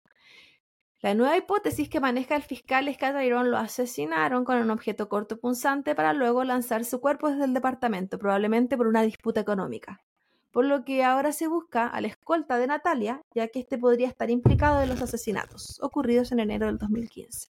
La 1.03 1.15
nueva 1.15 1.37
hipótesis 1.37 1.89
que 1.89 1.99
maneja 1.99 2.37
el 2.37 2.43
fiscal 2.43 2.87
es 2.87 2.99
que 2.99 3.07
a 3.07 3.19
Tyrone 3.19 3.49
lo 3.49 3.57
asesinaron 3.57 4.45
con 4.45 4.59
un 4.59 4.71
objeto 4.71 5.09
corto 5.09 5.39
punzante 5.39 5.95
para 5.95 6.13
luego 6.13 6.45
lanzar 6.45 6.85
su 6.85 7.01
cuerpo 7.01 7.31
desde 7.31 7.45
el 7.45 7.55
departamento, 7.55 8.19
probablemente 8.19 8.77
por 8.77 8.87
una 8.87 9.03
disputa 9.03 9.41
económica. 9.41 10.03
Por 10.51 10.67
lo 10.67 10.85
que 10.85 11.03
ahora 11.03 11.33
se 11.33 11.47
busca 11.47 11.87
a 11.87 12.01
la 12.03 12.09
escolta 12.09 12.59
de 12.59 12.67
Natalia, 12.67 13.23
ya 13.35 13.49
que 13.49 13.61
este 13.61 13.79
podría 13.79 14.09
estar 14.09 14.31
implicado 14.31 14.83
en 14.83 14.91
los 14.91 15.01
asesinatos 15.01 15.79
ocurridos 15.81 16.33
en 16.33 16.41
enero 16.41 16.67
del 16.67 16.77
2015. 16.77 17.49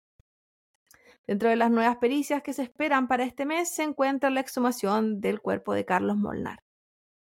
Dentro 1.28 1.49
de 1.49 1.57
las 1.57 1.69
nuevas 1.69 1.97
pericias 1.97 2.41
que 2.41 2.53
se 2.53 2.63
esperan 2.63 3.07
para 3.09 3.23
este 3.25 3.45
mes 3.45 3.69
se 3.69 3.84
encuentra 3.84 4.30
la 4.30 4.39
exhumación 4.39 5.19
del 5.19 5.41
cuerpo 5.41 5.73
de 5.73 5.84
Carlos 5.86 6.15
Molnar. 6.17 6.63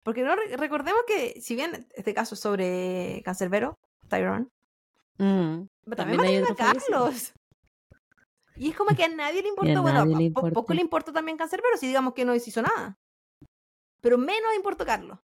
Porque 0.03 0.23
no 0.23 0.35
recordemos 0.57 1.01
que, 1.07 1.39
si 1.39 1.55
bien 1.55 1.87
este 1.93 2.13
caso 2.15 2.33
es 2.33 2.41
sobre 2.41 3.21
Cancerbero, 3.23 3.77
Tyrone, 4.09 4.47
Mm. 5.17 5.67
pero 5.85 5.95
También 5.97 6.17
también 6.17 6.43
a 6.45 6.55
fallecido. 6.55 7.03
Carlos. 7.03 7.33
Y 8.55 8.69
es 8.71 8.75
como 8.75 8.95
que 8.95 9.03
a 9.03 9.07
nadie 9.09 9.43
le 9.43 9.49
importó. 9.77 9.81
bueno, 9.83 10.03
le 10.05 10.11
po- 10.11 10.17
po- 10.17 10.21
importa. 10.23 10.53
poco 10.53 10.73
le 10.73 10.81
importó 10.81 11.13
también 11.13 11.37
Cancerbero, 11.37 11.77
si 11.77 11.85
digamos 11.85 12.13
que 12.15 12.25
no 12.25 12.33
hizo 12.33 12.61
nada. 12.63 12.97
Pero 14.01 14.17
menos 14.17 14.55
importó 14.55 14.83
Carlos. 14.83 15.19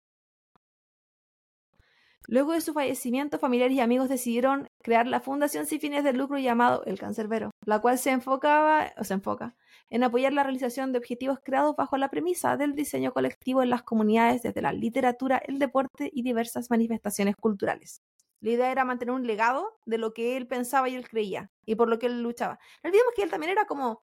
Luego 2.27 2.53
de 2.53 2.63
su 2.63 2.73
fallecimiento, 2.73 3.39
familiares 3.39 3.77
y 3.77 3.81
amigos 3.81 4.09
decidieron 4.09 4.67
crear 4.83 5.07
la 5.07 5.21
fundación 5.21 5.67
sin 5.67 5.79
fines 5.79 6.05
de 6.05 6.15
lucro 6.15 6.39
llamado 6.39 6.83
El 6.87 6.99
Cancerbero, 6.99 7.51
la 7.67 7.81
cual 7.81 7.99
se 7.99 8.11
enfocaba, 8.11 8.93
o 8.97 9.05
se 9.05 9.15
enfoca, 9.15 9.57
en 9.91 10.05
apoyar 10.05 10.33
la 10.33 10.43
realización 10.43 10.93
de 10.93 10.99
objetivos 10.99 11.39
creados 11.45 11.77
bajo 11.77 11.99
la 11.99 12.09
premisa 12.09 12.57
del 12.57 12.75
diseño 12.75 13.13
colectivo 13.13 13.63
en 13.63 13.69
las 13.69 13.83
comunidades 13.83 14.43
desde 14.43 14.63
la 14.63 14.73
literatura, 14.73 15.37
el 15.37 15.59
deporte 15.59 16.11
y 16.13 16.23
diversas 16.23 16.71
manifestaciones 16.71 17.37
culturales. 17.37 18.01
La 18.41 18.51
idea 18.51 18.73
era 18.73 18.87
mantener 18.87 19.15
un 19.15 19.27
legado 19.27 19.79
de 19.85 19.99
lo 19.99 20.15
que 20.15 20.39
él 20.39 20.47
pensaba 20.47 20.89
y 20.89 20.95
él 20.95 21.07
creía, 21.07 21.51
y 21.67 21.75
por 21.75 21.91
lo 21.91 21.99
que 21.99 22.07
él 22.07 22.23
luchaba. 22.23 22.59
No 22.83 22.89
olvidemos 22.89 23.13
que 23.15 23.23
él 23.23 23.31
también 23.31 23.53
era 23.53 23.67
como, 23.67 24.03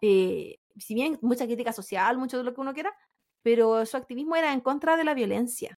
eh, 0.00 0.60
si 0.76 0.94
bien 0.94 1.18
mucha 1.22 1.46
crítica 1.46 1.72
social, 1.72 2.18
mucho 2.18 2.38
de 2.38 2.44
lo 2.44 2.54
que 2.54 2.60
uno 2.60 2.72
quiera, 2.72 2.94
pero 3.42 3.84
su 3.84 3.96
activismo 3.96 4.36
era 4.36 4.52
en 4.52 4.60
contra 4.60 4.96
de 4.96 5.04
la 5.04 5.14
violencia. 5.14 5.78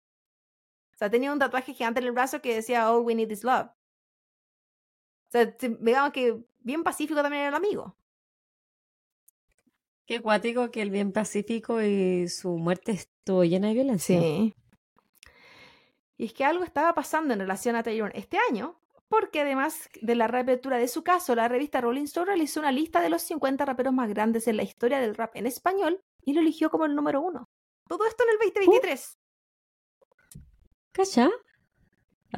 O 0.98 1.00
sea, 1.00 1.08
tenía 1.08 1.32
un 1.32 1.38
tatuaje 1.38 1.74
gigante 1.74 2.00
en 2.00 2.06
el 2.06 2.12
brazo 2.12 2.42
que 2.42 2.56
decía 2.56 2.90
All 2.90 3.04
we 3.04 3.14
need 3.14 3.30
is 3.30 3.44
love. 3.44 3.68
O 3.68 5.30
sea, 5.30 5.44
digamos 5.60 6.10
que 6.10 6.42
bien 6.58 6.82
pacífico 6.82 7.22
también 7.22 7.42
era 7.42 7.50
el 7.50 7.54
amigo. 7.54 7.94
Qué 10.06 10.20
cuático 10.20 10.72
que 10.72 10.82
el 10.82 10.90
bien 10.90 11.12
pacífico 11.12 11.80
y 11.80 12.26
su 12.26 12.58
muerte 12.58 12.90
estuvo 12.90 13.44
llena 13.44 13.68
de 13.68 13.74
violencia. 13.74 14.20
Sí. 14.20 14.54
Y 16.16 16.24
es 16.24 16.32
que 16.32 16.44
algo 16.44 16.64
estaba 16.64 16.92
pasando 16.96 17.32
en 17.32 17.38
relación 17.38 17.76
a 17.76 17.84
Taylor 17.84 18.10
este 18.16 18.38
año, 18.50 18.80
porque 19.06 19.42
además 19.42 19.88
de 20.02 20.16
la 20.16 20.26
reapertura 20.26 20.78
de 20.78 20.88
su 20.88 21.04
caso, 21.04 21.36
la 21.36 21.46
revista 21.46 21.80
Rolling 21.80 22.06
Stone 22.06 22.26
realizó 22.26 22.58
una 22.58 22.72
lista 22.72 23.00
de 23.00 23.10
los 23.10 23.22
50 23.22 23.64
raperos 23.64 23.92
más 23.92 24.08
grandes 24.08 24.48
en 24.48 24.56
la 24.56 24.64
historia 24.64 24.98
del 24.98 25.14
rap 25.14 25.36
en 25.36 25.46
español 25.46 26.00
y 26.24 26.32
lo 26.32 26.40
eligió 26.40 26.70
como 26.70 26.86
el 26.86 26.96
número 26.96 27.20
uno. 27.20 27.48
Todo 27.86 28.04
esto 28.04 28.24
en 28.24 28.30
el 28.30 28.38
2023. 28.38 29.17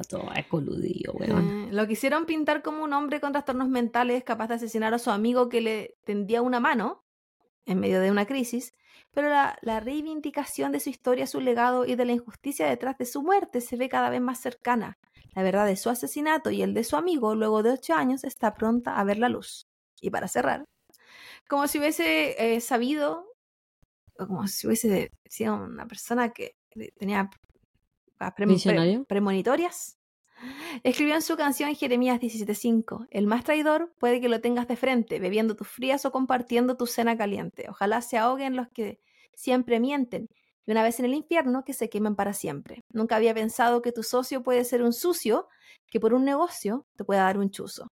Todo 0.09 0.29
coludido, 0.49 1.13
weón. 1.13 1.67
Eh, 1.67 1.73
lo 1.73 1.85
quisieron 1.87 2.25
pintar 2.25 2.61
como 2.61 2.83
un 2.83 2.93
hombre 2.93 3.19
con 3.19 3.33
trastornos 3.33 3.69
mentales 3.69 4.23
capaz 4.23 4.47
de 4.47 4.55
asesinar 4.55 4.93
a 4.93 4.99
su 4.99 5.11
amigo 5.11 5.49
que 5.49 5.61
le 5.61 5.95
tendía 6.05 6.41
una 6.41 6.59
mano 6.59 7.03
en 7.65 7.79
medio 7.79 7.99
de 7.99 8.09
una 8.09 8.25
crisis, 8.25 8.73
pero 9.11 9.29
la, 9.29 9.79
reivindicación 9.79 10.71
de 10.71 10.79
su 10.79 10.89
historia, 10.89 11.27
su 11.27 11.41
legado 11.41 11.85
y 11.85 11.95
de 11.95 12.05
la 12.05 12.13
injusticia 12.13 12.67
detrás 12.67 12.97
de 12.97 13.05
su 13.05 13.21
muerte 13.21 13.61
se 13.61 13.75
ve 13.75 13.89
cada 13.89 14.09
vez 14.09 14.21
más 14.21 14.39
cercana. 14.39 14.97
La 15.35 15.43
verdad 15.43 15.65
de 15.65 15.75
su 15.75 15.89
asesinato 15.89 16.49
y 16.51 16.61
el 16.61 16.73
de 16.73 16.83
su 16.83 16.95
amigo, 16.95 17.35
luego 17.35 17.61
de 17.61 17.71
ocho 17.71 17.93
años, 17.93 18.23
está 18.23 18.53
pronta 18.53 18.97
a 18.97 19.03
ver 19.03 19.19
la 19.19 19.29
luz. 19.29 19.67
Y 19.99 20.09
para 20.09 20.27
cerrar, 20.27 20.65
como 21.47 21.67
si 21.67 21.79
hubiese 21.79 22.55
eh, 22.55 22.61
sabido, 22.61 23.25
o 24.17 24.27
como 24.27 24.47
si 24.47 24.67
hubiese 24.67 25.11
sido 25.25 25.55
una 25.55 25.85
persona 25.85 26.29
que 26.29 26.55
tenía 26.97 27.29
premonitorias, 29.07 29.97
Escribió 30.83 31.15
en 31.15 31.21
su 31.21 31.37
canción 31.37 31.75
Jeremías 31.75 32.19
17:5, 32.19 33.07
el 33.11 33.27
más 33.27 33.43
traidor 33.43 33.93
puede 33.99 34.19
que 34.19 34.29
lo 34.29 34.41
tengas 34.41 34.67
de 34.67 34.75
frente, 34.75 35.19
bebiendo 35.19 35.55
tus 35.55 35.67
frías 35.67 36.05
o 36.05 36.11
compartiendo 36.11 36.77
tu 36.77 36.87
cena 36.87 37.17
caliente. 37.17 37.67
Ojalá 37.69 38.01
se 38.01 38.17
ahoguen 38.17 38.55
los 38.55 38.67
que 38.69 38.99
siempre 39.33 39.79
mienten, 39.79 40.27
y 40.65 40.71
una 40.71 40.83
vez 40.83 40.99
en 40.99 41.05
el 41.05 41.13
infierno 41.13 41.63
que 41.63 41.73
se 41.73 41.89
quemen 41.89 42.15
para 42.15 42.33
siempre. 42.33 42.83
Nunca 42.89 43.15
había 43.15 43.33
pensado 43.33 43.81
que 43.81 43.91
tu 43.91 44.03
socio 44.03 44.43
puede 44.43 44.63
ser 44.63 44.81
un 44.81 44.93
sucio, 44.93 45.47
que 45.87 45.99
por 45.99 46.13
un 46.13 46.25
negocio 46.25 46.85
te 46.95 47.03
pueda 47.03 47.23
dar 47.23 47.37
un 47.37 47.51
chuzo. 47.51 47.87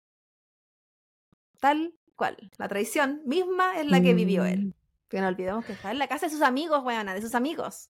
Tal 1.59 1.95
cual, 2.15 2.51
la 2.57 2.67
traición 2.67 3.21
misma 3.26 3.80
es 3.80 3.88
la 3.88 4.01
que 4.01 4.13
vivió 4.13 4.45
él. 4.45 4.67
Mm. 4.67 4.73
Que 5.09 5.21
no 5.21 5.28
olvidemos 5.28 5.65
que 5.65 5.73
está 5.73 5.91
en 5.91 5.99
la 5.99 6.07
casa 6.07 6.26
de 6.26 6.32
sus 6.32 6.41
amigos, 6.41 6.84
weona, 6.84 7.13
de 7.13 7.21
sus 7.21 7.36
amigos. 7.36 7.89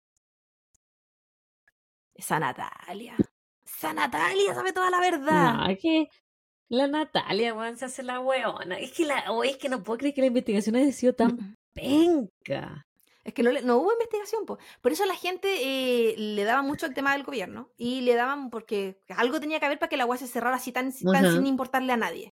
Esa 2.17 2.39
Natalia. 2.39 3.15
Esa 3.63 3.93
Natalia 3.93 4.53
sabe 4.55 4.73
toda 4.73 4.89
la 4.89 4.99
verdad. 4.99 5.53
No, 5.53 5.67
es 5.67 5.79
que 5.79 6.09
la 6.69 6.87
Natalia, 6.87 7.53
weón, 7.53 7.77
se 7.77 7.85
hace 7.85 8.03
la 8.03 8.19
weona. 8.19 8.77
Es 8.79 8.91
que 8.91 9.05
la, 9.05 9.31
o 9.31 9.43
es 9.43 9.57
que 9.57 9.69
no 9.69 9.83
puedo 9.83 9.99
creer 9.99 10.15
que 10.15 10.21
la 10.21 10.27
investigación 10.27 10.75
haya 10.75 10.91
sido 10.91 11.13
tan 11.13 11.55
penca. 11.73 12.85
Es 13.23 13.33
que 13.33 13.43
no, 13.43 13.51
no 13.61 13.77
hubo 13.77 13.91
investigación, 13.91 14.45
po. 14.45 14.57
por 14.81 14.93
eso 14.93 15.05
la 15.05 15.15
gente 15.15 15.49
eh, 15.51 16.15
le 16.17 16.43
daba 16.45 16.61
mucho 16.61 16.85
al 16.85 16.93
tema 16.93 17.11
del 17.11 17.23
gobierno 17.23 17.69
y 17.77 17.99
le 18.01 18.15
daban 18.15 18.49
porque 18.49 19.01
algo 19.09 19.41
tenía 19.41 19.59
que 19.59 19.65
haber 19.65 19.79
para 19.79 19.89
que 19.89 19.97
la 19.97 20.03
agua 20.03 20.15
se 20.15 20.27
cerrara 20.27 20.55
así 20.55 20.71
tan, 20.71 20.93
tan 20.93 21.33
sin 21.33 21.45
importarle 21.45 21.91
a 21.91 21.97
nadie. 21.97 22.33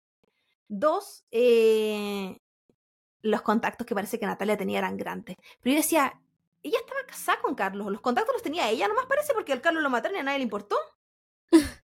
Dos, 0.67 1.25
eh, 1.29 2.37
los 3.21 3.43
contactos 3.43 3.85
que 3.85 3.93
parece 3.93 4.17
que 4.17 4.25
Natalia 4.25 4.57
tenía 4.57 4.79
eran 4.79 4.97
grandes. 4.97 5.35
Pero 5.61 5.75
yo 5.75 5.81
decía, 5.81 6.19
ella 6.63 6.77
estaba 6.79 7.03
casada 7.05 7.41
con 7.41 7.55
Carlos, 7.55 7.91
los 7.91 8.01
contactos 8.01 8.33
los 8.33 8.43
tenía 8.43 8.69
ella, 8.69 8.87
nomás 8.87 9.05
parece 9.05 9.33
porque 9.33 9.53
al 9.53 9.61
Carlos 9.61 9.83
lo 9.83 9.89
mataron 9.89 10.17
y 10.17 10.19
a 10.19 10.23
nadie 10.23 10.39
le 10.39 10.43
importó. 10.43 10.77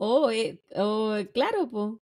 Oh, 0.00 0.30
eh, 0.30 0.62
oh, 0.76 1.16
claro, 1.34 1.68
pues. 1.68 1.94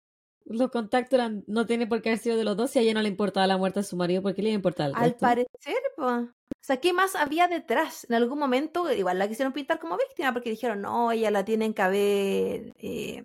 Los 0.44 0.70
contactos 0.70 1.14
eran, 1.14 1.42
no 1.48 1.66
tiene 1.66 1.88
por 1.88 2.02
qué 2.02 2.10
haber 2.10 2.20
sido 2.20 2.36
de 2.36 2.44
los 2.44 2.56
dos 2.56 2.70
si 2.70 2.78
a 2.78 2.82
ella 2.82 2.94
no 2.94 3.02
le 3.02 3.08
importaba 3.08 3.46
la 3.48 3.56
muerte 3.56 3.80
de 3.80 3.84
su 3.84 3.96
marido, 3.96 4.22
¿por 4.22 4.34
qué 4.34 4.42
le 4.42 4.50
importaba 4.50 4.96
Al 4.96 5.16
parecer, 5.16 5.78
pues. 5.96 6.28
O 6.28 6.64
sea, 6.66 6.76
¿qué 6.76 6.92
más 6.92 7.16
había 7.16 7.48
detrás? 7.48 8.06
En 8.08 8.14
algún 8.14 8.38
momento, 8.38 8.92
igual 8.92 9.18
la 9.18 9.28
quisieron 9.28 9.52
pintar 9.52 9.80
como 9.80 9.96
víctima 9.96 10.32
porque 10.32 10.50
dijeron, 10.50 10.82
no, 10.82 11.10
ella 11.10 11.30
la 11.30 11.44
tienen 11.44 11.74
que 11.74 11.82
haber 11.82 12.72
eh, 12.78 13.24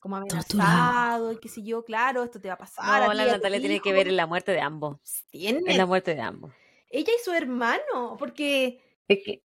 como 0.00 0.16
amenazado 0.16 1.32
y 1.32 1.38
qué 1.38 1.48
sé 1.48 1.62
yo, 1.62 1.84
claro, 1.84 2.24
esto 2.24 2.40
te 2.40 2.48
va 2.48 2.54
a 2.54 2.58
pasar. 2.58 3.06
No, 3.06 3.14
la 3.14 3.26
Natalia 3.26 3.60
tiene 3.60 3.80
que 3.80 3.92
ver 3.92 4.08
en 4.08 4.16
la 4.16 4.26
muerte 4.26 4.50
de 4.50 4.60
ambos. 4.60 4.98
Tiene. 5.30 5.60
En 5.70 5.78
la 5.78 5.86
muerte 5.86 6.16
de 6.16 6.22
ambos. 6.22 6.52
Ella 6.92 7.12
y 7.18 7.24
su 7.24 7.32
hermano, 7.32 8.16
porque... 8.18 8.80
Es 9.08 9.18
que 9.24 9.42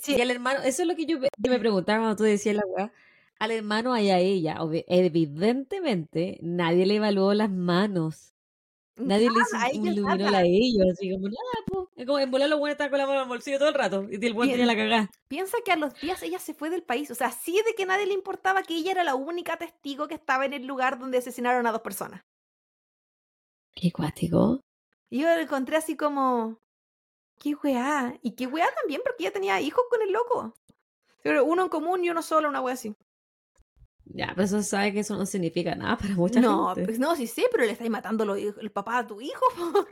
Sí. 0.00 0.16
Y 0.16 0.20
al 0.20 0.30
hermano, 0.30 0.60
eso 0.60 0.82
es 0.82 0.88
lo 0.88 0.96
que 0.96 1.06
yo, 1.06 1.18
me 1.18 1.58
preguntaba 1.58 2.00
cuando 2.00 2.16
tú 2.16 2.24
decías 2.24 2.56
la 2.56 2.62
weá. 2.66 2.92
Al 3.38 3.50
hermano 3.50 3.96
y 3.98 4.10
a 4.10 4.18
ella, 4.18 4.58
evidentemente, 4.86 6.38
nadie 6.42 6.86
le 6.86 6.96
evaluó 6.96 7.34
las 7.34 7.50
manos. 7.50 8.34
Nadie 8.96 9.30
le 9.30 9.90
iluminó 9.90 10.30
la 10.30 10.38
a 10.38 10.44
ellos. 10.44 10.86
Así 10.92 11.10
como, 11.10 11.24
nada, 11.24 11.36
pues. 11.66 11.88
Es 11.96 12.06
como 12.06 12.20
en 12.20 12.30
volar 12.30 12.48
los 12.48 12.60
buenos 12.60 12.74
estaban 12.74 12.90
con 12.90 12.98
la 13.00 13.06
mano 13.06 13.18
en 13.18 13.22
el 13.24 13.28
bolsillo 13.28 13.58
todo 13.58 13.68
el 13.68 13.74
rato. 13.74 14.06
Y 14.08 14.24
el 14.24 14.32
buen 14.32 14.48
tenía 14.48 14.66
la 14.66 14.76
cagada. 14.76 15.10
Piensa 15.26 15.56
que 15.64 15.72
a 15.72 15.76
los 15.76 15.98
días 16.00 16.22
ella 16.22 16.38
se 16.38 16.54
fue 16.54 16.70
del 16.70 16.84
país. 16.84 17.10
O 17.10 17.14
sea, 17.16 17.28
así 17.28 17.56
de 17.66 17.74
que 17.76 17.84
nadie 17.84 18.06
le 18.06 18.14
importaba 18.14 18.62
que 18.62 18.76
ella 18.76 18.92
era 18.92 19.02
la 19.02 19.16
única 19.16 19.56
testigo 19.56 20.06
que 20.06 20.14
estaba 20.14 20.44
en 20.44 20.52
el 20.52 20.66
lugar 20.66 21.00
donde 21.00 21.18
asesinaron 21.18 21.66
a 21.66 21.72
dos 21.72 21.80
personas. 21.80 22.22
Qué 23.74 23.90
cuático. 23.90 24.60
Y 25.12 25.20
yo 25.20 25.26
lo 25.26 25.42
encontré 25.42 25.76
así 25.76 25.94
como 25.94 26.58
qué 27.38 27.54
weá. 27.54 28.18
Y 28.22 28.30
qué 28.30 28.46
weá 28.46 28.66
también, 28.80 29.02
porque 29.04 29.24
ella 29.24 29.32
tenía 29.34 29.60
hijos 29.60 29.84
con 29.90 30.00
el 30.00 30.10
loco. 30.10 30.54
Pero 31.22 31.44
uno 31.44 31.64
en 31.64 31.68
común 31.68 32.02
y 32.02 32.08
uno 32.08 32.22
solo, 32.22 32.48
una 32.48 32.62
weá 32.62 32.72
así. 32.72 32.96
Ya, 34.06 34.28
pero 34.28 34.44
eso 34.44 34.62
sabe 34.62 34.94
que 34.94 35.00
eso 35.00 35.14
no 35.14 35.26
significa 35.26 35.74
nada 35.74 35.98
para 35.98 36.14
mucha 36.14 36.40
no, 36.40 36.68
gente. 36.68 36.86
Pues 36.86 36.98
no, 36.98 37.14
sí 37.14 37.26
sé, 37.26 37.44
pero 37.52 37.66
le 37.66 37.72
estáis 37.72 37.90
matando 37.90 38.34
el 38.34 38.72
papá 38.72 39.00
a 39.00 39.06
tu 39.06 39.20
hijo. 39.20 39.44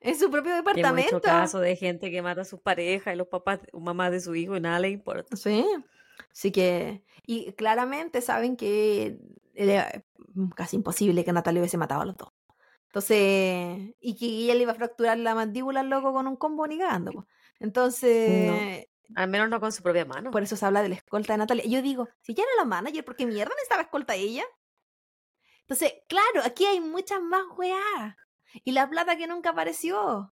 en 0.00 0.18
su 0.18 0.28
propio 0.28 0.56
departamento. 0.56 1.14
Hay 1.14 1.22
caso 1.22 1.60
de 1.60 1.76
gente 1.76 2.10
que 2.10 2.20
mata 2.20 2.40
a 2.40 2.44
sus 2.44 2.58
parejas 2.58 3.14
y 3.14 3.16
los 3.16 3.28
papás 3.28 3.60
o 3.72 3.78
mamás 3.78 4.10
de 4.10 4.20
su 4.20 4.34
hijo 4.34 4.56
y 4.56 4.60
nada 4.60 4.80
le 4.80 4.90
importa. 4.90 5.36
Sí. 5.36 5.64
Así 6.32 6.50
que, 6.50 7.04
y 7.24 7.52
claramente 7.52 8.22
saben 8.22 8.56
que 8.56 9.20
era 9.54 10.02
casi 10.56 10.74
imposible 10.74 11.24
que 11.24 11.32
Natalia 11.32 11.60
hubiese 11.60 11.78
matado 11.78 12.00
a 12.00 12.06
los 12.06 12.16
dos. 12.16 12.32
Entonces, 12.92 13.94
y 14.00 14.16
que 14.18 14.26
ella 14.26 14.54
le 14.54 14.64
iba 14.64 14.72
a 14.72 14.74
fracturar 14.74 15.16
la 15.16 15.34
mandíbula 15.34 15.80
al 15.80 15.88
loco 15.88 16.12
con 16.12 16.26
un 16.26 16.36
combo 16.36 16.66
ni 16.66 16.76
cagando. 16.76 17.26
Entonces. 17.58 18.86
Al 19.14 19.28
menos 19.28 19.48
no 19.48 19.60
con 19.60 19.72
su 19.72 19.82
propia 19.82 20.04
mano. 20.04 20.30
Por 20.30 20.42
eso 20.42 20.56
se 20.56 20.66
habla 20.66 20.82
de 20.82 20.90
la 20.90 20.96
escolta 20.96 21.32
de 21.32 21.38
Natalia. 21.38 21.64
Yo 21.64 21.80
digo, 21.80 22.10
si 22.20 22.34
ya 22.34 22.42
era 22.42 22.52
la 22.58 22.64
manager, 22.66 23.02
¿por 23.02 23.16
qué 23.16 23.24
mierda 23.24 23.54
necesitaba 23.54 23.82
escolta 23.82 24.14
ella? 24.14 24.44
Entonces, 25.62 25.94
claro, 26.06 26.42
aquí 26.44 26.66
hay 26.66 26.80
muchas 26.80 27.22
más 27.22 27.44
weá. 27.56 28.18
Y 28.62 28.72
la 28.72 28.90
plata 28.90 29.16
que 29.16 29.26
nunca 29.26 29.50
apareció. 29.50 30.34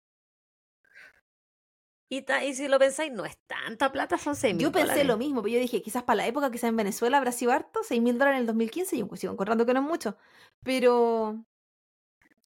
Y, 2.10 2.26
y 2.44 2.54
si 2.56 2.68
lo 2.68 2.80
pensáis, 2.80 3.12
no 3.12 3.24
es 3.24 3.38
tanta 3.46 3.92
plata, 3.92 4.18
son 4.18 4.36
6 4.36 4.56
mil 4.56 4.64
Yo 4.64 4.72
pensé 4.72 5.04
lo 5.04 5.18
mismo, 5.18 5.44
pero 5.44 5.54
yo 5.54 5.60
dije, 5.60 5.84
quizás 5.84 6.02
para 6.02 6.18
la 6.18 6.28
época, 6.28 6.50
quizás 6.50 6.70
en 6.70 6.76
Venezuela 6.78 7.18
habrá 7.20 7.32
sido 7.32 7.52
harto, 7.52 7.82
6 7.84 8.02
mil 8.02 8.18
dólares 8.18 8.38
en 8.38 8.42
el 8.42 8.48
2015, 8.48 8.96
y 8.96 9.00
yo 9.00 9.16
sigo 9.16 9.34
encontrando 9.34 9.66
que 9.66 9.74
no 9.74 9.82
es 9.82 9.86
mucho. 9.86 10.18
Pero 10.64 11.46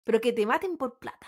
pero 0.08 0.22
que 0.22 0.32
te 0.32 0.46
maten 0.46 0.78
por 0.78 0.98
plata. 0.98 1.26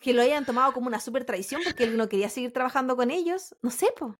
Que 0.00 0.12
lo 0.12 0.20
hayan 0.20 0.44
tomado 0.44 0.72
como 0.72 0.88
una 0.88 0.98
super 0.98 1.24
traición 1.24 1.62
porque 1.62 1.84
él 1.84 1.96
no 1.96 2.08
quería 2.08 2.28
seguir 2.28 2.52
trabajando 2.52 2.96
con 2.96 3.12
ellos. 3.12 3.54
No 3.62 3.70
sé, 3.70 3.94
po. 3.96 4.18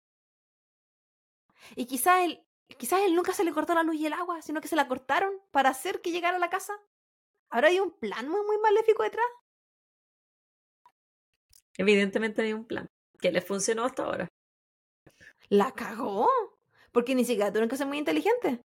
Y 1.75 1.87
quizás 1.87 2.21
él, 2.25 2.47
quizás 2.77 3.01
él 3.01 3.17
nunca 3.17 3.33
se 3.33 3.43
le 3.43 3.53
cortó 3.53 3.75
la 3.75 3.83
luz 3.83 3.97
y 3.97 4.07
el 4.07 4.13
agua, 4.13 4.43
sino 4.43 4.61
que 4.61 4.69
se 4.69 4.77
la 4.77 4.87
cortaron 4.87 5.43
para 5.51 5.71
hacer 5.71 6.01
que 6.01 6.13
llegara 6.13 6.37
a 6.37 6.41
la 6.41 6.51
casa. 6.51 6.73
¿Habrá 7.51 7.67
hay 7.67 7.81
un 7.81 7.91
plan 7.91 8.29
muy, 8.29 8.47
muy 8.47 8.59
maléfico 8.59 9.03
detrás? 9.03 9.27
Evidentemente 11.79 12.43
hay 12.43 12.53
un 12.53 12.65
plan 12.65 12.87
que 13.21 13.33
le 13.33 13.41
funcionó 13.41 13.87
hasta 13.87 14.05
ahora. 14.05 14.29
La 15.49 15.73
cagó. 15.73 16.29
Porque 16.93 17.17
ni 17.17 17.25
siquiera 17.25 17.51
tuvieron 17.51 17.69
que 17.69 17.77
ser 17.77 17.89
muy 17.89 17.99
inteligentes. 17.99 18.61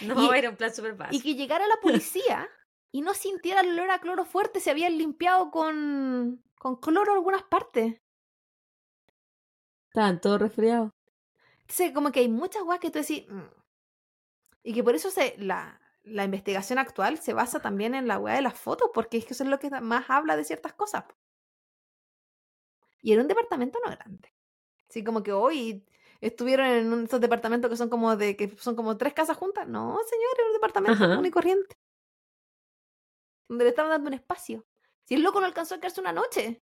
No, 0.00 0.32
era 0.32 0.50
un 0.50 0.56
plan 0.56 0.72
súper 0.74 0.94
básico. 0.94 1.16
Y 1.16 1.20
que 1.22 1.34
llegara 1.34 1.66
la 1.66 1.76
policía 1.80 2.48
y 2.92 3.02
no 3.02 3.14
sintiera 3.14 3.60
el 3.60 3.70
olor 3.70 3.90
a 3.90 4.00
cloro 4.00 4.24
fuerte, 4.24 4.60
se 4.60 4.70
habían 4.70 4.96
limpiado 4.98 5.50
con, 5.50 6.42
con 6.58 6.76
cloro 6.76 7.12
en 7.12 7.18
algunas 7.18 7.42
partes. 7.44 8.00
Estaban 9.88 10.20
todos 10.20 10.40
resfriados. 10.40 10.90
Entonces, 11.62 11.92
como 11.92 12.12
que 12.12 12.20
hay 12.20 12.28
muchas 12.28 12.62
weas 12.62 12.80
que 12.80 12.90
tú 12.90 12.98
decís. 13.00 13.26
"Mm". 13.28 13.42
Y 14.62 14.72
que 14.74 14.82
por 14.84 14.94
eso 14.94 15.10
se, 15.10 15.34
la, 15.38 15.80
la 16.02 16.24
investigación 16.24 16.78
actual 16.78 17.18
se 17.18 17.34
basa 17.34 17.60
también 17.60 17.94
en 17.94 18.06
la 18.08 18.18
wea 18.18 18.36
de 18.36 18.42
las 18.42 18.58
fotos, 18.58 18.90
porque 18.94 19.18
es 19.18 19.24
que 19.26 19.34
eso 19.34 19.44
es 19.44 19.50
lo 19.50 19.58
que 19.58 19.70
más 19.80 20.08
habla 20.08 20.36
de 20.36 20.44
ciertas 20.44 20.72
cosas. 20.74 21.04
Y 23.02 23.12
en 23.12 23.20
un 23.20 23.28
departamento 23.28 23.78
no 23.84 23.90
grande. 23.90 24.32
Así 24.88 25.04
como 25.04 25.22
que 25.22 25.32
hoy 25.32 25.86
estuvieron 26.20 26.66
en 26.66 26.92
un- 26.92 27.04
esos 27.04 27.20
departamentos 27.20 27.70
que 27.70 27.76
son 27.76 27.88
como 27.88 28.16
de 28.16 28.36
que 28.36 28.48
son 28.58 28.76
como 28.76 28.96
tres 28.96 29.12
casas 29.14 29.36
juntas. 29.36 29.66
No, 29.68 29.98
señor, 30.08 30.30
es 30.38 30.46
un 30.46 30.52
departamento 30.54 30.92
Ajá. 30.94 31.08
común 31.08 31.26
y 31.26 31.30
corriente. 31.30 31.74
Donde 33.48 33.64
le 33.64 33.70
estaban 33.70 33.90
dando 33.90 34.08
un 34.08 34.14
espacio. 34.14 34.64
Si 35.08 35.14
el 35.14 35.22
loco 35.22 35.40
no 35.40 35.46
alcanzó 35.46 35.74
a 35.74 35.78
quedarse 35.78 36.00
una 36.00 36.12
noche. 36.12 36.60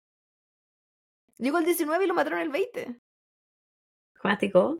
Llegó 1.38 1.58
el 1.58 1.66
19 1.66 2.04
y 2.06 2.08
lo 2.08 2.14
mataron 2.14 2.40
el 2.40 2.50
20. 2.50 3.00
Cuático. 4.22 4.78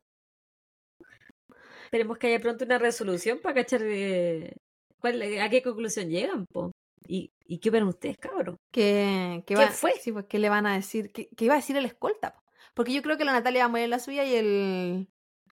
Esperemos 1.84 2.18
que 2.18 2.28
haya 2.28 2.40
pronto 2.40 2.64
una 2.64 2.78
resolución 2.78 3.40
para 3.40 3.54
cachar 3.56 3.80
eh, 3.84 4.56
cuál- 5.00 5.22
a 5.40 5.48
qué 5.50 5.62
conclusión 5.62 6.08
llegan, 6.08 6.46
po. 6.46 6.72
¿Y, 7.06 7.30
y 7.44 7.58
qué 7.58 7.68
opinan 7.68 7.88
ustedes, 7.88 8.18
cabros? 8.18 8.56
¿Quién 8.72 9.44
va- 9.56 9.70
fue? 9.70 9.92
Sí, 10.00 10.12
pues, 10.12 10.26
¿qué 10.26 10.38
le 10.38 10.48
van 10.48 10.66
a 10.66 10.74
decir? 10.74 11.12
¿Qué, 11.12 11.28
qué 11.36 11.44
iba 11.44 11.54
a 11.54 11.58
decir 11.58 11.76
el 11.76 11.84
escolta? 11.84 12.34
po? 12.34 12.40
Porque 12.76 12.92
yo 12.92 13.00
creo 13.00 13.16
que 13.16 13.24
la 13.24 13.32
Natalia 13.32 13.62
va 13.62 13.64
a 13.64 13.68
morir 13.68 13.84
en 13.84 13.90
la 13.90 13.98
suya 13.98 14.24
y 14.24 14.34
el. 14.34 15.08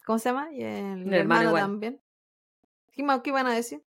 ¿Cómo 0.05 0.19
se 0.19 0.27
llama? 0.27 0.51
Y 0.51 0.61
el, 0.61 1.07
El 1.07 1.13
hermano 1.13 1.53
también. 1.53 2.01
¿Qué, 2.91 3.01
¿Qué 3.23 3.29
iban 3.29 3.47
a 3.47 3.53
decir? 3.53 3.81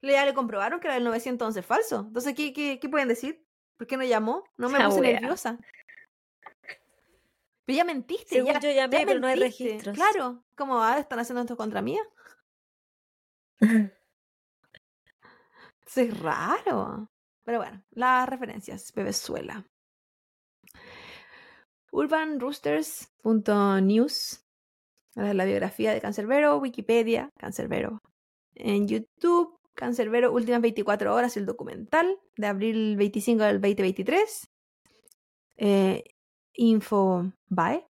Ya 0.00 0.24
le 0.24 0.32
comprobaron 0.32 0.80
que 0.80 0.86
era 0.88 0.96
el 0.96 1.04
911 1.04 1.60
falso. 1.62 2.04
Entonces, 2.08 2.34
¿qué, 2.34 2.54
qué, 2.54 2.78
qué 2.80 2.88
pueden 2.88 3.08
decir? 3.08 3.44
¿Por 3.76 3.86
qué 3.86 3.98
no 3.98 4.04
llamó? 4.04 4.42
No 4.56 4.70
me 4.70 4.78
Ah, 4.78 4.86
puse 4.86 5.00
wea. 5.02 5.20
nerviosa. 5.20 5.58
Pero 7.66 7.76
ya 7.76 7.84
mentiste. 7.84 8.36
Según 8.36 8.54
ya, 8.54 8.60
yo 8.60 8.70
llamé, 8.70 8.98
ya 9.00 9.06
pero 9.06 9.20
no 9.20 9.26
hay 9.26 9.36
registros. 9.36 9.94
Claro. 9.94 10.44
Como, 10.56 10.82
ah, 10.82 10.98
están 10.98 11.18
haciendo 11.18 11.42
esto 11.42 11.58
contra 11.58 11.82
mía. 11.82 12.00
Eso 15.86 16.00
es 16.00 16.18
raro. 16.20 17.10
Pero 17.44 17.58
bueno, 17.58 17.84
las 17.90 18.26
referencias. 18.28 18.90
Bebezuela. 18.94 19.66
urbanroosters.news. 21.94 24.44
La 25.14 25.44
biografía 25.44 25.94
de 25.94 26.00
Cancerbero, 26.00 26.58
Wikipedia, 26.58 27.30
Cancerbero. 27.38 28.00
En 28.56 28.88
YouTube, 28.88 29.56
Cancerbero, 29.74 30.32
últimas 30.32 30.60
24 30.60 31.14
horas, 31.14 31.36
el 31.36 31.46
documental 31.46 32.18
de 32.36 32.48
abril 32.48 32.96
25 32.96 33.44
del 33.44 33.60
2023. 33.60 34.50
Eh, 35.56 36.02
Infobae. 36.54 37.86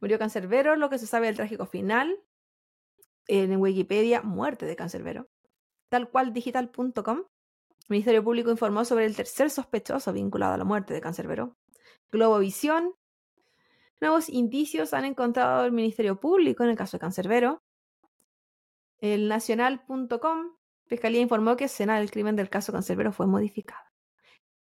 Murió 0.00 0.18
Cancerbero, 0.18 0.74
lo 0.74 0.90
que 0.90 0.98
se 0.98 1.06
sabe 1.06 1.28
del 1.28 1.36
trágico 1.36 1.66
final. 1.66 2.18
En 3.28 3.60
Wikipedia, 3.60 4.22
muerte 4.22 4.66
de 4.66 4.74
Cancerbero. 4.74 5.28
Tal 5.88 6.10
cual 6.10 6.32
digital.com. 6.32 7.26
Ministerio 7.88 8.24
Público 8.24 8.50
informó 8.50 8.84
sobre 8.84 9.06
el 9.06 9.14
tercer 9.14 9.50
sospechoso 9.50 10.12
vinculado 10.12 10.54
a 10.54 10.58
la 10.58 10.64
muerte 10.64 10.94
de 10.94 11.00
Cancerbero. 11.00 11.59
Globovisión. 12.10 12.94
Nuevos 14.00 14.28
indicios 14.28 14.94
han 14.94 15.04
encontrado 15.04 15.64
el 15.64 15.72
Ministerio 15.72 16.18
Público 16.18 16.64
en 16.64 16.70
el 16.70 16.76
caso 16.76 16.96
de 16.96 17.00
Cancerbero. 17.00 17.62
El 18.98 19.28
nacional.com. 19.28 20.56
Fiscalía 20.86 21.20
informó 21.20 21.56
que 21.56 21.64
escena 21.64 21.98
del 21.98 22.10
crimen 22.10 22.36
del 22.36 22.50
caso 22.50 22.72
Cancerbero 22.72 23.12
fue 23.12 23.26
modificada. 23.26 23.92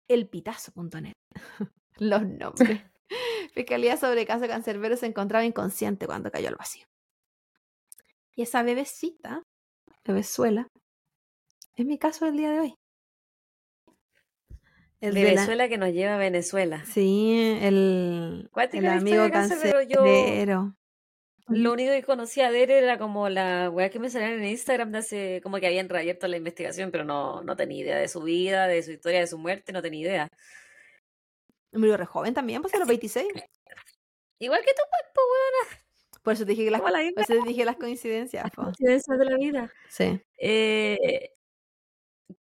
El 0.08 0.28
pitazo.net. 0.28 1.12
Los 1.96 2.22
nombres. 2.22 2.82
Fiscalía 3.54 3.96
sobre 3.96 4.22
el 4.22 4.26
caso 4.26 4.46
Cancerbero 4.46 4.96
se 4.96 5.06
encontraba 5.06 5.44
inconsciente 5.44 6.06
cuando 6.06 6.30
cayó 6.30 6.48
al 6.48 6.56
vacío. 6.56 6.84
Y 8.34 8.42
esa 8.42 8.62
bebecita, 8.62 9.42
bebezuela, 10.04 10.68
es 11.74 11.86
mi 11.86 11.98
caso 11.98 12.24
del 12.24 12.36
día 12.36 12.50
de 12.50 12.60
hoy. 12.60 12.74
El 15.00 15.14
de 15.14 15.22
la- 15.22 15.30
Venezuela 15.30 15.68
que 15.68 15.78
nos 15.78 15.92
lleva 15.92 16.14
a 16.14 16.18
Venezuela. 16.18 16.84
Sí, 16.86 17.58
el, 17.62 18.50
el 18.72 18.86
amigo 18.86 19.30
cancerbero. 19.30 20.74
Lo 21.48 21.72
único 21.74 21.92
que 21.92 22.02
conocía 22.02 22.50
de 22.50 22.64
él 22.64 22.70
era 22.72 22.98
como 22.98 23.28
la 23.28 23.70
weá 23.70 23.88
que 23.88 24.00
me 24.00 24.10
salían 24.10 24.32
en 24.32 24.46
Instagram 24.46 24.90
de 24.90 24.98
hace, 24.98 25.40
como 25.44 25.58
que 25.58 25.66
habían 25.68 25.88
reabierto 25.88 26.26
la 26.26 26.38
investigación, 26.38 26.90
pero 26.90 27.04
no, 27.04 27.42
no 27.44 27.54
tenía 27.56 27.82
idea 27.82 27.96
de 27.98 28.08
su 28.08 28.22
vida, 28.22 28.66
de 28.66 28.82
su 28.82 28.90
historia, 28.90 29.20
de 29.20 29.28
su 29.28 29.38
muerte, 29.38 29.72
no 29.72 29.80
tenía 29.80 30.00
idea. 30.00 30.28
Murió 31.72 31.96
re 31.96 32.06
joven 32.06 32.34
también, 32.34 32.62
pues 32.62 32.74
a 32.74 32.78
los 32.78 32.88
26. 32.88 33.28
Igual 34.40 34.60
que 34.62 34.72
tú, 34.72 34.82
pues, 34.90 35.02
po, 35.14 35.20
weona, 35.20 35.82
Por 36.22 36.32
eso 36.32 36.44
te 36.44 36.50
dije 36.50 36.64
que 36.64 36.70
las, 36.72 36.80
la 36.80 36.88
por 36.88 36.98
eso 37.22 37.42
te 37.44 37.48
dije 37.48 37.64
las 37.64 37.76
coincidencias. 37.76 38.50
po. 38.50 38.62
coincidencia 38.64 39.14
de 39.16 39.24
la 39.24 39.36
vida. 39.36 39.72
Sí. 39.88 40.20
Eh, 40.38 41.30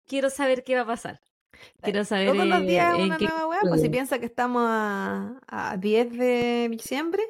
quiero 0.06 0.28
saber 0.28 0.64
qué 0.64 0.74
va 0.74 0.80
a 0.82 0.86
pasar. 0.86 1.20
Quiero 1.82 2.04
saber 2.04 2.32
Todos 2.32 2.46
los 2.46 2.62
días 2.62 2.94
una 2.94 3.16
qué 3.16 3.26
nueva 3.26 3.46
weá, 3.46 3.60
pues 3.62 3.80
si 3.80 3.88
piensa 3.88 4.18
que 4.18 4.26
estamos 4.26 4.62
a, 4.66 5.40
a 5.46 5.76
10 5.76 6.12
de 6.12 6.68
diciembre, 6.70 7.22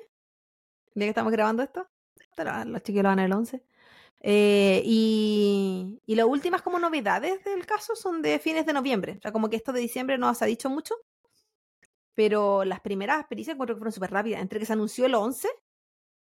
el 0.94 1.00
día 1.00 1.06
que 1.06 1.10
estamos 1.10 1.32
grabando 1.32 1.62
esto, 1.62 1.88
pero 2.34 2.64
los 2.64 2.82
chiquillos 2.82 3.05
lo 3.05 3.09
van 3.10 3.18
el 3.18 3.32
11. 3.32 3.62
Eh, 4.20 4.82
y, 4.84 6.02
y 6.06 6.14
las 6.16 6.26
últimas 6.26 6.62
como 6.62 6.78
novedades 6.78 7.44
del 7.44 7.64
caso 7.66 7.94
son 7.94 8.20
de 8.22 8.38
fines 8.38 8.66
de 8.66 8.72
noviembre. 8.72 9.16
O 9.18 9.20
sea, 9.20 9.32
como 9.32 9.48
que 9.48 9.56
esto 9.56 9.72
de 9.72 9.80
diciembre 9.80 10.18
no 10.18 10.32
se 10.34 10.44
ha 10.44 10.48
dicho 10.48 10.68
mucho, 10.70 10.94
pero 12.14 12.64
las 12.64 12.80
primeras 12.80 13.26
pericias 13.26 13.55
encuentro 13.55 13.76
que 13.76 13.78
fueron 13.78 13.92
súper 13.92 14.10
rápidas. 14.10 14.40
Entre 14.40 14.59
que 14.59 14.66
se 14.66 14.72
anunció 14.72 15.06
el 15.06 15.14
11 15.14 15.48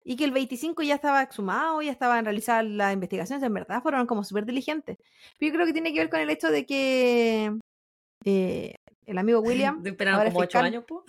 y 0.05 0.17
que 0.17 0.25
el 0.25 0.33
25 0.33 0.83
ya 0.83 0.95
estaba 0.95 1.23
exhumado, 1.23 1.83
ya 1.83 1.93
estaban 1.93 2.25
realizadas 2.25 2.65
las 2.65 2.93
investigaciones, 2.95 3.43
en 3.45 3.55
verdad 3.55 3.83
fueron 3.83 4.07
como 4.07 4.25
súper 4.25 4.47
diligentes. 4.47 4.99
Pero 5.39 5.53
yo 5.53 5.55
creo 5.55 5.67
que 5.67 5.73
tiene 5.73 5.93
que 5.93 6.01
ver 6.01 6.11
con 6.11 6.21
el 6.21 6.31
hecho 6.31 6.49
de 6.51 6.67
que 6.67 7.59
eh, 8.25 8.75
el 9.07 9.19
amigo 9.19 9.41
William, 9.41 9.83
es 9.87 9.97
como 9.97 10.41
ocho 10.41 10.59
años, 10.59 10.85
po. 10.87 11.05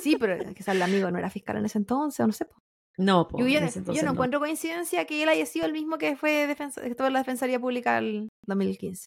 sí, 0.00 0.16
pero 0.18 0.38
quizás 0.54 0.74
el 0.74 0.82
amigo 0.82 1.10
no 1.10 1.18
era 1.18 1.30
fiscal 1.30 1.56
en 1.56 1.66
ese 1.66 1.78
entonces, 1.78 2.20
o 2.20 2.26
no 2.26 2.32
sé. 2.32 2.44
po. 2.46 2.54
No, 2.96 3.26
po, 3.26 3.38
Yo, 3.38 3.46
en 3.46 3.52
no- 3.62 3.66
ese 3.66 3.74
yo 3.76 3.80
entonces 3.80 4.04
no 4.04 4.10
no. 4.10 4.14
encuentro 4.14 4.38
coincidencia 4.40 5.04
que 5.04 5.22
él 5.22 5.28
haya 5.28 5.46
sido 5.46 5.66
el 5.66 5.72
mismo 5.72 5.98
que 5.98 6.16
fue 6.16 6.46
defensa, 6.46 6.80
que 6.80 6.88
estuvo 6.88 7.06
en 7.08 7.12
la 7.14 7.18
Defensoría 7.20 7.58
Pública 7.58 7.98
el 7.98 8.28
2015. 8.46 9.06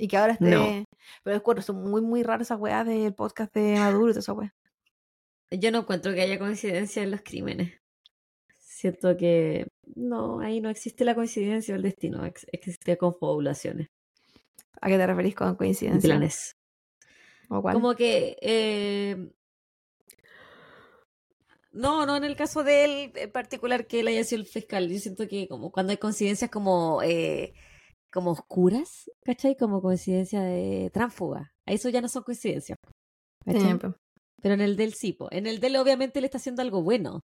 Y 0.00 0.06
que 0.06 0.16
ahora 0.16 0.34
esté. 0.34 0.50
No. 0.50 0.84
Pero 1.24 1.36
encuentro, 1.36 1.62
son 1.62 1.82
muy, 1.82 2.00
muy 2.00 2.22
raras 2.22 2.46
esas 2.46 2.60
weas 2.60 2.86
del 2.86 3.12
podcast 3.14 3.52
de 3.54 3.74
Maduro 3.80 4.06
y 4.10 4.12
toda 4.12 4.20
esa 4.20 4.32
wea. 4.32 4.54
Yo 5.50 5.72
no 5.72 5.78
encuentro 5.78 6.14
que 6.14 6.20
haya 6.20 6.38
coincidencia 6.38 7.02
en 7.02 7.10
los 7.10 7.22
crímenes. 7.22 7.72
Siento 8.58 9.16
que 9.16 9.66
no, 9.96 10.38
ahí 10.38 10.60
no 10.60 10.70
existe 10.70 11.04
la 11.04 11.16
coincidencia 11.16 11.74
o 11.74 11.76
el 11.76 11.82
destino, 11.82 12.24
ex- 12.24 12.46
existe 12.52 12.96
confabulaciones 12.96 13.88
¿A 14.80 14.88
qué 14.88 14.96
te 14.96 15.06
referís 15.06 15.34
con 15.34 15.54
coincidencia? 15.56 16.08
planes. 16.08 16.56
¿O 17.48 17.62
cuál? 17.62 17.74
Como 17.74 17.94
que 17.94 18.36
eh, 18.40 19.30
no, 21.72 22.06
no 22.06 22.16
en 22.16 22.24
el 22.24 22.36
caso 22.36 22.64
de 22.64 22.84
él 22.84 23.12
en 23.14 23.30
particular 23.30 23.86
que 23.86 24.00
él 24.00 24.08
haya 24.08 24.24
sido 24.24 24.40
el 24.40 24.46
fiscal. 24.46 24.88
Yo 24.88 24.98
siento 24.98 25.28
que 25.28 25.48
como 25.48 25.70
cuando 25.70 25.92
hay 25.92 25.96
coincidencias 25.96 26.50
como 26.50 27.02
eh, 27.02 27.54
como 28.10 28.32
oscuras, 28.32 29.10
¿cachai? 29.24 29.56
Como 29.56 29.82
coincidencia 29.82 30.42
de 30.42 30.90
tránsfuga. 30.92 31.52
Eso 31.66 31.88
ya 31.88 32.00
no 32.00 32.08
son 32.08 32.22
coincidencias. 32.22 32.78
Pero 33.44 34.54
en 34.54 34.60
el 34.60 34.76
del 34.76 34.94
sí, 34.94 35.12
po. 35.12 35.28
En 35.30 35.46
el 35.46 35.60
del 35.60 35.76
obviamente 35.76 36.20
le 36.20 36.26
está 36.26 36.38
haciendo 36.38 36.62
algo 36.62 36.82
bueno. 36.82 37.20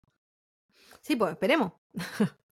Sí, 1.00 1.16
pues 1.16 1.32
esperemos. 1.32 1.72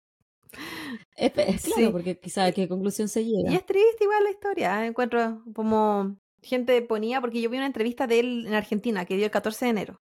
Es, 1.16 1.32
es 1.36 1.64
claro, 1.66 1.88
Sí. 1.88 1.90
porque 1.92 2.20
quizá 2.20 2.46
a 2.46 2.52
qué 2.52 2.68
conclusión 2.68 3.08
se 3.10 3.22
Y 3.22 3.32
llega. 3.36 3.54
es 3.56 3.66
triste 3.66 4.04
igual 4.04 4.24
la 4.24 4.32
historia. 4.32 4.84
¿eh? 4.84 4.88
Encuentro 4.88 5.44
como 5.54 6.18
gente 6.42 6.82
ponía, 6.82 7.22
porque 7.22 7.42
yo 7.42 7.50
vi 7.50 7.58
una 7.58 7.66
entrevista 7.68 8.08
de 8.08 8.20
él 8.20 8.48
en 8.48 8.54
Argentina 8.54 9.06
que 9.06 9.16
dio 9.16 9.26
el 9.26 9.32
14 9.32 9.66
de 9.66 9.72
enero. 9.72 10.02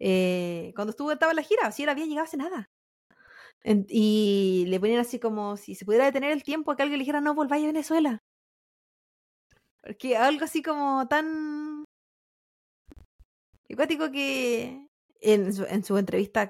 Eh, 0.00 0.72
cuando 0.74 0.90
estuvo, 0.90 1.12
estaba 1.12 1.32
en 1.32 1.36
la 1.36 1.42
gira, 1.42 1.70
si 1.72 1.84
él 1.84 1.88
había 1.88 2.06
llegado 2.06 2.24
hace 2.24 2.36
nada. 2.36 2.66
En- 3.64 3.86
y 3.88 4.64
le 4.68 4.80
ponían 4.80 4.98
así 5.00 5.20
como 5.20 5.56
si 5.56 5.74
se 5.76 5.84
pudiera 5.84 6.04
detener 6.06 6.32
el 6.32 6.42
tiempo 6.42 6.72
a 6.72 6.76
que 6.76 6.82
alguien 6.82 6.98
le 6.98 7.02
dijera 7.04 7.20
no 7.20 7.34
volváis 7.34 7.62
a 7.64 7.68
Venezuela. 7.68 8.18
Porque 9.80 10.16
algo 10.16 10.44
así 10.44 10.62
como 10.62 11.06
tan 11.08 11.84
acuático 13.70 14.10
que 14.10 14.86
en 15.20 15.52
su, 15.54 15.64
en 15.64 15.84
su 15.84 15.96
entrevista 15.96 16.48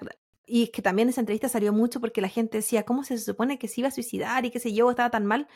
y 0.55 0.65
es 0.65 0.71
que 0.71 0.83
también 0.83 1.09
esa 1.09 1.21
entrevista 1.21 1.49
salió 1.49 1.73
mucho 1.73 2.01
porque 2.01 2.21
la 2.21 2.29
gente 2.29 2.59
decía, 2.59 2.85
¿cómo 2.85 3.05
se 3.05 3.17
supone 3.19 3.59
que 3.59 3.69
se 3.69 3.81
iba 3.81 3.89
a 3.89 3.93
suicidar 3.93 4.45
y 4.45 4.51
qué 4.51 4.59
sé 4.61 4.73
yo, 4.73 4.91
estaba 4.91 5.11
tan 5.11 5.25
mal? 5.27 5.49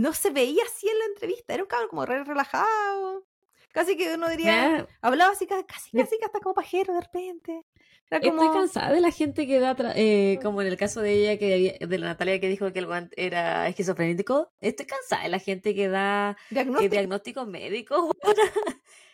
No 0.00 0.12
se 0.12 0.30
veía 0.30 0.62
así 0.64 0.88
en 0.88 0.98
la 0.98 1.04
entrevista, 1.06 1.54
era 1.54 1.62
un 1.62 1.68
cabrón 1.68 1.88
como 1.90 2.06
re 2.06 2.24
relajado. 2.24 3.26
Casi 3.72 3.94
que 3.96 4.14
uno 4.14 4.28
diría, 4.30 4.86
hablaba 5.02 5.32
así, 5.32 5.46
ca- 5.46 5.62
casi, 5.66 5.90
casi 6.02 6.16
que 6.18 6.24
hasta 6.24 6.40
como 6.40 6.54
pajero 6.54 6.94
de 6.94 7.00
repente. 7.02 7.62
Era 8.10 8.20
Estoy 8.28 8.48
cansada 8.54 8.92
de 8.92 9.00
la 9.02 9.10
gente 9.10 9.46
que 9.46 9.58
da, 9.60 9.76
eh, 9.96 10.38
como 10.42 10.62
en 10.62 10.68
el 10.68 10.76
caso 10.78 11.02
de 11.02 11.12
ella, 11.12 11.38
que 11.38 11.52
había- 11.52 11.86
de 11.86 11.98
la 11.98 12.06
Natalia 12.06 12.40
que 12.40 12.48
dijo 12.48 12.72
que 12.72 12.78
el 12.78 12.86
guante 12.86 13.14
era 13.22 13.68
esquizofrénico. 13.68 14.50
Estoy 14.60 14.86
cansada 14.86 15.24
de 15.24 15.28
la 15.28 15.40
gente 15.40 15.74
que 15.74 15.88
da 15.88 16.30
eh, 16.50 16.54
diagnóstico. 16.54 16.90
diagnósticos 16.90 17.48
médicos 17.48 17.98
weona, 18.24 18.50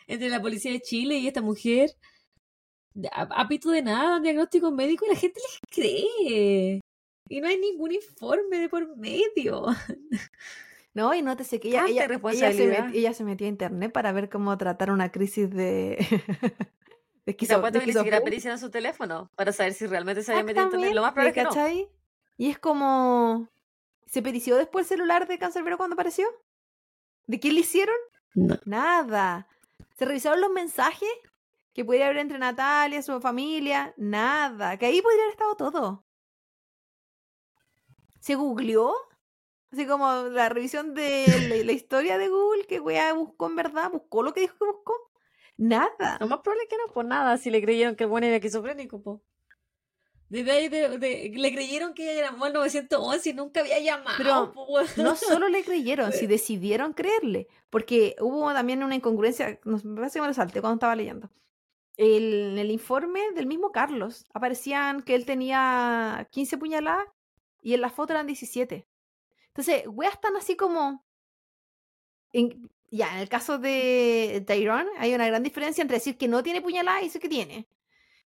entre 0.07 0.29
la 0.29 0.41
policía 0.41 0.71
de 0.71 0.79
Chile 0.79 1.15
y 1.17 1.27
esta 1.27 1.41
mujer. 1.41 1.89
Apito 3.11 3.71
de 3.71 3.81
nada, 3.81 4.19
diagnóstico 4.19 4.71
médico, 4.71 5.05
y 5.05 5.09
la 5.09 5.15
gente 5.15 5.39
les 5.39 5.59
cree. 5.69 6.81
Y 7.29 7.41
no 7.41 7.47
hay 7.47 7.57
ningún 7.57 7.91
informe 7.91 8.59
de 8.59 8.69
por 8.69 8.95
medio. 8.97 9.65
No, 10.95 11.11
y 11.15 11.23
nótese 11.23 11.59
que 11.59 11.69
ella, 11.69 11.85
ella, 11.87 12.05
ella, 12.05 12.53
se 12.53 12.67
met, 12.67 12.93
ella, 12.93 13.13
se 13.13 13.23
metía 13.23 13.47
a 13.47 13.49
internet 13.49 13.91
para 13.91 14.11
ver 14.11 14.29
cómo 14.29 14.55
tratar 14.59 14.91
una 14.91 15.11
crisis 15.11 15.49
de. 15.49 15.97
de 17.25 17.31
esquizo, 17.31 17.59
de 17.59 17.79
que 17.79 17.87
ni 17.87 17.93
siquiera 17.93 18.57
su 18.59 18.69
teléfono 18.69 19.31
para 19.35 19.51
saber 19.51 19.73
si 19.73 19.87
realmente 19.87 20.21
se 20.21 20.31
había 20.31 20.43
metido 20.43 20.65
internet. 20.65 20.93
Lo 20.93 21.01
más 21.01 21.13
probable 21.13 21.29
es 21.29 21.47
que 21.47 21.55
no. 21.55 21.89
Y 22.37 22.49
es 22.51 22.59
como. 22.59 23.49
¿Se 24.05 24.21
perició 24.21 24.55
después 24.55 24.85
el 24.85 24.97
celular 24.97 25.27
de 25.27 25.39
Cancerbero 25.39 25.77
cuando 25.77 25.95
apareció? 25.95 26.27
¿De 27.25 27.39
qué 27.39 27.51
le 27.51 27.61
hicieron? 27.61 27.95
Nada. 28.63 29.47
¿Se 29.97 30.05
revisaron 30.05 30.41
los 30.41 30.51
mensajes 30.51 31.09
que 31.73 31.83
podría 31.83 32.05
haber 32.05 32.17
entre 32.17 32.37
Natalia, 32.37 33.01
su 33.01 33.19
familia? 33.19 33.93
Nada. 33.97 34.77
Que 34.77 34.85
ahí 34.85 35.01
podría 35.01 35.23
haber 35.23 35.33
estado 35.33 35.55
todo. 35.55 36.05
¿Se 38.19 38.35
googleó? 38.35 38.93
Así 39.71 39.87
como 39.87 40.07
la 40.29 40.49
revisión 40.49 40.93
de 40.93 41.63
la, 41.65 41.71
historia 41.71 42.19
de 42.19 42.29
Google, 42.29 42.67
que 42.67 42.79
wea 42.79 43.11
buscó 43.13 43.47
en 43.47 43.55
verdad, 43.55 43.89
buscó 43.91 44.21
lo 44.21 44.33
que 44.33 44.41
dijo 44.41 44.55
que 44.57 44.65
buscó. 44.65 44.93
Nada. 45.57 46.17
Lo 46.19 46.27
más 46.27 46.39
probable 46.39 46.63
es 46.63 46.69
que 46.69 46.77
no, 46.77 46.93
por 46.93 47.05
nada, 47.05 47.37
si 47.37 47.49
le 47.49 47.61
creyeron 47.61 47.95
que 47.95 48.03
el 48.03 48.09
bueno 48.09 48.27
era 48.27 48.35
esquizofrénico, 48.35 49.01
po. 49.01 49.23
De, 50.29 50.43
de, 50.43 51.31
le 51.35 51.53
creyeron 51.53 51.93
que 51.93 52.11
ella 52.11 52.29
llamó 52.29 52.45
al 52.45 52.53
911 52.53 53.29
y 53.29 53.33
nunca 53.33 53.59
había 53.59 53.79
llamado. 53.79 54.17
Pero 54.17 54.53
no 54.97 55.15
solo 55.15 55.47
le 55.47 55.63
creyeron, 55.63 56.11
si 56.11 56.27
decidieron 56.27 56.93
creerle. 56.93 57.47
Porque 57.69 58.15
hubo 58.19 58.51
también 58.53 58.83
una 58.83 58.95
incongruencia, 58.95 59.59
me 59.63 59.95
parece 59.95 60.19
que 60.19 60.21
me 60.21 60.27
lo 60.27 60.33
salté 60.33 60.61
cuando 60.61 60.75
estaba 60.75 60.95
leyendo. 60.95 61.29
El, 61.97 62.51
en 62.51 62.57
el 62.57 62.71
informe 62.71 63.31
del 63.35 63.45
mismo 63.45 63.71
Carlos 63.71 64.25
aparecían 64.33 65.03
que 65.03 65.15
él 65.15 65.25
tenía 65.25 66.27
15 66.31 66.57
puñaladas 66.57 67.07
y 67.61 67.73
en 67.73 67.81
la 67.81 67.89
foto 67.89 68.13
eran 68.13 68.27
17. 68.27 68.87
Entonces, 69.47 69.83
weas 69.87 70.13
están 70.13 70.35
así 70.35 70.55
como. 70.55 71.05
ya, 72.91 73.13
en 73.13 73.19
el 73.19 73.29
caso 73.29 73.59
de 73.59 74.43
Tyrone 74.47 74.89
hay 74.97 75.13
una 75.13 75.27
gran 75.27 75.43
diferencia 75.43 75.81
entre 75.81 75.97
decir 75.97 76.17
que 76.17 76.27
no 76.27 76.43
tiene 76.43 76.61
puñalada 76.61 77.01
y 77.01 77.05
decir 77.05 77.21
que 77.21 77.29
tiene. 77.29 77.67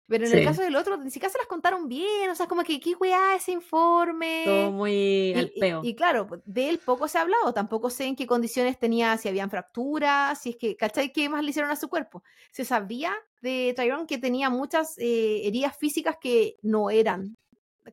Pero 0.08 0.28
en 0.28 0.38
el 0.38 0.44
caso 0.44 0.62
del 0.62 0.76
otro, 0.76 0.98
ni 0.98 1.10
siquiera 1.10 1.32
se 1.32 1.38
las 1.38 1.48
contaron 1.48 1.88
bien, 1.88 2.30
o 2.30 2.36
sea, 2.36 2.48
como 2.48 2.64
que 2.64 2.80
qué 2.80 2.94
weá 2.96 3.36
ese 3.36 3.52
informe. 3.52 4.44
Todo 4.46 4.72
muy 4.72 5.34
al 5.34 5.52
peo. 5.52 5.82
Y, 5.84 5.96
claro, 5.96 6.28
de 6.46 6.70
él 6.70 6.80
poco 6.80 7.08
se 7.08 7.18
ha 7.18 7.22
hablado, 7.22 7.54
tampoco 7.54 7.90
sé 7.90 8.06
en 8.06 8.16
qué 8.16 8.28
condiciones 8.28 8.78
tenía, 8.78 9.18
si 9.18 9.30
habían 9.30 9.50
fracturas, 9.50 10.42
si 10.42 10.52
es 10.52 10.56
que, 10.58 10.76
¿cachai? 10.76 11.14
¿Qué 11.14 11.30
más 11.30 11.44
le 11.44 11.50
hicieron 11.52 11.72
a 11.72 11.76
su 11.76 11.90
cuerpo? 11.90 12.24
Se 12.52 12.66
sabía 12.66 13.14
de 13.42 13.74
Tyrone 13.76 14.06
que 14.06 14.18
tenía 14.18 14.50
muchas 14.50 14.98
eh, 14.98 15.48
heridas 15.48 15.78
físicas 15.78 16.18
que 16.20 16.58
no 16.62 16.90
eran 16.90 17.38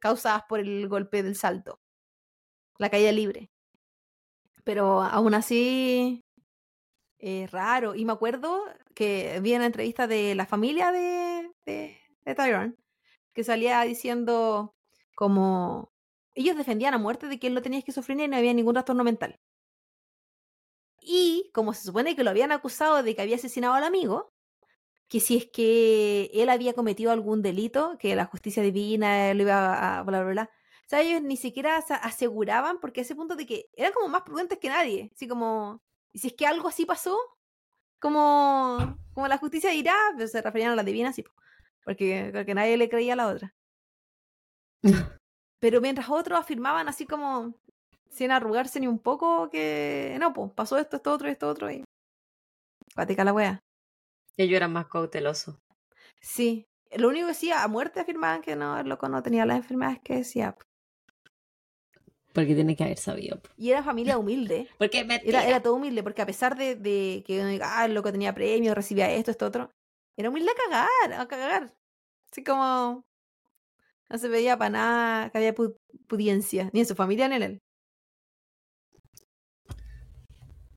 causadas 0.00 0.42
por 0.48 0.60
el 0.60 0.88
golpe 0.88 1.22
del 1.22 1.36
salto 1.36 1.80
la 2.80 2.88
caída 2.88 3.12
libre. 3.12 3.50
Pero 4.64 5.02
aún 5.02 5.34
así 5.34 6.24
es 7.18 7.50
raro. 7.50 7.94
Y 7.94 8.04
me 8.04 8.12
acuerdo 8.12 8.64
que 8.94 9.38
vi 9.42 9.54
una 9.54 9.66
entrevista 9.66 10.06
de 10.06 10.34
la 10.34 10.46
familia 10.46 10.90
de, 10.90 11.50
de, 11.66 11.99
Tyrone 12.34 12.74
que 13.32 13.44
salía 13.44 13.80
diciendo 13.82 14.74
como 15.14 15.92
ellos 16.34 16.56
defendían 16.56 16.94
a 16.94 16.98
muerte 16.98 17.26
de 17.26 17.38
que 17.38 17.46
él 17.46 17.54
no 17.54 17.62
tenía 17.62 17.78
esquizofrenia 17.78 18.24
y 18.24 18.28
no 18.28 18.36
había 18.36 18.54
ningún 18.54 18.74
trastorno 18.74 19.04
mental. 19.04 19.38
Y 21.00 21.50
como 21.54 21.72
se 21.74 21.84
supone 21.84 22.14
que 22.16 22.24
lo 22.24 22.30
habían 22.30 22.52
acusado 22.52 23.02
de 23.02 23.14
que 23.14 23.22
había 23.22 23.36
asesinado 23.36 23.74
al 23.74 23.84
amigo, 23.84 24.32
que 25.08 25.20
si 25.20 25.36
es 25.36 25.46
que 25.46 26.30
él 26.34 26.48
había 26.50 26.74
cometido 26.74 27.10
algún 27.10 27.42
delito, 27.42 27.96
que 27.98 28.14
la 28.14 28.26
justicia 28.26 28.62
divina 28.62 29.34
lo 29.34 29.42
iba 29.42 29.98
a 29.98 30.02
bla 30.02 30.22
bla 30.22 30.30
bla, 30.32 30.50
o 30.92 30.96
ellos 30.96 31.22
ni 31.22 31.36
siquiera 31.36 31.76
aseguraban, 31.76 32.80
porque 32.80 33.00
a 33.00 33.02
ese 33.04 33.14
punto 33.14 33.36
de 33.36 33.46
que 33.46 33.70
eran 33.74 33.92
como 33.92 34.08
más 34.08 34.22
prudentes 34.22 34.58
que 34.58 34.68
nadie. 34.68 35.10
Así 35.14 35.28
como, 35.28 35.82
y 36.12 36.18
si 36.18 36.28
es 36.28 36.34
que 36.34 36.46
algo 36.46 36.68
así 36.68 36.84
pasó, 36.84 37.16
como, 38.00 38.98
como 39.12 39.28
la 39.28 39.38
justicia 39.38 39.70
dirá, 39.70 39.96
pues 40.16 40.32
se 40.32 40.42
referían 40.42 40.72
a 40.72 40.76
la 40.76 40.82
divina, 40.82 41.12
sí, 41.12 41.24
porque, 41.84 42.30
porque 42.32 42.54
nadie 42.54 42.76
le 42.76 42.88
creía 42.88 43.14
a 43.14 43.16
la 43.16 43.28
otra. 43.28 43.54
Pero 45.60 45.80
mientras 45.80 46.08
otros 46.08 46.38
afirmaban 46.38 46.88
así 46.88 47.06
como, 47.06 47.54
sin 48.08 48.30
arrugarse 48.30 48.80
ni 48.80 48.86
un 48.86 48.98
poco, 48.98 49.50
que 49.50 50.16
no, 50.18 50.32
pues 50.32 50.50
pasó 50.52 50.78
esto, 50.78 50.96
esto 50.96 51.12
otro, 51.12 51.28
esto 51.28 51.48
otro, 51.48 51.70
y. 51.70 51.84
Cuática 52.94 53.24
la 53.24 53.32
wea. 53.32 53.60
Ellos 54.36 54.56
eran 54.56 54.72
más 54.72 54.86
cautelosos. 54.86 55.56
Sí. 56.20 56.66
Lo 56.96 57.08
único 57.08 57.26
que 57.26 57.32
decía, 57.32 57.62
a 57.62 57.68
muerte 57.68 58.00
afirmaban 58.00 58.42
que 58.42 58.56
no, 58.56 58.78
el 58.78 58.88
loco 58.88 59.08
no 59.08 59.22
tenía 59.22 59.46
las 59.46 59.58
enfermedades 59.58 60.00
que 60.02 60.16
decía. 60.16 60.56
Porque 62.32 62.54
tiene 62.54 62.74
que 62.74 62.84
haber 62.84 62.98
sabido. 62.98 63.40
Y 63.56 63.70
era 63.70 63.82
familia 63.82 64.18
humilde. 64.18 64.68
porque 64.78 65.06
era, 65.24 65.46
era, 65.46 65.62
todo 65.62 65.74
humilde, 65.74 66.02
porque 66.02 66.22
a 66.22 66.26
pesar 66.26 66.56
de, 66.56 66.74
de 66.74 67.22
que 67.26 67.60
ah, 67.62 67.84
el 67.84 67.94
loco 67.94 68.10
tenía 68.10 68.34
premios, 68.34 68.74
recibía 68.74 69.12
esto, 69.12 69.30
esto, 69.30 69.46
otro, 69.46 69.70
era 70.16 70.28
humilde 70.28 70.50
a 70.50 70.54
cagar, 70.54 71.20
a 71.20 71.28
cagar. 71.28 71.74
Así 72.30 72.44
como 72.44 73.04
no 74.08 74.18
se 74.18 74.28
veía 74.28 74.58
para 74.58 74.70
nada 74.70 75.30
que 75.30 75.38
había 75.38 75.54
pudiencia, 76.08 76.68
ni 76.72 76.80
en 76.80 76.86
su 76.86 76.94
familia 76.94 77.28
ni 77.28 77.36
en 77.36 77.42
él. 77.42 77.62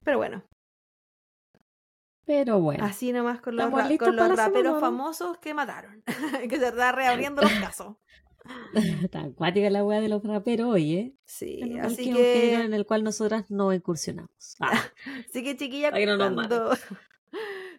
Pero 0.04 0.18
bueno. 0.18 0.44
Pero 2.26 2.60
bueno. 2.60 2.86
Así 2.86 3.12
nomás 3.12 3.42
con 3.42 3.56
los, 3.56 3.70
con 3.98 4.16
los 4.16 4.36
raperos 4.36 4.80
famosos 4.80 5.38
que 5.40 5.54
mataron. 5.54 6.04
que 6.50 6.60
se 6.60 6.68
está 6.68 6.92
reabriendo 6.92 7.42
los 7.42 7.52
casos. 7.62 7.98
Tan 9.10 9.32
acuática 9.32 9.70
la 9.70 9.86
weá 9.86 10.02
de 10.02 10.10
los 10.10 10.24
raperos 10.24 10.68
hoy, 10.68 10.96
¿eh? 10.96 11.16
Sí, 11.24 11.78
así 11.80 12.12
que... 12.12 12.56
En 12.56 12.74
el 12.74 12.86
cual 12.86 13.04
nosotras 13.04 13.50
no 13.50 13.74
incursionamos. 13.74 14.56
Ah. 14.60 14.80
así 15.30 15.44
que 15.44 15.56
chiquilla, 15.56 15.92
cuando... 15.92 16.74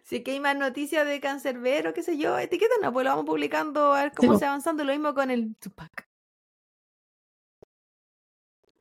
Si 0.05 0.21
que 0.21 0.31
hay 0.31 0.39
más 0.39 0.55
noticias 0.55 1.07
de 1.07 1.19
Cancerbero, 1.19 1.93
qué 1.93 2.03
sé 2.03 2.15
yo, 2.15 2.37
etiquétanos, 2.37 2.93
pues 2.93 3.03
lo 3.03 3.09
vamos 3.09 3.25
publicando 3.25 3.93
a 3.93 4.03
ver 4.03 4.11
cómo 4.15 4.37
se 4.37 4.45
va 4.45 4.51
avanzando. 4.51 4.83
Lo 4.83 4.91
mismo 4.91 5.15
con 5.15 5.31
el 5.31 5.55
Tupac. 5.55 6.07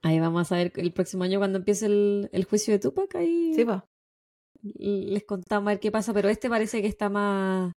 Ahí 0.03 0.21
vamos 0.21 0.53
a 0.53 0.57
ver 0.57 0.71
el 0.77 0.93
próximo 0.93 1.25
año 1.25 1.39
cuando 1.39 1.59
empiece 1.59 1.87
el, 1.87 2.29
el 2.31 2.45
juicio 2.45 2.75
de 2.75 2.79
Tupac. 2.79 3.15
Ahí 3.15 3.55
sí, 3.55 3.65
pues. 3.65 3.81
Les 4.63 5.25
contamos 5.25 5.69
a 5.69 5.71
ver 5.73 5.81
qué 5.81 5.91
pasa, 5.91 6.13
pero 6.13 6.29
este 6.29 6.51
parece 6.51 6.83
que 6.83 6.89
está 6.89 7.09
más 7.09 7.73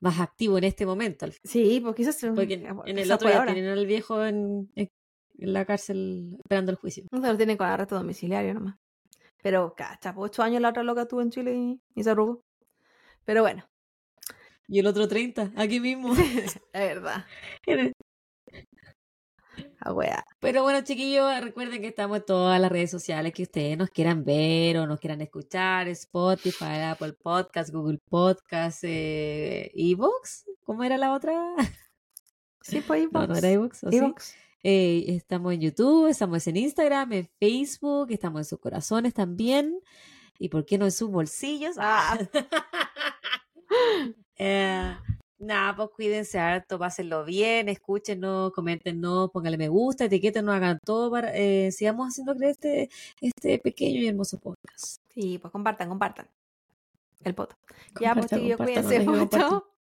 más 0.00 0.20
activo 0.20 0.56
en 0.56 0.64
este 0.64 0.86
momento. 0.86 1.26
Sí, 1.42 1.80
porque 1.80 2.02
quizás 2.02 2.18
porque 2.36 2.54
en, 2.54 2.98
el 2.98 3.10
otro 3.12 3.28
ya 3.28 3.44
tienen 3.46 3.66
al 3.66 3.86
viejo 3.86 4.24
en, 4.24 4.70
en, 4.76 4.88
la 5.38 5.64
cárcel 5.64 6.36
esperando 6.38 6.70
el 6.70 6.78
juicio. 6.78 7.04
No 7.10 7.20
se 7.20 7.26
lo 7.26 7.36
tienen 7.36 7.56
con 7.56 7.66
arresto 7.66 7.96
domiciliario 7.96 8.54
nomás. 8.54 8.76
Pero, 9.42 9.74
cacha, 9.74 10.14
por 10.14 10.26
ocho 10.26 10.42
años 10.42 10.62
la 10.62 10.68
otra 10.68 10.84
loca 10.84 11.02
estuvo 11.02 11.22
en 11.22 11.30
Chile 11.30 11.54
y, 11.54 11.80
y 11.94 12.04
se 12.04 12.10
arrugó. 12.10 12.42
Pero 13.30 13.42
bueno. 13.42 13.64
Y 14.66 14.80
el 14.80 14.88
otro 14.88 15.06
30, 15.06 15.52
aquí 15.54 15.78
mismo. 15.78 16.12
es 16.16 16.60
verdad. 16.72 17.24
Ah, 19.78 20.24
Pero 20.40 20.64
bueno, 20.64 20.82
chiquillos, 20.82 21.40
recuerden 21.40 21.80
que 21.80 21.86
estamos 21.86 22.18
en 22.18 22.24
todas 22.24 22.60
las 22.60 22.72
redes 22.72 22.90
sociales 22.90 23.32
que 23.32 23.44
ustedes 23.44 23.78
nos 23.78 23.88
quieran 23.90 24.24
ver 24.24 24.78
o 24.78 24.86
nos 24.88 24.98
quieran 24.98 25.20
escuchar: 25.20 25.86
Spotify, 25.86 26.80
Apple 26.90 27.12
Podcast, 27.12 27.70
Google 27.72 28.00
Podcast, 28.04 28.82
eh, 28.82 29.70
Evox. 29.76 30.46
¿Cómo 30.64 30.82
era 30.82 30.98
la 30.98 31.14
otra? 31.14 31.54
Sí, 32.62 32.80
pues 32.84 33.04
Evox. 33.04 33.28
No, 33.28 33.36
era 33.36 33.50
Evox. 33.52 34.34
Eh, 34.64 35.04
estamos 35.06 35.54
en 35.54 35.60
YouTube, 35.60 36.08
estamos 36.08 36.44
en 36.48 36.56
Instagram, 36.56 37.12
en 37.12 37.30
Facebook, 37.38 38.10
estamos 38.10 38.40
en 38.40 38.44
sus 38.44 38.58
corazones 38.58 39.14
también. 39.14 39.78
¿Y 40.40 40.48
por 40.48 40.64
qué 40.64 40.78
no 40.78 40.86
en 40.86 40.92
sus 40.92 41.10
bolsillos? 41.10 41.76
Ah. 41.78 42.18
eh, 44.38 44.96
Nada, 45.40 45.74
pues 45.74 45.88
cuídense 45.96 46.38
harto, 46.38 46.78
pásenlo 46.78 47.24
bien, 47.24 47.70
escúchenos, 47.70 48.52
coméntenos, 48.52 49.30
pónganle 49.30 49.56
me 49.56 49.68
gusta, 49.68 50.04
etiquétenos, 50.04 50.54
hagan 50.54 50.78
todo 50.84 51.10
para 51.10 51.34
eh, 51.34 51.72
sigamos 51.72 52.08
haciendo 52.08 52.36
creer 52.36 52.50
este, 52.50 52.90
este 53.22 53.58
pequeño 53.58 54.00
y 54.00 54.08
hermoso 54.08 54.38
podcast. 54.38 54.96
Sí, 55.08 55.38
pues 55.38 55.50
compartan, 55.50 55.88
compartan 55.88 56.28
el 57.24 57.34
poto. 57.34 57.56
Ya, 57.98 58.14
pues 58.14 58.26
chiquillos, 58.26 58.58
cuídense 58.58 59.00
mucho. 59.00 59.66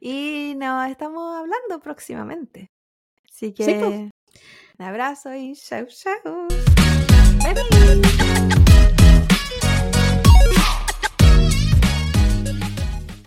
Y 0.00 0.54
nos 0.56 0.88
estamos 0.90 1.36
hablando 1.36 1.78
próximamente. 1.80 2.70
Así 3.28 3.52
que 3.52 3.64
pues. 3.64 3.84
un 4.78 4.84
abrazo 4.84 5.34
y 5.34 5.54
chau, 5.54 5.84
chau. 5.86 6.48